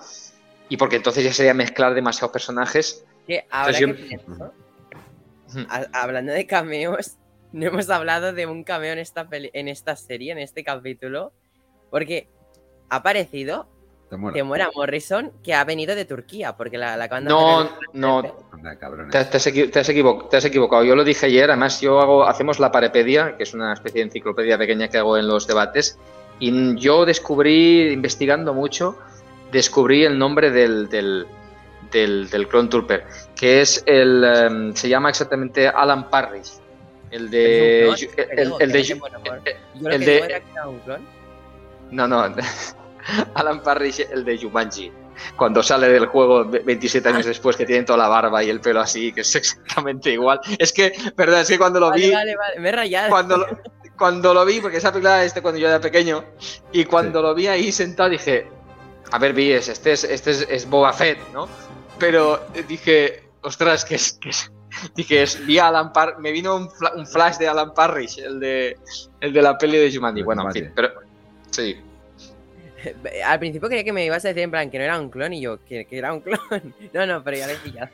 y 0.68 0.76
porque 0.76 0.96
entonces 0.96 1.24
ya 1.24 1.32
sería 1.32 1.54
mezclar 1.54 1.94
demasiados 1.94 2.30
personajes. 2.30 3.04
hablando 5.92 6.32
de 6.32 6.46
cameos, 6.46 7.16
no 7.52 7.66
hemos 7.66 7.88
hablado 7.88 8.32
de 8.34 8.46
un 8.46 8.62
cameo 8.62 8.92
en 8.92 8.98
esta, 8.98 9.26
en 9.32 9.68
esta 9.68 9.96
serie, 9.96 10.32
en 10.32 10.38
este 10.38 10.62
capítulo, 10.62 11.32
porque 11.90 12.28
ha 12.90 12.96
aparecido 12.96 13.68
Temuera 14.08 14.70
Morrison, 14.74 15.32
que 15.42 15.52
ha 15.52 15.64
venido 15.64 15.96
de 15.96 16.04
Turquía, 16.04 16.56
porque 16.56 16.78
la, 16.78 16.96
la 16.96 17.08
No, 17.22 17.68
no, 17.92 18.22
te, 19.10 19.18
has 19.18 20.44
equivocado, 20.44 20.84
Yo 20.84 20.94
lo 20.94 21.02
dije 21.02 21.26
ayer, 21.26 21.50
además 21.50 21.80
yo 21.80 22.00
hago, 22.00 22.24
hacemos 22.24 22.60
la 22.60 22.70
Parepedia, 22.70 23.36
que 23.36 23.42
es 23.42 23.54
una 23.54 23.72
especie 23.72 24.00
de 24.00 24.06
enciclopedia 24.06 24.58
pequeña 24.58 24.88
que 24.88 24.98
hago 24.98 25.16
en 25.18 25.26
los 25.26 25.48
debates, 25.48 25.98
y 26.38 26.76
yo 26.78 27.04
descubrí, 27.04 27.92
investigando 27.92 28.52
mucho, 28.52 28.98
descubrí 29.52 30.04
el 30.04 30.18
nombre 30.18 30.50
del, 30.50 30.88
del, 30.88 31.26
del, 31.92 32.48
Clone 32.48 32.68
Trooper, 32.68 33.04
que 33.34 33.60
es 33.60 33.82
el, 33.86 34.24
em, 34.24 34.74
se 34.74 34.88
llama 34.88 35.10
exactamente 35.10 35.68
Alan 35.68 36.10
Parrish. 36.10 36.60
El 37.10 37.30
de. 37.30 37.88
El, 37.88 38.72
de. 38.72 39.00
El 39.90 40.00
de. 40.04 40.42
No, 41.90 42.08
no. 42.08 42.34
Alan 43.34 43.62
Parrish, 43.62 44.00
el 44.10 44.24
de 44.24 44.38
Jumanji. 44.38 44.92
Cuando 45.36 45.62
sale 45.62 45.88
del 45.88 46.06
juego 46.06 46.44
27 46.44 47.08
años 47.08 47.24
ah. 47.24 47.28
después, 47.28 47.56
que 47.56 47.64
tiene 47.64 47.84
toda 47.84 47.98
la 47.98 48.08
barba 48.08 48.42
y 48.44 48.50
el 48.50 48.60
pelo 48.60 48.80
así, 48.80 49.12
que 49.12 49.22
es 49.22 49.34
exactamente 49.36 50.10
igual. 50.10 50.40
Es 50.58 50.72
que, 50.72 50.92
verdad, 51.16 51.40
es 51.40 51.48
que 51.48 51.58
cuando 51.58 51.80
lo 51.80 51.92
vi. 51.92 52.10
Vale, 52.10 52.36
vale, 52.36 52.60
me 52.60 52.68
he 52.68 52.72
rayado. 52.72 53.10
Cuando 53.10 53.38
lo, 53.38 53.46
cuando 53.96 54.34
lo 54.34 54.44
vi, 54.44 54.60
porque 54.60 54.78
esa 54.78 54.92
película 54.92 55.24
este 55.24 55.42
cuando 55.42 55.58
yo 55.58 55.68
era 55.68 55.80
pequeño, 55.80 56.24
y 56.72 56.84
cuando 56.84 57.22
lo 57.22 57.34
vi 57.34 57.46
ahí 57.46 57.72
sentado 57.72 58.10
dije, 58.10 58.48
a 59.10 59.18
ver, 59.18 59.32
vi, 59.32 59.52
este 59.52 59.92
es, 59.92 60.04
este 60.04 60.30
es, 60.30 60.46
es 60.48 60.68
Boba 60.68 60.92
Fett, 60.92 61.18
¿no? 61.32 61.48
Pero 61.98 62.40
dije, 62.68 63.24
ostras, 63.42 63.84
que 63.84 63.94
es, 63.94 64.12
que 64.14 64.30
es, 64.30 64.50
Dije, 64.94 65.24
vi 65.46 65.58
a 65.58 65.68
Alan 65.68 65.92
Par 65.92 66.18
me 66.18 66.32
vino 66.32 66.56
un, 66.56 66.70
flash 67.06 67.38
de 67.38 67.48
Alan 67.48 67.74
Parrish, 67.74 68.18
el 68.18 68.40
de, 68.40 68.76
el 69.20 69.32
de 69.32 69.42
la 69.42 69.56
peli 69.58 69.78
de 69.78 69.94
Jumanji. 69.94 70.22
Bueno, 70.22 70.46
en 70.46 70.52
fin, 70.52 70.72
pero 70.74 70.90
sí. 71.50 71.76
Al 73.24 73.38
principio 73.38 73.68
creía 73.68 73.84
que 73.84 73.92
me 73.92 74.04
ibas 74.04 74.24
a 74.24 74.28
decir 74.28 74.44
en 74.44 74.50
plan 74.50 74.70
que 74.70 74.78
no 74.78 74.84
era 74.84 75.00
un 75.00 75.10
clon 75.10 75.32
y 75.32 75.40
yo, 75.40 75.58
que, 75.64 75.86
era 75.90 76.12
un 76.12 76.20
clon. 76.20 76.38
No, 76.92 77.06
no, 77.06 77.22
pero 77.22 77.36
ya 77.36 77.46
lo 77.46 77.52
he 77.52 77.56
pillado. 77.56 77.88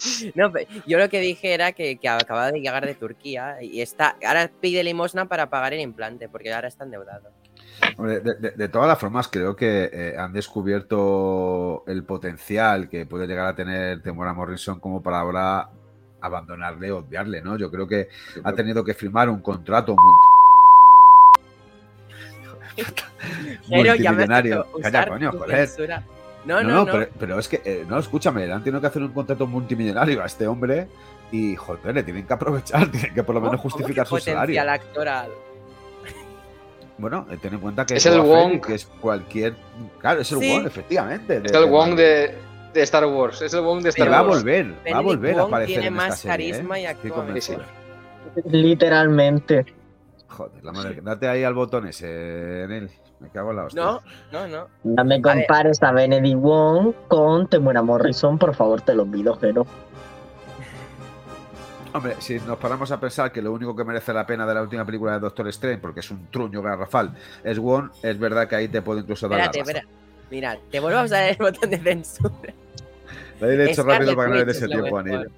No, 0.34 0.52
yo 0.86 0.98
lo 0.98 1.08
que 1.08 1.20
dije 1.20 1.54
era 1.54 1.72
que, 1.72 1.98
que, 1.98 2.08
acababa 2.08 2.52
de 2.52 2.60
llegar 2.60 2.84
de 2.84 2.94
Turquía 2.94 3.62
y 3.62 3.80
está, 3.80 4.16
ahora 4.26 4.50
pide 4.60 4.84
limosna 4.84 5.26
para 5.26 5.50
pagar 5.50 5.74
el 5.74 5.80
implante 5.80 6.28
porque 6.28 6.52
ahora 6.52 6.68
está 6.68 6.84
endeudado. 6.84 7.30
de, 7.98 8.68
todas 8.68 8.88
las 8.88 8.98
formas, 8.98 9.28
creo 9.28 9.56
que 9.56 9.90
eh, 9.92 10.14
han 10.18 10.32
descubierto 10.32 11.84
el 11.86 12.04
potencial 12.04 12.88
que 12.88 13.06
puede 13.06 13.26
llegar 13.26 13.46
a 13.46 13.54
tener 13.54 14.02
Temora 14.02 14.32
Morrison 14.32 14.80
como 14.80 15.02
para 15.02 15.20
ahora 15.20 15.70
abandonarle 16.20 16.92
o 16.92 16.98
odiarle, 16.98 17.40
¿no? 17.40 17.56
Yo 17.56 17.70
creo 17.70 17.86
que 17.86 18.08
ha 18.44 18.52
tenido 18.52 18.84
que 18.84 18.94
firmar 18.94 19.28
un 19.28 19.40
contrato. 19.40 19.96
Calla, 24.82 25.08
coño, 25.08 25.32
joder. 25.32 25.68
No, 26.44 26.62
no, 26.62 26.84
no, 26.84 27.06
Pero, 27.18 27.38
es 27.38 27.48
que, 27.48 27.60
eh, 27.64 27.84
no, 27.86 27.98
escúchame, 27.98 28.46
le 28.46 28.52
han 28.52 28.64
tenido 28.64 28.80
que 28.80 28.86
hacer 28.86 29.02
un 29.02 29.12
contrato 29.12 29.46
multimillonario 29.46 30.22
a 30.22 30.26
este 30.26 30.46
hombre 30.46 30.88
y, 31.30 31.54
joder, 31.54 31.94
le 31.94 32.02
tienen 32.02 32.26
que 32.26 32.32
aprovechar, 32.32 32.88
tienen 32.90 33.14
que 33.14 33.22
por 33.22 33.34
lo 33.34 33.40
menos 33.40 33.60
justificar 33.60 34.06
su 34.06 34.18
salario. 34.18 34.60
actoral? 34.70 35.30
Bueno, 36.98 37.26
eh, 37.30 37.38
ten 37.40 37.54
en 37.54 37.60
cuenta 37.60 37.86
que 37.86 37.94
es 37.94 38.06
el 38.06 38.20
Wong. 38.20 38.60
Que 38.60 38.74
es 38.74 38.84
cualquier. 38.84 39.54
Claro, 40.00 40.20
es 40.20 40.30
el 40.32 40.38
Wong, 40.38 40.66
efectivamente. 40.66 41.40
Es 41.42 41.52
el 41.52 41.64
Wong 41.64 41.94
de, 41.94 42.34
de 42.74 42.82
Star 42.82 43.06
Wars. 43.06 43.40
Es 43.40 43.54
el 43.54 43.62
Wong 43.62 43.82
de 43.82 43.88
Star 43.88 44.08
Wars. 44.10 44.14
Va 44.14 44.18
a 44.18 44.22
volver, 44.22 44.74
va 44.92 44.98
a 44.98 45.00
volver 45.00 45.38
a 45.38 45.42
aparecer. 45.44 45.74
Tiene 45.74 45.86
en 45.86 45.94
más 45.94 46.16
esta 46.16 46.28
carisma 46.28 46.74
serie, 46.74 46.82
y 46.82 46.86
actúa 46.86 47.26
Literalmente. 48.44 49.66
Joder, 50.28 50.62
la 50.64 50.72
madre. 50.72 51.00
Date 51.02 51.28
ahí 51.28 51.42
al 51.42 51.54
botón 51.54 51.86
ese, 51.88 52.66
Nel. 52.68 52.90
Me 53.20 53.28
cago 53.28 53.50
en 53.50 53.56
la 53.56 53.64
hostia. 53.64 53.82
No, 53.82 54.00
no, 54.32 54.48
no. 54.48 54.68
No 54.82 55.04
me 55.04 55.20
compares 55.20 55.82
a, 55.82 55.92
Benedict 55.92 56.38
Wong 56.38 56.94
con 57.08 57.48
Temuera 57.48 57.82
Morrison, 57.82 58.38
por 58.38 58.54
favor, 58.54 58.80
te 58.80 58.94
lo 58.94 59.06
pido, 59.06 59.36
pero. 59.38 59.66
Hombre, 61.92 62.14
si 62.18 62.40
nos 62.40 62.58
paramos 62.58 62.90
a 62.92 62.98
pensar 62.98 63.30
que 63.30 63.42
lo 63.42 63.52
único 63.52 63.76
que 63.76 63.84
merece 63.84 64.12
la 64.12 64.26
pena 64.26 64.46
de 64.46 64.54
la 64.54 64.62
última 64.62 64.86
película 64.86 65.12
de 65.12 65.20
Doctor 65.20 65.48
Strange, 65.48 65.78
porque 65.78 66.00
es 66.00 66.10
un 66.10 66.28
truño 66.28 66.62
garrafal, 66.62 67.14
es 67.44 67.58
Wong, 67.58 67.90
es 68.02 68.18
verdad 68.18 68.48
que 68.48 68.56
ahí 68.56 68.68
te 68.68 68.80
puedo 68.80 69.00
incluso 69.00 69.28
dar 69.28 69.40
Espérate, 69.40 69.58
la 69.58 69.78
espera. 69.78 69.86
Mira, 70.30 70.58
te 70.70 70.80
vuelvo 70.80 71.00
a 71.00 71.04
usar 71.04 71.28
el 71.28 71.36
botón 71.38 71.68
de 71.68 71.78
censura. 71.78 72.54
Lo 73.40 73.50
he 73.50 73.70
hecho 73.70 73.82
rápido 73.82 74.16
para 74.16 74.30
ganar 74.30 74.46
de 74.46 74.52
ese 74.52 74.66
tiempo, 74.66 74.98
Anil. 74.98 75.28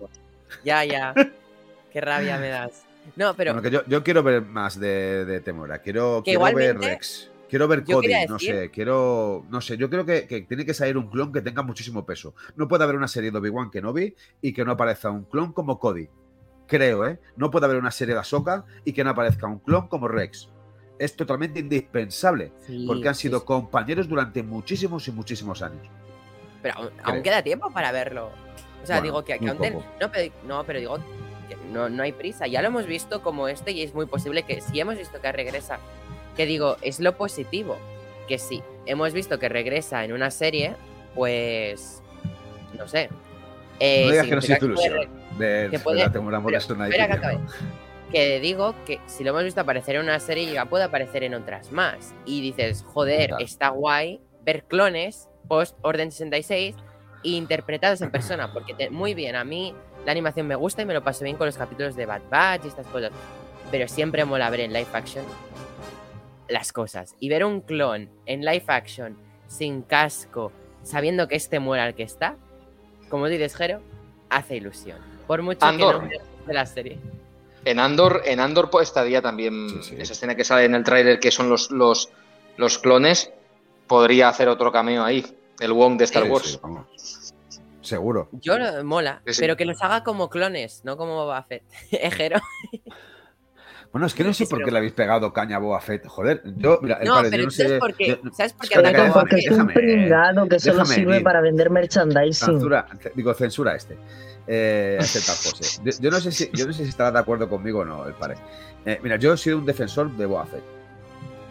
Ya, 0.65 0.85
ya. 0.85 1.15
Qué 1.93 2.01
rabia 2.01 2.39
me 2.39 2.49
das. 2.49 2.85
No, 3.17 3.35
pero. 3.35 3.61
yo, 3.87 4.05
quiero 4.05 4.23
ver 4.23 4.43
más 4.43 4.79
de, 4.79 5.25
de 5.25 5.41
Temora. 5.41 5.79
Quiero, 5.79 6.23
quiero 6.25 6.43
ver 6.55 6.79
Rex. 6.79 7.32
Quiero 7.53 7.69
ver 7.69 7.85
Cody, 7.85 8.09
no 8.31 8.39
sé, 8.39 8.71
quiero. 8.71 9.45
No 9.51 9.61
sé, 9.61 9.77
yo 9.77 9.91
creo 9.91 10.07
que, 10.07 10.23
tiene 10.49 10.65
que 10.65 10.73
salir 10.73 10.97
un 10.97 11.11
clon 11.11 11.31
que 11.31 11.43
tenga 11.43 11.63
muchísimo 11.63 12.07
peso. 12.07 12.35
No 12.57 12.67
puede 12.67 12.85
haber 12.85 12.97
una 12.97 13.09
serie 13.09 13.31
de 13.31 13.37
Obi-Wan 13.37 13.71
vi 13.95 14.15
y 14.41 14.55
que 14.55 14.65
no 14.65 14.73
aparezca 14.73 15.11
un 15.11 15.25
clon 15.25 15.53
como 15.53 15.79
Cody. 15.79 16.09
Creo, 16.67 17.07
¿eh? 17.07 17.21
No 17.37 17.51
puede 17.51 17.67
haber 17.67 17.77
una 17.77 17.91
serie 17.91 18.15
de 18.15 18.21
Ahsoka 18.21 18.65
y 18.87 18.95
que 18.95 19.05
no 19.05 19.11
aparezca 19.11 19.47
un 19.47 19.59
clon 19.59 19.87
como 19.89 20.09
Rex. 20.09 20.49
Es 20.99 21.15
totalmente 21.15 21.61
indispensable, 21.61 22.53
porque 22.87 23.11
han 23.11 23.15
sido 23.15 23.45
compañeros 23.45 24.09
durante 24.09 24.43
muchísimos 24.43 25.07
y 25.09 25.13
muchísimos 25.13 25.61
años. 25.61 25.87
Pero 26.63 26.91
aún, 27.03 27.23
queda 27.23 27.43
tiempo 27.43 27.71
para 27.71 27.93
verlo. 27.93 28.31
O 28.83 28.87
sea, 28.87 29.03
digo 29.03 29.25
que, 29.25 29.39
no, 29.41 29.59
pero, 29.59 29.85
no, 30.47 30.65
pero 30.65 30.79
digo 30.79 30.97
que 31.51 31.57
no, 31.71 31.91
no 31.91 32.03
hay 32.03 32.13
prisa. 32.13 32.47
Ya 32.47 32.63
lo 32.63 32.69
hemos 32.69 32.87
visto 32.87 33.21
como 33.21 33.47
este 33.47 33.73
y 33.73 33.83
es 33.83 33.93
muy 33.93 34.07
posible 34.07 34.45
que 34.45 34.63
si 34.63 34.81
hemos 34.81 34.97
visto 34.97 35.21
que 35.21 35.31
regresa 35.33 35.81
que 36.37 36.47
digo, 36.47 36.77
es 36.83 37.01
lo 37.01 37.17
positivo. 37.17 37.79
Que 38.29 38.39
sí, 38.39 38.63
hemos 38.87 39.13
visto 39.13 39.39
que 39.39 39.49
regresa 39.49 40.05
en 40.05 40.13
una 40.13 40.31
serie, 40.31 40.75
pues. 41.15 42.03
No 42.77 42.89
sé. 42.89 43.11
Eh, 43.81 44.05
no 44.05 44.11
digas 44.13 44.27
que 44.27 44.37
no 44.37 44.67
ilusión. 44.67 45.09
puede, 45.83 46.11
que, 48.13 48.41
digo 48.41 48.75
que 48.87 49.01
si 49.07 49.25
lo 49.25 49.31
hemos 49.31 49.45
visto 49.45 49.61
aparecer 49.61 49.97
en 49.97 50.03
una 50.03 50.21
serie, 50.21 50.53
ya 50.53 50.67
puede 50.67 50.85
aparecer 50.85 51.25
en 51.25 51.35
otras 51.35 51.73
más. 51.73 52.15
Y 52.25 52.41
dices, 52.43 52.85
joder, 52.87 53.33
está 53.41 53.71
guay 53.71 54.21
ver 54.45 54.65
clones 54.65 55.29
post 55.49 55.77
Orden 55.83 56.13
66 56.13 56.77
interpretados 57.23 58.01
en 58.03 58.11
persona. 58.11 58.53
Porque 58.53 58.91
muy 58.91 59.15
bien, 59.15 59.37
a 59.37 59.45
mí 59.45 59.75
la 60.05 60.13
animación 60.13 60.47
me 60.47 60.55
gusta 60.55 60.83
y 60.83 60.85
me 60.85 60.95
lo 60.95 61.03
paso 61.03 61.25
bien 61.25 61.37
con 61.37 61.47
los 61.47 61.57
capítulos 61.57 61.97
de 61.97 62.07
Bad 62.07 62.23
Batch 62.31 62.65
y 62.65 62.69
estas 62.69 62.87
cosas. 62.87 63.11
Pero 63.71 63.89
siempre 63.89 64.25
mola 64.25 64.51
ver 64.51 64.61
en 64.61 64.73
live 64.73 64.89
action 64.93 65.25
las 66.53 66.73
cosas. 66.73 67.15
Y 67.19 67.29
ver 67.29 67.45
un 67.45 67.61
clon 67.61 68.09
en 68.27 68.41
live 68.45 68.65
action, 68.69 69.17
sin 69.49 69.83
casco, 69.83 70.53
sabiendo 70.83 71.29
que 71.29 71.37
este 71.37 71.59
muera 71.59 71.85
al 71.85 71.95
que 71.95 72.03
está, 72.03 72.37
como 73.09 73.29
dices, 73.29 73.57
Jero, 73.57 73.81
hace 74.31 74.57
ilusión. 74.57 74.99
Por 75.27 75.43
mucho 75.43 75.67
que 75.71 75.77
no 75.77 76.01
de 76.47 76.55
la 76.55 76.67
serie. 76.67 76.99
En 77.65 77.79
Andor, 77.79 78.23
en 78.25 78.41
Andor 78.41 78.71
pues, 78.71 78.89
estaría 78.89 79.23
también 79.23 79.69
esa 79.99 80.13
escena 80.13 80.35
que 80.35 80.45
sale 80.45 80.65
en 80.65 80.75
el 80.75 80.83
tráiler 80.83 81.21
que 81.21 81.31
son 81.31 81.49
los, 81.49 81.71
los, 81.71 82.11
los 82.57 82.79
clones. 82.79 83.31
Podría 83.87 84.29
hacer 84.29 84.49
otro 84.49 84.73
cameo 84.73 85.05
ahí, 85.05 85.25
el 85.61 85.73
Wong 85.73 85.97
de 85.97 86.05
Star 86.05 86.25
Wars. 86.25 86.59
Seguro. 87.83 88.29
Yo 88.33 88.55
mola, 88.85 89.23
pero 89.39 89.57
que 89.57 89.65
los 89.65 89.83
haga 89.83 90.03
como 90.03 90.31
clones, 90.31 90.83
no 90.85 90.97
como 90.97 91.15
Boba 91.15 91.43
Fett. 91.43 91.63
Jero. 91.91 92.41
Bueno, 93.93 94.07
es 94.07 94.15
que 94.15 94.25
no 94.25 94.33
sé 94.33 94.47
por 94.47 94.65
qué 94.65 94.71
le 94.71 94.79
habéis 94.79 94.95
pegado 94.95 95.33
caña 95.35 95.59
a 95.59 95.81
Fett. 95.81 96.07
Joder, 96.07 96.43
yo, 96.57 96.79
mira, 96.83 96.97
el 96.97 97.09
no, 97.09 97.21
pero 97.31 97.45
no 97.45 97.51
sé. 97.51 97.65
¿sabes 97.65 97.79
por 97.79 97.95
qué? 97.95 98.19
¿Sabes 98.33 98.55
por 98.55 98.69
qué? 98.69 99.11
Porque, 99.13 99.37
es 99.37 99.51
un 99.51 99.67
pringado 99.67 100.49
que 100.49 100.59
solo 100.59 100.87
sirve 100.87 101.21
para 101.21 101.43
vender 101.43 101.69
merchandising. 101.69 102.55
Censura, 102.55 102.87
digo, 103.15 103.35
censura 103.35 103.75
este. 103.75 103.99
Eh, 104.47 104.99
José. 104.99 105.83
Yo, 106.01 106.11
no 106.11 106.21
sé 106.21 106.33
si, 106.33 106.51
yo 106.53 106.67
no 106.67 106.73
sé 106.73 106.85
si 106.85 106.89
estará 106.89 107.13
de 107.13 107.19
acuerdo 107.19 107.49
conmigo 107.49 107.81
o 107.81 107.85
no, 107.85 108.07
el 108.07 108.15
padre. 108.15 108.37
Eh, 108.87 108.99
mira, 109.03 109.17
yo 109.17 109.35
he 109.35 109.37
sido 109.37 109.59
un 109.59 109.67
defensor 109.67 110.11
de 110.11 110.27
Fett. 110.27 110.65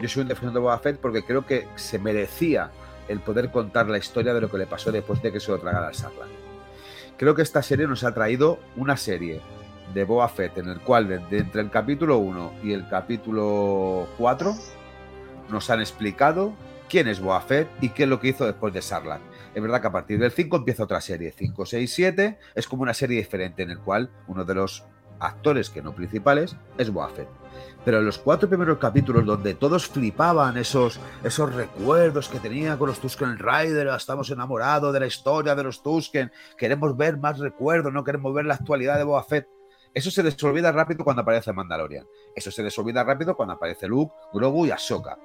Yo 0.02 0.10
soy 0.10 0.24
un 0.24 0.28
defensor 0.28 0.54
de 0.54 0.60
Boa 0.60 0.80
Fett 0.80 0.98
porque 0.98 1.24
creo 1.24 1.46
que 1.46 1.68
se 1.76 2.00
merecía 2.00 2.72
el 3.08 3.20
poder 3.20 3.52
contar 3.52 3.88
la 3.88 4.00
historia 4.00 4.34
de 4.34 4.42
lo 4.42 4.50
que 4.50 4.58
le 4.58 4.66
pasó 4.66 4.92
después 4.92 5.22
de 5.22 5.32
que 5.32 5.40
se 5.40 5.52
lo 5.52 5.60
tragara 5.60 5.88
al 5.88 5.96
Sarlan. 5.96 6.30
Creo 7.18 7.36
que 7.36 7.44
esta 7.44 7.62
serie 7.62 7.88
nos 7.88 8.04
ha 8.04 8.14
traído 8.14 8.58
una 8.76 8.98
serie 8.98 9.42
de 9.94 10.04
Boba 10.04 10.30
Fett, 10.30 10.58
en 10.58 10.70
el 10.70 10.80
cual 10.80 11.08
de, 11.08 11.38
entre 11.38 11.62
el 11.62 11.70
capítulo 11.70 12.18
1 12.18 12.54
y 12.64 12.74
el 12.74 12.88
capítulo 12.88 14.08
4 14.18 14.56
nos 15.50 15.70
han 15.70 15.80
explicado 15.80 16.54
quién 16.90 17.08
es 17.08 17.20
Boba 17.20 17.42
Fett 17.42 17.68
y 17.82 17.90
qué 17.90 18.04
es 18.04 18.10
lo 18.10 18.20
que 18.20 18.30
hizo 18.30 18.46
después 18.46 18.74
de 18.74 18.82
Sarlacc. 18.82 19.22
Es 19.54 19.62
verdad 19.62 19.82
que 19.82 19.88
a 19.88 19.92
partir 19.92 20.20
del 20.20 20.32
5 20.32 20.58
empieza 20.58 20.84
otra 20.84 21.02
serie, 21.02 21.34
5, 21.36 21.66
6, 21.66 21.94
7, 21.94 22.40
es 22.56 22.68
como 22.68 22.84
una 22.84 22.94
serie 22.94 23.18
diferente 23.18 23.64
en 23.64 23.72
el 23.72 23.80
cual 23.80 24.10
uno 24.28 24.46
de 24.46 24.56
los 24.56 24.86
actores 25.20 25.70
que 25.70 25.82
no 25.82 25.94
principales 25.94 26.56
es 26.78 26.90
Boba 26.92 27.10
Fett. 27.10 27.28
Pero 27.86 28.00
en 28.00 28.06
los 28.06 28.18
cuatro 28.18 28.48
primeros 28.48 28.78
capítulos 28.78 29.26
donde 29.26 29.56
todos 29.56 29.88
flipaban 29.88 30.58
esos, 30.58 31.00
esos 31.24 31.54
recuerdos 31.54 32.28
que 32.28 32.40
tenía 32.40 32.78
con 32.78 32.90
los 32.90 33.00
Tusken 33.00 33.40
Rider, 33.40 33.88
estamos 33.88 34.30
enamorados 34.30 34.94
de 34.94 35.00
la 35.00 35.08
historia 35.08 35.56
de 35.56 35.64
los 35.64 35.82
Tusken, 35.82 36.32
queremos 36.58 36.96
ver 36.96 37.18
más 37.18 37.40
recuerdos, 37.40 37.92
no 37.92 38.04
queremos 38.04 38.34
ver 38.34 38.46
la 38.46 38.56
actualidad 38.56 38.98
de 38.98 39.04
Boba 39.04 39.24
Fett. 39.24 39.48
Eso 39.94 40.10
se 40.10 40.24
desolvida 40.24 40.72
rápido 40.72 41.04
cuando 41.04 41.22
aparece 41.22 41.52
Mandalorian. 41.52 42.08
Eso 42.36 42.52
se 42.52 42.64
desolvida 42.64 43.04
rápido 43.04 43.36
cuando 43.36 43.56
aparece 43.56 43.88
Luke, 43.88 44.14
Grogu 44.34 44.66
y 44.66 44.72
Ahsoka. 44.72 45.18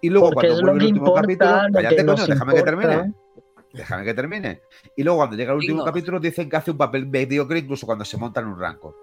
Y 0.00 0.10
luego 0.10 0.32
cuando 0.32 0.60
vuelve 0.60 0.84
el 0.84 0.86
último 0.86 1.14
capítulo, 1.14 1.50
cállate 1.72 2.06
coño, 2.06 2.26
déjame 2.26 2.54
que 2.54 2.62
termine. 2.62 3.14
Déjame 3.72 4.04
que 4.04 4.14
termine. 4.14 4.62
Y 4.96 5.02
luego 5.02 5.18
cuando 5.18 5.36
llega 5.36 5.52
el 5.52 5.58
último 5.58 5.84
capítulo 5.84 6.20
dicen 6.20 6.48
que 6.48 6.56
hace 6.56 6.70
un 6.70 6.78
papel 6.78 7.06
mediocre 7.06 7.58
incluso 7.58 7.86
cuando 7.86 8.04
se 8.04 8.16
monta 8.16 8.40
en 8.40 8.46
un 8.46 8.58
rancor. 8.58 8.96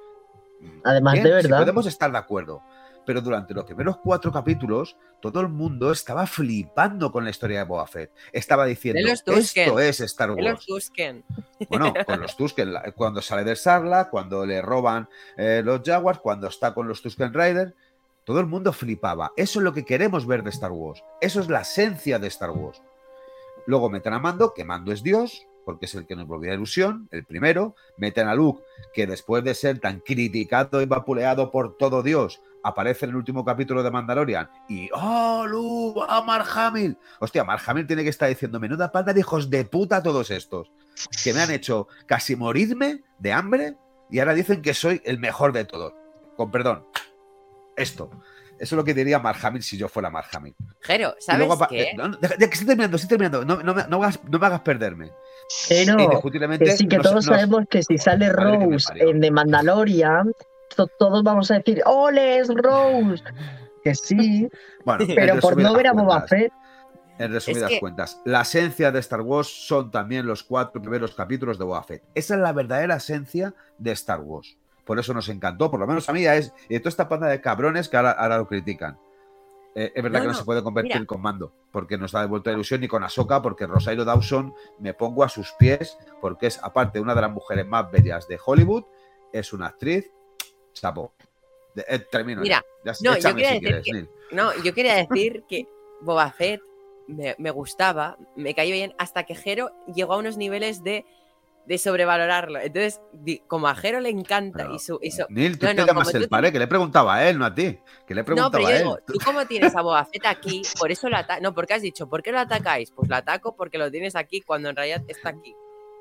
Además, 0.84 1.22
de 1.22 1.32
verdad. 1.32 1.60
podemos 1.60 1.86
estar 1.88 2.12
de 2.12 2.18
acuerdo 2.18 2.62
pero 3.06 3.22
durante 3.22 3.54
los 3.54 3.66
primeros 3.66 3.98
cuatro 3.98 4.32
capítulos 4.32 4.96
todo 5.22 5.42
el 5.42 5.50
mundo 5.50 5.92
estaba 5.92 6.26
flipando 6.26 7.12
con 7.12 7.24
la 7.24 7.30
historia 7.30 7.60
de 7.60 7.66
Boba 7.66 7.88
Fett. 7.88 8.12
Estaba 8.32 8.66
diciendo, 8.66 9.00
esto 9.12 9.34
es 9.80 10.02
Star 10.02 10.32
Wars. 10.32 10.44
Los 10.44 10.66
Tusken. 10.66 11.24
Bueno, 11.70 11.94
con 12.06 12.20
los 12.20 12.36
Tusken, 12.36 12.74
cuando 12.96 13.22
sale 13.22 13.44
de 13.44 13.56
Sarla, 13.56 14.10
cuando 14.10 14.46
le 14.46 14.62
roban 14.62 15.08
eh, 15.38 15.62
los 15.64 15.82
Jaguars, 15.84 16.20
cuando 16.20 16.48
está 16.48 16.74
con 16.74 16.88
los 16.88 17.02
Tusken 17.02 17.34
Riders, 17.34 17.74
todo 18.24 18.40
el 18.40 18.48
mundo 18.48 18.74
flipaba. 18.74 19.32
Eso 19.36 19.60
es 19.60 19.64
lo 19.64 19.74
que 19.74 19.86
queremos 19.86 20.26
ver 20.26 20.44
de 20.44 20.50
Star 20.50 20.72
Wars. 20.72 21.04
Eso 21.22 21.40
es 21.40 21.50
la 21.50 21.62
esencia 21.62 22.20
de 22.20 22.28
Star 22.28 22.52
Wars. 22.52 22.82
Luego 23.68 23.90
meten 23.90 24.14
a 24.14 24.20
Mando, 24.20 24.54
que 24.54 24.66
Mando 24.66 24.92
es 24.92 25.04
Dios, 25.04 25.48
porque 25.66 25.86
es 25.86 25.96
el 25.96 26.06
que 26.06 26.16
nos 26.16 26.28
volvió 26.28 26.50
la 26.50 26.56
ilusión, 26.56 27.08
el 27.12 27.26
primero. 27.26 27.76
Meten 27.98 28.28
a 28.28 28.36
Luke, 28.36 28.64
que 28.94 29.08
después 29.08 29.44
de 29.44 29.54
ser 29.54 29.80
tan 29.80 30.00
criticado 30.00 30.82
y 30.82 30.86
vapuleado 30.86 31.52
por 31.52 31.78
todo 31.78 32.04
Dios, 32.04 32.42
aparece 32.64 33.06
en 33.06 33.12
el 33.12 33.18
último 33.18 33.44
capítulo 33.44 33.84
de 33.84 33.92
Mandalorian 33.92 34.50
y 34.70 34.90
¡Oh, 34.94 35.46
Luke! 35.48 36.02
¡Ah, 36.08 36.24
Mark 36.26 36.48
Hamill! 36.54 36.98
Hostia, 37.20 37.44
Mark 37.44 37.62
Hamill 37.66 37.88
tiene 37.88 38.04
que 38.04 38.10
estar 38.10 38.30
diciendo 38.30 38.60
menuda 38.60 38.92
pata 38.92 39.14
de 39.14 39.20
hijos 39.20 39.50
de 39.50 39.66
puta 39.66 40.02
todos 40.04 40.32
estos 40.32 40.72
que 41.24 41.34
me 41.34 41.42
han 41.42 41.52
hecho 41.52 41.88
casi 42.06 42.36
morirme 42.36 43.04
de 43.20 43.34
hambre 43.34 43.78
y 44.10 44.20
ahora 44.20 44.34
dicen 44.34 44.62
que 44.62 44.74
soy 44.74 45.02
el 45.06 45.20
mejor 45.20 45.54
de 45.54 45.66
todos. 45.66 45.94
Con 46.36 46.52
perdón. 46.52 46.86
Esto. 47.76 48.12
Eso 48.62 48.76
es 48.76 48.78
lo 48.78 48.84
que 48.84 48.94
diría 48.94 49.18
Mark 49.18 49.40
Hamill 49.42 49.64
si 49.64 49.76
yo 49.76 49.88
fuera 49.88 50.12
Mark 50.12 50.28
Hamill. 50.34 50.56
Jero, 50.82 51.16
¿sabes 51.20 51.50
qué? 51.68 51.82
Eh, 51.82 51.96
que 52.38 52.46
estoy 52.46 52.68
terminando, 52.68 52.98
estoy 52.98 53.10
terminando. 53.10 53.44
No, 53.44 53.64
no, 53.64 53.74
no, 53.74 54.00
me 54.00 54.46
hagas 54.46 54.62
perderme. 54.62 55.12
Pero 55.68 56.22
que 56.60 56.78
sí 56.78 56.88
que 56.88 57.00
todos 57.00 57.26
sabemos 57.26 57.66
que 57.70 57.82
si 57.82 57.98
sale 57.98 58.32
Rose 58.32 58.94
en 58.98 59.20
The 59.20 59.32
Mandalorian, 59.32 60.32
todos 60.76 61.24
vamos 61.24 61.52
a 61.52 61.56
decir, 61.56 61.82
¡Ole, 61.86 62.40
es 62.40 62.50
Rose! 62.50 63.24
Que 63.84 63.96
sí, 63.96 64.50
bueno, 64.86 65.06
pero 65.16 65.40
por 65.40 65.58
no 65.58 65.74
ver 65.74 65.88
a 65.88 65.94
Boba 65.94 66.22
Fett. 66.28 66.52
En 67.18 67.32
resumidas 67.32 67.72
cuentas, 67.80 68.20
la 68.26 68.42
esencia 68.42 68.92
de 68.92 69.00
Star 69.00 69.22
Wars 69.22 69.48
son 69.48 69.92
también 69.92 70.26
los 70.26 70.44
cuatro 70.44 70.82
primeros 70.82 71.14
capítulos 71.14 71.60
de 71.60 71.66
Boba 71.66 71.84
Fett. 71.84 72.04
Esa 72.16 72.36
es 72.36 72.40
la 72.42 72.52
verdadera 72.52 72.96
esencia 72.96 73.54
de 73.78 73.92
Star 73.92 74.22
Wars. 74.22 74.58
Por 74.86 74.98
eso 74.98 75.14
nos 75.14 75.30
encantó, 75.30 75.70
por 75.70 75.80
lo 75.80 75.86
menos 75.86 76.10
a 76.10 76.14
mí 76.14 76.26
es. 76.26 76.54
Y 76.68 76.80
toda 76.80 76.90
esta 76.90 77.08
panda 77.08 77.28
de 77.28 77.40
cabrones 77.40 77.90
que 77.90 77.98
ahora, 77.98 78.38
lo 78.38 78.48
critican. 78.48 78.98
Eh, 79.76 79.92
es 79.96 80.04
verdad 80.04 80.22
que 80.22 80.28
no, 80.28 80.34
se 80.34 80.44
puede 80.44 80.64
convertir 80.64 81.06
con 81.06 81.22
Mando, 81.22 81.54
porque 81.72 81.98
nos 81.98 82.12
da 82.12 82.22
de 82.22 82.28
vuelta 82.28 82.52
ilusión, 82.52 82.82
ni 82.82 82.88
con 82.88 83.04
Ahsoka, 83.04 83.42
porque 83.42 83.68
Rosario 83.68 84.04
Dawson 84.04 84.54
me 84.80 84.94
pongo 84.94 85.24
a 85.24 85.30
sus 85.30 85.54
pies, 85.54 85.98
porque 86.20 86.48
es, 86.48 86.60
aparte, 86.62 87.00
una 87.00 87.16
de 87.16 87.22
las 87.22 87.32
mujeres 87.32 87.68
más 87.68 87.90
bellas 87.92 88.28
de 88.28 88.40
Hollywood, 88.44 88.84
es 89.32 89.54
una 89.54 89.68
actriz 89.68 90.12
Chapo. 90.74 91.14
Eh, 91.76 92.00
termino. 92.12 92.42
Mira, 92.42 92.64
no, 93.02 93.18
yo 93.18 93.36
quería 93.36 93.52
decir 93.54 93.82
que, 93.84 94.08
no, 94.32 94.52
yo 94.64 94.74
quería 94.74 94.96
decir 94.96 95.44
que 95.48 95.68
Boba 96.02 96.32
Fett 96.32 96.62
me, 97.08 97.52
gustaba, 97.52 98.18
me 98.36 98.54
cayó 98.54 98.74
bien, 98.74 98.94
hasta 98.98 99.24
que 99.24 99.36
Jero 99.36 99.72
llegó 99.94 100.14
a 100.14 100.18
unos 100.18 100.38
niveles 100.38 100.84
de 100.84 101.06
de 101.66 101.78
sobrevalorarlo. 101.78 102.60
Entonces, 102.60 103.02
como 103.48 103.68
a 103.68 103.76
Jero 103.76 104.00
le 104.00 104.10
encanta 104.10 104.70
y 104.74 104.80
su, 104.80 105.00
eso. 105.02 105.26
Neil, 105.30 105.58
tú 105.58 105.68
te 105.68 105.76
llamas 105.76 106.14
el 106.14 106.28
pared, 106.28 106.52
que 106.52 106.60
le 106.60 106.68
preguntaba 106.68 107.16
a 107.16 107.30
él, 107.30 107.38
no 107.38 107.46
a 107.46 107.54
ti. 107.54 107.80
Que 108.06 108.16
le 108.16 108.24
preguntaba 108.24 108.50
no, 108.50 108.52
pero 108.52 108.70
yo 108.70 108.78
digo, 108.78 109.00
tú 109.06 109.14
cómo 109.24 109.46
tienes 109.46 109.76
a 109.76 109.82
Boba 109.82 110.06
Fett 110.06 110.26
aquí, 110.26 110.64
por 110.80 110.92
eso 110.92 111.10
lo 111.10 111.18
atacas. 111.18 111.42
No, 111.42 111.54
porque 111.54 111.74
has 111.74 111.82
dicho, 111.82 112.10
¿por 112.10 112.24
qué 112.24 112.32
lo 112.32 112.40
atacáis? 112.40 112.92
Pues 112.92 113.10
lo 113.10 113.16
ataco 113.16 113.56
porque 113.56 113.78
lo 113.78 113.92
tienes 113.92 114.16
aquí 114.16 114.42
cuando 114.42 114.70
en 114.70 114.76
realidad 114.76 115.04
está 115.08 115.30
aquí. 115.30 115.56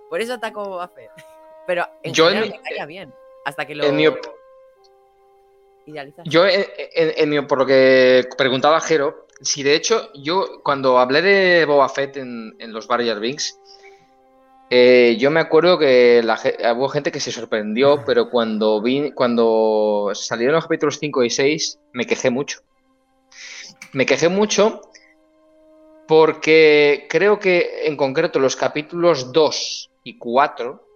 Por 0.08 0.20
eso 0.20 0.34
ataco 0.34 0.62
a 0.62 0.68
Boba 0.68 0.88
Fett. 0.88 1.10
Pero 1.66 1.86
en 2.02 2.14
yo 2.14 2.28
general 2.28 2.50
me 2.50 2.60
caía 2.62 2.86
bien. 2.86 3.14
Hasta 3.44 3.66
que 3.66 3.74
lo. 3.74 3.84
Yo, 6.24 6.44
en, 6.46 7.46
por 7.46 7.58
lo 7.58 7.66
que 7.66 8.28
preguntaba 8.36 8.80
Jero, 8.80 9.26
si 9.40 9.62
de 9.62 9.74
hecho 9.74 10.10
yo 10.14 10.60
cuando 10.62 10.98
hablé 10.98 11.22
de 11.22 11.64
Boba 11.64 11.88
Fett 11.88 12.16
en, 12.16 12.54
los 12.72 12.86
Barrier 12.86 13.18
Binks, 13.20 13.58
eh, 14.68 15.16
yo 15.18 15.30
me 15.30 15.40
acuerdo 15.40 15.78
que 15.78 16.22
la, 16.22 16.38
hubo 16.74 16.88
gente 16.88 17.10
que 17.10 17.18
se 17.18 17.32
sorprendió, 17.32 18.04
pero 18.04 18.30
cuando 18.30 18.80
vi, 18.80 19.10
cuando 19.12 20.10
salieron 20.14 20.54
los 20.54 20.64
capítulos 20.64 20.98
5 21.00 21.24
y 21.24 21.30
6, 21.30 21.80
me 21.92 22.06
quejé 22.06 22.30
mucho. 22.30 22.60
Me 23.92 24.06
quejé 24.06 24.28
mucho 24.28 24.82
porque 26.06 27.06
creo 27.08 27.40
que 27.40 27.86
en 27.86 27.96
concreto 27.96 28.38
los 28.38 28.54
capítulos 28.54 29.32
2 29.32 29.90
y 30.04 30.18
4 30.18 30.86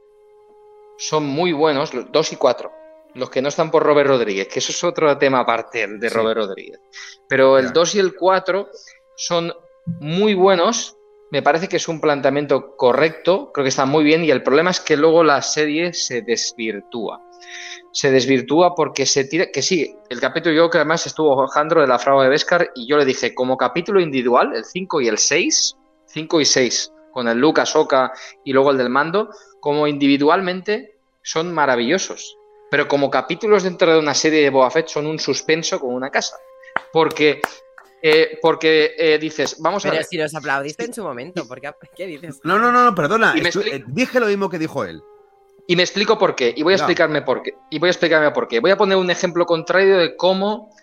son 0.99 1.25
muy 1.25 1.53
buenos, 1.53 1.91
2 2.13 2.33
y 2.33 2.37
4 2.37 2.84
los 3.15 3.31
que 3.31 3.41
no 3.41 3.49
están 3.49 3.71
por 3.71 3.83
Robert 3.85 4.09
Rodríguez, 4.09 4.49
que 4.49 4.59
eso 4.59 4.73
es 4.73 4.85
otro 4.85 5.17
tema 5.19 5.41
aparte 5.41 5.87
de 5.87 6.09
Robert 6.09 6.39
Rodríguez. 6.39 6.81
Pero 7.29 7.59
el 7.59 7.73
2 7.73 7.95
y 7.95 7.99
el 8.01 8.15
4 8.15 8.69
son 9.17 9.53
muy 10.01 10.35
buenos. 10.35 10.97
Me 11.31 11.43
parece 11.43 11.69
que 11.69 11.77
es 11.77 11.89
un 11.89 12.01
planteamiento 12.01 12.77
correcto, 12.77 13.51
creo 13.53 13.65
que 13.65 13.69
está 13.69 13.87
muy 13.87 14.05
bien. 14.05 14.25
Y 14.25 14.31
el 14.31 14.43
problema 14.43 14.71
es 14.71 14.81
que 14.81 14.97
luego 14.97 15.25
la 15.25 15.43
serie 15.43 15.93
se 15.93 16.23
desvirtúa. 16.23 17.21
Se 17.93 18.11
desvirtúa 18.11 18.75
porque 18.75 19.07
se 19.07 19.25
tira. 19.25 19.47
Que 19.53 19.63
sí, 19.63 19.97
el 20.11 20.21
capítulo, 20.21 20.55
yo 20.55 20.71
que 20.71 20.79
además 20.79 21.07
estuvo 21.07 21.41
Alejandro 21.41 21.81
de 21.81 21.87
la 21.87 21.99
fragua 21.99 22.25
de 22.25 22.31
Vescar, 22.31 22.71
y 22.75 22.89
yo 22.89 22.97
le 22.97 23.05
dije, 23.05 23.35
como 23.35 23.57
capítulo 23.57 24.01
individual, 24.01 24.55
el 24.55 24.65
5 24.65 25.01
y 25.01 25.09
el 25.09 25.19
6, 25.19 25.77
5 26.07 26.41
y 26.41 26.45
6, 26.45 26.93
con 27.13 27.29
el 27.29 27.39
Lucas 27.39 27.77
Oca 27.77 28.13
y 28.45 28.53
luego 28.53 28.73
el 28.73 28.79
del 28.79 28.91
mando, 28.91 29.31
como 29.61 29.87
individualmente 29.87 30.97
son 31.23 31.53
maravillosos 31.53 32.37
pero 32.75 32.89
como 32.89 33.09
capítulos 33.09 33.63
dentro 33.63 33.93
de 33.93 34.01
una 34.01 34.15
serie 34.15 34.43
de 34.43 34.51
Boba 34.51 34.69
Fett 34.69 34.89
son 34.89 35.07
un 35.07 35.21
suspenso 35.21 35.79
con 35.79 35.95
una 35.95 36.11
casa. 36.11 36.35
Porque, 36.93 37.41
eh, 38.03 38.41
porque 38.43 38.97
eh, 38.99 39.17
dices, 39.17 39.59
vamos 39.61 39.87
a 39.87 39.93
ver. 39.93 40.03
si 40.03 40.17
los 40.17 40.35
aplaudiste 40.35 40.87
en 40.87 40.93
su 40.93 41.05
momento, 41.05 41.47
porque, 41.47 41.71
¿qué 41.95 42.05
dices? 42.09 42.41
No, 42.43 42.59
no, 42.59 42.73
no, 42.73 42.93
perdona. 42.93 43.33
Eh, 43.37 43.85
dije 43.87 44.19
lo 44.19 44.27
mismo 44.27 44.51
que 44.51 44.59
dijo 44.59 44.85
él. 44.85 45.01
Y 45.69 45.77
me 45.77 45.85
explico 45.85 46.19
por 46.19 46.35
qué. 46.35 46.53
Y 46.57 46.65
voy 46.65 46.73
a 46.73 46.77
explicarme 46.79 47.23
por 47.23 47.45
qué. 47.45 47.55
Y 47.71 47.79
voy 47.79 47.91
a 47.91 47.93
explicarme 47.93 48.33
por 48.33 48.49
qué. 48.49 48.59
Voy 48.59 48.73
a 48.73 48.77
poner 48.77 48.99
un 48.99 49.09
ejemplo 49.09 49.47
contrario 49.47 49.97
de 49.97 50.17
cómo. 50.17 50.75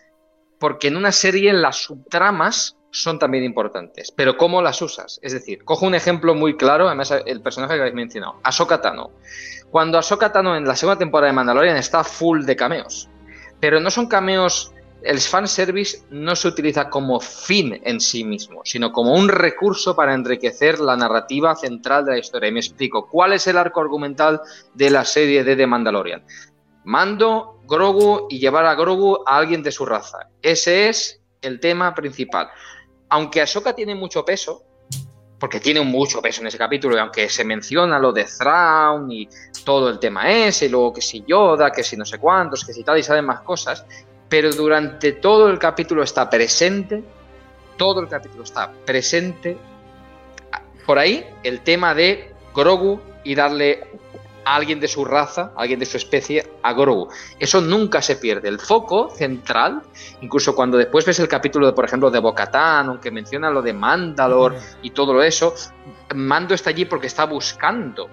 Porque 0.59 0.87
en 0.87 0.95
una 0.95 1.11
serie 1.11 1.51
las 1.51 1.75
subtramas 1.75 2.77
son 2.91 3.17
también 3.17 3.43
importantes. 3.43 4.11
Pero 4.11 4.37
¿cómo 4.37 4.61
las 4.61 4.81
usas? 4.81 5.19
Es 5.23 5.31
decir, 5.31 5.63
cojo 5.63 5.85
un 5.85 5.95
ejemplo 5.95 6.35
muy 6.35 6.57
claro, 6.57 6.87
además 6.87 7.11
el 7.25 7.41
personaje 7.41 7.75
que 7.75 7.79
habéis 7.79 7.95
mencionado, 7.95 8.35
Ahsoka 8.43 8.81
Tano. 8.81 9.11
Cuando 9.71 9.97
Ahsoka 9.97 10.31
Tano 10.31 10.55
en 10.55 10.65
la 10.65 10.75
segunda 10.75 10.99
temporada 10.99 11.31
de 11.31 11.35
Mandalorian 11.35 11.77
está 11.77 12.03
full 12.03 12.43
de 12.43 12.55
cameos, 12.55 13.09
pero 13.59 13.79
no 13.79 13.89
son 13.89 14.07
cameos, 14.07 14.73
el 15.03 15.19
fanservice 15.19 16.03
no 16.11 16.35
se 16.35 16.49
utiliza 16.49 16.89
como 16.89 17.19
fin 17.19 17.79
en 17.83 17.99
sí 18.01 18.23
mismo, 18.23 18.61
sino 18.65 18.91
como 18.91 19.13
un 19.13 19.29
recurso 19.29 19.95
para 19.95 20.13
enriquecer 20.13 20.79
la 20.79 20.97
narrativa 20.97 21.55
central 21.55 22.05
de 22.05 22.11
la 22.11 22.17
historia. 22.19 22.49
Y 22.49 22.53
me 22.53 22.59
explico, 22.59 23.07
¿cuál 23.07 23.33
es 23.33 23.47
el 23.47 23.57
arco 23.57 23.81
argumental 23.81 24.41
de 24.73 24.89
la 24.89 25.05
serie 25.05 25.43
de 25.43 25.55
The 25.55 25.65
Mandalorian? 25.65 26.23
Mando, 26.83 27.61
Grogu 27.67 28.27
y 28.29 28.39
llevar 28.39 28.65
a 28.65 28.75
Grogu 28.75 29.19
a 29.25 29.37
alguien 29.37 29.63
de 29.63 29.71
su 29.71 29.85
raza. 29.85 30.27
Ese 30.41 30.89
es 30.89 31.21
el 31.41 31.59
tema 31.59 31.95
principal 31.95 32.49
aunque 33.11 33.41
Ahsoka 33.41 33.73
tiene 33.75 33.93
mucho 33.93 34.23
peso, 34.23 34.63
porque 35.37 35.59
tiene 35.59 35.81
mucho 35.81 36.21
peso 36.21 36.39
en 36.41 36.47
ese 36.47 36.57
capítulo, 36.57 36.95
y 36.95 36.99
aunque 36.99 37.27
se 37.27 37.43
menciona 37.43 37.99
lo 37.99 38.13
de 38.13 38.23
Thrawn 38.23 39.11
y 39.11 39.27
todo 39.65 39.89
el 39.89 39.99
tema 39.99 40.31
ese, 40.31 40.67
y 40.67 40.69
luego 40.69 40.93
que 40.93 41.01
si 41.01 41.21
Yoda, 41.27 41.71
que 41.71 41.83
si 41.83 41.97
no 41.97 42.05
sé 42.05 42.19
cuántos, 42.19 42.63
que 42.63 42.71
si 42.71 42.83
tal 42.83 42.97
y 42.97 43.03
saben 43.03 43.25
más 43.25 43.41
cosas, 43.41 43.85
pero 44.29 44.49
durante 44.53 45.11
todo 45.11 45.49
el 45.49 45.59
capítulo 45.59 46.03
está 46.03 46.29
presente, 46.29 47.03
todo 47.75 47.99
el 47.99 48.07
capítulo 48.07 48.43
está 48.43 48.71
presente, 48.85 49.57
por 50.85 50.97
ahí 50.97 51.25
el 51.43 51.59
tema 51.61 51.93
de 51.93 52.33
Grogu 52.55 53.01
y 53.25 53.35
darle 53.35 53.87
a 54.51 54.55
alguien 54.55 54.81
de 54.81 54.89
su 54.89 55.05
raza, 55.05 55.53
a 55.55 55.61
alguien 55.61 55.79
de 55.79 55.85
su 55.85 55.95
especie, 55.95 56.45
a 56.61 56.73
Grogu. 56.73 57.07
Eso 57.39 57.61
nunca 57.61 58.01
se 58.01 58.17
pierde. 58.17 58.49
El 58.49 58.59
foco 58.59 59.09
central, 59.09 59.81
incluso 60.19 60.53
cuando 60.53 60.77
después 60.77 61.05
ves 61.05 61.19
el 61.19 61.29
capítulo, 61.29 61.67
de, 61.67 61.73
por 61.73 61.85
ejemplo, 61.85 62.11
de 62.11 62.19
Bocatán, 62.19 62.89
aunque 62.89 63.11
menciona 63.11 63.49
lo 63.49 63.61
de 63.61 63.71
Mandalor 63.71 64.57
y 64.81 64.89
todo 64.89 65.23
eso, 65.23 65.55
Mando 66.13 66.53
está 66.53 66.71
allí 66.71 66.83
porque 66.83 67.07
está 67.07 67.23
buscando 67.23 68.09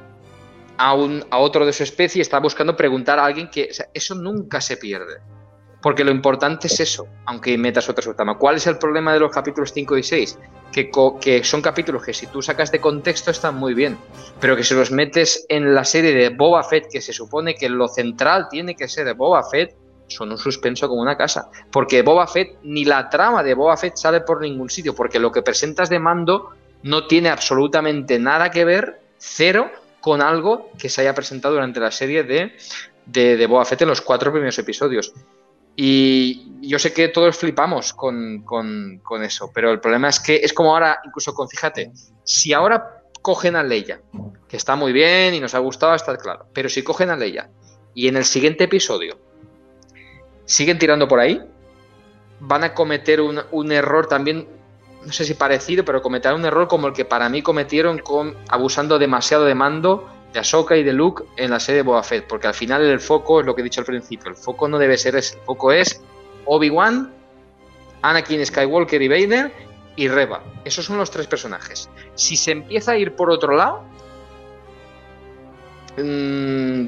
a, 0.76 0.94
un, 0.94 1.24
a 1.28 1.38
otro 1.38 1.66
de 1.66 1.72
su 1.72 1.82
especie, 1.82 2.22
está 2.22 2.38
buscando 2.38 2.76
preguntar 2.76 3.18
a 3.18 3.24
alguien 3.24 3.50
que... 3.50 3.68
eso 3.92 4.14
nunca 4.14 4.60
se 4.60 4.76
pierde. 4.76 5.18
Porque 5.80 6.04
lo 6.04 6.10
importante 6.10 6.66
es 6.66 6.80
eso, 6.80 7.06
aunque 7.24 7.56
metas 7.56 7.88
otra 7.88 8.02
subtrama. 8.02 8.36
¿Cuál 8.36 8.56
es 8.56 8.66
el 8.66 8.78
problema 8.78 9.12
de 9.12 9.20
los 9.20 9.32
capítulos 9.32 9.72
5 9.72 9.96
y 9.96 10.02
6? 10.02 10.38
Que, 10.72 10.90
que, 11.20 11.44
son 11.44 11.62
capítulos 11.62 12.02
que 12.02 12.12
si 12.12 12.26
tú 12.26 12.42
sacas 12.42 12.72
de 12.72 12.80
contexto 12.80 13.30
están 13.30 13.54
muy 13.54 13.74
bien, 13.74 13.96
pero 14.40 14.56
que 14.56 14.64
si 14.64 14.74
los 14.74 14.90
metes 14.90 15.46
en 15.48 15.74
la 15.74 15.84
serie 15.84 16.12
de 16.12 16.30
Boba 16.30 16.64
Fett, 16.64 16.88
que 16.90 17.00
se 17.00 17.12
supone 17.12 17.54
que 17.54 17.68
lo 17.68 17.86
central 17.88 18.48
tiene 18.50 18.74
que 18.74 18.88
ser 18.88 19.04
de 19.04 19.12
Boba 19.12 19.48
Fett, 19.48 19.76
son 20.08 20.32
un 20.32 20.38
suspenso 20.38 20.88
como 20.88 21.00
una 21.00 21.16
casa. 21.16 21.48
Porque 21.70 22.02
Boba 22.02 22.26
Fett, 22.26 22.58
ni 22.64 22.84
la 22.84 23.08
trama 23.08 23.42
de 23.42 23.54
Boba 23.54 23.76
Fett 23.76 23.96
sale 23.96 24.22
por 24.22 24.40
ningún 24.40 24.70
sitio, 24.70 24.94
porque 24.94 25.18
lo 25.20 25.30
que 25.30 25.42
presentas 25.42 25.88
de 25.88 25.98
mando 26.00 26.50
no 26.82 27.06
tiene 27.06 27.28
absolutamente 27.28 28.18
nada 28.18 28.50
que 28.50 28.64
ver, 28.64 29.00
cero, 29.18 29.70
con 30.00 30.22
algo 30.22 30.70
que 30.78 30.88
se 30.88 31.02
haya 31.02 31.14
presentado 31.14 31.54
durante 31.54 31.80
la 31.80 31.90
serie 31.90 32.24
de, 32.24 32.52
de, 33.06 33.36
de 33.36 33.46
Boba 33.46 33.64
Fett 33.64 33.82
en 33.82 33.88
los 33.88 34.00
cuatro 34.00 34.32
primeros 34.32 34.58
episodios. 34.58 35.12
Y 35.80 36.44
yo 36.60 36.76
sé 36.80 36.92
que 36.92 37.06
todos 37.06 37.36
flipamos 37.36 37.92
con, 37.92 38.42
eso, 39.22 39.52
pero 39.54 39.70
el 39.70 39.78
problema 39.78 40.08
es 40.08 40.18
que 40.18 40.40
es 40.42 40.52
como 40.52 40.74
ahora, 40.74 40.98
incluso 41.04 41.32
con, 41.32 41.48
fíjate, 41.48 41.92
si 42.24 42.52
ahora 42.52 43.04
cogen 43.22 43.54
a 43.54 43.62
Leia, 43.62 44.00
que 44.48 44.56
está 44.56 44.74
muy 44.74 44.92
bien 44.92 45.34
y 45.34 45.40
nos 45.40 45.54
ha 45.54 45.60
gustado, 45.60 45.94
está 45.94 46.16
claro, 46.16 46.46
pero 46.52 46.68
si 46.68 46.82
cogen 46.82 47.10
a 47.10 47.16
Leia 47.16 47.48
y 47.94 48.08
en 48.08 48.16
el 48.16 48.24
siguiente 48.24 48.64
episodio 48.64 49.20
siguen 50.46 50.80
tirando 50.80 51.06
por 51.06 51.20
ahí, 51.20 51.40
van 52.40 52.64
a 52.64 52.74
cometer 52.74 53.20
un, 53.20 53.40
un 53.52 53.70
error 53.70 54.08
también, 54.08 54.48
no 55.06 55.12
sé 55.12 55.24
si 55.24 55.34
parecido, 55.34 55.84
pero 55.84 56.02
cometer 56.02 56.34
un 56.34 56.44
error 56.44 56.66
como 56.66 56.88
el 56.88 56.92
que 56.92 57.04
para 57.04 57.28
mí 57.28 57.40
cometieron 57.40 57.98
con 57.98 58.36
abusando 58.48 58.98
demasiado 58.98 59.44
de 59.44 59.54
mando 59.54 60.08
de 60.32 60.40
Ahsoka 60.40 60.76
y 60.76 60.82
de 60.82 60.92
Luke 60.92 61.24
en 61.36 61.50
la 61.50 61.60
serie 61.60 61.78
de 61.78 61.82
Boba 61.82 62.02
Fett, 62.02 62.26
porque 62.26 62.46
al 62.46 62.54
final 62.54 62.84
el 62.84 63.00
foco 63.00 63.40
es 63.40 63.46
lo 63.46 63.54
que 63.54 63.62
he 63.62 63.64
dicho 63.64 63.80
al 63.80 63.86
principio, 63.86 64.30
el 64.30 64.36
foco 64.36 64.68
no 64.68 64.78
debe 64.78 64.98
ser 64.98 65.16
ese, 65.16 65.36
el 65.36 65.42
foco 65.42 65.72
es 65.72 66.02
Obi-Wan, 66.44 67.12
Anakin 68.02 68.44
Skywalker 68.44 69.00
y 69.02 69.08
Vader 69.08 69.52
y 69.96 70.08
Reba. 70.08 70.42
Esos 70.64 70.84
son 70.84 70.98
los 70.98 71.10
tres 71.10 71.26
personajes. 71.26 71.90
Si 72.14 72.36
se 72.36 72.52
empieza 72.52 72.92
a 72.92 72.96
ir 72.96 73.16
por 73.16 73.30
otro 73.30 73.56
lado, 73.56 73.82
mm, 75.96 76.86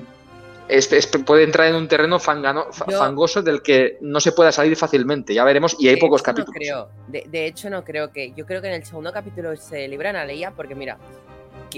puede 1.27 1.43
entrar 1.43 1.67
en 1.69 1.75
un 1.75 1.89
terreno 1.89 2.21
fangoso 2.21 3.43
del 3.43 3.63
que 3.63 3.99
no 4.01 4.21
se 4.21 4.33
pueda 4.33 4.53
salir 4.53 4.77
fácilmente. 4.77 5.35
Ya 5.35 5.45
veremos, 5.45 5.77
y 5.79 5.89
hay 5.89 5.97
pocos 5.97 6.23
capítulos. 6.23 6.55
creo. 6.55 6.89
De, 7.09 7.25
de, 7.27 7.47
hecho, 7.47 7.69
no 7.69 7.83
creo 7.83 8.13
que. 8.13 8.33
Yo 8.37 8.47
creo 8.47 8.63
que 8.63 8.69
en 8.69 8.75
el 8.75 8.85
segundo 8.85 9.13
capítulo 9.13 9.57
se 9.57 9.89
libran 9.89 10.15
a 10.15 10.25
Leia, 10.25 10.53
porque 10.53 10.77
mira, 10.77 10.97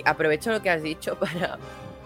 aprovecho 0.04 0.50
lo 0.50 0.62
que 0.62 0.70
has 0.70 0.82
dicho 0.82 1.16
para 1.20 1.58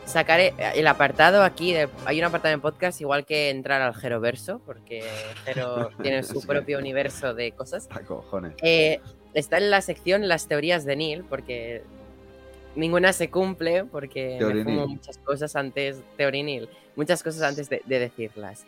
sacar 0.05 0.41
el 0.41 0.87
apartado 0.87 1.43
aquí. 1.43 1.75
hay 2.05 2.19
un 2.19 2.25
apartado 2.25 2.55
en 2.55 2.61
podcast, 2.61 3.01
igual 3.01 3.25
que 3.27 3.51
entrar 3.51 3.83
al 3.83 3.95
Jeroverso, 3.95 4.61
porque 4.65 5.05
Jero 5.45 5.91
tiene 6.03 6.23
su 6.23 6.41
propio 6.47 6.79
universo 6.79 7.35
de 7.35 7.53
cosas. 7.53 7.89
Eh, 8.63 9.01
está 9.35 9.59
en 9.59 9.71
la 9.71 9.81
sección 9.81 10.29
las 10.29 10.49
teorías 10.49 10.85
de 10.85 10.97
Neil, 10.97 11.25
porque 11.25 11.83
ninguna 12.77 13.13
se 13.13 13.31
cumple, 13.31 13.85
porque 13.85 14.39
me 14.41 14.65
fumo 14.65 14.87
muchas 14.87 15.19
cosas 15.19 15.57
antes, 15.57 16.01
teorinil, 16.17 16.69
muchas 16.95 17.23
cosas 17.23 17.43
antes 17.43 17.69
de, 17.69 17.83
de 17.85 17.99
decirlas. 17.99 18.65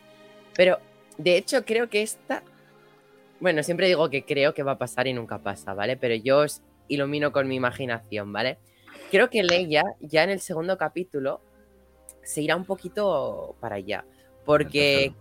Pero, 0.55 0.79
de 1.17 1.37
hecho, 1.37 1.63
creo 1.63 1.89
que 1.89 2.01
esta. 2.01 2.43
Bueno, 3.39 3.63
siempre 3.63 3.87
digo 3.87 4.09
que 4.09 4.25
creo 4.25 4.53
que 4.53 4.63
va 4.63 4.73
a 4.73 4.77
pasar 4.77 5.07
y 5.07 5.13
nunca 5.13 5.37
pasa, 5.37 5.73
¿vale? 5.73 5.95
Pero 5.95 6.15
yo 6.15 6.39
os 6.39 6.61
ilumino 6.89 7.31
con 7.31 7.47
mi 7.47 7.55
imaginación, 7.55 8.33
¿vale? 8.33 8.57
Creo 9.09 9.29
que 9.29 9.43
Leia 9.43 9.83
ya 9.99 10.23
en 10.23 10.29
el 10.29 10.39
segundo 10.39 10.77
capítulo 10.77 11.41
se 12.23 12.41
irá 12.41 12.55
un 12.55 12.65
poquito 12.65 13.55
para 13.59 13.75
allá. 13.75 14.05
Porque. 14.45 15.13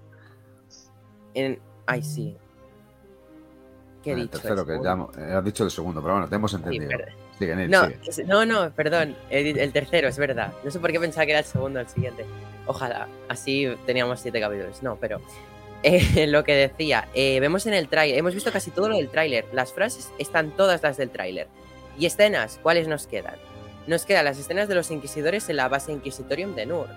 En... 1.34 1.58
Ay, 1.86 2.02
sí. 2.02 2.36
¿Qué 4.02 4.12
he 4.12 4.14
dicho? 4.14 4.38
Tercero, 4.38 4.64
que 4.64 4.78
ya, 4.82 5.38
has 5.38 5.44
dicho 5.44 5.64
el 5.64 5.70
segundo, 5.70 6.00
pero 6.00 6.14
bueno, 6.14 6.28
te 6.28 6.36
hemos 6.36 6.52
entendido. 6.54 6.90
no, 8.26 8.46
no, 8.46 8.70
perdón, 8.72 9.16
el, 9.30 9.72
tercero, 9.72 10.08
es 10.08 10.18
verdad. 10.18 10.52
No 10.62 10.70
sé 10.70 10.78
por 10.78 10.92
qué 10.92 11.00
pensaba 11.00 11.26
que 11.26 11.32
era 11.32 11.40
el 11.40 11.44
segundo, 11.44 11.80
el 11.80 11.88
siguiente. 11.88 12.24
Ojalá, 12.66 13.08
así 13.28 13.66
teníamos 13.86 14.20
siete 14.20 14.40
capítulos. 14.40 14.82
No, 14.82 14.96
pero 14.96 15.20
eh, 15.82 16.26
lo 16.26 16.44
que 16.44 16.54
decía, 16.54 17.08
eh, 17.14 17.40
vemos 17.40 17.66
en 17.66 17.74
el 17.74 17.88
tráiler, 17.88 18.18
hemos 18.18 18.34
visto 18.34 18.52
casi 18.52 18.70
todo 18.70 18.88
lo 18.90 18.96
del 18.96 19.08
tráiler. 19.08 19.46
Las 19.52 19.72
frases 19.72 20.10
están 20.18 20.56
todas 20.56 20.82
las 20.82 20.96
del 20.96 21.10
tráiler. 21.10 21.48
¿Y 21.98 22.06
escenas? 22.06 22.60
¿Cuáles 22.62 22.86
nos 22.86 23.06
quedan? 23.06 23.47
Nos 23.88 24.04
quedan 24.04 24.26
las 24.26 24.38
escenas 24.38 24.68
de 24.68 24.74
los 24.74 24.90
inquisidores 24.90 25.48
en 25.48 25.56
la 25.56 25.66
base 25.70 25.92
Inquisitorium 25.92 26.54
de 26.54 26.66
Nur. 26.66 26.88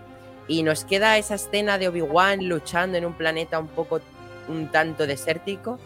Y 0.50 0.62
nos 0.62 0.84
queda 0.84 1.18
esa 1.18 1.36
escena 1.36 1.78
de 1.78 1.88
Obi-Wan 1.88 2.50
luchando 2.50 2.98
en 2.98 3.06
un 3.06 3.14
planeta 3.14 3.60
un 3.60 3.70
poco, 3.70 4.02
un 4.50 4.70
tanto 4.72 5.08
desértico. 5.08 5.80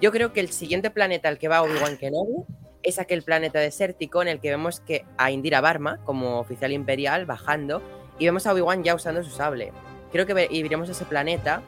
Yo 0.00 0.10
creo 0.12 0.32
que 0.32 0.40
el 0.40 0.48
siguiente 0.48 0.90
planeta 0.90 1.28
al 1.28 1.36
que 1.36 1.48
va 1.48 1.60
Obi-Wan 1.60 1.98
Kenobi 1.98 2.46
es 2.82 2.98
aquel 2.98 3.22
planeta 3.22 3.58
desértico 3.58 4.22
en 4.22 4.28
el 4.28 4.40
que 4.40 4.48
vemos 4.48 4.80
que 4.80 5.04
a 5.18 5.30
Indira 5.30 5.60
Barma, 5.60 5.98
como 6.04 6.40
oficial 6.40 6.72
imperial, 6.72 7.26
bajando, 7.26 7.82
y 8.18 8.24
vemos 8.24 8.46
a 8.46 8.54
Obi-Wan 8.54 8.82
ya 8.82 8.94
usando 8.94 9.22
su 9.22 9.32
sable. 9.32 9.72
Creo 10.10 10.24
que 10.24 10.48
iremos 10.50 10.88
a 10.88 10.92
ese 10.92 11.04
planeta. 11.04 11.60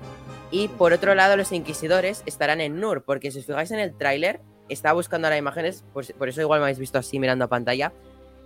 Y 0.51 0.69
por 0.69 0.94
otro 0.94 1.15
lado, 1.15 1.36
los 1.36 1.52
inquisidores 1.52 2.23
estarán 2.24 2.62
en 2.62 2.81
Nur, 2.81 3.02
porque 3.02 3.31
si 3.32 3.40
os 3.40 3.44
fijáis 3.44 3.70
en 3.70 3.81
el 3.81 3.94
tráiler, 3.98 4.40
estaba 4.70 4.94
buscando 4.94 5.28
las 5.28 5.39
imágenes, 5.39 5.85
por, 5.93 6.28
eso 6.28 6.40
igual 6.40 6.60
me 6.60 6.65
habéis 6.65 6.78
visto 6.78 6.97
así 6.97 7.19
mirando 7.19 7.44
a 7.44 7.48
pantalla. 7.48 7.93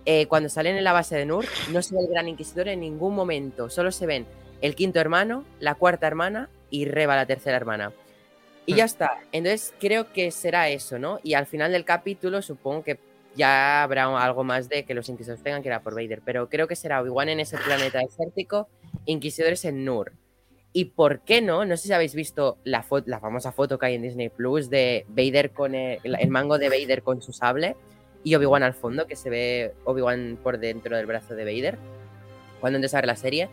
Eh, 0.05 0.27
cuando 0.27 0.49
salen 0.49 0.75
en 0.75 0.83
la 0.83 0.93
base 0.93 1.15
de 1.15 1.25
Nur, 1.25 1.45
no 1.71 1.81
se 1.81 1.95
ve 1.95 2.01
el 2.01 2.07
gran 2.09 2.27
inquisidor 2.27 2.67
en 2.67 2.81
ningún 2.81 3.15
momento, 3.15 3.69
solo 3.69 3.91
se 3.91 4.05
ven 4.05 4.25
el 4.61 4.75
quinto 4.75 4.99
hermano, 4.99 5.45
la 5.59 5.75
cuarta 5.75 6.07
hermana 6.07 6.49
y 6.69 6.85
Reba, 6.85 7.15
la 7.15 7.25
tercera 7.25 7.57
hermana. 7.57 7.93
Y 8.65 8.75
ya 8.75 8.85
está. 8.85 9.19
Entonces 9.31 9.73
creo 9.79 10.13
que 10.13 10.31
será 10.31 10.69
eso, 10.69 10.97
¿no? 10.99 11.19
Y 11.21 11.33
al 11.33 11.45
final 11.45 11.71
del 11.71 11.83
capítulo 11.83 12.41
supongo 12.41 12.83
que 12.83 12.97
ya 13.35 13.83
habrá 13.83 14.05
algo 14.23 14.43
más 14.43 14.69
de 14.69 14.85
que 14.85 14.93
los 14.93 15.09
inquisidores 15.09 15.43
tengan 15.43 15.61
que 15.61 15.69
ir 15.69 15.73
a 15.73 15.81
por 15.81 15.95
Vader. 15.95 16.21
Pero 16.23 16.49
creo 16.49 16.67
que 16.67 16.75
será 16.75 17.01
Obi-Wan 17.01 17.29
en 17.29 17.39
ese 17.41 17.57
planeta 17.57 17.99
desértico, 17.99 18.69
inquisidores 19.05 19.65
en 19.65 19.83
Nur. 19.83 20.13
Y 20.71 20.85
por 20.85 21.21
qué 21.21 21.41
no, 21.41 21.65
no 21.65 21.77
sé 21.77 21.87
si 21.87 21.93
habéis 21.93 22.15
visto 22.15 22.57
la, 22.63 22.85
la 23.05 23.19
famosa 23.19 23.51
foto 23.51 23.77
que 23.77 23.85
hay 23.85 23.95
en 23.95 24.01
Disney 24.01 24.29
Plus 24.29 24.69
de 24.69 25.05
Vader 25.09 25.51
con 25.51 25.75
el, 25.75 25.99
mango 26.29 26.57
de 26.57 26.69
Vader 26.69 27.03
con 27.03 27.21
su 27.21 27.31
sable 27.31 27.75
y 28.23 28.35
Obi-Wan 28.35 28.63
al 28.63 28.73
fondo, 28.73 29.07
que 29.07 29.15
se 29.15 29.29
ve 29.29 29.73
Obi-Wan 29.83 30.37
por 30.41 30.57
dentro 30.59 30.95
del 30.95 31.05
brazo 31.05 31.35
de 31.35 31.45
Vader, 31.45 31.77
cuando 32.59 32.77
antes 32.77 32.93
a 32.93 32.97
ver 32.97 33.07
la 33.07 33.15
serie. 33.15 33.49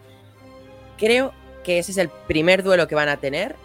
Creo 0.99 1.33
que 1.65 1.79
ese 1.79 1.93
es 1.93 1.99
el 1.99 2.09
primer 2.09 2.63
duelo 2.63 2.87
que 2.89 2.95
van 2.95 3.09
a 3.09 3.17
tener 3.17 3.57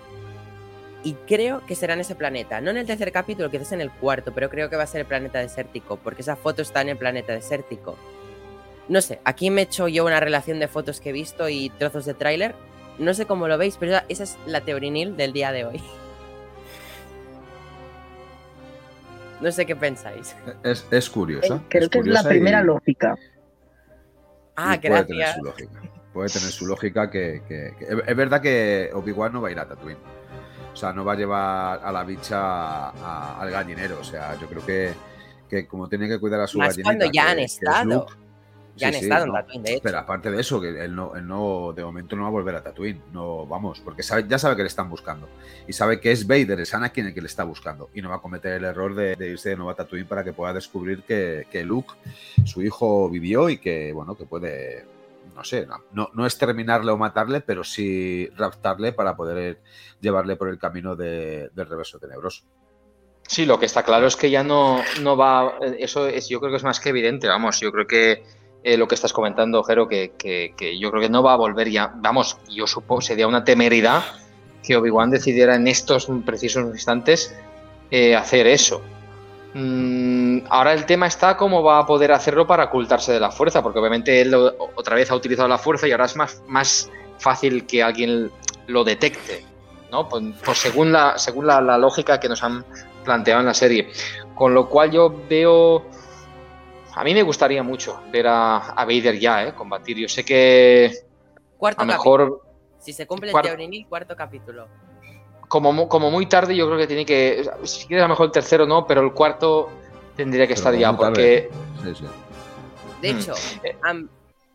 y 1.03 1.13
creo 1.27 1.63
que 1.67 1.75
será 1.75 1.93
en 1.93 1.99
ese 1.99 2.15
planeta. 2.15 2.61
No 2.61 2.71
en 2.71 2.77
el 2.77 2.87
tercer 2.87 3.11
capítulo, 3.11 3.51
quizás 3.51 3.71
en 3.71 3.81
el 3.81 3.91
cuarto, 3.91 4.33
pero 4.33 4.49
creo 4.49 4.69
que 4.69 4.75
va 4.75 4.83
a 4.83 4.87
ser 4.87 5.01
el 5.01 5.07
planeta 5.07 5.39
desértico, 5.39 5.97
porque 5.97 6.23
esa 6.23 6.35
foto 6.35 6.63
está 6.63 6.81
en 6.81 6.89
el 6.89 6.97
planeta 6.97 7.31
desértico. 7.31 7.95
No 8.87 9.01
sé, 9.01 9.19
aquí 9.23 9.51
me 9.51 9.61
he 9.61 9.63
hecho 9.65 9.87
yo 9.87 10.05
una 10.05 10.19
relación 10.19 10.59
de 10.59 10.67
fotos 10.67 10.99
que 10.99 11.09
he 11.09 11.13
visto 11.13 11.47
y 11.47 11.69
trozos 11.69 12.05
de 12.05 12.15
tráiler. 12.15 12.55
No 12.97 13.13
sé 13.13 13.27
cómo 13.27 13.47
lo 13.47 13.57
veis, 13.57 13.77
pero 13.79 13.99
esa 14.09 14.23
es 14.23 14.37
la 14.47 14.61
teorinil 14.61 15.15
del 15.15 15.31
día 15.31 15.51
de 15.51 15.65
hoy. 15.65 15.81
No 19.41 19.51
sé 19.51 19.65
qué 19.65 19.75
pensáis. 19.75 20.35
Es, 20.63 21.09
curioso. 21.09 21.63
Creo 21.69 21.89
que 21.89 21.99
es 21.99 22.07
la 22.07 22.23
primera 22.23 22.63
lógica. 22.63 23.15
Ah, 24.55 24.77
gracias. 24.77 25.05
Puede 25.05 25.05
tener 25.05 25.33
su 25.33 25.43
lógica. 25.43 25.81
Puede 26.13 26.29
tener 26.29 26.51
su 26.51 26.65
lógica 26.65 27.11
que, 27.11 27.73
Es 28.07 28.15
verdad 28.15 28.41
que 28.41 28.89
Obi-Wan 28.93 29.33
no 29.33 29.41
va 29.41 29.49
a 29.49 29.51
ir 29.51 29.59
a 29.59 29.67
Tatooine. 29.67 29.99
O 30.73 30.75
sea, 30.75 30.93
no 30.93 31.05
va 31.05 31.13
a 31.13 31.15
llevar 31.15 31.81
a 31.83 31.91
la 31.91 32.03
bicha 32.03 32.89
al 33.39 33.49
gallinero. 33.51 33.99
O 33.99 34.03
sea, 34.03 34.35
yo 34.39 34.47
creo 34.47 34.65
que, 34.65 35.67
como 35.67 35.87
tiene 35.87 36.07
que 36.07 36.19
cuidar 36.19 36.41
a 36.41 36.47
su 36.47 36.57
Más 36.57 36.77
cuando 36.81 37.09
ya 37.11 37.31
han 37.31 37.39
estado. 37.39 38.07
Ya 38.75 38.89
han 38.89 38.95
estado 38.95 39.25
en 39.25 39.31
Tatooine, 39.31 39.63
de 39.63 39.73
hecho. 39.73 39.83
Pero 39.83 39.99
aparte 39.99 40.31
de 40.31 40.41
eso, 40.41 40.59
que 40.59 40.69
él 40.83 40.95
no, 40.95 41.15
él 41.15 41.27
no, 41.27 41.73
de 41.73 41.83
momento 41.83 42.15
no 42.15 42.23
va 42.23 42.27
a 42.27 42.31
volver 42.31 42.55
a 42.55 42.63
Tatooine. 42.63 43.01
No, 43.13 43.45
vamos, 43.45 43.79
porque 43.79 44.03
sabe, 44.03 44.25
ya 44.27 44.37
sabe 44.37 44.55
que 44.55 44.63
le 44.63 44.67
están 44.67 44.89
buscando. 44.89 45.29
Y 45.67 45.73
sabe 45.73 45.99
que 45.99 46.11
es 46.11 46.27
Vader, 46.27 46.59
es 46.59 46.73
Anakin 46.73 47.07
el 47.07 47.13
que 47.13 47.21
le 47.21 47.27
está 47.27 47.43
buscando. 47.43 47.89
Y 47.93 48.01
no 48.01 48.09
va 48.09 48.15
a 48.15 48.21
cometer 48.21 48.53
el 48.53 48.65
error 48.65 48.95
de, 48.95 49.15
irse 49.27 49.49
de 49.49 49.55
nuevo 49.55 49.71
a 49.71 49.75
Tatooine 49.75 50.07
para 50.07 50.23
que 50.23 50.33
pueda 50.33 50.53
descubrir 50.53 51.03
que, 51.03 51.47
que 51.51 51.63
Luke, 51.63 51.93
su 52.43 52.61
hijo, 52.61 53.09
vivió 53.09 53.49
y 53.49 53.57
que, 53.57 53.93
bueno, 53.93 54.15
que 54.15 54.25
puede 54.25 54.85
no 55.35 55.43
sé, 55.43 55.67
no, 55.91 56.09
no, 56.13 56.25
es 56.25 56.37
terminarle 56.37 56.91
o 56.91 56.97
matarle, 56.97 57.41
pero 57.41 57.63
sí 57.63 58.29
raptarle 58.37 58.93
para 58.93 59.17
poder 59.17 59.59
llevarle 59.99 60.37
por 60.37 60.47
el 60.47 60.57
camino 60.57 60.95
del 60.95 61.51
reverso 61.53 61.99
tenebroso. 61.99 62.43
Sí, 63.27 63.45
lo 63.45 63.59
que 63.59 63.65
está 63.65 63.83
claro 63.83 64.07
es 64.07 64.15
que 64.15 64.29
ya 64.29 64.43
no, 64.43 64.81
no 65.01 65.17
va, 65.17 65.57
eso 65.79 66.07
es, 66.07 66.29
yo 66.29 66.39
creo 66.39 66.51
que 66.51 66.57
es 66.57 66.63
más 66.63 66.79
que 66.79 66.89
evidente, 66.89 67.27
vamos, 67.27 67.59
yo 67.59 67.71
creo 67.71 67.87
que 67.87 68.23
eh, 68.65 68.77
lo 68.77 68.87
que 68.87 68.95
estás 68.95 69.13
comentando, 69.13 69.63
Jero, 69.63 69.87
que, 69.87 70.13
que, 70.17 70.79
yo 70.79 70.89
creo 70.89 71.03
que 71.03 71.09
no 71.09 71.21
va 71.21 71.33
a 71.33 71.35
volver 71.35 71.69
ya, 71.69 71.93
vamos, 71.97 72.39
yo 72.49 72.65
supongo, 72.65 72.99
sería 72.99 73.27
una 73.27 73.43
temeridad 73.43 74.03
que 74.63 74.75
Obi-Wan 74.75 75.11
decidiera 75.11 75.53
en 75.53 75.67
estos 75.67 76.07
precisos 76.25 76.65
instantes 76.73 77.35
eh, 77.91 78.15
hacer 78.15 78.47
eso. 78.47 78.81
Mm, 79.53 80.47
ahora 80.49 80.73
el 80.73 80.87
tema 80.87 81.05
está 81.05 81.37
cómo 81.37 81.61
va 81.61 81.77
a 81.77 81.85
poder 81.85 82.11
hacerlo 82.11 82.47
para 82.47 82.63
ocultarse 82.63 83.13
de 83.13 83.19
la 83.19 83.29
fuerza, 83.29 83.61
porque 83.61 83.77
obviamente 83.77 84.19
él 84.19 84.33
otra 84.33 84.95
vez 84.95 85.11
ha 85.11 85.15
utilizado 85.15 85.47
la 85.47 85.59
fuerza 85.59 85.87
y 85.87 85.91
ahora 85.91 86.05
es 86.05 86.15
más, 86.15 86.41
más 86.47 86.89
fácil 87.19 87.67
que 87.67 87.83
alguien 87.83 88.31
lo 88.65 88.83
detecte, 88.83 89.45
¿no? 89.91 90.09
Pues, 90.09 90.23
según, 90.57 90.91
la, 90.91 91.19
según 91.19 91.45
la, 91.45 91.77
lógica 91.77 92.19
que 92.19 92.29
nos 92.29 92.41
han 92.41 92.65
planteado 93.03 93.41
en 93.41 93.45
la 93.45 93.53
serie. 93.53 93.91
Con 94.33 94.55
lo 94.55 94.67
cual 94.67 94.89
yo 94.89 95.21
veo... 95.29 95.85
A 96.95 97.03
mí 97.03 97.13
me 97.13 97.23
gustaría 97.23 97.61
mucho 97.61 98.01
ver 98.11 98.27
a, 98.27 98.57
a 98.57 98.85
Vader 98.85 99.19
ya, 99.19 99.47
¿eh? 99.47 99.53
Combatir. 99.53 99.97
Yo 99.97 100.09
sé 100.09 100.23
que... 100.23 100.91
Cuarto 101.57 101.81
a 101.81 101.85
lo 101.85 101.91
mejor... 101.91 102.41
Si 102.79 102.93
se 102.93 103.05
cumple 103.05 103.31
el 103.31 103.85
cuarto 103.87 104.15
capítulo 104.15 104.67
como, 105.47 105.87
como 105.87 106.11
muy 106.11 106.25
tarde, 106.25 106.55
yo 106.55 106.65
creo 106.67 106.77
que 106.77 106.87
tiene 106.87 107.05
que. 107.05 107.49
Si 107.63 107.87
quieres, 107.87 108.03
a 108.03 108.07
lo 108.07 108.13
mejor 108.13 108.27
el 108.27 108.31
tercero 108.31 108.65
no, 108.65 108.85
pero 108.85 109.01
el 109.01 109.13
cuarto 109.13 109.69
tendría 110.15 110.47
que 110.47 110.53
estar 110.53 110.75
ya, 110.75 110.95
porque. 110.95 111.49
Sí, 111.83 111.95
sí. 111.95 112.05
De 113.01 113.13
mm. 113.13 113.17
hecho, 113.17 113.33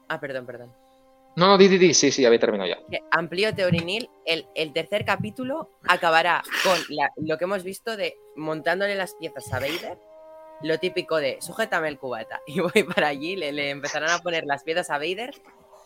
ah, 0.09 0.21
perdón, 0.21 0.47
perdón. 0.47 0.73
No, 1.37 1.47
no, 1.47 1.57
di, 1.57 1.69
di, 1.69 1.79
di, 1.79 1.95
sí, 1.95 2.11
sí, 2.11 2.25
había 2.25 2.41
terminado 2.41 2.69
ya. 2.69 2.79
Amplio 3.13 3.55
Teorinil, 3.55 4.11
el, 4.27 4.47
el 4.55 4.73
tercer 4.73 5.05
capítulo 5.05 5.71
acabará 5.87 6.43
con 6.65 6.77
lo 7.25 7.39
que 7.39 7.45
hemos 7.45 7.63
visto 7.63 7.97
de 7.97 8.17
montándole 8.37 8.97
las 8.97 9.15
piezas 9.15 9.53
a 9.53 9.61
Vader, 9.61 9.97
lo 10.63 10.79
típico 10.79 11.17
de 11.17 11.39
sujétame 11.41 11.89
el 11.89 11.99
cubata 11.99 12.41
y 12.47 12.61
voy 12.61 12.83
para 12.85 13.09
allí, 13.09 13.37
le, 13.37 13.53
le 13.53 13.71
empezarán 13.71 14.11
a 14.11 14.19
poner 14.19 14.45
las 14.45 14.63
piezas 14.63 14.91
a 14.91 14.99
Vader 14.99 15.35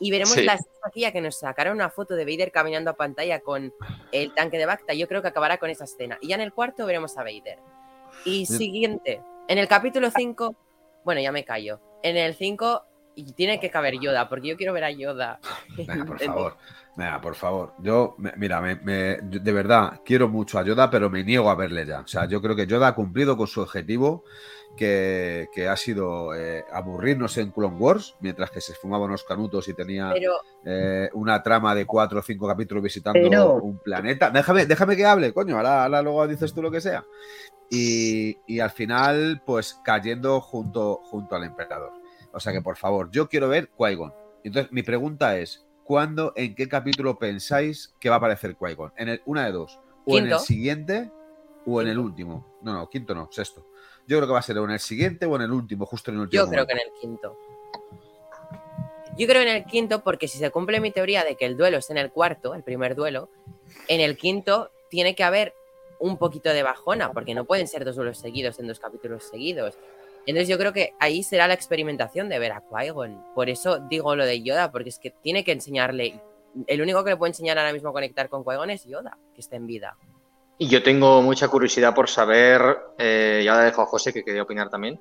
y 0.00 0.10
veremos 0.10 0.36
la 0.36 0.54
escena 0.54 1.12
que 1.12 1.20
nos 1.20 1.38
sacaron 1.38 1.74
una 1.74 1.90
foto 1.90 2.14
de 2.14 2.24
Vader 2.24 2.50
caminando 2.50 2.90
a 2.90 2.96
pantalla 2.96 3.40
con 3.40 3.72
el 4.12 4.34
tanque 4.34 4.58
de 4.58 4.66
Bacta. 4.66 4.94
Yo 4.94 5.08
creo 5.08 5.22
que 5.22 5.28
acabará 5.28 5.58
con 5.58 5.70
esa 5.70 5.84
escena. 5.84 6.18
Y 6.20 6.28
ya 6.28 6.34
en 6.34 6.40
el 6.40 6.52
cuarto 6.52 6.86
veremos 6.86 7.16
a 7.16 7.22
Vader. 7.22 7.58
Y 8.24 8.46
siguiente, 8.46 9.20
en 9.48 9.58
el 9.58 9.68
capítulo 9.68 10.10
5, 10.10 10.56
bueno, 11.04 11.20
ya 11.20 11.32
me 11.32 11.44
callo. 11.44 11.80
En 12.02 12.16
el 12.16 12.34
5 12.34 12.84
tiene 13.36 13.60
que 13.60 13.70
caber 13.70 13.98
Yoda, 14.00 14.28
porque 14.28 14.48
yo 14.48 14.56
quiero 14.56 14.72
ver 14.72 14.84
a 14.84 14.90
Yoda. 14.90 15.38
Venga, 15.76 16.04
por 16.04 16.18
favor. 16.20 16.56
Venga, 16.96 17.20
por 17.20 17.34
favor. 17.34 17.72
Yo, 17.78 18.16
mira, 18.36 18.60
de 18.60 19.52
verdad, 19.52 20.00
quiero 20.04 20.28
mucho 20.28 20.58
a 20.58 20.64
Yoda, 20.64 20.90
pero 20.90 21.10
me 21.10 21.24
niego 21.24 21.50
a 21.50 21.54
verle 21.54 21.86
ya. 21.86 22.00
O 22.00 22.06
sea, 22.06 22.26
yo 22.26 22.40
creo 22.40 22.54
que 22.54 22.66
Yoda 22.66 22.88
ha 22.88 22.94
cumplido 22.94 23.36
con 23.36 23.48
su 23.48 23.60
objetivo 23.60 24.24
que, 24.76 25.68
ha 25.68 25.76
sido 25.76 26.34
eh, 26.34 26.64
aburrirnos 26.72 27.36
en 27.38 27.50
Clone 27.50 27.76
Wars, 27.76 28.16
mientras 28.20 28.50
que 28.50 28.60
se 28.60 28.74
fumaba 28.74 29.04
unos 29.04 29.24
canutos 29.24 29.68
y 29.68 29.74
tenía 29.74 30.12
eh, 30.64 31.08
una 31.14 31.42
trama 31.42 31.74
de 31.74 31.86
cuatro 31.86 32.20
o 32.20 32.22
cinco 32.22 32.46
capítulos 32.46 32.82
visitando 32.82 33.54
un 33.54 33.78
planeta. 33.78 34.30
Déjame, 34.30 34.66
déjame 34.66 34.96
que 34.96 35.06
hable, 35.06 35.32
coño, 35.32 35.56
ahora, 35.56 36.02
luego 36.02 36.26
dices 36.26 36.52
tú 36.52 36.62
lo 36.62 36.70
que 36.70 36.80
sea. 36.80 37.04
Y, 37.70 38.60
al 38.60 38.70
final, 38.70 39.42
pues 39.44 39.80
cayendo 39.84 40.40
junto, 40.40 41.00
junto 41.04 41.34
al 41.34 41.44
emperador. 41.44 41.92
O 42.34 42.40
sea 42.40 42.52
que, 42.52 42.60
por 42.60 42.76
favor, 42.76 43.10
yo 43.10 43.28
quiero 43.28 43.48
ver 43.48 43.70
Qui-Gon. 43.76 44.12
Entonces, 44.42 44.72
mi 44.72 44.82
pregunta 44.82 45.38
es, 45.38 45.64
¿cuándo, 45.84 46.32
en 46.36 46.54
qué 46.54 46.68
capítulo 46.68 47.18
pensáis 47.18 47.94
que 48.00 48.08
va 48.08 48.16
a 48.16 48.18
aparecer 48.18 48.56
Qui-Gon? 48.56 48.92
En 48.96 49.08
el, 49.08 49.22
una 49.24 49.46
de 49.46 49.52
dos. 49.52 49.80
O 50.04 50.18
en 50.18 50.30
el 50.30 50.38
siguiente 50.40 51.10
o 51.64 51.80
en 51.80 51.88
el 51.88 51.98
último. 51.98 52.58
No, 52.62 52.72
no, 52.74 52.90
quinto 52.90 53.14
no, 53.14 53.28
sexto. 53.30 53.66
Yo 54.06 54.18
creo 54.18 54.26
que 54.26 54.32
va 54.34 54.40
a 54.40 54.42
ser 54.42 54.58
o 54.58 54.64
en 54.64 54.72
el 54.72 54.80
siguiente 54.80 55.24
o 55.24 55.36
en 55.36 55.42
el 55.42 55.52
último, 55.52 55.86
justo 55.86 56.10
en 56.10 56.16
el 56.16 56.22
último. 56.22 56.44
Yo 56.44 56.50
creo 56.50 56.66
que 56.66 56.72
en 56.72 56.78
el 56.78 56.92
quinto. 57.00 57.38
Yo 59.16 59.26
creo 59.28 59.42
en 59.42 59.48
el 59.48 59.64
quinto 59.64 60.02
porque 60.02 60.28
si 60.28 60.38
se 60.38 60.50
cumple 60.50 60.80
mi 60.80 60.90
teoría 60.90 61.24
de 61.24 61.36
que 61.36 61.46
el 61.46 61.56
duelo 61.56 61.78
es 61.78 61.88
en 61.88 61.98
el 61.98 62.10
cuarto, 62.10 62.54
el 62.54 62.64
primer 62.64 62.96
duelo, 62.96 63.30
en 63.88 64.00
el 64.00 64.16
quinto 64.16 64.70
tiene 64.90 65.14
que 65.14 65.24
haber 65.24 65.54
un 66.00 66.18
poquito 66.18 66.50
de 66.50 66.62
bajona, 66.62 67.12
porque 67.12 67.34
no 67.34 67.44
pueden 67.44 67.68
ser 67.68 67.84
dos 67.84 67.96
duelos 67.96 68.18
seguidos 68.18 68.58
en 68.58 68.66
dos 68.66 68.80
capítulos 68.80 69.24
seguidos. 69.24 69.78
Entonces 70.26 70.48
yo 70.48 70.58
creo 70.58 70.72
que 70.72 70.94
ahí 71.00 71.22
será 71.22 71.46
la 71.48 71.54
experimentación 71.54 72.28
de 72.28 72.38
ver 72.38 72.52
a 72.52 72.62
Qui-Gon. 72.62 73.34
Por 73.34 73.48
eso 73.50 73.78
digo 73.90 74.16
lo 74.16 74.24
de 74.24 74.42
Yoda, 74.42 74.72
porque 74.72 74.88
es 74.88 74.98
que 74.98 75.10
tiene 75.10 75.44
que 75.44 75.52
enseñarle... 75.52 76.20
El 76.66 76.82
único 76.82 77.02
que 77.02 77.10
le 77.10 77.16
puede 77.16 77.30
enseñar 77.30 77.58
ahora 77.58 77.72
mismo 77.72 77.90
a 77.90 77.92
conectar 77.92 78.28
con 78.28 78.44
Qui-Gon 78.44 78.70
es 78.70 78.84
Yoda, 78.84 79.18
que 79.34 79.40
está 79.40 79.56
en 79.56 79.66
vida. 79.66 79.96
Y 80.56 80.68
yo 80.68 80.82
tengo 80.82 81.20
mucha 81.20 81.48
curiosidad 81.48 81.94
por 81.94 82.08
saber, 82.08 82.62
eh, 82.96 83.42
ya 83.44 83.56
la 83.56 83.64
dejo 83.64 83.82
a 83.82 83.86
José 83.86 84.12
que 84.12 84.22
quería 84.24 84.42
opinar 84.42 84.70
también, 84.70 85.00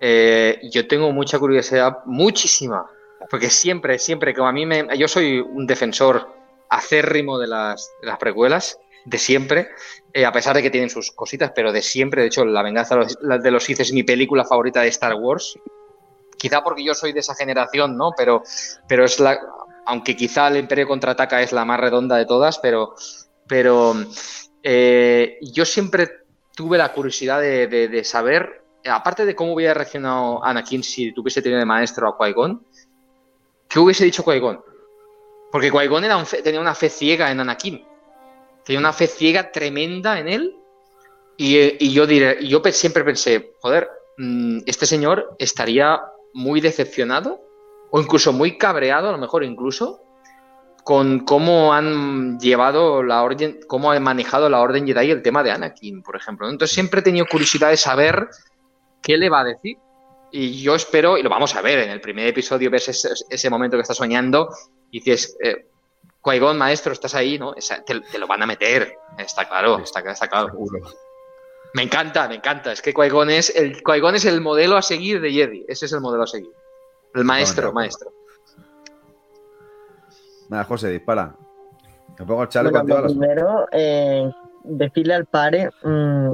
Eh, 0.00 0.60
yo 0.70 0.86
tengo 0.86 1.12
mucha 1.12 1.38
curiosidad, 1.38 1.98
muchísima, 2.04 2.84
porque 3.30 3.48
siempre, 3.48 3.98
siempre, 3.98 4.34
como 4.34 4.48
a 4.48 4.52
mí 4.52 4.66
me. 4.66 4.86
Yo 4.98 5.08
soy 5.08 5.40
un 5.40 5.66
defensor 5.66 6.28
acérrimo 6.68 7.38
de 7.38 7.46
las, 7.46 7.90
de 8.02 8.08
las 8.08 8.18
precuelas, 8.18 8.78
de 9.04 9.18
siempre, 9.18 9.68
eh, 10.12 10.24
a 10.24 10.32
pesar 10.32 10.56
de 10.56 10.62
que 10.62 10.70
tienen 10.70 10.90
sus 10.90 11.10
cositas, 11.10 11.52
pero 11.54 11.72
de 11.72 11.82
siempre. 11.82 12.22
De 12.22 12.28
hecho, 12.28 12.44
La 12.44 12.62
venganza 12.62 12.96
de 12.96 13.50
los 13.50 13.64
Sith 13.64 13.80
es 13.80 13.92
mi 13.92 14.02
película 14.02 14.44
favorita 14.44 14.80
de 14.80 14.88
Star 14.88 15.14
Wars. 15.14 15.58
Quizá 16.38 16.62
porque 16.62 16.84
yo 16.84 16.94
soy 16.94 17.12
de 17.12 17.20
esa 17.20 17.34
generación, 17.34 17.96
¿no? 17.96 18.12
Pero, 18.16 18.42
pero 18.88 19.04
es 19.04 19.20
la. 19.20 19.38
Aunque 19.86 20.16
quizá 20.16 20.48
el 20.48 20.56
Imperio 20.56 20.88
contraataca 20.88 21.42
es 21.42 21.52
la 21.52 21.64
más 21.64 21.80
redonda 21.80 22.16
de 22.16 22.26
todas, 22.26 22.58
pero. 22.58 22.94
Pero 23.46 23.94
eh, 24.62 25.38
yo 25.42 25.66
siempre 25.66 26.24
tuve 26.54 26.78
la 26.78 26.92
curiosidad 26.92 27.40
de, 27.40 28.02
saber, 28.04 28.64
aparte 28.86 29.26
de 29.26 29.34
cómo 29.34 29.52
hubiera 29.52 29.74
reaccionado 29.74 30.42
Anakin 30.44 30.82
si 30.82 31.12
tuviese 31.12 31.42
tenido 31.42 31.58
de 31.58 31.66
maestro 31.66 32.08
a 32.08 32.16
Qui-Gon, 32.16 32.64
¿qué 33.68 33.78
hubiese 33.78 34.04
dicho 34.04 34.24
Qui-Gon? 34.24 34.62
Porque 35.50 35.70
Qui-Gon 35.70 36.04
tenía 36.42 36.60
una 36.60 36.74
fe 36.74 36.88
ciega 36.88 37.30
en 37.30 37.40
Anakin. 37.40 37.84
Tenía 38.64 38.80
una 38.80 38.92
fe 38.92 39.06
ciega 39.06 39.52
tremenda 39.52 40.18
en 40.18 40.28
él. 40.28 40.56
Y, 41.36 41.92
yo, 41.92 42.06
diré, 42.06 42.46
yo 42.46 42.62
siempre 42.70 43.04
pensé, 43.04 43.54
joder, 43.60 43.88
mm, 44.18 44.60
este 44.66 44.86
señor 44.86 45.34
estaría 45.38 46.00
muy 46.32 46.60
decepcionado 46.60 47.40
o 47.90 48.00
incluso 48.00 48.32
muy 48.32 48.56
cabreado, 48.56 49.08
a 49.08 49.12
lo 49.12 49.18
mejor 49.18 49.42
incluso, 49.42 50.00
con 50.84 51.20
cómo 51.20 51.72
han 51.72 52.38
llevado 52.38 53.02
la 53.02 53.22
orden, 53.22 53.60
cómo 53.66 53.90
han 53.90 54.02
manejado 54.02 54.48
la 54.48 54.60
orden 54.60 54.86
Jedi 54.86 55.10
el 55.10 55.22
tema 55.22 55.42
de 55.42 55.50
Anakin, 55.50 56.02
por 56.02 56.14
ejemplo. 56.14 56.48
Entonces 56.48 56.74
siempre 56.74 57.00
he 57.00 57.02
tenido 57.02 57.26
curiosidad 57.26 57.70
de 57.70 57.76
saber 57.76 58.28
qué 59.02 59.16
le 59.16 59.30
va 59.30 59.40
a 59.40 59.44
decir. 59.44 59.78
Y 60.30 60.60
yo 60.60 60.74
espero, 60.74 61.16
y 61.16 61.22
lo 61.22 61.30
vamos 61.30 61.54
a 61.54 61.62
ver 61.62 61.78
en 61.78 61.90
el 61.90 62.00
primer 62.00 62.26
episodio, 62.26 62.70
ves 62.70 62.88
ese, 62.88 63.50
momento 63.50 63.76
que 63.76 63.82
está 63.82 63.94
soñando 63.94 64.48
y 64.90 64.98
dices, 64.98 65.36
eh, 65.42 65.68
maestro, 66.56 66.92
estás 66.92 67.14
ahí, 67.14 67.38
¿no? 67.38 67.54
te, 67.54 68.18
lo 68.18 68.26
van 68.26 68.42
a 68.42 68.46
meter, 68.46 68.96
está 69.18 69.46
claro, 69.46 69.78
está, 69.78 70.00
está 70.00 70.28
claro. 70.28 70.52
Me 71.74 71.82
encanta, 71.82 72.28
me 72.28 72.36
encanta. 72.36 72.72
Es 72.72 72.80
que 72.80 72.94
qui 72.94 73.02
es, 73.32 73.50
el, 73.54 73.82
es 74.14 74.24
el 74.24 74.40
modelo 74.40 74.76
a 74.76 74.82
seguir 74.82 75.20
de 75.20 75.32
Jedi. 75.32 75.64
Ese 75.68 75.86
es 75.86 75.92
el 75.92 76.00
modelo 76.00 76.22
a 76.22 76.26
seguir. 76.26 76.52
El 77.14 77.24
maestro, 77.24 77.72
maestro. 77.72 78.12
Nada, 80.48 80.64
José, 80.64 80.90
dispara. 80.90 81.34
Me 82.18 82.24
pongo 82.24 82.44
el 82.44 82.48
Primero, 83.04 83.66
eh, 83.72 84.30
decirle 84.62 85.14
al 85.14 85.26
pare 85.26 85.70
mm, 85.82 86.32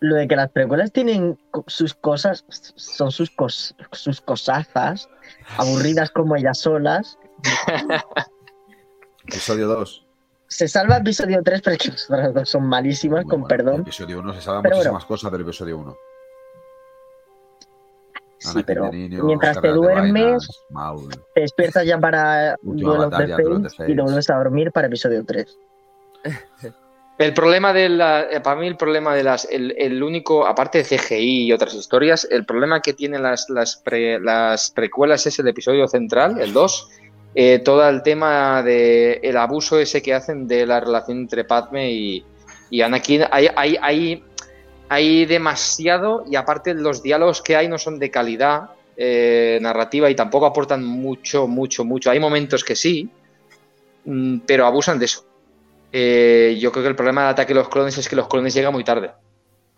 lo 0.00 0.14
de 0.16 0.26
que 0.26 0.34
las 0.34 0.50
precuelas 0.50 0.90
tienen 0.90 1.38
sus 1.68 1.94
cosas, 1.94 2.44
son 2.48 3.12
sus, 3.12 3.32
sus 3.92 4.20
cosazas, 4.20 5.08
aburridas 5.58 6.10
como 6.10 6.34
ellas 6.34 6.58
solas. 6.58 7.18
episodio 9.30 9.68
2. 9.68 10.06
Se 10.48 10.68
salva 10.68 10.96
episodio 10.96 11.40
3, 11.42 11.62
pero 11.62 11.76
es 11.76 11.82
que 11.82 11.88
las 11.90 12.10
otras 12.10 12.34
dos 12.34 12.48
son 12.48 12.66
malísimas, 12.66 13.24
con 13.24 13.44
perdón. 13.46 13.82
episodio 13.82 14.18
1 14.18 14.34
se 14.34 14.40
salva 14.40 14.62
muchísimas 14.62 15.04
cosas 15.04 15.32
del 15.32 15.42
episodio 15.42 15.78
1. 15.78 15.96
Sí, 18.38 18.62
pero 18.64 18.90
mientras 18.90 19.60
te 19.60 19.68
duermes, 19.68 20.48
te 21.34 21.42
despiertas 21.42 21.84
ya 21.84 21.98
para 21.98 22.56
Duelos 22.62 23.10
de 23.10 23.28
Face 23.28 23.90
y 23.90 23.94
luego 23.94 24.04
vuelves 24.04 24.30
a 24.30 24.36
dormir 24.36 24.72
para 24.72 24.86
episodio 24.86 25.24
3. 25.24 25.58
El 27.20 27.34
problema 27.34 27.74
de 27.74 27.90
la, 27.90 28.22
eh, 28.22 28.40
para 28.40 28.58
mí 28.58 28.66
el 28.66 28.78
problema 28.78 29.14
de 29.14 29.22
las, 29.22 29.46
el, 29.50 30.02
único, 30.02 30.46
aparte 30.46 30.78
de 30.78 30.84
CGI 30.84 31.44
y 31.44 31.52
otras 31.52 31.74
historias, 31.74 32.26
el 32.30 32.46
problema 32.46 32.80
que 32.80 32.94
tienen 32.94 33.22
las, 33.22 33.50
las, 33.50 33.82
las 34.22 34.70
precuelas 34.70 35.26
es 35.26 35.38
el 35.38 35.46
episodio 35.46 35.86
central, 35.86 36.40
el 36.40 36.54
2, 36.54 36.88
eh, 37.34 37.60
todo 37.64 37.88
el 37.88 38.02
tema 38.02 38.62
de 38.62 39.20
el 39.22 39.36
abuso 39.36 39.78
ese 39.78 40.02
que 40.02 40.14
hacen 40.14 40.48
de 40.48 40.66
la 40.66 40.80
relación 40.80 41.18
entre 41.18 41.44
Padme 41.44 41.92
y, 41.92 42.24
y 42.70 42.82
Anakin. 42.82 43.24
Hay, 43.30 43.48
hay, 43.54 43.76
hay, 43.80 44.24
hay 44.88 45.26
demasiado 45.26 46.24
y 46.28 46.36
aparte 46.36 46.74
los 46.74 47.02
diálogos 47.02 47.42
que 47.42 47.56
hay 47.56 47.68
no 47.68 47.78
son 47.78 47.98
de 47.98 48.10
calidad 48.10 48.70
eh, 48.96 49.58
narrativa 49.62 50.10
y 50.10 50.14
tampoco 50.14 50.46
aportan 50.46 50.84
mucho, 50.84 51.46
mucho, 51.46 51.84
mucho. 51.84 52.10
Hay 52.10 52.18
momentos 52.20 52.64
que 52.64 52.76
sí, 52.76 53.08
mm, 54.04 54.40
pero 54.46 54.66
abusan 54.66 54.98
de 54.98 55.04
eso. 55.04 55.24
Eh, 55.92 56.58
yo 56.60 56.70
creo 56.70 56.82
que 56.82 56.90
el 56.90 56.96
problema 56.96 57.22
del 57.22 57.30
ataque 57.30 57.52
a 57.52 57.56
los 57.56 57.68
clones 57.68 57.96
es 57.98 58.08
que 58.08 58.16
los 58.16 58.28
clones 58.28 58.52
llegan 58.52 58.72
muy 58.72 58.84
tarde. 58.84 59.12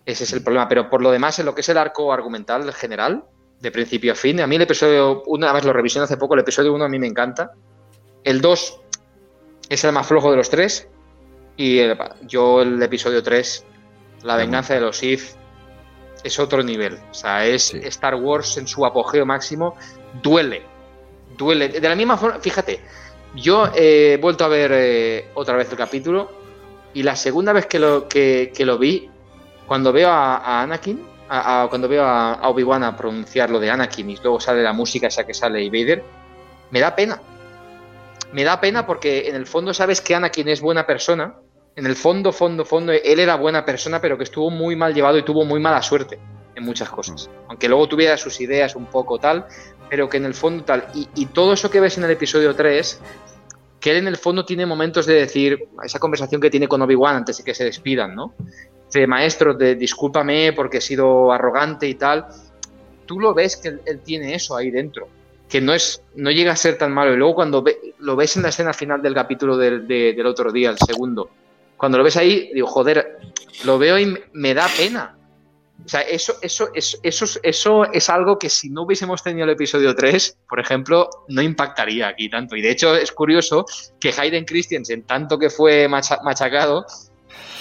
Ese 0.05 0.25
es 0.25 0.33
el 0.33 0.43
problema. 0.43 0.69
Pero 0.69 0.91
por 0.91 1.03
lo 1.03 1.11
demás, 1.11 1.39
en 1.39 1.47
lo 1.47 1.55
que 1.55 1.61
es 1.61 1.69
el 1.69 1.79
arco 1.79 2.13
argumental 2.13 2.73
general, 2.73 3.25
de 3.63 3.71
principio 3.71 4.13
a 4.13 4.17
fin, 4.17 4.41
a 4.41 4.47
mí 4.47 4.57
el 4.57 4.63
episodio 4.63 5.23
1, 5.25 5.47
además 5.47 5.65
lo 5.65 5.73
revisioné 5.73 6.05
hace 6.05 6.17
poco, 6.17 6.35
el 6.35 6.41
episodio 6.41 6.75
1 6.75 6.85
a 6.85 6.89
mí 6.89 6.99
me 6.99 7.07
encanta. 7.07 7.53
El 8.25 8.41
2 8.41 8.81
es 9.69 9.85
el 9.85 9.93
más 9.93 10.07
flojo 10.07 10.31
de 10.33 10.37
los 10.37 10.51
tres. 10.51 10.89
Y 11.57 11.81
yo 12.23 12.63
el 12.63 12.83
episodio 12.83 13.23
3 13.23 13.65
la 14.25 14.37
venganza 14.37 14.75
de 14.75 14.81
los 14.81 14.97
Sith 14.97 15.37
es 16.25 16.39
otro 16.39 16.63
nivel. 16.63 16.99
O 17.11 17.15
sea, 17.15 17.47
es 17.47 17.73
Star 17.75 18.17
Wars 18.17 18.57
en 18.57 18.67
su 18.67 18.85
apogeo 18.85 19.25
máximo. 19.25 19.77
Duele. 20.23 20.63
Duele. 21.37 21.69
De 21.69 21.89
la 21.89 21.95
misma 21.95 22.17
forma, 22.17 22.41
fíjate, 22.41 22.81
yo 23.37 23.71
he 23.75 24.19
vuelto 24.21 24.45
a 24.45 24.49
ver 24.49 24.71
eh, 24.75 25.29
otra 25.35 25.57
vez 25.57 25.71
el 25.71 25.79
capítulo 25.79 26.31
y 26.95 27.03
la 27.03 27.17
segunda 27.17 27.53
vez 27.53 27.67
que 27.67 27.79
lo, 27.79 28.09
que, 28.09 28.53
lo 28.59 28.79
vi, 28.79 29.09
cuando 29.67 29.93
veo 29.93 30.11
a, 30.11 30.63
Anakin, 30.63 31.12
cuando 31.69 31.89
veo 31.89 32.05
a, 32.05 32.49
Obi-Wan 32.49 32.85
a 32.85 32.97
pronunciar 32.97 33.51
lo 33.51 33.59
de 33.59 33.71
Anakin 33.71 34.11
y 34.11 34.17
luego 34.17 34.41
sale 34.41 34.63
la 34.63 34.73
música 34.73 35.07
esa 35.07 35.25
que 35.25 35.35
sale 35.35 35.63
y 35.63 35.71
Vader, 35.71 36.03
me 36.71 36.81
da 36.81 36.95
pena. 36.95 37.21
Me 38.33 38.45
da 38.45 38.61
pena 38.61 38.87
porque 38.87 39.29
en 39.29 39.37
el 39.37 39.47
fondo 39.47 39.75
sabes 39.75 40.01
que 40.01 40.15
Anakin 40.15 40.49
es 40.49 40.61
buena 40.61 40.87
persona 40.87 41.35
en 41.75 41.87
el 41.87 41.97
fondo, 41.97 42.33
fondo, 42.33 42.65
fondo, 42.65 42.93
él 42.93 43.19
era 43.19 43.37
buena 43.37 43.65
persona, 43.65 44.01
pero 44.01 44.19
que 44.19 44.25
estuvo 44.25 44.51
muy 44.51 44.77
mal 44.77 44.93
llevado 44.93 45.19
y 45.19 45.23
tuvo 45.23 45.45
muy 45.45 45.59
mala 45.59 45.81
suerte 45.81 46.19
en 46.55 46.65
muchas 46.65 46.91
cosas. 46.91 47.31
Aunque 47.49 47.69
luego 47.69 47.89
tuviera 47.89 48.17
sus 48.19 48.41
ideas 48.41 48.77
un 48.77 48.87
poco 48.87 49.19
tal, 49.19 49.47
pero 49.89 50.09
que 50.09 50.19
en 50.19 50.27
el 50.27 50.35
fondo 50.35 50.65
tal. 50.65 50.89
Y, 50.95 51.27
todo 51.27 51.55
eso 51.55 51.71
que 51.71 51.81
ves 51.81 51.97
en 51.97 52.05
el 52.05 52.11
episodio 52.11 52.55
3, 52.55 53.01
que 53.81 53.91
él 53.91 53.97
en 53.97 54.09
el 54.09 54.19
fondo 54.19 54.45
tiene 54.45 54.67
momentos 54.67 55.07
de 55.07 55.15
decir, 55.15 55.67
esa 55.83 55.99
conversación 55.99 56.41
que 56.41 56.51
tiene 56.51 56.69
con 56.69 56.83
Obi-Wan 56.83 57.17
antes 57.17 57.39
de 57.39 57.45
que 57.45 57.55
se 57.55 57.65
despidan, 57.65 58.15
¿no? 58.15 58.35
De 58.93 59.07
maestro, 59.07 59.55
de 59.55 59.75
discúlpame 59.75 60.53
porque 60.53 60.79
he 60.79 60.81
sido 60.81 61.33
arrogante 61.33 61.89
y 61.89 61.95
tal. 61.95 62.27
Tú 63.07 63.19
lo 63.19 63.33
ves 63.35 63.57
que 63.57 63.69
él, 63.69 64.01
tiene 64.05 64.35
eso 64.35 64.57
ahí 64.57 64.71
dentro 64.71 65.09
que 65.49 65.61
no 65.61 65.75
es 65.75 66.03
no 66.15 66.31
llega 66.31 66.53
a 66.53 66.57
ser 66.57 66.79
tan 66.79 66.93
malo 66.93 67.13
y 67.13 67.17
luego 67.19 67.35
cuando 67.35 67.63
lo 67.99 68.17
ves 68.17 68.37
en 68.37 68.43
la 68.43 68.49
escena 68.49 68.73
final 68.73 69.03
del 69.03 69.13
capítulo 69.13 69.59
del 69.59 70.27
otro 70.27 70.51
día 70.51 70.71
el 70.71 70.79
segundo 70.79 71.29
cuando 71.83 71.99
lo 71.99 72.05
ves 72.05 72.17
ahí, 72.17 72.49
digo, 72.55 72.69
joder, 72.69 73.19
lo 73.65 73.77
veo 73.77 73.99
y 73.99 74.17
me 74.35 74.55
da 74.55 74.69
pena. 74.77 75.17
O 75.85 75.89
sea, 75.89 76.03
eso, 76.03 76.37
eso, 76.41 76.71
eso, 76.75 76.99
eso, 77.03 77.41
eso 77.43 77.85
es 77.93 78.09
algo 78.09 78.39
que 78.39 78.49
si 78.49 78.71
no 78.71 78.83
hubiésemos 78.83 79.21
tenido 79.21 79.47
el 79.47 79.51
episodio 79.51 79.93
3, 79.93 80.39
por 80.49 80.61
ejemplo, 80.61 81.11
no 81.27 81.43
impactaría 81.43 82.07
aquí 82.07 82.31
tanto. 82.31 82.55
Y 82.55 82.63
de 82.63 82.71
hecho 82.71 82.95
es 82.95 83.11
curioso 83.11 83.67
que 83.99 84.15
Hayden 84.17 84.45
Christensen, 84.45 85.03
tanto 85.03 85.41
que 85.41 85.51
fue 85.51 85.89
machacado, 85.89 86.87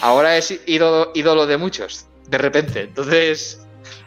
ahora 0.01 0.37
es 0.37 0.59
ídolo, 0.65 1.11
ídolo 1.15 1.45
de 1.47 1.57
muchos, 1.57 2.07
de 2.27 2.37
repente. 2.37 2.81
Entonces, 2.81 3.61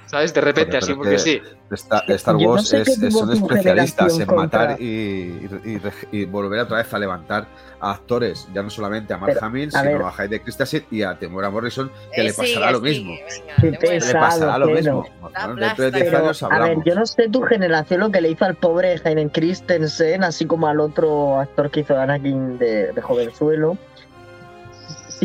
¿sabes? 0.06 0.34
De 0.34 0.40
repente, 0.40 0.76
así 0.76 0.94
porque 0.94 1.18
sí. 1.18 1.40
Star, 1.72 2.36
Wars 2.36 2.68
son 3.10 3.32
especialistas 3.32 4.20
en 4.20 4.34
matar 4.34 4.80
y, 4.80 6.26
volver 6.26 6.60
otra 6.60 6.78
vez 6.78 6.92
a 6.92 6.98
levantar 6.98 7.46
a 7.80 7.92
actores, 7.92 8.46
ya 8.54 8.62
no 8.62 8.70
solamente 8.70 9.12
a 9.12 9.18
Mark 9.18 9.38
Hamill, 9.40 9.72
sino 9.72 10.06
a 10.06 10.14
Hayden 10.16 10.40
Christensen 10.40 10.84
y 10.90 11.02
a 11.02 11.18
Temuera 11.18 11.50
Morrison, 11.50 11.90
que 12.14 12.22
le 12.22 12.32
pasará 12.32 12.70
lo 12.70 12.80
mismo. 12.80 13.14
le 13.62 14.00
pasará 14.12 14.58
lo 14.58 14.66
mismo. 14.68 15.04
a 15.34 16.58
ver, 16.60 16.78
yo 16.84 16.94
no 16.94 17.06
sé 17.06 17.28
tu 17.28 17.42
generación 17.42 18.00
lo 18.00 18.10
que 18.10 18.20
le 18.20 18.30
hizo 18.30 18.44
al 18.44 18.54
pobre 18.54 19.00
Hayden 19.04 19.30
Christensen, 19.30 20.22
así 20.22 20.46
como 20.46 20.68
al 20.68 20.80
otro 20.80 21.40
actor 21.40 21.70
que 21.70 21.80
hizo 21.80 21.98
Anakin 21.98 22.58
de, 22.58 22.92
de 22.92 23.02
jovenzuelo. 23.02 23.76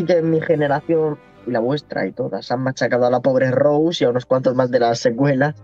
Sí 0.00 0.06
que 0.06 0.22
mi 0.22 0.40
generación 0.40 1.18
y 1.46 1.50
la 1.50 1.60
vuestra 1.60 2.06
y 2.06 2.12
todas 2.12 2.50
han 2.50 2.62
machacado 2.62 3.04
a 3.04 3.10
la 3.10 3.20
pobre 3.20 3.50
Rose 3.50 4.02
y 4.02 4.06
a 4.06 4.10
unos 4.10 4.24
cuantos 4.24 4.54
más 4.54 4.70
de 4.70 4.80
las 4.80 4.98
secuelas. 4.98 5.54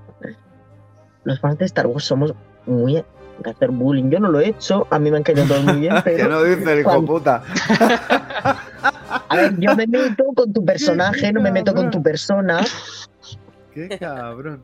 Los 1.25 1.41
fans 1.41 1.57
de 1.57 1.65
Star 1.65 1.87
Wars 1.87 2.05
somos 2.05 2.35
muy 2.67 3.03
de 3.43 3.51
hacer 3.51 3.71
bullying. 3.71 4.11
Yo 4.11 4.21
no 4.21 4.29
lo 4.29 4.41
he 4.41 4.49
hecho, 4.49 4.87
a 4.91 4.99
mí 4.99 5.11
me 5.11 5.17
han 5.17 5.23
caído 5.23 5.47
todos 5.47 5.65
muy 5.65 5.81
bien. 5.81 5.95
Pero 6.05 6.17
que 6.19 6.29
no 6.29 6.43
dice 6.43 6.71
el 6.71 6.81
hijo 6.81 7.03
puta. 7.07 7.43
a 9.29 9.37
ver, 9.37 9.59
yo 9.59 9.75
me 9.75 9.87
meto 9.87 10.25
con 10.35 10.53
tu 10.53 10.63
personaje, 10.63 11.33
no 11.33 11.41
me 11.41 11.51
meto 11.51 11.75
con 11.75 11.91
tu 11.91 12.03
persona. 12.03 12.61
Qué 13.73 13.89
cabrón. 13.99 14.63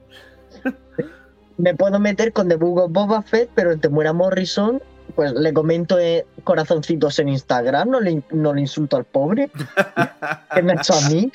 Me 1.56 1.74
puedo 1.74 1.98
meter 1.98 2.34
con 2.34 2.46
The 2.50 2.56
Book 2.56 2.78
of 2.78 2.92
Boba 2.92 3.22
Fett, 3.22 3.48
pero 3.54 3.78
te 3.78 3.88
muera 3.88 4.12
Morrison 4.12 4.82
pues 5.14 5.32
le 5.32 5.52
comento 5.52 5.98
eh, 5.98 6.26
corazoncitos 6.44 7.18
en 7.18 7.28
Instagram, 7.28 7.90
no 7.90 8.00
le, 8.00 8.22
no 8.30 8.52
le 8.54 8.62
insulto 8.62 8.96
al 8.96 9.04
pobre, 9.04 9.50
que 10.54 10.62
me 10.62 10.72
ha 10.72 10.76
hecho 10.76 10.94
a 10.94 11.08
mí. 11.10 11.30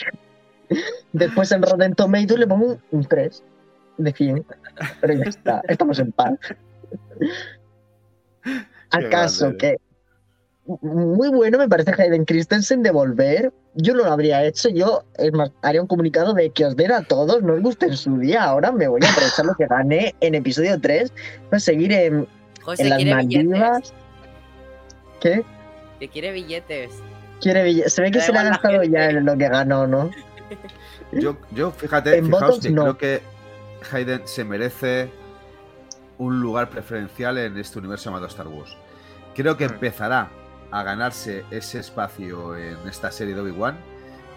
Después 1.14 1.52
en 1.52 1.62
Rotten 1.62 1.94
Tomatoes 1.94 2.40
le 2.40 2.48
pongo 2.48 2.78
un, 2.91 3.06
3. 3.06 3.44
de 3.98 4.14
fin. 4.14 4.45
Pero 5.02 5.14
ya 5.14 5.24
está, 5.26 5.62
estamos 5.68 5.99
en 5.99 6.12
paz. 6.12 6.38
¿Acaso 8.91 9.56
que 9.58 9.78
muy 10.82 11.30
bueno 11.30 11.58
me 11.58 11.70
parece 11.70 11.94
Hayden 11.98 12.26
Christensen 12.26 12.84
de 12.84 12.91
volver. 12.91 13.54
Yo 13.76 13.94
no 13.94 14.04
lo 14.04 14.12
habría 14.12 14.44
hecho, 14.44 14.70
yo 14.70 15.04
es 15.18 15.32
más, 15.34 15.52
haría 15.62 15.82
un 15.82 15.88
comunicado 15.88 16.34
de 16.34 16.49
que 16.49 16.66
os 16.66 16.76
den 16.76 16.91
a 16.91 17.04
todos, 17.04 17.44
no 17.44 17.54
os 17.54 17.62
guste 17.62 17.86
en 17.86 17.95
su 17.95 18.18
día, 18.18 18.44
ahora 18.44 18.72
me 18.72 18.88
voy 18.88 19.02
a 19.04 19.10
aprovechar 19.10 19.45
lo 19.45 19.56
que 19.56 19.68
gané 19.68 20.16
en 20.20 20.36
episodio 20.36 20.80
3 20.80 21.14
para 21.49 21.60
seguir 21.60 21.91
en, 21.94 22.28
en 22.77 22.89
las 22.89 23.06
Maldivas. 23.06 23.94
¿Qué? 25.19 25.44
Que 25.99 26.07
quiere 26.07 26.31
billetes. 26.31 26.91
Quiere 27.41 27.64
billetes. 27.64 27.94
Se 27.94 28.02
ve 28.02 28.11
que 28.11 28.22
se 28.22 28.31
le 28.31 28.39
ha 28.39 28.44
gastado 28.44 28.84
ya 28.84 29.10
en 29.10 29.26
lo 29.26 29.38
que 29.38 29.49
ganó, 29.49 29.88
¿no? 29.88 30.11
Yo, 31.11 31.38
yo 31.52 31.72
fíjate, 31.72 32.22
fijaos 32.22 32.60
que 32.60 32.73
creo 32.73 32.98
que 32.98 33.22
Hayden 33.91 34.27
se 34.27 34.44
merece 34.44 35.10
un 36.18 36.41
lugar 36.41 36.69
preferencial 36.69 37.38
en 37.38 37.57
este 37.57 37.80
universo 37.80 38.10
llamado 38.10 38.27
Star 38.27 38.48
Wars. 38.48 38.76
Creo 39.34 39.56
que 39.56 39.68
hmm. 39.68 39.73
empezará 39.73 40.30
a 40.69 40.84
ganarse 40.84 41.45
ese 41.49 41.80
espacio 41.80 42.57
en 42.57 42.77
esta 42.89 43.10
serie 43.11 43.35
de 43.35 43.41
Obi-Wan 43.41 43.77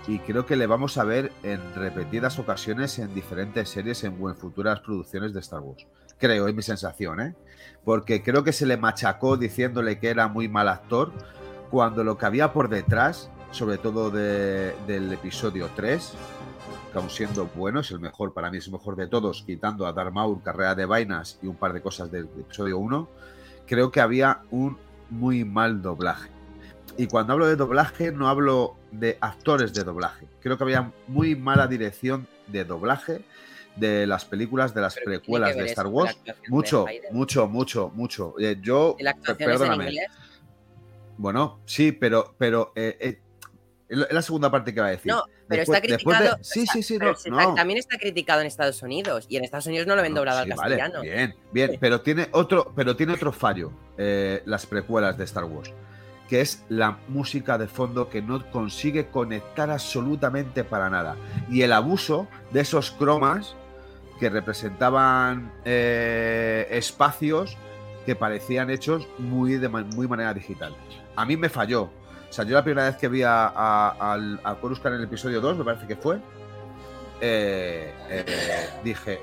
y 0.06 0.20
creo 0.20 0.46
que 0.46 0.54
le 0.54 0.66
vamos 0.66 0.96
a 0.96 1.04
ver 1.04 1.32
en 1.42 1.60
repetidas 1.74 2.38
ocasiones 2.38 2.98
en 3.00 3.14
diferentes 3.14 3.68
series 3.68 4.04
en, 4.04 4.14
en 4.20 4.36
futuras 4.36 4.80
producciones 4.80 5.34
de 5.34 5.40
Star 5.40 5.60
Wars. 5.60 5.86
Creo, 6.18 6.46
es 6.46 6.54
mi 6.54 6.62
sensación, 6.62 7.20
¿eh? 7.20 7.34
Porque 7.84 8.22
creo 8.22 8.44
que 8.44 8.52
se 8.52 8.66
le 8.66 8.76
machacó 8.76 9.36
diciéndole 9.36 9.98
que 9.98 10.08
era 10.08 10.28
muy 10.28 10.48
mal 10.48 10.68
actor 10.68 11.12
cuando 11.70 12.04
lo 12.04 12.18
que 12.18 12.26
había 12.26 12.52
por 12.52 12.68
detrás, 12.68 13.30
sobre 13.52 13.78
todo 13.78 14.10
del 14.10 15.12
episodio 15.12 15.70
3, 15.74 16.12
que 16.92 16.98
aún 16.98 17.10
siendo 17.10 17.46
bueno, 17.54 17.80
es 17.80 17.90
el 17.90 18.00
mejor, 18.00 18.32
para 18.32 18.50
mí 18.50 18.58
es 18.58 18.66
el 18.66 18.72
mejor 18.72 18.96
de 18.96 19.06
todos, 19.06 19.42
quitando 19.46 19.86
a 19.86 19.92
Darth 19.92 20.12
Maul, 20.12 20.42
Carrera 20.42 20.74
de 20.74 20.84
Vainas 20.84 21.38
y 21.42 21.46
un 21.46 21.56
par 21.56 21.72
de 21.72 21.80
cosas 21.80 22.10
del 22.10 22.24
episodio 22.24 22.78
1, 22.78 23.08
creo 23.66 23.90
que 23.90 24.00
había 24.00 24.40
un 24.50 24.76
muy 25.08 25.44
mal 25.44 25.80
doblaje. 25.80 26.30
Y 26.96 27.06
cuando 27.06 27.32
hablo 27.32 27.46
de 27.46 27.56
doblaje 27.56 28.12
no 28.12 28.28
hablo 28.28 28.76
de 28.90 29.16
actores 29.20 29.72
de 29.72 29.84
doblaje. 29.84 30.26
Creo 30.40 30.58
que 30.58 30.64
había 30.64 30.92
muy 31.06 31.36
mala 31.36 31.66
dirección 31.66 32.26
de 32.48 32.64
doblaje 32.64 33.24
de 33.76 34.06
las 34.06 34.24
películas 34.24 34.74
de 34.74 34.80
las 34.80 34.96
precuelas 34.96 35.56
de 35.56 35.66
Star 35.66 35.86
Wars. 35.86 36.18
Mucho, 36.48 36.86
mucho, 37.10 37.48
mucho, 37.48 37.90
mucho. 37.94 38.34
Eh, 38.38 38.58
yo, 38.60 38.96
perdóname. 39.38 39.92
Bueno, 41.16 41.60
sí, 41.66 41.92
pero, 41.92 42.34
pero 42.38 42.72
eh, 42.74 42.96
eh, 42.98 43.20
es 43.90 44.12
la 44.12 44.22
segunda 44.22 44.50
parte 44.50 44.72
que 44.72 44.80
va 44.80 44.86
a 44.86 44.90
decir. 44.90 45.12
No, 45.12 45.24
pero 45.48 45.62
está 45.62 45.80
criticado. 45.80 46.38
Sí, 46.42 46.64
sí, 46.66 46.82
sí, 46.82 46.96
no, 46.98 47.54
También 47.54 47.78
está 47.78 47.98
criticado 47.98 48.40
en 48.40 48.46
Estados 48.46 48.82
Unidos 48.82 49.26
y 49.28 49.36
en 49.36 49.44
Estados 49.44 49.66
Unidos 49.66 49.86
no 49.86 49.96
lo 49.96 50.02
ven 50.02 50.14
doblado 50.14 50.38
al 50.38 50.48
castellano. 50.48 51.02
bien, 51.02 51.34
bien, 51.52 51.76
pero 51.80 52.00
tiene 52.00 52.28
otro, 52.32 52.72
pero 52.76 52.94
tiene 52.94 53.14
otro 53.14 53.32
fallo 53.32 53.72
eh, 53.98 54.42
las 54.46 54.64
precuelas 54.64 55.18
de 55.18 55.24
Star 55.24 55.44
Wars, 55.44 55.72
que 56.28 56.40
es 56.40 56.64
la 56.68 56.98
música 57.08 57.58
de 57.58 57.66
fondo 57.66 58.08
que 58.08 58.22
no 58.22 58.48
consigue 58.52 59.08
conectar 59.08 59.70
absolutamente 59.70 60.62
para 60.62 60.88
nada 60.88 61.16
y 61.50 61.62
el 61.62 61.72
abuso 61.72 62.28
de 62.52 62.60
esos 62.60 62.92
cromas 62.92 63.56
que 64.20 64.28
representaban 64.28 65.50
eh, 65.64 66.68
espacios 66.70 67.56
que 68.04 68.14
parecían 68.14 68.70
hechos 68.70 69.08
muy 69.18 69.56
de 69.56 69.68
muy 69.68 70.06
manera 70.06 70.32
digital. 70.34 70.76
A 71.16 71.24
mí 71.24 71.36
me 71.36 71.48
falló, 71.48 71.84
o 71.84 72.32
sea, 72.32 72.44
yo 72.44 72.54
la 72.54 72.62
primera 72.62 72.86
vez 72.86 72.96
que 72.96 73.08
vi 73.08 73.22
a, 73.22 73.46
a, 73.46 74.18
a, 74.44 74.54
Coruscant 74.56 74.94
en 74.94 75.00
el 75.00 75.06
episodio 75.06 75.40
2, 75.40 75.58
me 75.58 75.64
parece 75.64 75.86
que 75.86 75.96
fue, 75.96 76.16
eh, 77.20 77.92
eh, 78.08 78.70
dije, 78.84 79.20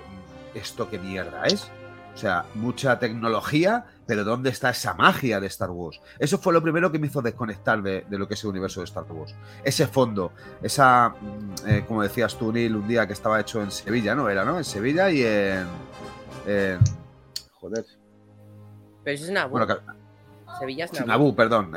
¿esto 0.54 0.90
qué 0.90 1.00
mierda 1.00 1.46
es? 1.46 1.72
O 2.18 2.20
sea, 2.20 2.46
mucha 2.56 2.98
tecnología, 2.98 3.86
pero 4.08 4.24
¿dónde 4.24 4.50
está 4.50 4.72
esa 4.72 4.96
magia 4.96 5.40
de 5.40 5.46
Star 5.46 5.70
Wars? 5.70 6.02
Eso 6.18 6.40
fue 6.40 6.52
lo 6.52 6.64
primero 6.64 6.92
que 6.92 6.98
me 6.98 7.06
hizo 7.06 7.22
desconectar 7.22 7.84
de, 7.84 8.06
lo 8.10 8.28
que 8.28 8.34
es 8.34 8.44
el 8.44 8.50
universo 8.50 8.80
de 8.80 8.86
Star 8.86 9.04
Wars. 9.12 9.36
Ese 9.64 9.86
fondo, 9.86 10.32
esa, 10.64 11.10
mm, 11.10 11.68
eh, 11.68 11.86
como 11.88 12.02
decías 12.02 12.36
tú, 12.36 12.52
Neil, 12.52 12.76
un 12.76 12.88
día 12.88 13.06
que 13.06 13.14
estaba 13.14 13.40
hecho 13.40 13.62
en 13.62 13.70
Sevilla, 13.70 14.16
¿no? 14.16 14.32
Era, 14.32 14.44
¿no? 14.44 14.58
En 14.58 14.64
Sevilla 14.64 15.12
y 15.12 15.22
en... 15.22 15.68
joder. 17.52 17.86
Pero 19.04 19.14
eso 19.16 19.26
es 19.26 19.30
una... 19.30 19.46
Bueno, 19.46 19.68
Sevilla 20.60 20.86
es 20.86 21.06
Nabú. 21.06 21.36
perdón. 21.36 21.74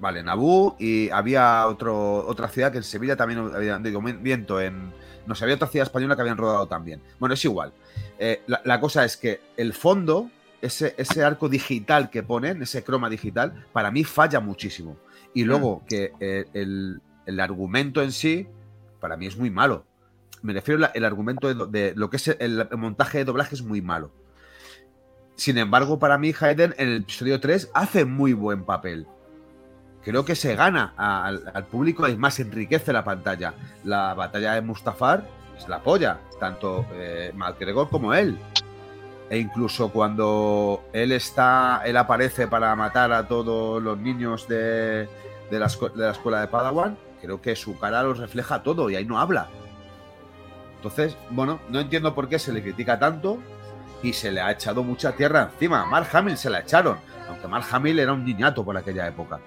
vale, 0.00 0.24
Nabú. 0.24 0.74
Y 0.76 1.08
había 1.10 1.68
otro, 1.68 2.26
otra 2.26 2.48
ciudad 2.48 2.72
que 2.72 2.78
en 2.78 2.84
Sevilla 2.84 3.14
también 3.14 3.48
había, 3.54 3.78
digo, 3.78 4.02
viento, 4.02 4.60
en. 4.60 4.92
No 5.26 5.34
sé, 5.34 5.44
había 5.44 5.56
otra 5.56 5.68
ciudad 5.68 5.86
española 5.86 6.14
que 6.14 6.22
habían 6.22 6.36
rodado 6.36 6.66
también. 6.66 7.00
Bueno, 7.18 7.34
es 7.34 7.44
igual. 7.44 7.72
Eh, 8.18 8.42
la, 8.46 8.80
cosa 8.80 9.04
es 9.04 9.16
que 9.16 9.40
el 9.56 9.72
fondo, 9.72 10.30
ese, 10.60 10.94
ese 10.98 11.24
arco 11.24 11.48
digital 11.48 12.10
que 12.10 12.22
ponen, 12.22 12.62
ese 12.62 12.84
croma 12.84 13.08
digital, 13.08 13.66
para 13.72 13.90
mí 13.90 14.04
falla 14.04 14.40
muchísimo. 14.40 14.96
Y 15.32 15.44
mm. 15.44 15.46
luego 15.46 15.82
que 15.88 16.12
eh, 16.20 16.44
el, 16.52 17.00
argumento 17.40 18.02
en 18.02 18.12
sí, 18.12 18.46
para 19.00 19.16
mí 19.16 19.26
es 19.26 19.36
muy 19.36 19.50
malo. 19.50 19.84
Me 20.42 20.52
refiero 20.52 20.86
al 20.94 21.04
argumento 21.04 21.52
de, 21.52 21.66
de, 21.66 21.94
lo 21.96 22.10
que 22.10 22.18
es 22.18 22.28
el 22.28 22.68
montaje 22.76 23.18
de 23.18 23.24
doblaje 23.24 23.54
es 23.54 23.62
muy 23.62 23.80
malo. 23.80 24.12
Sin 25.36 25.58
embargo, 25.58 25.98
para 25.98 26.16
mí, 26.18 26.32
Hayden 26.38 26.74
en 26.78 26.88
el 26.88 26.96
episodio 27.02 27.40
3 27.40 27.70
hace 27.74 28.04
muy 28.04 28.34
buen 28.34 28.64
papel. 28.64 29.06
Creo 30.04 30.24
que 30.24 30.34
se 30.34 30.54
gana 30.54 30.92
al, 30.96 31.64
público 31.64 32.06
y 32.08 32.16
más 32.16 32.38
enriquece 32.38 32.92
la 32.92 33.04
pantalla. 33.04 33.54
La 33.84 34.12
batalla 34.14 34.54
de 34.54 34.60
Mustafar 34.60 35.26
es 35.56 35.66
la 35.68 35.82
polla, 35.82 36.20
tanto 36.38 36.84
eh, 36.92 37.32
como 37.90 38.12
él. 38.12 38.38
E 39.30 39.38
incluso 39.38 39.90
cuando 39.90 40.84
él 40.92 41.12
está, 41.12 41.82
él 41.86 41.96
aparece 41.96 42.46
para 42.46 42.76
matar 42.76 43.12
a 43.12 43.26
todos 43.26 43.82
los 43.82 43.98
niños 43.98 44.46
de, 44.46 45.08
de, 45.50 45.58
la, 45.58 45.66
escuela 45.66 46.40
de 46.42 46.48
Padawan, 46.48 46.98
creo 47.22 47.40
que 47.40 47.56
su 47.56 47.78
cara 47.78 48.02
lo 48.02 48.12
refleja 48.12 48.62
todo 48.62 48.90
y 48.90 48.96
ahí 48.96 49.06
no 49.06 49.18
habla. 49.18 49.48
Entonces, 50.76 51.16
bueno, 51.30 51.60
no 51.70 51.80
entiendo 51.80 52.14
por 52.14 52.28
qué 52.28 52.38
se 52.38 52.52
le 52.52 52.62
critica 52.62 52.98
tanto, 52.98 53.38
y 54.04 54.12
se 54.12 54.30
le 54.30 54.42
ha 54.42 54.52
echado 54.52 54.84
mucha 54.84 55.12
tierra 55.12 55.50
encima. 55.50 55.86
Mark 55.86 56.08
Hamill 56.12 56.36
se 56.36 56.50
la 56.50 56.60
echaron, 56.60 56.98
aunque 57.26 57.48
Mark 57.48 57.64
Hamill 57.70 57.98
era 57.98 58.12
un 58.12 58.22
niñato 58.22 58.62
por 58.62 58.76
aquella 58.76 59.08
época. 59.08 59.40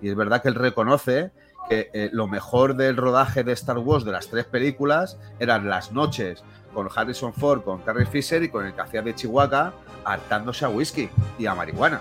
Y 0.00 0.08
es 0.08 0.16
verdad 0.16 0.42
que 0.42 0.48
él 0.48 0.54
reconoce 0.54 1.30
que 1.68 1.90
eh, 1.92 2.10
lo 2.12 2.26
mejor 2.26 2.76
del 2.76 2.96
rodaje 2.96 3.44
de 3.44 3.52
Star 3.52 3.78
Wars 3.78 4.04
de 4.04 4.12
las 4.12 4.28
tres 4.28 4.46
películas 4.46 5.18
eran 5.38 5.68
las 5.68 5.92
noches 5.92 6.42
con 6.72 6.88
Harrison 6.94 7.34
Ford, 7.34 7.62
con 7.62 7.82
Carrie 7.82 8.06
Fisher 8.06 8.42
y 8.42 8.48
con 8.48 8.64
el 8.64 8.74
que 8.74 8.80
hacía 8.80 9.02
de 9.02 9.14
Chihuahua 9.14 9.74
hartándose 10.04 10.64
a 10.64 10.68
whisky 10.68 11.08
y 11.38 11.46
a 11.46 11.54
marihuana. 11.54 12.00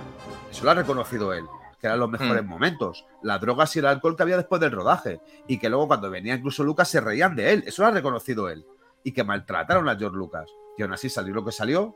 Eso 0.49 0.63
lo 0.63 0.71
ha 0.71 0.75
reconocido 0.75 1.33
él, 1.33 1.45
que 1.79 1.87
eran 1.87 1.99
los 1.99 2.09
mejores 2.09 2.43
hmm. 2.43 2.47
momentos. 2.47 3.05
Las 3.21 3.41
drogas 3.41 3.75
y 3.75 3.79
el 3.79 3.87
alcohol 3.87 4.15
que 4.15 4.23
había 4.23 4.37
después 4.37 4.61
del 4.61 4.71
rodaje. 4.71 5.19
Y 5.47 5.57
que 5.57 5.69
luego 5.69 5.87
cuando 5.87 6.09
venía 6.09 6.35
incluso 6.35 6.63
Lucas 6.63 6.87
se 6.87 7.01
reían 7.01 7.35
de 7.35 7.53
él. 7.53 7.63
Eso 7.67 7.81
lo 7.81 7.89
ha 7.89 7.91
reconocido 7.91 8.49
él. 8.49 8.65
Y 9.03 9.11
que 9.11 9.23
maltrataron 9.23 9.89
a 9.89 9.95
George 9.95 10.17
Lucas 10.17 10.49
y 10.77 10.83
aún 10.83 10.93
así 10.93 11.09
salió 11.09 11.33
lo 11.33 11.43
que 11.43 11.51
salió, 11.51 11.95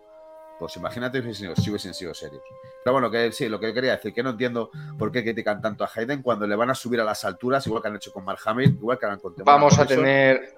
pues 0.61 0.77
imagínate 0.77 1.23
si 1.33 1.47
hubiesen 1.71 1.91
sido 1.91 2.13
serios. 2.13 2.43
Pero 2.83 2.93
bueno, 2.93 3.09
que 3.09 3.31
sí, 3.31 3.49
lo 3.49 3.59
que 3.59 3.73
quería 3.73 3.93
decir, 3.93 4.13
que 4.13 4.21
no 4.21 4.29
entiendo 4.29 4.69
por 4.95 5.11
qué 5.11 5.23
critican 5.23 5.59
tanto 5.59 5.83
a 5.83 5.89
Hayden 5.91 6.21
cuando 6.21 6.45
le 6.45 6.55
van 6.55 6.69
a 6.69 6.75
subir 6.75 7.01
a 7.01 7.03
las 7.03 7.25
alturas, 7.25 7.65
igual 7.65 7.81
que 7.81 7.87
han 7.87 7.95
hecho 7.95 8.13
con 8.13 8.23
Mark 8.23 8.41
Hamill, 8.45 8.77
igual 8.79 8.99
que 8.99 9.07
han 9.07 9.17
con 9.17 9.33
Vamos 9.37 9.79
a 9.79 9.87
tener. 9.87 10.53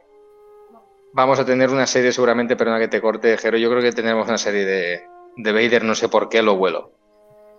Vamos 1.14 1.40
a 1.40 1.46
tener 1.46 1.70
una 1.70 1.88
serie 1.88 2.12
seguramente, 2.12 2.58
perdona 2.58 2.80
que 2.80 2.90
te 2.90 3.00
corte, 3.00 3.38
Jero. 3.38 3.58
Yo 3.58 3.70
creo 3.70 3.82
que 3.82 3.94
tenemos 3.94 4.28
una 4.28 4.38
serie 4.38 4.66
de, 4.66 5.04
de 5.38 5.52
Vader, 5.54 5.86
no 5.86 5.96
sé 5.96 6.10
por 6.10 6.28
qué 6.28 6.42
lo 6.42 6.58
vuelo. 6.58 6.92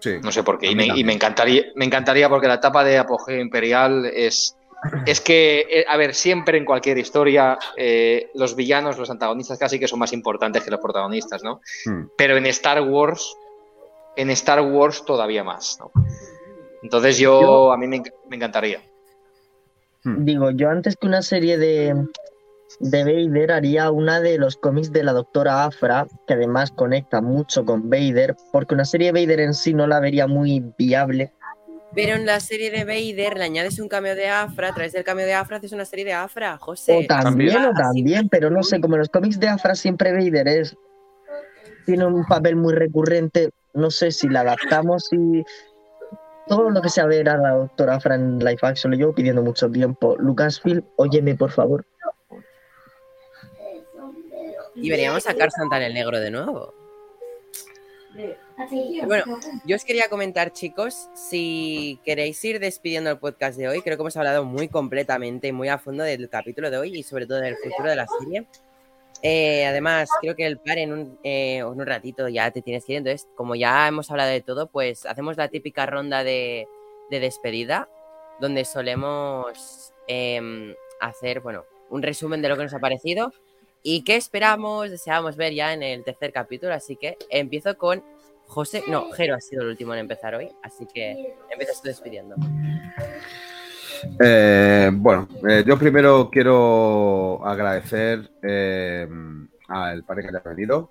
Sí, 0.00 0.18
no 0.22 0.30
sé 0.30 0.42
por 0.42 0.58
qué. 0.58 0.70
Y 0.70 0.74
me, 0.74 0.84
y 0.84 1.02
me, 1.02 1.14
encantaría, 1.14 1.64
me 1.76 1.86
encantaría 1.86 2.28
porque 2.28 2.46
la 2.46 2.56
etapa 2.56 2.84
de 2.84 2.98
apogeo 2.98 3.40
imperial 3.40 4.04
es, 4.04 4.54
es 5.06 5.20
que, 5.20 5.66
eh, 5.70 5.84
a 5.88 5.96
ver, 5.96 6.14
siempre 6.14 6.58
en 6.58 6.64
cualquier 6.64 6.98
historia 6.98 7.58
eh, 7.76 8.30
los 8.34 8.56
villanos, 8.56 8.98
los 8.98 9.10
antagonistas 9.10 9.58
casi 9.58 9.78
que 9.78 9.88
son 9.88 9.98
más 9.98 10.12
importantes 10.12 10.62
que 10.62 10.70
los 10.70 10.80
protagonistas, 10.80 11.42
¿no? 11.42 11.60
Hmm. 11.86 12.08
Pero 12.16 12.36
en 12.36 12.46
Star 12.46 12.80
Wars, 12.82 13.34
en 14.16 14.30
Star 14.30 14.60
Wars 14.60 15.04
todavía 15.04 15.44
más, 15.44 15.78
¿no? 15.80 15.90
Entonces 16.82 17.18
yo, 17.18 17.72
a 17.72 17.78
mí 17.78 17.86
me, 17.86 18.02
encantaría. 18.30 18.82
Hmm. 20.02 20.24
Digo, 20.24 20.50
yo 20.50 20.68
antes 20.68 20.96
que 20.96 21.06
una 21.06 21.22
serie 21.22 21.56
de, 21.56 21.94
de 22.80 23.04
Vader 23.04 23.52
haría 23.52 23.90
una 23.90 24.20
de 24.20 24.36
los 24.38 24.56
cómics 24.56 24.92
de 24.92 25.02
la 25.02 25.12
doctora 25.12 25.64
Afra, 25.64 26.06
que 26.26 26.34
además 26.34 26.72
conecta 26.72 27.22
mucho 27.22 27.64
con 27.64 27.88
Vader, 27.88 28.36
porque 28.52 28.74
una 28.74 28.84
serie 28.84 29.12
de 29.12 29.24
Vader 29.24 29.40
en 29.40 29.54
sí 29.54 29.72
no 29.72 29.86
la 29.86 30.00
vería 30.00 30.26
muy 30.26 30.62
viable 30.76 31.32
pero 31.94 32.14
en 32.14 32.26
la 32.26 32.40
serie 32.40 32.70
de 32.70 32.84
Vader 32.84 33.38
le 33.38 33.44
añades 33.44 33.78
un 33.78 33.88
cambio 33.88 34.14
de 34.14 34.28
Afra, 34.28 34.68
a 34.68 34.74
través 34.74 34.92
del 34.92 35.04
cambio 35.04 35.26
de 35.26 35.34
Afra 35.34 35.58
haces 35.58 35.72
una 35.72 35.84
serie 35.84 36.04
de 36.04 36.12
Afra, 36.12 36.58
José. 36.58 37.04
O 37.04 37.06
también, 37.06 37.56
o 37.56 37.72
también, 37.72 38.28
pero 38.28 38.50
no 38.50 38.62
sé, 38.62 38.80
como 38.80 38.94
en 38.94 39.00
los 39.00 39.08
cómics 39.08 39.38
de 39.38 39.48
Afra 39.48 39.74
siempre 39.74 40.12
Vader 40.12 40.48
es 40.48 40.76
tiene 41.86 42.06
un 42.06 42.24
papel 42.24 42.56
muy 42.56 42.74
recurrente, 42.74 43.50
no 43.74 43.90
sé 43.90 44.10
si 44.10 44.28
la 44.28 44.40
adaptamos 44.40 45.12
y 45.12 45.44
todo 46.46 46.70
lo 46.70 46.82
que 46.82 46.88
sea 46.88 47.06
ver 47.06 47.28
a 47.28 47.36
la 47.36 47.50
doctora 47.50 47.96
Afra 47.96 48.14
en 48.14 48.38
live 48.38 48.58
action 48.62 48.90
lo 48.90 48.96
llevo 48.96 49.14
pidiendo 49.14 49.42
mucho 49.42 49.70
tiempo. 49.70 50.16
Lucasfilm, 50.18 50.82
óyeme 50.96 51.34
por 51.34 51.50
favor. 51.50 51.84
Y 54.74 54.90
veríamos 54.90 55.22
sacar 55.22 55.50
Santa 55.50 55.76
en 55.76 55.84
el 55.84 55.94
Negro 55.94 56.18
de 56.18 56.30
nuevo. 56.30 56.74
Bueno, 59.06 59.24
yo 59.64 59.76
os 59.76 59.84
quería 59.84 60.08
comentar, 60.08 60.52
chicos, 60.52 61.08
si 61.14 61.98
queréis 62.04 62.42
ir 62.44 62.60
despidiendo 62.60 63.10
el 63.10 63.18
podcast 63.18 63.58
de 63.58 63.68
hoy, 63.68 63.82
creo 63.82 63.96
que 63.96 64.02
hemos 64.02 64.16
hablado 64.16 64.44
muy 64.44 64.68
completamente 64.68 65.48
y 65.48 65.52
muy 65.52 65.68
a 65.68 65.78
fondo 65.78 66.04
del 66.04 66.28
capítulo 66.28 66.70
de 66.70 66.78
hoy 66.78 66.96
y 66.96 67.02
sobre 67.02 67.26
todo 67.26 67.40
del 67.40 67.56
futuro 67.56 67.90
de 67.90 67.96
la 67.96 68.06
serie. 68.06 68.46
Eh, 69.22 69.66
además, 69.66 70.08
creo 70.20 70.36
que 70.36 70.46
el 70.46 70.58
par 70.58 70.78
en 70.78 70.92
un, 70.92 71.18
eh, 71.24 71.64
un, 71.64 71.84
ratito 71.84 72.28
ya 72.28 72.50
te 72.50 72.62
tienes 72.62 72.84
que 72.84 72.92
ir. 72.92 72.98
Entonces, 72.98 73.26
como 73.34 73.54
ya 73.54 73.88
hemos 73.88 74.10
hablado 74.10 74.30
de 74.30 74.40
todo, 74.40 74.68
pues 74.68 75.06
hacemos 75.06 75.36
la 75.36 75.48
típica 75.48 75.86
ronda 75.86 76.22
de, 76.22 76.68
de 77.10 77.20
despedida, 77.20 77.88
donde 78.40 78.64
solemos 78.64 79.92
eh, 80.06 80.74
hacer, 81.00 81.40
bueno, 81.40 81.64
un 81.90 82.02
resumen 82.02 82.42
de 82.42 82.48
lo 82.48 82.56
que 82.56 82.64
nos 82.64 82.74
ha 82.74 82.80
parecido 82.80 83.32
y 83.86 84.02
qué 84.02 84.16
esperamos, 84.16 84.90
deseamos 84.90 85.36
ver 85.36 85.52
ya 85.52 85.74
en 85.74 85.82
el 85.82 86.04
tercer 86.04 86.32
capítulo. 86.32 86.72
Así 86.72 86.96
que 86.96 87.18
empiezo 87.28 87.76
con 87.76 88.02
José. 88.46 88.82
No, 88.88 89.10
Jero 89.12 89.34
ha 89.34 89.40
sido 89.40 89.62
el 89.62 89.68
último 89.68 89.94
en 89.94 90.00
empezar 90.00 90.34
hoy, 90.34 90.50
así 90.62 90.86
que 90.86 91.36
empiezas 91.50 91.82
despidiendo. 91.82 92.36
Eh, 94.20 94.90
bueno, 94.92 95.28
eh, 95.48 95.64
yo 95.66 95.78
primero 95.78 96.28
quiero 96.30 97.44
agradecer 97.44 98.30
eh, 98.42 99.08
al 99.68 100.04
padre 100.04 100.22
que 100.22 100.28
haya 100.28 100.40
venido. 100.40 100.90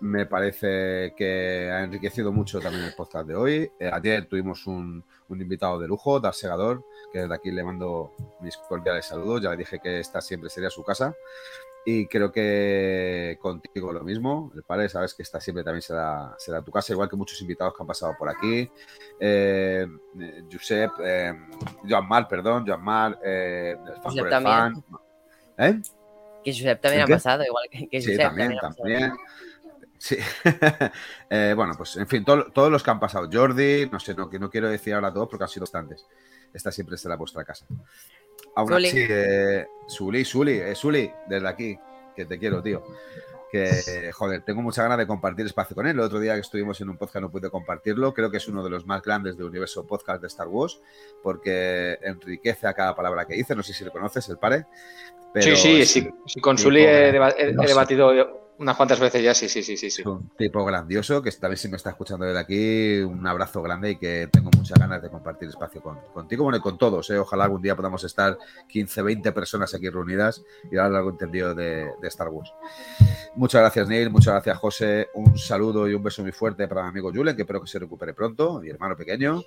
Me 0.00 0.24
parece 0.24 1.12
que 1.14 1.70
ha 1.70 1.82
enriquecido 1.82 2.32
mucho 2.32 2.58
también 2.58 2.84
el 2.84 2.94
podcast 2.94 3.28
de 3.28 3.34
hoy. 3.34 3.70
ayer 3.92 4.26
tuvimos 4.26 4.66
un, 4.66 5.04
un, 5.28 5.40
invitado 5.42 5.78
de 5.78 5.86
lujo, 5.86 6.20
Dar 6.20 6.32
Segador, 6.32 6.82
que 7.12 7.20
desde 7.20 7.34
aquí 7.34 7.50
le 7.50 7.62
mando 7.62 8.12
mis 8.40 8.56
cordiales 8.56 9.04
saludos. 9.04 9.42
Ya 9.42 9.50
le 9.50 9.58
dije 9.58 9.78
que 9.78 10.00
esta 10.00 10.22
siempre 10.22 10.48
sería 10.48 10.70
su 10.70 10.82
casa. 10.82 11.14
Y 11.84 12.06
creo 12.06 12.30
que 12.30 13.38
contigo 13.40 13.92
lo 13.92 14.02
mismo. 14.02 14.52
El 14.54 14.62
padre, 14.62 14.88
sabes 14.88 15.14
que 15.14 15.22
esta 15.22 15.40
siempre 15.40 15.64
también 15.64 15.82
será, 15.82 16.34
será 16.38 16.62
tu 16.62 16.70
casa, 16.70 16.92
igual 16.92 17.08
que 17.08 17.16
muchos 17.16 17.40
invitados 17.40 17.74
que 17.74 17.82
han 17.82 17.86
pasado 17.86 18.14
por 18.18 18.28
aquí. 18.28 18.70
Eh, 19.18 19.86
Josep, 20.50 20.92
eh, 21.02 21.34
Joan 21.88 22.06
Mar, 22.06 22.28
perdón, 22.28 22.64
Joan 22.66 22.82
Mar, 22.82 23.18
eh, 23.24 23.76
Josep 24.02 24.28
también. 24.28 24.84
¿Eh? 25.56 25.80
Que 26.44 26.52
Josep 26.52 26.80
también 26.80 27.02
ha 27.02 27.06
pasado, 27.06 27.44
igual 27.44 27.64
que, 27.70 27.88
que 27.88 27.98
Josep 27.98 28.12
Sí, 28.12 28.18
también, 28.18 28.58
también. 28.58 29.12
Sí. 30.00 30.16
eh, 31.30 31.52
bueno, 31.54 31.74
pues 31.76 31.96
en 31.96 32.06
fin, 32.06 32.24
to 32.24 32.50
todos 32.52 32.72
los 32.72 32.82
que 32.82 32.90
han 32.90 32.98
pasado. 32.98 33.28
Jordi, 33.30 33.86
no 33.92 34.00
sé, 34.00 34.14
no, 34.14 34.30
que 34.30 34.38
no 34.38 34.48
quiero 34.48 34.70
decir 34.70 34.94
ahora 34.94 35.12
todos 35.12 35.28
porque 35.28 35.44
han 35.44 35.50
sido 35.50 35.64
bastantes. 35.64 36.06
Esta 36.54 36.72
siempre 36.72 36.96
será 36.96 37.16
vuestra 37.16 37.44
casa. 37.44 37.66
Aún 38.54 38.72
así, 38.72 39.06
eh, 39.08 39.66
Suli, 39.86 40.24
Suli, 40.24 40.58
eh, 40.58 40.74
Suli, 40.74 41.10
desde 41.28 41.48
aquí, 41.48 41.78
que 42.14 42.24
te 42.24 42.38
quiero, 42.38 42.62
tío. 42.62 42.82
Que, 43.52 44.10
joder, 44.12 44.42
tengo 44.42 44.62
mucha 44.62 44.82
ganas 44.82 44.98
de 44.98 45.08
compartir 45.08 45.44
espacio 45.44 45.74
con 45.74 45.86
él. 45.86 45.92
El 45.92 46.00
otro 46.00 46.20
día 46.20 46.34
que 46.34 46.40
estuvimos 46.40 46.80
en 46.80 46.88
un 46.88 46.96
podcast 46.96 47.22
no 47.22 47.30
pude 47.30 47.50
compartirlo. 47.50 48.14
Creo 48.14 48.30
que 48.30 48.36
es 48.36 48.46
uno 48.46 48.62
de 48.62 48.70
los 48.70 48.86
más 48.86 49.02
grandes 49.02 49.36
del 49.36 49.46
universo 49.46 49.84
podcast 49.84 50.20
de 50.20 50.28
Star 50.28 50.46
Wars, 50.46 50.80
porque 51.20 51.98
enriquece 52.02 52.68
a 52.68 52.74
cada 52.74 52.94
palabra 52.94 53.26
que 53.26 53.34
dice. 53.34 53.56
No 53.56 53.64
sé 53.64 53.72
si 53.72 53.84
lo 53.84 53.90
conoces, 53.90 54.28
el 54.28 54.38
pare. 54.38 54.66
Pero 55.34 55.56
sí, 55.56 55.84
sí, 55.84 56.08
sí, 56.26 56.40
con 56.40 56.56
he, 56.76 57.08
he 57.08 57.52
debatido 57.52 58.12
unas 58.60 58.76
cuantas 58.76 59.00
veces 59.00 59.22
ya, 59.22 59.34
sí, 59.34 59.48
sí, 59.48 59.62
sí, 59.62 59.76
sí. 59.78 59.86
Es 59.86 60.06
un 60.06 60.28
tipo 60.36 60.62
grandioso 60.66 61.22
que 61.22 61.30
vez 61.48 61.60
si 61.60 61.68
me 61.68 61.78
está 61.78 61.90
escuchando 61.90 62.26
desde 62.26 62.38
aquí, 62.38 63.00
un 63.00 63.26
abrazo 63.26 63.62
grande 63.62 63.92
y 63.92 63.96
que 63.96 64.28
tengo 64.30 64.50
muchas 64.54 64.78
ganas 64.78 65.00
de 65.00 65.08
compartir 65.08 65.48
espacio 65.48 65.80
con, 65.80 65.98
contigo, 66.12 66.44
bueno, 66.44 66.58
y 66.58 66.60
con 66.60 66.76
todos. 66.76 67.08
¿eh? 67.08 67.18
Ojalá 67.18 67.44
algún 67.44 67.62
día 67.62 67.74
podamos 67.74 68.04
estar 68.04 68.36
15, 68.68 69.00
20 69.00 69.32
personas 69.32 69.72
aquí 69.72 69.88
reunidas 69.88 70.44
y 70.70 70.76
dar 70.76 70.94
algo 70.94 71.08
entendido 71.08 71.54
de, 71.54 71.90
de, 72.02 72.08
Star 72.08 72.28
Wars. 72.28 72.52
Muchas 73.34 73.62
gracias, 73.62 73.88
Neil, 73.88 74.10
muchas 74.10 74.34
gracias, 74.34 74.58
José. 74.58 75.08
Un 75.14 75.38
saludo 75.38 75.88
y 75.88 75.94
un 75.94 76.02
beso 76.02 76.20
muy 76.20 76.32
fuerte 76.32 76.68
para 76.68 76.82
mi 76.82 76.88
amigo 76.90 77.10
Julen, 77.10 77.34
que 77.34 77.42
espero 77.42 77.62
que 77.62 77.66
se 77.66 77.78
recupere 77.78 78.12
pronto, 78.12 78.60
mi 78.60 78.68
hermano 78.68 78.94
pequeño. 78.94 79.42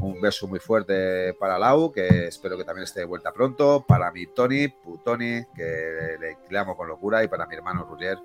Un 0.00 0.20
beso 0.20 0.46
muy 0.46 0.58
fuerte 0.58 1.32
para 1.40 1.58
Lau, 1.58 1.90
que 1.90 2.26
espero 2.26 2.58
que 2.58 2.64
también 2.64 2.84
esté 2.84 3.00
de 3.00 3.06
vuelta 3.06 3.32
pronto. 3.32 3.82
Para 3.88 4.12
mi 4.12 4.26
Tony, 4.26 4.68
Putoni, 4.68 5.42
que 5.56 6.16
le, 6.20 6.36
le 6.50 6.58
amo 6.58 6.76
con 6.76 6.86
locura, 6.86 7.24
y 7.24 7.28
para 7.28 7.46
mi 7.46 7.54
hermano 7.54 7.84
Rulier 7.84 8.18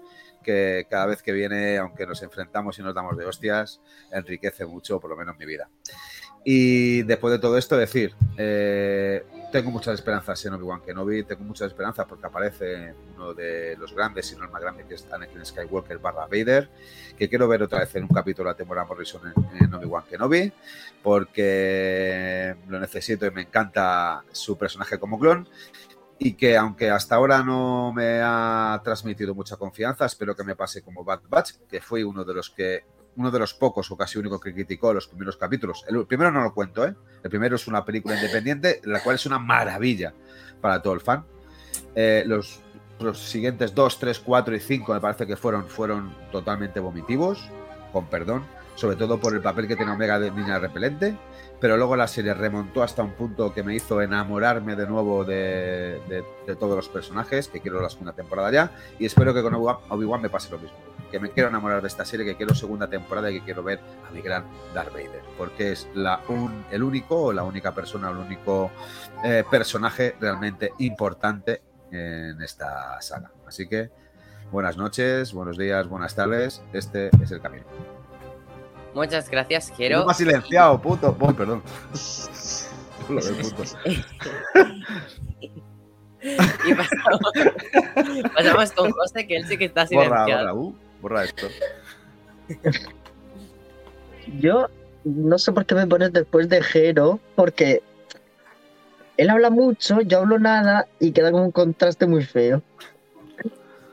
que 0.43 0.85
cada 0.89 1.07
vez 1.07 1.23
que 1.23 1.31
viene, 1.31 1.77
aunque 1.77 2.05
nos 2.05 2.21
enfrentamos 2.21 2.77
y 2.77 2.83
nos 2.83 2.93
damos 2.93 3.17
de 3.17 3.25
hostias, 3.25 3.81
enriquece 4.11 4.65
mucho, 4.65 4.99
por 4.99 5.09
lo 5.09 5.15
menos 5.15 5.37
mi 5.37 5.45
vida. 5.45 5.69
Y 6.45 7.03
después 7.03 7.31
de 7.31 7.39
todo 7.39 7.57
esto, 7.57 7.77
decir, 7.77 8.13
eh, 8.37 9.23
tengo 9.51 9.71
muchas 9.71 9.93
esperanzas 9.93 10.45
en 10.45 10.53
Obi-Wan 10.53 10.81
Kenobi, 10.81 11.23
tengo 11.23 11.43
muchas 11.45 11.67
esperanzas 11.67 12.05
porque 12.05 12.27
aparece 12.27 12.93
uno 13.15 13.33
de 13.33 13.77
los 13.77 13.95
grandes, 13.95 14.27
si 14.27 14.35
no 14.35 14.43
el 14.43 14.51
más 14.51 14.61
grande, 14.61 14.83
que 14.85 14.95
es 14.95 15.07
Anakin 15.09 15.45
Skywalker 15.45 15.99
barra 15.99 16.25
Vader, 16.25 16.69
que 17.17 17.29
quiero 17.29 17.47
ver 17.47 17.63
otra 17.63 17.79
vez 17.79 17.95
en 17.95 18.03
un 18.03 18.09
capítulo 18.09 18.49
de 18.49 18.53
la 18.55 18.57
temporada 18.57 18.85
Morrison 18.87 19.21
en, 19.33 19.63
en 19.63 19.73
Obi-Wan 19.73 20.03
Kenobi, 20.09 20.51
porque 21.01 22.55
lo 22.67 22.77
necesito 22.77 23.25
y 23.25 23.31
me 23.31 23.41
encanta 23.43 24.25
su 24.33 24.57
personaje 24.57 24.99
como 24.99 25.17
clon 25.17 25.47
y 26.23 26.33
que 26.33 26.55
aunque 26.55 26.89
hasta 26.89 27.15
ahora 27.15 27.43
no 27.43 27.91
me 27.91 28.21
ha 28.23 28.79
transmitido 28.81 29.35
mucha 29.35 29.57
confianza, 29.57 30.05
espero 30.05 30.33
que 30.35 30.45
me 30.45 30.55
pase 30.55 30.81
como 30.81 31.03
Bad 31.03 31.19
Batch, 31.27 31.51
que 31.69 31.81
fue 31.81 32.05
uno 32.05 32.23
de 32.23 32.33
los 32.33 32.49
que 32.49 32.85
uno 33.17 33.29
de 33.29 33.39
los 33.39 33.53
pocos 33.53 33.91
o 33.91 33.97
casi 33.97 34.17
único 34.17 34.39
que 34.39 34.53
criticó 34.53 34.93
los 34.93 35.07
primeros 35.07 35.35
capítulos. 35.35 35.85
El 35.87 36.07
primero 36.07 36.31
no 36.31 36.41
lo 36.41 36.53
cuento, 36.53 36.85
¿eh? 36.85 36.95
El 37.21 37.29
primero 37.29 37.57
es 37.57 37.67
una 37.67 37.83
película 37.85 38.15
independiente, 38.15 38.81
la 38.85 39.03
cual 39.03 39.17
es 39.17 39.25
una 39.25 39.37
maravilla 39.37 40.13
para 40.61 40.81
todo 40.81 40.93
el 40.93 41.01
fan. 41.01 41.25
Eh, 41.93 42.23
los, 42.25 42.61
los, 42.99 43.19
siguientes 43.19 43.75
2, 43.75 43.99
3, 43.99 44.19
4 44.19 44.55
y 44.55 44.59
5 44.61 44.93
me 44.93 45.01
parece 45.01 45.27
que 45.27 45.35
fueron, 45.35 45.67
fueron 45.67 46.15
totalmente 46.31 46.79
vomitivos, 46.79 47.47
con 47.91 48.07
perdón, 48.07 48.45
sobre 48.75 48.95
todo 48.95 49.19
por 49.19 49.35
el 49.35 49.41
papel 49.41 49.67
que 49.67 49.75
tiene 49.75 49.91
Omega 49.91 50.19
de 50.19 50.31
niña 50.31 50.57
repelente 50.57 51.15
pero 51.63 51.77
luego 51.77 51.95
la 51.95 52.09
serie 52.09 52.33
remontó 52.33 52.83
hasta 52.83 53.03
un 53.03 53.13
punto 53.13 53.53
que 53.53 53.63
me 53.63 53.73
hizo 53.73 54.01
enamorarme 54.01 54.75
de 54.75 54.85
nuevo 54.85 55.23
de, 55.23 56.01
de, 56.45 56.55
todos 56.57 56.75
los 56.75 56.89
personajes, 56.89 57.47
que 57.47 57.61
quiero 57.61 57.81
la 57.81 57.89
segunda 57.89 58.11
temporada 58.11 58.51
ya, 58.51 58.71
y 58.99 59.05
espero 59.05 59.33
que 59.33 59.41
con 59.41 59.55
Obi-Wan 59.55 60.21
me 60.21 60.29
pase 60.29 60.51
lo 60.51 60.59
mismo, 60.59 60.75
que 61.09 61.21
me 61.21 61.29
quiero 61.29 61.47
enamorar 61.47 61.81
de 61.81 61.87
esta 61.87 62.03
serie, 62.03 62.25
que 62.25 62.35
quiero 62.35 62.53
segunda 62.53 62.89
temporada 62.89 63.31
y 63.31 63.39
que 63.39 63.45
quiero 63.45 63.63
ver 63.63 63.79
a 64.05 64.11
mi 64.11 64.19
gran 64.19 64.43
Darth 64.73 64.91
Vader, 64.91 65.21
porque 65.37 65.71
es 65.71 65.87
la 65.93 66.19
un, 66.27 66.65
el 66.69 66.83
único 66.83 67.27
o 67.27 67.31
la 67.31 67.43
única 67.43 67.73
persona, 67.73 68.09
el 68.09 68.17
único 68.17 68.69
eh, 69.23 69.45
personaje 69.49 70.17
realmente 70.19 70.73
importante 70.79 71.61
en 71.93 72.41
esta 72.41 73.01
saga. 73.01 73.31
Así 73.47 73.69
que 73.69 73.89
buenas 74.51 74.75
noches, 74.75 75.31
buenos 75.31 75.57
días, 75.57 75.87
buenas 75.87 76.13
tardes, 76.13 76.61
este 76.73 77.09
es 77.21 77.31
el 77.31 77.39
camino. 77.39 77.63
Muchas 78.93 79.29
gracias, 79.29 79.71
quiero. 79.75 79.99
No 79.99 80.05
me 80.05 80.11
ha 80.11 80.15
silenciado, 80.15 80.79
puto. 80.81 81.15
Oh, 81.19 81.33
perdón. 81.33 81.63
y 86.65 86.73
pasamos, 86.73 87.31
pasamos, 88.33 88.71
con 88.71 88.91
José, 88.91 89.27
que 89.27 89.35
él 89.37 89.47
sí 89.47 89.57
que 89.57 89.65
está 89.65 89.85
silenciado. 89.85 90.25
Borra, 90.25 90.53
borra, 90.53 90.53
uh, 90.53 90.75
borra 91.01 91.23
esto. 91.25 91.47
Yo 94.39 94.69
no 95.03 95.37
sé 95.37 95.51
por 95.51 95.65
qué 95.65 95.75
me 95.75 95.87
pones 95.87 96.13
después 96.13 96.47
de 96.49 96.61
Jero, 96.61 97.19
porque 97.35 97.81
él 99.17 99.29
habla 99.29 99.49
mucho, 99.49 100.01
yo 100.01 100.19
hablo 100.19 100.39
nada 100.39 100.87
y 100.99 101.11
queda 101.11 101.31
como 101.31 101.45
un 101.45 101.51
contraste 101.51 102.05
muy 102.07 102.23
feo. 102.23 102.61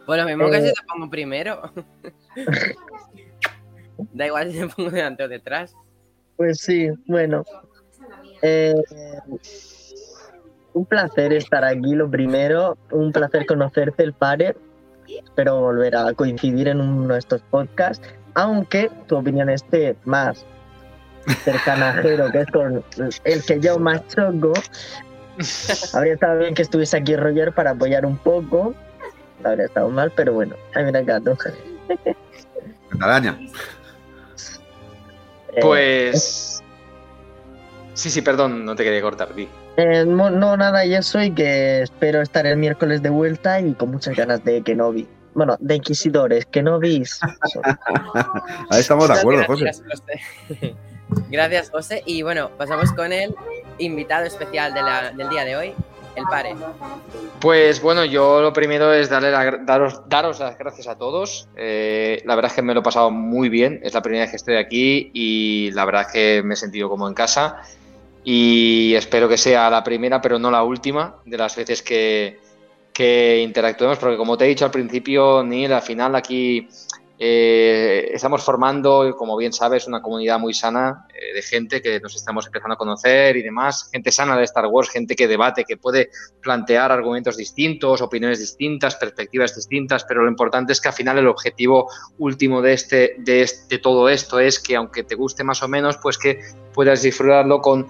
Bueno, 0.07 0.25
mismo 0.25 0.47
eh... 0.49 0.51
que 0.51 0.69
si 0.69 0.75
te 0.75 0.83
pongo 0.87 1.11
primero. 1.11 1.73
Da 4.13 4.27
igual 4.27 4.53
si 4.53 4.59
me 4.59 4.69
pongo 4.69 4.91
delante 4.91 5.25
o 5.25 5.29
detrás. 5.29 5.75
Pues 6.37 6.59
sí, 6.61 6.89
bueno. 7.07 7.45
Eh, 8.43 8.75
un 10.73 10.87
placer 10.87 11.33
estar 11.33 11.65
aquí, 11.65 11.95
lo 11.95 12.11
primero. 12.11 12.79
Un 12.91 13.13
placer 13.13 13.47
conocerte, 13.47 14.03
el 14.03 14.13
pare. 14.13 14.57
Espero 15.09 15.61
volver 15.61 15.97
a 15.97 16.13
coincidir 16.15 16.69
en 16.69 16.81
uno 16.81 17.15
de 17.15 17.19
estos 17.19 17.43
podcasts. 17.51 18.07
Aunque 18.35 18.91
tu 19.07 19.17
opinión 19.17 19.51
esté 19.51 19.97
más 20.05 20.47
cercana 21.45 21.91
a 21.91 21.93
Jero, 21.95 22.31
que 22.31 22.41
es 22.41 22.47
con 22.51 22.85
el 23.25 23.45
que 23.45 23.61
yo 23.61 23.79
más 23.79 24.07
choco. 24.09 24.53
Habría 25.95 26.15
estado 26.15 26.39
bien 26.39 26.55
que 26.55 26.63
estuviese 26.63 26.97
aquí 26.97 27.17
Roger 27.17 27.53
para 27.53 27.71
apoyar 27.71 28.07
un 28.07 28.17
poco. 28.19 28.75
Habría 29.45 29.67
estado 29.67 29.89
mal, 29.89 30.13
pero 30.15 30.33
bueno. 30.35 30.55
Ay, 30.75 30.85
mira 30.85 31.03
gato. 31.03 31.37
Araña. 33.01 33.39
Pues. 35.61 36.63
Sí, 37.95 38.11
sí, 38.11 38.23
perdón, 38.23 38.65
no 38.65 38.75
te 38.77 38.85
quería 38.85 39.03
cortar, 39.03 39.35
di. 39.35 39.49
Eh, 39.77 40.05
no, 40.07 40.31
no, 40.31 40.57
nada, 40.57 40.85
y 40.85 40.95
eso, 40.95 41.23
y 41.23 41.31
que 41.33 41.83
espero 41.83 42.23
estar 42.23 42.47
el 42.47 42.57
miércoles 42.57 43.03
de 43.03 43.11
vuelta 43.11 43.61
y 43.61 43.75
con 43.75 43.91
muchas 43.91 44.17
ganas 44.17 44.45
de 44.45 44.63
Kenobi. 44.63 45.07
Bueno, 45.35 45.57
de 45.61 45.77
Inquisidores, 45.77 46.47
Kenobis. 46.47 47.21
Ahí 48.71 48.81
estamos 48.81 49.09
de 49.09 49.15
acuerdo, 49.15 49.45
José. 49.47 49.71
Gracias, 51.31 51.71
José. 51.71 52.03
Y 52.07 52.23
bueno, 52.23 52.51
pasamos 52.57 52.93
con 52.93 53.13
el 53.13 53.35
invitado 53.79 54.27
especial 54.27 54.75
de 54.75 54.83
la, 54.83 55.13
del 55.13 55.29
día 55.29 55.45
de 55.45 55.57
hoy, 55.57 55.75
pare. 56.25 56.55
Pues 57.41 57.81
bueno, 57.81 58.05
yo 58.05 58.41
lo 58.41 58.53
primero 58.53 58.93
es 58.93 59.09
daros, 59.09 60.03
daros 60.09 60.41
las 60.41 60.59
gracias 60.59 60.89
a 60.89 60.97
todos. 60.97 61.49
Eh, 61.57 62.23
la 62.25 62.35
verdad 62.35 62.51
es 62.51 62.57
que 62.57 62.63
me 62.63 62.75
lo 62.75 62.81
he 62.81 62.83
pasado 62.83 63.11
muy 63.11 63.49
bien. 63.49 63.81
Es 63.83 63.95
la 63.95 64.03
primera 64.03 64.25
vez 64.25 64.31
que 64.31 64.37
estoy 64.37 64.57
aquí 64.57 65.11
y 65.15 65.71
la 65.73 65.85
verdad 65.85 66.03
es 66.03 66.13
que 66.13 66.43
me 66.43 66.55
he 66.55 66.57
sentido 66.57 66.89
como 66.89 67.09
en 67.09 67.15
casa. 67.15 67.63
Y 68.25 68.95
espero 68.95 69.29
que 69.29 69.39
sea 69.39 69.71
la 69.71 69.83
primera, 69.83 70.21
pero 70.21 70.39
no 70.39 70.51
la 70.51 70.63
última, 70.63 71.17
de 71.25 71.39
las 71.39 71.57
veces 71.57 71.83
que, 71.83 72.39
que 72.93 73.41
interactuemos, 73.41 73.99
porque 73.99 74.19
como 74.19 74.37
te 74.37 74.45
he 74.45 74.49
dicho 74.49 74.67
al 74.67 74.71
principio, 74.71 75.43
ni 75.43 75.65
al 75.65 75.81
final 75.81 76.15
aquí 76.15 76.69
eh, 77.23 78.13
estamos 78.15 78.43
formando, 78.43 79.15
como 79.15 79.37
bien 79.37 79.53
sabes, 79.53 79.87
una 79.87 80.01
comunidad 80.01 80.39
muy 80.39 80.55
sana 80.55 81.07
eh, 81.13 81.35
de 81.35 81.43
gente 81.43 81.83
que 81.83 82.01
nos 82.01 82.17
estamos 82.17 82.47
empezando 82.47 82.73
a 82.73 82.79
conocer 82.79 83.37
y 83.37 83.43
demás, 83.43 83.91
gente 83.93 84.11
sana 84.11 84.39
de 84.39 84.45
Star 84.45 84.65
Wars, 84.65 84.89
gente 84.89 85.15
que 85.15 85.29
debate, 85.29 85.65
que 85.65 85.77
puede 85.77 86.09
plantear 86.41 86.91
argumentos 86.91 87.37
distintos, 87.37 88.01
opiniones 88.01 88.39
distintas, 88.39 88.97
perspectivas 88.97 89.55
distintas, 89.55 90.05
pero 90.05 90.23
lo 90.23 90.31
importante 90.31 90.73
es 90.73 90.81
que 90.81 90.89
al 90.89 90.95
final 90.95 91.19
el 91.19 91.29
objetivo 91.29 91.91
último 92.17 92.63
de, 92.63 92.73
este, 92.73 93.17
de, 93.19 93.43
este, 93.43 93.77
de 93.77 93.83
todo 93.83 94.09
esto 94.09 94.41
es 94.41 94.59
que 94.59 94.77
aunque 94.77 95.05
te 95.05 95.15
guste 95.15 95.45
más 95.45 95.63
o 95.63 95.69
menos, 95.69 95.99
pues 95.99 96.17
que 96.17 96.41
puedas 96.73 97.03
disfrutarlo 97.03 97.61
con 97.61 97.87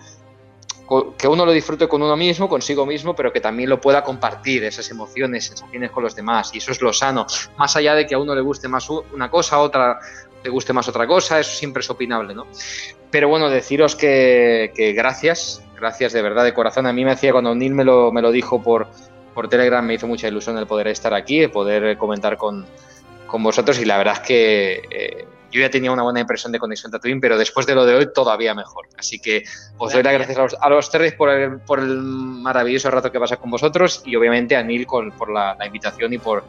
que 1.17 1.29
uno 1.29 1.47
lo 1.47 1.53
disfrute 1.53 1.87
con 1.87 2.03
uno 2.03 2.17
mismo, 2.17 2.49
consigo 2.49 2.85
mismo, 2.85 3.15
pero 3.15 3.33
que 3.33 3.41
también 3.41 3.71
lo 3.71 3.81
pueda 3.81 4.03
compartir, 4.03 4.65
esas 4.65 4.91
emociones, 4.91 5.47
sensaciones 5.47 5.91
con 5.91 6.03
los 6.03 6.17
demás. 6.17 6.51
Y 6.53 6.59
eso 6.59 6.73
es 6.73 6.81
lo 6.81 6.93
sano. 6.93 7.27
Más 7.57 7.77
allá 7.77 7.95
de 7.95 8.07
que 8.07 8.15
a 8.15 8.19
uno 8.19 8.35
le 8.35 8.41
guste 8.41 8.67
más 8.67 8.89
una 8.91 9.31
cosa, 9.31 9.57
a 9.57 9.61
otra 9.61 10.01
le 10.43 10.51
guste 10.51 10.73
más 10.73 10.89
otra 10.89 11.07
cosa, 11.07 11.39
eso 11.39 11.53
siempre 11.53 11.81
es 11.81 11.91
opinable, 11.91 12.35
¿no? 12.35 12.47
Pero 13.11 13.29
bueno, 13.29 13.51
deciros 13.51 13.95
que, 13.95 14.73
gracias, 14.97 15.63
gracias 15.77 16.13
de 16.13 16.23
verdad, 16.23 16.45
de 16.45 16.55
corazón. 16.55 16.87
A 16.87 16.93
mí 16.93 17.05
me 17.05 17.13
hacía, 17.13 17.33
cuando 17.33 17.55
Neil 17.55 17.75
me 17.75 17.85
lo, 17.85 18.11
me 18.11 18.23
lo 18.23 18.31
dijo 18.31 18.63
por, 18.63 18.89
por 19.35 19.49
Telegram, 19.49 19.85
me 19.85 19.95
hizo 19.95 20.07
mucha 20.07 20.29
ilusión 20.29 20.57
el 20.59 20.67
poder 20.67 20.89
estar 20.89 21.13
aquí, 21.15 21.41
el 21.41 21.51
poder 21.51 21.99
comentar 21.99 22.37
con, 22.37 22.67
con 23.31 23.43
vosotros 23.43 23.79
y 23.79 23.85
la 23.85 23.99
verdad 23.99 24.15
es 24.15 24.21
que... 24.21 24.83
Eh, 24.91 25.27
yo 25.51 25.61
ya 25.61 25.71
tenía 25.71 25.91
una 25.91 26.03
buena 26.03 26.21
impresión 26.21 26.53
de 26.53 26.59
Conexión 26.59 26.93
Tatooine, 26.93 27.21
pero 27.21 27.37
después 27.37 27.67
de 27.67 27.75
lo 27.75 27.85
de 27.85 27.95
hoy 27.95 28.13
todavía 28.13 28.55
mejor. 28.55 28.87
Así 28.97 29.19
que 29.19 29.43
os 29.79 29.93
doy 29.93 30.03
las 30.03 30.13
gracias 30.13 30.55
a 30.61 30.69
los, 30.69 30.91
tres 30.91 31.15
por 31.15 31.29
el, 31.31 31.59
por 31.61 31.81
el, 31.81 31.99
maravilloso 31.99 32.91
rato 32.91 33.11
que 33.11 33.19
pasa 33.19 33.37
con 33.37 33.51
vosotros 33.51 34.03
y 34.05 34.15
obviamente 34.17 34.57
a 34.57 34.63
Neil 34.63 34.87
por 34.87 35.31
la, 35.31 35.57
invitación 35.65 36.13
y 36.13 36.19
por 36.19 36.45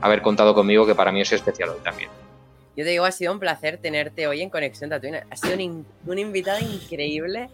haber 0.00 0.22
contado 0.22 0.54
conmigo, 0.54 0.86
que 0.86 0.94
para 0.94 1.12
mí 1.12 1.20
es 1.20 1.32
especial 1.32 1.70
hoy 1.70 1.80
también. 1.82 2.08
Yo 2.76 2.84
te 2.84 2.90
digo, 2.90 3.04
ha 3.04 3.12
sido 3.12 3.32
un 3.32 3.40
placer 3.40 3.78
tenerte 3.78 4.26
hoy 4.26 4.42
en 4.42 4.50
Conexión 4.50 4.90
Tatooine. 4.90 5.24
Ha 5.30 5.36
sido 5.36 5.54
un, 5.54 5.86
un 6.06 6.18
invitado 6.18 6.58
increíble 6.60 7.50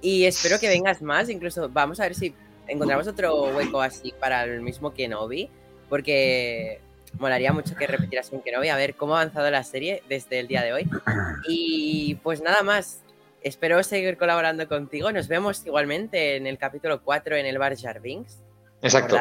y 0.00 0.24
espero 0.24 0.58
que 0.58 0.68
vengas 0.68 1.02
más. 1.02 1.28
Incluso 1.28 1.68
vamos 1.68 2.00
a 2.00 2.04
ver 2.04 2.14
si 2.14 2.34
encontramos 2.66 3.06
otro 3.06 3.44
hueco 3.54 3.80
así 3.80 4.14
para 4.18 4.44
el 4.44 4.60
mismo 4.62 4.92
Kenobi, 4.92 5.50
porque 5.88 6.80
molaría 7.18 7.52
mucho 7.52 7.74
que 7.76 7.86
repetieras 7.86 8.30
con 8.30 8.42
Kenobi, 8.42 8.68
a 8.68 8.76
ver 8.76 8.94
cómo 8.94 9.16
ha 9.16 9.20
avanzado 9.20 9.50
la 9.50 9.64
serie 9.64 10.02
desde 10.08 10.38
el 10.40 10.48
día 10.48 10.62
de 10.62 10.72
hoy. 10.72 10.90
Y 11.48 12.16
pues 12.22 12.40
nada 12.42 12.62
más, 12.62 13.02
espero 13.42 13.82
seguir 13.82 14.16
colaborando 14.16 14.66
contigo. 14.68 15.12
Nos 15.12 15.28
vemos 15.28 15.64
igualmente 15.64 16.36
en 16.36 16.46
el 16.46 16.58
capítulo 16.58 17.02
4 17.02 17.36
en 17.36 17.46
el 17.46 17.58
bar 17.58 17.76
Jarvings. 17.76 18.42
Exacto. 18.82 19.18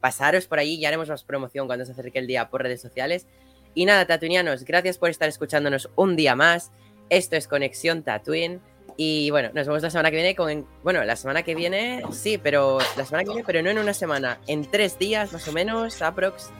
Pasaros 0.00 0.46
por 0.46 0.58
allí, 0.58 0.78
ya 0.78 0.88
haremos 0.88 1.08
más 1.08 1.24
promoción 1.24 1.66
cuando 1.66 1.84
se 1.84 1.92
acerque 1.92 2.18
el 2.18 2.26
día 2.26 2.48
por 2.48 2.62
redes 2.62 2.80
sociales. 2.80 3.26
Y 3.74 3.84
nada, 3.84 4.06
tatuinianos, 4.06 4.64
gracias 4.64 4.98
por 4.98 5.10
estar 5.10 5.28
escuchándonos 5.28 5.90
un 5.96 6.16
día 6.16 6.34
más. 6.34 6.70
Esto 7.10 7.36
es 7.36 7.48
Conexión 7.48 8.02
Tatooine. 8.02 8.60
Y 8.96 9.30
bueno, 9.30 9.50
nos 9.54 9.66
vemos 9.66 9.82
la 9.82 9.90
semana 9.90 10.10
que 10.10 10.16
viene 10.16 10.34
con. 10.34 10.66
Bueno, 10.82 11.04
la 11.04 11.14
semana 11.14 11.42
que 11.42 11.54
viene, 11.54 12.02
sí, 12.10 12.38
pero 12.38 12.78
la 12.96 13.04
semana 13.04 13.22
que 13.22 13.30
viene, 13.30 13.44
pero 13.46 13.62
no 13.62 13.70
en 13.70 13.78
una 13.78 13.94
semana, 13.94 14.40
en 14.48 14.68
tres 14.68 14.98
días 14.98 15.32
más 15.32 15.46
o 15.46 15.52
menos, 15.52 16.02
aprox. 16.02 16.50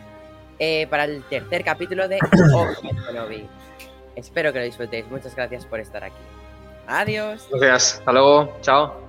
Eh, 0.58 0.86
para 0.88 1.04
el 1.04 1.22
tercer 1.24 1.64
capítulo 1.64 2.08
de 2.08 2.18
Kenobi. 3.06 3.46
Espero 4.16 4.52
que 4.52 4.58
lo 4.58 4.64
disfrutéis. 4.64 5.06
Muchas 5.10 5.34
gracias 5.36 5.64
por 5.64 5.78
estar 5.80 6.02
aquí. 6.02 6.16
Adiós. 6.86 7.46
Gracias. 7.50 7.98
Hasta 8.00 8.12
luego. 8.12 8.56
Chao. 8.62 9.07